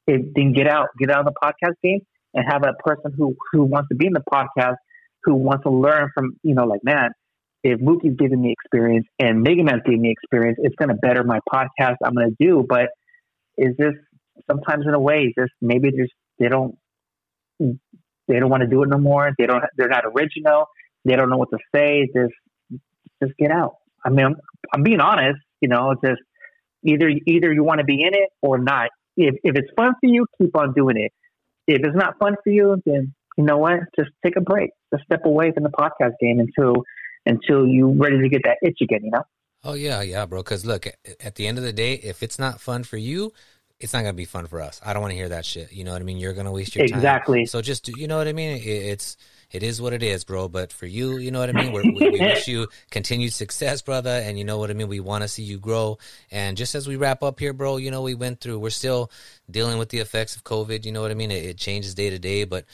Then 0.07 0.53
get 0.53 0.69
out, 0.69 0.89
get 0.99 1.11
out 1.11 1.27
of 1.27 1.27
the 1.27 1.35
podcast 1.43 1.75
game, 1.83 2.01
and 2.35 2.45
have 2.49 2.63
a 2.65 2.75
person 2.83 3.13
who 3.17 3.37
who 3.53 3.65
wants 3.65 3.89
to 3.89 3.95
be 3.95 4.07
in 4.07 4.13
the 4.13 4.23
podcast, 4.33 4.77
who 5.25 5.35
wants 5.35 5.65
to 5.65 5.71
learn 5.71 6.11
from 6.15 6.37
you 6.43 6.55
know, 6.55 6.65
like 6.65 6.85
man, 6.85 7.11
if 7.63 7.81
Mookie's 7.81 8.17
giving 8.19 8.43
me 8.43 8.53
experience 8.53 9.07
and 9.19 9.43
Mega 9.43 9.63
Man's 9.63 9.83
giving 9.85 10.03
me 10.03 10.11
experience, 10.11 10.59
it's 10.61 10.75
going 10.77 10.89
to 10.89 10.95
better 10.95 11.25
my 11.25 11.39
podcast. 11.53 11.97
I'm 12.05 12.15
going 12.15 12.31
to 12.31 12.37
do, 12.39 12.67
but 12.69 12.89
is 13.57 13.77
this 13.79 13.95
sometimes 14.51 14.85
in 14.87 14.95
a 14.95 15.01
way, 15.01 15.33
just 15.39 15.53
maybe 15.61 15.91
just 15.91 16.13
they 16.39 16.49
don't 16.49 16.77
they 17.61 18.39
don't 18.39 18.51
want 18.51 18.63
to 18.63 18.69
do 18.69 18.83
it 18.83 18.89
no 18.89 18.99
more. 18.99 19.31
They 19.39 19.47
don't. 19.47 19.63
They're 19.77 19.89
not 19.89 20.05
original. 20.07 20.67
They 21.05 21.17
don't 21.17 21.31
know 21.31 21.37
what 21.37 21.51
to 21.51 21.59
say. 21.75 22.09
Just 22.15 22.35
just 23.23 23.37
get 23.39 23.51
out. 23.51 23.77
I 24.05 24.11
mean, 24.11 24.27
I'm, 24.27 24.37
I'm 24.75 24.83
being 24.83 25.01
honest. 25.01 25.39
You 25.61 25.69
know, 25.69 25.95
just 26.05 26.21
either 26.85 27.09
either 27.27 27.53
you 27.53 27.65
want 27.65 27.79
to 27.79 27.85
be 27.85 28.03
in 28.03 28.15
it 28.15 28.31
or 28.41 28.59
not. 28.59 28.91
If 29.17 29.37
if 29.45 29.57
it's 29.57 29.69
fun 29.77 29.95
for 30.01 30.09
you, 30.09 30.27
keep 30.41 30.57
on 30.57 30.73
doing 30.73 30.97
it. 30.97 31.13
If 31.67 31.85
it's 31.85 31.97
not 31.97 32.19
fun 32.19 32.35
for 32.43 32.51
you, 32.51 32.77
then 32.85 33.15
you 33.37 33.45
know 33.45 33.59
what? 33.59 33.81
Just 33.99 34.11
take 34.25 34.37
a 34.37 34.41
break. 34.41 34.71
Just 34.93 35.05
step 35.05 35.25
away 35.25 35.53
from 35.53 35.63
the 35.63 35.71
podcast 35.71 36.13
game 36.21 36.41
until 36.41 36.85
until 37.27 37.67
you're 37.67 37.95
ready 37.95 38.21
to 38.21 38.29
get 38.29 38.43
that 38.45 38.59
itch 38.63 38.79
again. 38.83 39.01
You 39.05 39.11
know. 39.13 39.25
Oh 39.65 39.75
yeah, 39.75 40.03
yeah, 40.03 40.27
bro. 40.27 40.41
Because 40.41 40.67
look, 40.67 40.87
at 41.21 41.37
the 41.37 41.47
end 41.47 41.59
of 41.59 41.65
the 41.65 41.73
day, 41.73 41.95
if 41.95 42.23
it's 42.23 42.39
not 42.39 42.61
fun 42.61 42.83
for 42.83 42.97
you, 42.97 43.33
it's 43.79 43.93
not 43.93 44.01
gonna 44.01 44.13
be 44.13 44.25
fun 44.25 44.47
for 44.47 44.61
us. 44.61 44.81
I 44.85 44.93
don't 44.93 45.03
want 45.03 45.13
to 45.13 45.17
hear 45.17 45.29
that 45.29 45.45
shit. 45.45 45.73
You 45.73 45.85
know 45.85 45.93
what 45.93 46.03
I 46.03 46.05
mean? 46.05 46.19
You're 46.19 46.33
gonna 46.33 46.53
waste 46.53 46.75
your 46.75 46.87
time. 46.87 46.97
Exactly. 46.97 47.47
So 47.47 47.63
just 47.63 47.85
do. 47.85 47.93
you 47.97 48.09
know 48.09 48.17
what 48.17 48.29
I 48.29 48.33
mean? 48.33 48.57
It, 48.57 48.67
it's 48.67 49.17
it 49.53 49.63
is 49.63 49.81
what 49.81 49.93
it 49.93 50.03
is, 50.03 50.25
bro. 50.25 50.49
But 50.49 50.73
for 50.73 50.87
you, 50.87 51.19
you 51.19 51.31
know 51.31 51.41
what 51.41 51.51
I 51.51 51.53
mean? 51.53 51.73
We're, 51.73 51.83
we, 51.83 52.11
we 52.11 52.21
wish 52.21 52.49
you 52.49 52.69
continued 52.91 53.33
success, 53.33 53.83
brother. 53.83 54.11
And 54.11 54.39
you 54.39 54.45
know 54.45 54.59
what 54.59 54.71
I 54.71 54.75
mean? 54.75 54.89
We 54.89 55.01
want 55.01 55.23
to 55.23 55.29
see 55.29 55.43
you 55.43 55.59
grow. 55.59 55.99
And 56.31 56.57
just 56.57 56.75
as 56.75 56.89
we 56.89 56.97
wrap 56.97 57.23
up 57.23 57.39
here, 57.39 57.53
bro, 57.53 57.77
you 57.77 57.91
know, 57.91 58.03
we 58.03 58.15
went 58.15 58.41
through, 58.41 58.59
we're 58.59 58.71
still 58.71 59.11
dealing 59.51 59.79
with 59.79 59.91
the 59.91 59.99
effects 59.99 60.35
of 60.37 60.45
COVID. 60.45 60.87
You 60.87 60.93
know 60.93 61.03
what 61.03 61.11
I 61.11 61.15
mean? 61.15 61.31
It, 61.31 61.45
it 61.45 61.59
changes 61.59 61.95
day 61.95 62.11
to 62.11 62.19
day. 62.19 62.45
But 62.45 62.65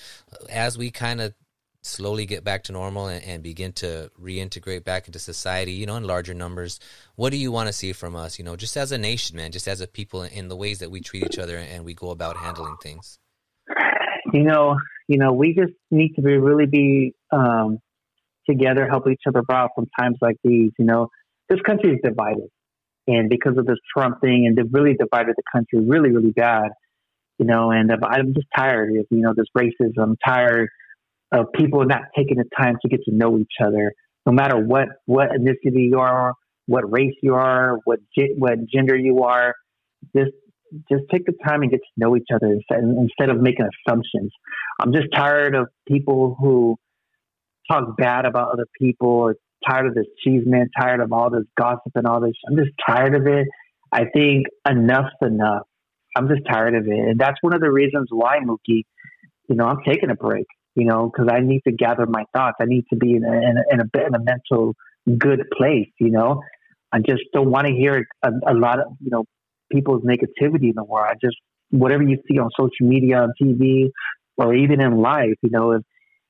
as 0.49 0.79
we 0.79 0.91
kind 0.91 1.21
of 1.21 1.35
slowly 1.83 2.27
get 2.27 2.45
back 2.45 2.65
to 2.65 2.73
normal 2.73 3.09
and, 3.09 3.25
and, 3.25 3.43
begin 3.43 3.73
to 3.73 4.11
reintegrate 4.21 4.85
back 4.85 5.07
into 5.07 5.19
society, 5.19 5.73
you 5.73 5.87
know, 5.87 5.97
in 5.97 6.05
larger 6.05 6.35
numbers, 6.35 6.81
what 7.17 7.31
do 7.31 7.37
you 7.37 7.51
want 7.51 7.67
to 7.69 7.73
see 7.73 7.93
from 7.93 8.15
us, 8.15 8.39
you 8.39 8.45
know, 8.45 8.57
just 8.57 8.77
as 8.77 8.93
a 8.93 8.99
nation, 8.99 9.37
man, 9.37 9.53
just 9.53 9.69
as 9.69 9.81
a 9.81 9.87
people 9.87 10.23
in 10.23 10.49
the 10.49 10.57
ways 10.57 10.81
that 10.81 10.91
we 10.91 11.01
treat 11.01 11.25
each 11.25 11.39
other 11.39 11.57
and 11.57 11.85
we 11.85 11.95
go 11.95 12.11
about 12.11 12.37
handling 12.37 12.77
things? 12.83 13.19
You 14.33 14.43
know, 14.43 14.77
you 15.09 15.19
know, 15.19 15.33
we 15.33 15.55
just 15.55 15.73
need 15.91 16.15
to 16.15 16.23
be 16.23 16.37
really 16.37 16.67
be 16.67 17.15
um, 17.33 17.79
together, 18.49 18.87
help 18.89 19.09
each 19.09 19.23
other 19.27 19.43
out 19.51 19.71
from 19.75 19.87
times 19.99 20.17
like 20.21 20.37
these. 20.45 20.73
You 20.79 20.85
know, 20.85 21.09
this 21.49 21.61
country 21.63 21.93
is 21.93 21.99
divided, 22.05 22.49
and 23.07 23.29
because 23.29 23.57
of 23.57 23.67
this 23.67 23.79
Trump 23.97 24.21
thing, 24.21 24.47
and 24.47 24.57
they've 24.57 24.73
really 24.73 24.95
divided 24.95 25.35
the 25.37 25.43
country 25.53 25.81
really, 25.81 26.11
really 26.11 26.33
bad. 26.33 26.71
You 27.39 27.47
know, 27.47 27.71
and 27.71 27.91
I'm 27.91 28.35
just 28.35 28.49
tired 28.57 28.91
of 28.97 29.07
you 29.11 29.23
know 29.23 29.33
this 29.37 29.47
racism. 29.57 30.03
I'm 30.03 30.17
tired 30.27 30.69
of 31.33 31.47
people 31.55 31.85
not 31.85 32.03
taking 32.17 32.37
the 32.39 32.45
time 32.59 32.77
to 32.83 32.89
get 32.89 33.01
to 33.05 33.15
know 33.15 33.39
each 33.39 33.55
other, 33.65 33.93
no 34.27 34.33
matter 34.33 34.59
what 34.59 34.89
what 35.07 35.31
ethnicity 35.31 35.89
you 35.91 36.01
are, 36.01 36.35
what 36.67 36.91
race 36.91 37.15
you 37.23 37.35
are, 37.35 37.79
what 37.85 38.01
what 38.37 38.59
gender 38.67 38.97
you 38.97 39.23
are. 39.23 39.55
Just 40.17 40.33
just 40.91 41.05
take 41.11 41.27
the 41.27 41.33
time 41.47 41.63
and 41.63 41.71
get 41.71 41.81
to 41.81 41.93
know 41.97 42.17
each 42.17 42.29
other 42.35 42.47
instead 42.71 43.31
of 43.31 43.41
making 43.41 43.69
assumptions. 43.87 44.33
I'm 44.81 44.93
just 44.93 45.07
tired 45.15 45.55
of 45.55 45.69
people 45.87 46.37
who 46.39 46.77
talk 47.71 47.97
bad 47.97 48.25
about 48.25 48.53
other 48.53 48.67
people 48.81 49.09
or 49.09 49.37
tired 49.69 49.87
of 49.87 49.95
this 49.95 50.07
cheese 50.23 50.43
man, 50.47 50.69
tired 50.79 51.01
of 51.01 51.13
all 51.13 51.31
this 51.31 51.45
gossip 51.57 51.93
and 51.95 52.07
all 52.07 52.21
this. 52.21 52.33
I'm 52.49 52.57
just 52.57 52.71
tired 52.87 53.15
of 53.15 53.27
it. 53.27 53.47
I 53.93 54.05
think 54.15 54.47
enough's 54.69 55.13
enough. 55.23 55.63
I'm 56.17 56.29
just 56.29 56.43
tired 56.51 56.75
of 56.75 56.87
it. 56.87 56.99
And 56.99 57.19
that's 57.19 57.37
one 57.41 57.55
of 57.55 57.61
the 57.61 57.71
reasons 57.71 58.09
why, 58.11 58.39
Mookie, 58.39 58.83
you 59.49 59.57
know, 59.57 59.67
I'm 59.67 59.79
taking 59.87 60.11
a 60.11 60.15
break, 60.15 60.47
you 60.75 60.85
know, 60.85 61.11
because 61.11 61.29
I 61.33 61.41
need 61.41 61.63
to 61.67 61.73
gather 61.73 62.07
my 62.07 62.25
thoughts. 62.35 62.57
I 62.61 62.65
need 62.67 62.85
to 62.91 62.97
be 62.97 63.15
in 63.15 63.25
a, 63.25 63.33
in 63.33 63.57
a, 63.57 63.75
in 63.75 63.81
a, 63.81 64.07
in 64.07 64.15
a 64.15 64.19
mental 64.19 64.75
good 65.19 65.45
place, 65.57 65.89
you 65.99 66.11
know. 66.11 66.43
I 66.93 66.99
just 66.99 67.23
don't 67.33 67.51
want 67.51 67.67
to 67.67 67.73
hear 67.73 68.07
a, 68.23 68.31
a 68.47 68.55
lot 68.55 68.81
of, 68.81 68.87
you 69.01 69.11
know, 69.11 69.25
people's 69.73 70.03
negativity 70.03 70.69
in 70.71 70.75
the 70.75 70.85
world. 70.85 71.07
I 71.11 71.15
just 71.21 71.37
whatever 71.71 72.03
you 72.03 72.19
see 72.31 72.39
on 72.39 72.51
social 72.59 72.87
media, 72.89 73.19
on 73.19 73.33
TV, 73.41 73.91
or 74.37 74.55
even 74.55 74.81
in 74.81 74.97
life, 74.99 75.35
you 75.43 75.51
know, 75.51 75.73
if 75.73 75.83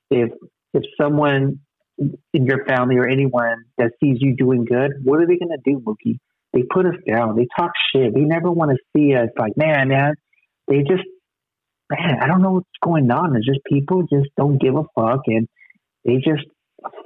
if 0.09 0.29
if 0.73 0.83
someone 0.99 1.59
in 1.97 2.45
your 2.45 2.65
family 2.65 2.97
or 2.97 3.07
anyone 3.07 3.63
that 3.77 3.91
sees 4.01 4.17
you 4.19 4.35
doing 4.35 4.65
good, 4.65 4.91
what 5.03 5.19
are 5.19 5.27
they 5.27 5.37
going 5.37 5.49
to 5.49 5.57
do, 5.63 5.79
Mookie? 5.79 6.19
They 6.53 6.63
put 6.63 6.85
us 6.85 6.95
down. 7.07 7.35
They 7.35 7.47
talk 7.57 7.71
shit. 7.93 8.13
They 8.13 8.21
never 8.21 8.51
want 8.51 8.71
to 8.71 8.77
see 8.95 9.13
us. 9.13 9.29
Like, 9.37 9.53
man, 9.55 9.89
man, 9.89 10.13
they 10.67 10.79
just, 10.79 11.03
man, 11.89 12.17
I 12.21 12.27
don't 12.27 12.41
know 12.41 12.53
what's 12.53 12.67
going 12.83 13.09
on. 13.11 13.35
It's 13.35 13.45
just 13.45 13.59
people 13.65 14.03
just 14.03 14.29
don't 14.37 14.59
give 14.59 14.75
a 14.75 14.83
fuck, 14.95 15.21
and 15.27 15.47
they 16.05 16.15
just, 16.15 16.45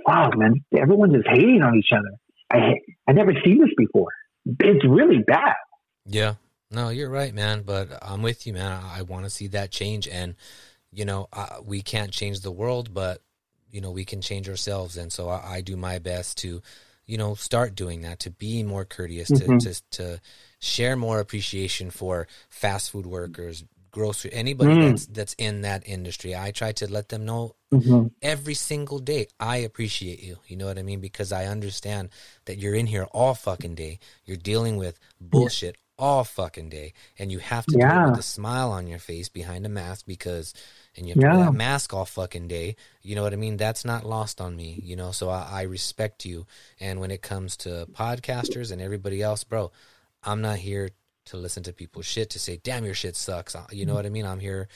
fuck, 0.06 0.38
man, 0.38 0.64
everyone's 0.78 1.14
just 1.14 1.28
hating 1.28 1.62
on 1.62 1.78
each 1.78 1.90
other. 1.92 2.16
I 2.52 2.76
I 3.08 3.14
never 3.14 3.34
seen 3.44 3.60
this 3.60 3.74
before. 3.76 4.10
It's 4.46 4.86
really 4.86 5.20
bad. 5.26 5.56
Yeah. 6.06 6.36
No, 6.72 6.90
you're 6.90 7.10
right, 7.10 7.34
man. 7.34 7.62
But 7.64 7.90
I'm 8.02 8.22
with 8.22 8.48
you, 8.48 8.54
man. 8.54 8.72
I, 8.72 9.00
I 9.00 9.02
want 9.04 9.26
to 9.26 9.30
see 9.30 9.48
that 9.48 9.72
change. 9.72 10.08
And, 10.08 10.36
you 10.92 11.06
know, 11.06 11.28
uh, 11.32 11.58
we 11.64 11.82
can't 11.82 12.12
change 12.12 12.42
the 12.42 12.52
world, 12.52 12.94
but, 12.94 13.22
you 13.70 13.82
know, 13.82 13.92
we 13.92 14.06
can 14.06 14.22
change 14.22 14.50
ourselves. 14.50 14.98
And 14.98 15.12
so 15.12 15.30
I, 15.30 15.56
I 15.56 15.62
do 15.62 15.78
my 15.78 16.00
best 16.00 16.38
to, 16.40 16.62
you 17.06 17.18
know, 17.18 17.36
start 17.36 17.76
doing 17.76 18.02
that, 18.02 18.20
to 18.22 18.32
be 18.32 18.64
more 18.64 18.86
courteous, 18.86 19.30
mm-hmm. 19.30 19.58
to, 19.60 19.74
to, 19.74 19.82
to 19.92 20.22
share 20.60 20.96
more 20.96 21.20
appreciation 21.20 21.92
for 21.92 22.28
fast 22.50 22.92
food 22.92 23.06
workers, 23.06 23.64
grocery 23.94 24.34
anybody 24.34 24.72
mm. 24.72 24.90
that's 24.90 25.06
that's 25.06 25.36
in 25.38 25.62
that 25.62 25.84
industry 25.86 26.36
i 26.36 26.50
try 26.50 26.72
to 26.72 26.92
let 26.92 27.10
them 27.10 27.26
know 27.26 27.56
mm-hmm. 27.72 28.08
every 28.24 28.56
single 28.56 28.98
day 28.98 29.28
i 29.40 29.58
appreciate 29.58 30.22
you 30.22 30.36
you 30.48 30.58
know 30.58 30.66
what 30.66 30.80
i 30.80 30.82
mean 30.82 31.00
because 31.00 31.32
i 31.32 31.46
understand 31.46 32.10
that 32.46 32.58
you're 32.58 32.74
in 32.74 32.88
here 32.88 33.04
all 33.12 33.36
fucking 33.36 33.76
day 33.76 34.00
you're 34.26 34.36
dealing 34.36 34.78
with 34.78 35.00
bullshit 35.22 35.78
all 36.04 36.26
fucking 36.26 36.68
day, 36.68 36.92
and 37.18 37.32
you 37.32 37.40
have 37.40 37.66
to 37.66 37.78
yeah. 37.78 38.10
with 38.10 38.20
a 38.20 38.24
smile 38.24 38.72
on 38.74 38.88
your 38.88 39.00
face 39.00 39.30
behind 39.30 39.66
a 39.66 39.70
mask 39.70 40.06
because, 40.06 40.54
and 40.98 41.08
you 41.08 41.14
have 41.14 41.24
yeah. 41.24 41.46
that 41.46 41.54
mask 41.54 41.94
all 41.94 42.04
fucking 42.04 42.50
day. 42.50 42.76
You 43.02 43.16
know 43.16 43.24
what 43.24 43.32
I 43.32 43.38
mean? 43.38 43.56
That's 43.56 43.86
not 43.86 44.06
lost 44.06 44.42
on 44.42 44.54
me. 44.54 44.82
You 44.84 44.98
know, 44.98 45.12
so 45.12 45.30
I, 45.30 45.48
I 45.50 45.62
respect 45.62 46.26
you. 46.26 46.46
And 46.78 47.00
when 47.00 47.10
it 47.10 47.22
comes 47.22 47.56
to 47.58 47.88
podcasters 47.94 48.74
and 48.74 48.82
everybody 48.82 49.22
else, 49.22 49.46
bro, 49.46 49.72
I'm 50.22 50.42
not 50.42 50.58
here 50.58 50.90
to 51.28 51.38
listen 51.38 51.64
to 51.64 51.72
people's 51.72 52.06
shit 52.06 52.32
to 52.32 52.40
say, 52.40 52.58
"Damn, 52.62 52.84
your 52.84 52.96
shit 52.96 53.16
sucks." 53.16 53.56
You 53.72 53.86
know 53.86 53.94
what 53.94 54.06
I 54.06 54.10
mean? 54.10 54.26
I'm 54.26 54.42
here 54.42 54.68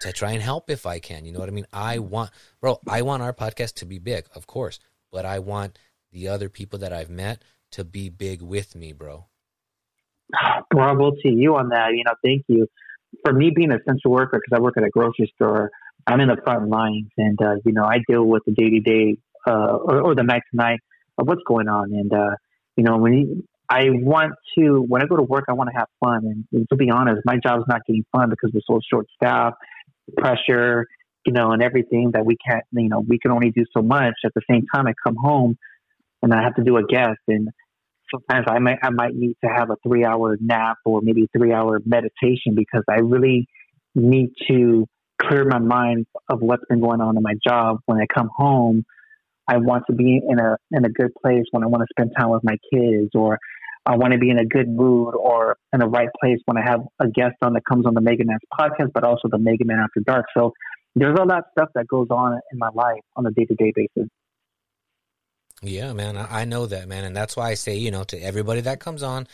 to 0.00 0.12
try 0.12 0.32
and 0.32 0.42
help 0.42 0.68
if 0.68 0.84
I 0.84 0.98
can. 0.98 1.24
You 1.24 1.30
know 1.30 1.38
what 1.38 1.48
I 1.48 1.52
mean? 1.52 1.66
I 1.72 2.00
want, 2.00 2.32
bro, 2.60 2.80
I 2.88 3.02
want 3.02 3.22
our 3.22 3.32
podcast 3.32 3.74
to 3.74 3.86
be 3.86 4.00
big, 4.00 4.24
of 4.34 4.48
course, 4.48 4.80
but 5.12 5.24
I 5.24 5.38
want 5.38 5.78
the 6.10 6.26
other 6.26 6.48
people 6.48 6.80
that 6.80 6.92
I've 6.92 7.08
met 7.08 7.40
to 7.70 7.84
be 7.84 8.08
big 8.08 8.42
with 8.42 8.74
me, 8.74 8.92
bro 8.92 9.26
bravo 10.70 11.12
to 11.22 11.28
you 11.28 11.56
on 11.56 11.68
that. 11.70 11.90
You 11.92 12.04
know, 12.04 12.14
thank 12.24 12.44
you. 12.48 12.66
For 13.24 13.32
me 13.32 13.50
being 13.54 13.70
an 13.70 13.78
essential 13.80 14.10
worker, 14.10 14.40
because 14.40 14.56
I 14.56 14.60
work 14.60 14.74
at 14.76 14.84
a 14.84 14.90
grocery 14.90 15.30
store, 15.34 15.70
I'm 16.06 16.20
in 16.20 16.28
the 16.28 16.36
front 16.42 16.68
lines, 16.68 17.08
and 17.16 17.38
uh, 17.40 17.56
you 17.64 17.72
know, 17.72 17.84
I 17.84 17.98
deal 18.08 18.24
with 18.24 18.42
the 18.46 18.52
day 18.52 18.70
to 18.70 18.80
day 18.80 19.16
or, 19.46 20.14
the 20.14 20.22
night 20.22 20.42
to 20.50 20.56
night 20.56 20.80
of 21.18 21.28
what's 21.28 21.42
going 21.46 21.68
on. 21.68 21.92
And 21.92 22.12
uh, 22.12 22.36
you 22.76 22.84
know, 22.84 22.96
when 22.96 23.12
you, 23.12 23.44
I 23.68 23.84
want 23.90 24.34
to, 24.58 24.80
when 24.80 25.02
I 25.02 25.06
go 25.06 25.16
to 25.16 25.22
work, 25.22 25.44
I 25.48 25.52
want 25.52 25.70
to 25.70 25.78
have 25.78 25.88
fun. 26.00 26.44
And, 26.52 26.68
to 26.68 26.76
be 26.76 26.90
honest, 26.90 27.22
my 27.24 27.36
job 27.42 27.60
is 27.60 27.64
not 27.68 27.80
getting 27.86 28.04
fun 28.12 28.30
because 28.30 28.50
we're 28.52 28.60
so 28.66 28.80
short 28.90 29.06
staffed, 29.14 29.56
pressure, 30.16 30.86
you 31.24 31.32
know, 31.32 31.52
and 31.52 31.62
everything 31.62 32.10
that 32.12 32.26
we 32.26 32.36
can't, 32.46 32.64
you 32.72 32.88
know, 32.88 33.00
we 33.00 33.18
can 33.18 33.30
only 33.30 33.50
do 33.50 33.64
so 33.76 33.82
much. 33.82 34.14
At 34.24 34.32
the 34.34 34.42
same 34.50 34.66
time, 34.74 34.86
I 34.86 34.94
come 35.06 35.16
home 35.16 35.56
and 36.22 36.34
I 36.34 36.42
have 36.42 36.54
to 36.56 36.62
do 36.62 36.76
a 36.76 36.84
guest, 36.84 37.18
and 37.28 37.48
sometimes 38.12 38.46
I 38.48 38.58
might 38.58 38.78
I 38.82 38.90
might 38.90 39.14
need 39.14 39.36
to 39.44 39.50
have 39.50 39.70
a 39.70 39.76
three 39.86 40.04
hour 40.04 40.36
nap 40.40 40.76
or 40.84 41.00
maybe 41.02 41.28
three 41.36 41.52
hour 41.52 41.80
meditation 41.84 42.54
because 42.54 42.84
I 42.88 43.00
really 43.00 43.46
need 43.94 44.30
to 44.48 44.86
clear 45.20 45.44
my 45.44 45.58
mind 45.58 46.06
of 46.28 46.40
what's 46.40 46.64
been 46.68 46.80
going 46.80 47.00
on 47.00 47.16
in 47.16 47.22
my 47.22 47.34
job. 47.46 47.78
When 47.86 47.98
I 47.98 48.06
come 48.12 48.30
home, 48.36 48.84
I 49.48 49.58
want 49.58 49.84
to 49.88 49.94
be 49.94 50.20
in 50.26 50.38
a 50.38 50.56
in 50.70 50.84
a 50.84 50.88
good 50.88 51.12
place 51.22 51.44
when 51.50 51.64
I 51.64 51.66
want 51.66 51.82
to 51.82 51.86
spend 51.90 52.12
time 52.16 52.30
with 52.30 52.42
my 52.44 52.56
kids 52.72 53.10
or 53.14 53.38
I 53.84 53.96
want 53.96 54.12
to 54.12 54.18
be 54.18 54.30
in 54.30 54.38
a 54.38 54.44
good 54.44 54.68
mood 54.68 55.14
or 55.14 55.56
in 55.72 55.80
the 55.80 55.88
right 55.88 56.08
place 56.20 56.38
when 56.44 56.56
I 56.56 56.62
have 56.64 56.80
a 57.00 57.08
guest 57.08 57.34
on 57.42 57.54
that 57.54 57.62
comes 57.68 57.84
on 57.84 57.94
the 57.94 58.00
Mega 58.00 58.24
Man's 58.24 58.40
podcast, 58.56 58.92
but 58.94 59.02
also 59.02 59.28
the 59.28 59.38
Mega 59.38 59.64
Man 59.64 59.80
After 59.80 60.00
Dark. 60.00 60.26
So 60.36 60.52
there's 60.94 61.18
all 61.18 61.26
that 61.28 61.44
stuff 61.56 61.70
that 61.74 61.88
goes 61.88 62.06
on 62.10 62.38
in 62.52 62.58
my 62.58 62.68
life 62.74 63.00
on 63.16 63.26
a 63.26 63.30
day 63.32 63.44
to 63.44 63.54
day 63.54 63.72
basis. 63.74 64.08
Yeah, 65.62 65.92
man, 65.92 66.16
I 66.16 66.44
know 66.44 66.66
that, 66.66 66.88
man, 66.88 67.04
and 67.04 67.16
that's 67.16 67.36
why 67.36 67.50
I 67.50 67.54
say, 67.54 67.76
you 67.76 67.92
know, 67.92 68.02
to 68.04 68.18
everybody 68.18 68.62
that 68.62 68.80
comes 68.80 69.02
on, 69.02 69.28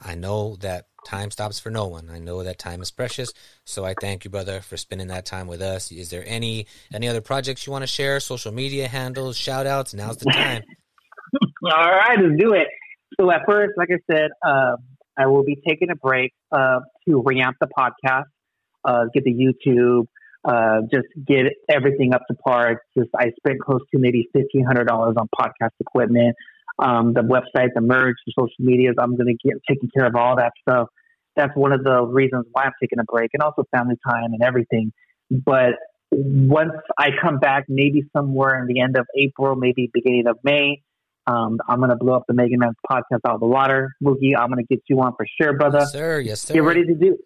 I 0.00 0.14
know 0.14 0.56
that 0.56 0.86
time 1.06 1.30
stops 1.30 1.58
for 1.58 1.70
no 1.70 1.86
one. 1.86 2.08
I 2.10 2.18
know 2.18 2.42
that 2.42 2.58
time 2.58 2.80
is 2.80 2.90
precious, 2.90 3.32
so 3.64 3.84
I 3.84 3.94
thank 4.00 4.24
you, 4.24 4.30
brother, 4.30 4.60
for 4.62 4.78
spending 4.78 5.08
that 5.08 5.26
time 5.26 5.46
with 5.46 5.60
us. 5.60 5.92
Is 5.92 6.08
there 6.08 6.24
any 6.26 6.66
any 6.94 7.08
other 7.08 7.20
projects 7.20 7.66
you 7.66 7.72
want 7.72 7.82
to 7.82 7.86
share? 7.86 8.20
Social 8.20 8.52
media 8.52 8.88
handles, 8.88 9.36
shout 9.36 9.66
outs? 9.66 9.92
Now's 9.92 10.16
the 10.16 10.30
time. 10.30 10.62
All 11.64 11.90
right, 11.90 12.18
let's 12.18 12.40
do 12.40 12.54
it. 12.54 12.68
So 13.20 13.30
at 13.30 13.42
first, 13.46 13.72
like 13.76 13.88
I 13.90 13.98
said, 14.10 14.30
uh, 14.42 14.76
I 15.18 15.26
will 15.26 15.44
be 15.44 15.60
taking 15.66 15.90
a 15.90 15.96
break 15.96 16.32
uh, 16.52 16.80
to 17.06 17.22
reamp 17.22 17.54
the 17.60 17.68
podcast, 17.78 18.24
uh, 18.84 19.04
get 19.12 19.24
the 19.24 19.32
YouTube, 19.32 20.06
uh, 20.46 20.82
just 20.92 21.08
get 21.26 21.46
everything 21.68 22.14
up 22.14 22.22
to 22.30 22.36
par. 22.36 22.82
Just 22.96 23.10
I 23.18 23.32
spent 23.38 23.60
close 23.60 23.80
to 23.92 23.98
maybe 23.98 24.28
fifteen 24.32 24.64
hundred 24.64 24.86
dollars 24.86 25.16
on 25.18 25.28
podcast 25.38 25.72
equipment, 25.80 26.36
um, 26.78 27.12
the 27.14 27.22
website, 27.22 27.70
the 27.74 27.80
merch, 27.80 28.16
the 28.26 28.32
social 28.38 28.54
medias. 28.60 28.94
I'm 28.98 29.16
going 29.16 29.36
to 29.36 29.48
get 29.48 29.60
taking 29.68 29.90
care 29.94 30.06
of 30.06 30.14
all 30.14 30.36
that 30.36 30.52
stuff. 30.62 30.88
That's 31.34 31.54
one 31.56 31.72
of 31.72 31.82
the 31.82 32.02
reasons 32.02 32.46
why 32.52 32.64
I'm 32.64 32.72
taking 32.80 33.00
a 33.00 33.04
break, 33.04 33.30
and 33.34 33.42
also 33.42 33.64
family 33.74 33.96
time 34.08 34.32
and 34.32 34.42
everything. 34.42 34.92
But 35.30 35.74
once 36.10 36.72
I 36.96 37.08
come 37.20 37.38
back, 37.38 37.64
maybe 37.68 38.04
somewhere 38.16 38.60
in 38.60 38.68
the 38.68 38.80
end 38.80 38.96
of 38.96 39.06
April, 39.18 39.56
maybe 39.56 39.90
beginning 39.92 40.28
of 40.28 40.38
May, 40.44 40.82
um, 41.26 41.58
I'm 41.68 41.78
going 41.78 41.90
to 41.90 41.96
blow 41.96 42.14
up 42.14 42.22
the 42.28 42.34
Mega 42.34 42.56
Man's 42.56 42.76
podcast 42.88 43.20
out 43.26 43.34
of 43.34 43.40
the 43.40 43.46
water. 43.46 43.90
Mookie, 44.02 44.36
I'm 44.38 44.48
going 44.48 44.64
to 44.64 44.74
get 44.74 44.84
you 44.88 45.00
on 45.00 45.14
for 45.16 45.26
sure, 45.40 45.58
brother. 45.58 45.80
Yes, 45.80 45.92
sir. 45.92 46.20
Yes, 46.20 46.40
sir. 46.42 46.54
Get 46.54 46.62
ready 46.62 46.84
to 46.84 46.94
do 46.94 47.18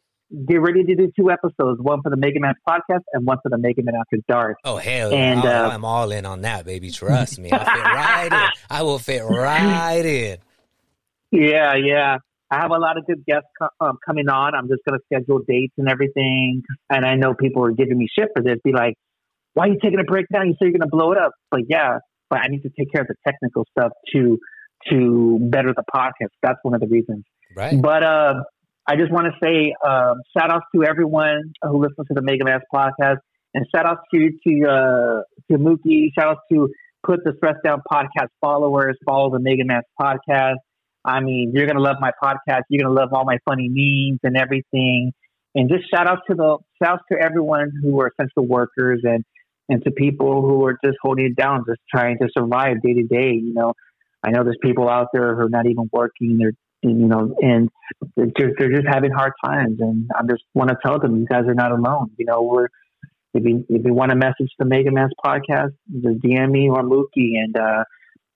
get 0.47 0.61
ready 0.61 0.85
to 0.85 0.95
do 0.95 1.13
two 1.19 1.31
episodes, 1.31 1.81
one 1.81 2.03
for 2.03 2.11
the 2.11 2.17
Mega 2.17 2.41
Man 2.41 2.55
podcast 2.69 3.03
and 3.13 3.27
one 3.27 3.39
for 3.43 3.49
the 3.49 3.59
Mega 3.59 3.83
Man 3.83 3.95
After 3.95 4.19
Dark. 4.29 4.57
Oh 4.65 4.77
hell, 4.77 5.13
and 5.13 5.45
uh, 5.45 5.71
I'm 5.73 5.85
all 5.85 6.11
in 6.13 6.27
on 6.27 6.43
that, 6.43 6.65
baby. 6.65 6.91
Trust 6.91 7.39
me, 7.39 7.51
I 7.53 7.59
fit 7.59 7.67
right 7.67 8.33
in. 8.33 8.49
I 8.71 8.83
will 8.83 8.99
fit 8.99 9.23
right 9.25 10.05
in. 10.05 10.39
Yeah, 11.31 11.75
yeah. 11.77 12.19
I 12.51 12.63
have 12.63 12.73
a 12.73 12.79
lot 12.79 12.99
of 12.99 13.07
good 13.07 13.25
guests 13.25 13.47
co- 13.61 13.69
um, 13.81 13.99
coming 14.05 14.29
on. 14.29 14.55
I'm 14.57 14.67
just 14.67 14.81
going 14.89 14.99
to 14.99 15.05
schedule 15.07 15.41
dates 15.47 15.75
and 15.79 15.89
everything. 15.89 16.63
And 16.89 17.07
I 17.07 17.15
know 17.15 17.33
people 17.33 17.65
are 17.65 17.71
giving 17.71 17.97
me 17.97 18.09
shit 18.13 18.29
for 18.35 18.43
this. 18.43 18.57
Be 18.65 18.73
like, 18.73 18.95
why 19.55 19.67
are 19.67 19.69
you 19.69 19.79
taking 19.81 20.01
a 20.01 20.05
break 20.05 20.27
now? 20.33 20.43
You 20.43 20.53
say 20.55 20.63
you're 20.63 20.73
going 20.73 20.81
to 20.81 20.89
blow 20.89 21.13
it 21.13 21.19
up. 21.19 21.31
But 21.53 21.61
yeah, 21.69 21.99
but 22.29 22.41
I 22.41 22.49
need 22.49 22.63
to 22.63 22.71
take 22.71 22.91
care 22.93 23.03
of 23.03 23.09
the 23.09 23.15
technical 23.25 23.65
stuff 23.71 23.93
to 24.13 24.39
to 24.89 25.39
better 25.43 25.75
the 25.77 25.85
podcast. 25.95 26.31
That's 26.43 26.59
one 26.63 26.75
of 26.75 26.81
the 26.81 26.89
reasons. 26.89 27.25
Right. 27.55 27.81
But 27.81 28.03
uh, 28.03 28.35
I 28.87 28.97
just 28.97 29.13
want 29.13 29.27
to 29.27 29.33
say 29.43 29.75
um, 29.87 30.21
shout 30.37 30.51
outs 30.51 30.67
to 30.75 30.85
everyone 30.85 31.53
who 31.63 31.81
listens 31.81 32.09
to 32.09 32.15
the 32.15 32.23
Mega 32.23 32.45
Man's 32.45 32.63
podcast, 32.73 33.19
and 33.55 33.67
shout 33.75 33.87
outs 33.87 34.01
to 34.13 34.31
to 34.47 34.67
uh, 34.67 35.23
to 35.51 35.59
Mookie. 35.59 36.09
Shout 36.19 36.29
outs 36.29 36.41
to 36.53 36.69
Put 37.05 37.21
the 37.25 37.33
Stress 37.37 37.57
Down 37.65 37.83
podcast 37.91 38.29
followers. 38.41 38.97
Follow 39.07 39.31
the 39.31 39.39
Mega 39.39 39.65
Man's 39.65 39.85
podcast. 40.01 40.57
I 41.05 41.21
mean, 41.21 41.53
you're 41.55 41.67
gonna 41.67 41.81
love 41.81 41.97
my 42.01 42.13
podcast. 42.23 42.63
You're 42.69 42.83
gonna 42.83 42.95
love 42.95 43.11
all 43.13 43.25
my 43.25 43.39
funny 43.45 43.69
memes 43.71 44.21
and 44.23 44.37
everything. 44.37 45.13
And 45.55 45.69
just 45.69 45.91
shout 45.91 46.07
out 46.07 46.21
to 46.29 46.35
the 46.35 46.59
shout 46.83 46.95
out 46.95 47.01
to 47.11 47.19
everyone 47.19 47.73
who 47.83 48.01
are 48.01 48.13
essential 48.13 48.47
workers 48.47 49.01
and 49.05 49.25
and 49.69 49.85
to 49.85 49.91
people 49.91 50.43
who 50.43 50.65
are 50.67 50.77
just 50.85 50.97
holding 51.01 51.27
it 51.27 51.37
down, 51.37 51.65
just 51.67 51.81
trying 51.91 52.19
to 52.19 52.29
survive 52.37 52.83
day 52.83 52.95
to 52.95 53.03
day. 53.05 53.33
You 53.33 53.55
know, 53.55 53.75
I 54.23 54.31
know 54.31 54.43
there's 54.43 54.59
people 54.63 54.89
out 54.89 55.09
there 55.13 55.35
who 55.35 55.43
are 55.43 55.49
not 55.49 55.67
even 55.67 55.89
working. 55.93 56.39
They're 56.39 56.53
you 56.83 56.93
know, 56.93 57.37
and 57.41 57.69
they're, 58.37 58.53
they're 58.59 58.73
just 58.73 58.87
having 58.89 59.13
hard 59.13 59.33
times. 59.45 59.79
And 59.81 60.11
I 60.15 60.23
just 60.29 60.43
want 60.55 60.71
to 60.71 60.77
tell 60.85 60.99
them, 60.99 61.19
you 61.19 61.27
guys 61.27 61.45
are 61.47 61.55
not 61.55 61.73
alone. 61.73 62.11
You 62.19 62.27
know, 62.27 62.43
we're 62.43 62.69
if 63.33 63.45
you 63.45 63.65
if 63.69 63.85
you 63.85 63.95
want 63.95 64.13
a 64.13 64.17
message 64.17 64.51
to 64.61 64.67
Mega 64.67 64.91
Man's 64.91 65.13
podcast, 65.25 65.71
just 65.93 66.21
DM 66.21 66.51
me 66.51 66.69
or 66.69 66.83
Mookie, 66.83 67.39
and 67.39 67.57
uh, 67.57 67.85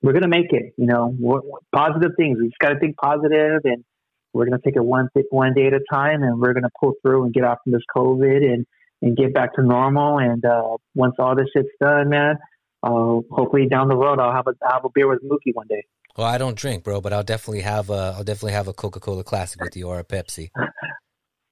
we're 0.02 0.12
gonna 0.12 0.28
make 0.28 0.52
it. 0.52 0.72
You 0.76 0.86
know, 0.86 1.14
we're, 1.18 1.40
positive 1.74 2.12
things. 2.16 2.38
We 2.40 2.46
just 2.46 2.58
got 2.58 2.70
to 2.70 2.78
think 2.78 2.96
positive, 2.96 3.60
and 3.64 3.84
we're 4.32 4.44
gonna 4.44 4.60
take 4.64 4.76
it 4.76 4.84
one 4.84 5.08
one 5.30 5.54
day 5.54 5.66
at 5.66 5.74
a 5.74 5.80
time, 5.92 6.22
and 6.22 6.40
we're 6.40 6.54
gonna 6.54 6.70
pull 6.80 6.92
through 7.02 7.24
and 7.24 7.34
get 7.34 7.44
off 7.44 7.58
from 7.64 7.72
this 7.72 7.82
COVID 7.96 8.44
and 8.44 8.66
and 9.02 9.16
get 9.16 9.34
back 9.34 9.54
to 9.54 9.62
normal. 9.62 10.18
And 10.18 10.44
uh, 10.44 10.76
once 10.94 11.14
all 11.18 11.34
this 11.34 11.48
shit's 11.54 11.68
done, 11.80 12.10
man, 12.10 12.36
uh, 12.82 13.20
hopefully 13.30 13.66
down 13.66 13.88
the 13.88 13.96
road 13.96 14.20
I'll 14.20 14.32
have 14.32 14.46
a 14.46 14.54
have 14.70 14.84
a 14.84 14.88
beer 14.94 15.08
with 15.08 15.22
Mookie 15.24 15.54
one 15.54 15.66
day. 15.68 15.84
Well, 16.16 16.26
I 16.26 16.38
don't 16.38 16.56
drink, 16.56 16.84
bro, 16.84 17.00
but 17.00 17.12
I'll 17.12 17.24
definitely 17.24 17.62
have 17.62 17.90
a 17.90 18.14
I'll 18.16 18.24
definitely 18.24 18.52
have 18.52 18.68
a 18.68 18.72
Coca 18.72 19.00
Cola 19.00 19.24
Classic 19.24 19.60
with 19.60 19.76
you 19.76 19.88
or 19.88 19.98
a 19.98 20.04
Pepsi. 20.04 20.50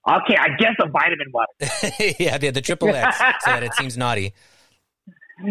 Okay, 0.05 0.35
I 0.37 0.49
guess 0.59 0.75
a 0.81 0.89
vitamin 0.89 1.29
water. 1.33 1.53
yeah, 2.19 2.37
the, 2.37 2.51
the 2.51 2.61
triple 2.61 2.89
X, 2.89 3.17
so 3.45 3.53
that 3.53 3.63
it 3.63 3.73
seems 3.75 3.97
naughty. 3.97 4.35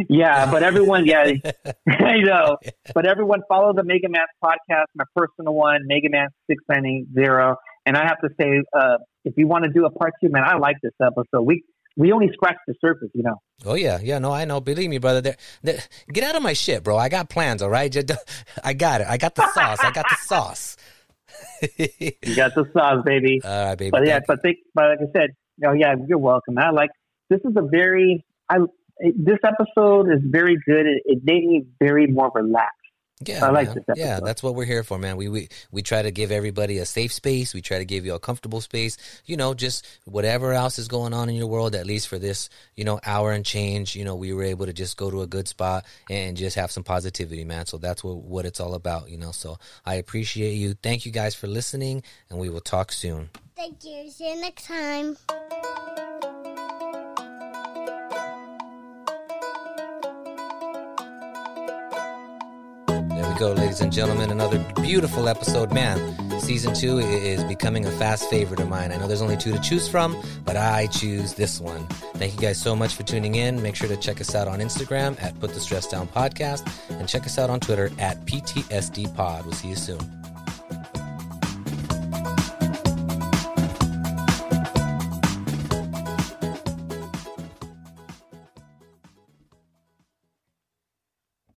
Yeah, 0.09 0.45
but 0.51 0.61
everyone, 0.61 1.05
yeah, 1.05 1.31
I 1.87 2.17
know. 2.17 2.57
But 2.93 3.05
everyone, 3.05 3.43
follow 3.47 3.73
the 3.73 3.83
Mega 3.85 4.09
Man 4.09 4.25
podcast, 4.43 4.87
my 4.93 5.05
personal 5.15 5.53
one, 5.53 5.81
Mega 5.85 6.09
Man 6.09 6.27
six 6.49 6.61
nine 6.67 6.85
eight 6.85 7.05
zero. 7.13 7.55
And 7.85 7.95
I 7.95 8.05
have 8.05 8.19
to 8.21 8.29
say, 8.39 8.61
uh, 8.77 8.97
if 9.23 9.35
you 9.37 9.47
want 9.47 9.63
to 9.63 9.71
do 9.71 9.85
a 9.85 9.89
part 9.89 10.11
two, 10.21 10.29
man, 10.29 10.43
I 10.45 10.57
like 10.57 10.75
this 10.83 10.93
episode. 11.01 11.43
We 11.43 11.63
we 11.97 12.11
only 12.11 12.29
scratched 12.33 12.59
the 12.67 12.75
surface, 12.81 13.09
you 13.13 13.23
know. 13.23 13.41
Oh 13.65 13.75
yeah, 13.75 13.99
yeah, 14.01 14.19
no, 14.19 14.31
I 14.31 14.45
know. 14.45 14.59
Believe 14.59 14.89
me, 14.89 14.97
brother. 14.97 15.21
They're, 15.21 15.37
they're, 15.61 15.79
get 16.11 16.23
out 16.23 16.35
of 16.35 16.43
my 16.43 16.53
shit, 16.53 16.83
bro. 16.83 16.97
I 16.97 17.09
got 17.09 17.29
plans. 17.29 17.61
All 17.61 17.69
right, 17.69 17.91
Just, 17.91 18.11
I 18.63 18.73
got 18.73 19.01
it. 19.01 19.07
I 19.07 19.17
got 19.17 19.35
the 19.35 19.51
sauce. 19.53 19.79
I 19.81 19.91
got 19.91 20.05
the 20.09 20.17
sauce. 20.25 20.77
you 21.77 22.35
got 22.35 22.55
the 22.55 22.69
sauce, 22.73 23.03
baby. 23.05 23.41
All 23.43 23.65
right, 23.65 23.77
baby. 23.77 23.91
But 23.91 24.07
yeah, 24.07 24.19
but 24.25 24.41
think, 24.41 24.57
but 24.73 24.89
like 24.89 24.99
I 24.99 25.11
said, 25.19 25.29
oh 25.65 25.73
yeah, 25.73 25.95
you're 26.07 26.17
welcome. 26.17 26.57
I 26.57 26.71
like 26.71 26.91
this 27.29 27.39
is 27.43 27.53
a 27.55 27.61
very 27.61 28.25
I 28.49 28.57
this 28.99 29.39
episode 29.43 30.11
is 30.11 30.19
very 30.23 30.57
good. 30.65 30.85
It, 30.85 31.03
it 31.05 31.19
made 31.23 31.45
me 31.45 31.65
very 31.79 32.07
more 32.07 32.31
relaxed. 32.33 32.77
Yeah, 33.25 33.45
I 33.45 33.49
like 33.49 33.67
man. 33.67 33.75
this 33.75 33.83
episode. 33.87 34.01
Yeah, 34.01 34.19
that's 34.19 34.41
what 34.41 34.55
we're 34.55 34.65
here 34.65 34.83
for, 34.83 34.97
man. 34.97 35.17
We, 35.17 35.29
we 35.29 35.49
we 35.71 35.81
try 35.81 36.01
to 36.01 36.11
give 36.11 36.31
everybody 36.31 36.79
a 36.79 36.85
safe 36.85 37.13
space. 37.13 37.53
We 37.53 37.61
try 37.61 37.77
to 37.77 37.85
give 37.85 38.05
you 38.05 38.13
a 38.13 38.19
comfortable 38.19 38.61
space. 38.61 38.97
You 39.25 39.37
know, 39.37 39.53
just 39.53 39.87
whatever 40.05 40.53
else 40.53 40.79
is 40.79 40.87
going 40.87 41.13
on 41.13 41.29
in 41.29 41.35
your 41.35 41.47
world, 41.47 41.75
at 41.75 41.85
least 41.85 42.07
for 42.07 42.17
this, 42.17 42.49
you 42.75 42.83
know, 42.83 42.99
hour 43.05 43.31
and 43.31 43.45
change. 43.45 43.95
You 43.95 44.05
know, 44.05 44.15
we 44.15 44.33
were 44.33 44.43
able 44.43 44.65
to 44.65 44.73
just 44.73 44.97
go 44.97 45.11
to 45.11 45.21
a 45.21 45.27
good 45.27 45.47
spot 45.47 45.85
and 46.09 46.35
just 46.35 46.55
have 46.55 46.71
some 46.71 46.83
positivity, 46.83 47.43
man. 47.43 47.65
So 47.65 47.77
that's 47.77 48.03
what 48.03 48.17
what 48.17 48.45
it's 48.45 48.59
all 48.59 48.73
about, 48.73 49.09
you 49.09 49.17
know. 49.17 49.31
So 49.31 49.57
I 49.85 49.95
appreciate 49.95 50.53
you. 50.53 50.73
Thank 50.73 51.05
you 51.05 51.11
guys 51.11 51.35
for 51.35 51.47
listening, 51.47 52.03
and 52.29 52.39
we 52.39 52.49
will 52.49 52.61
talk 52.61 52.91
soon. 52.91 53.29
Thank 53.55 53.83
you. 53.83 54.09
See 54.09 54.33
you 54.33 54.41
next 54.41 54.65
time. 54.65 55.17
Go, 63.41 63.53
ladies 63.53 63.81
and 63.81 63.91
gentlemen. 63.91 64.29
Another 64.29 64.59
beautiful 64.83 65.27
episode. 65.27 65.73
Man, 65.73 66.39
season 66.39 66.75
two 66.75 66.99
is 66.99 67.43
becoming 67.45 67.87
a 67.87 67.91
fast 67.93 68.29
favorite 68.29 68.59
of 68.59 68.69
mine. 68.69 68.91
I 68.91 68.97
know 68.97 69.07
there's 69.07 69.23
only 69.23 69.35
two 69.35 69.51
to 69.51 69.59
choose 69.59 69.87
from, 69.87 70.15
but 70.45 70.55
I 70.55 70.85
choose 70.85 71.33
this 71.33 71.59
one. 71.59 71.87
Thank 72.17 72.35
you 72.35 72.39
guys 72.39 72.61
so 72.61 72.75
much 72.75 72.93
for 72.93 73.01
tuning 73.01 73.33
in. 73.33 73.59
Make 73.63 73.75
sure 73.75 73.87
to 73.87 73.97
check 73.97 74.21
us 74.21 74.35
out 74.35 74.47
on 74.47 74.59
Instagram 74.59 75.19
at 75.23 75.39
Put 75.39 75.55
the 75.55 75.59
Stress 75.59 75.87
Down 75.87 76.07
Podcast 76.07 76.71
and 76.91 77.09
check 77.09 77.25
us 77.25 77.39
out 77.39 77.49
on 77.49 77.59
Twitter 77.59 77.89
at 77.97 78.23
PTSD 78.27 79.15
Pod. 79.15 79.43
We'll 79.43 79.55
see 79.55 79.69
you 79.69 79.75
soon. 79.75 80.30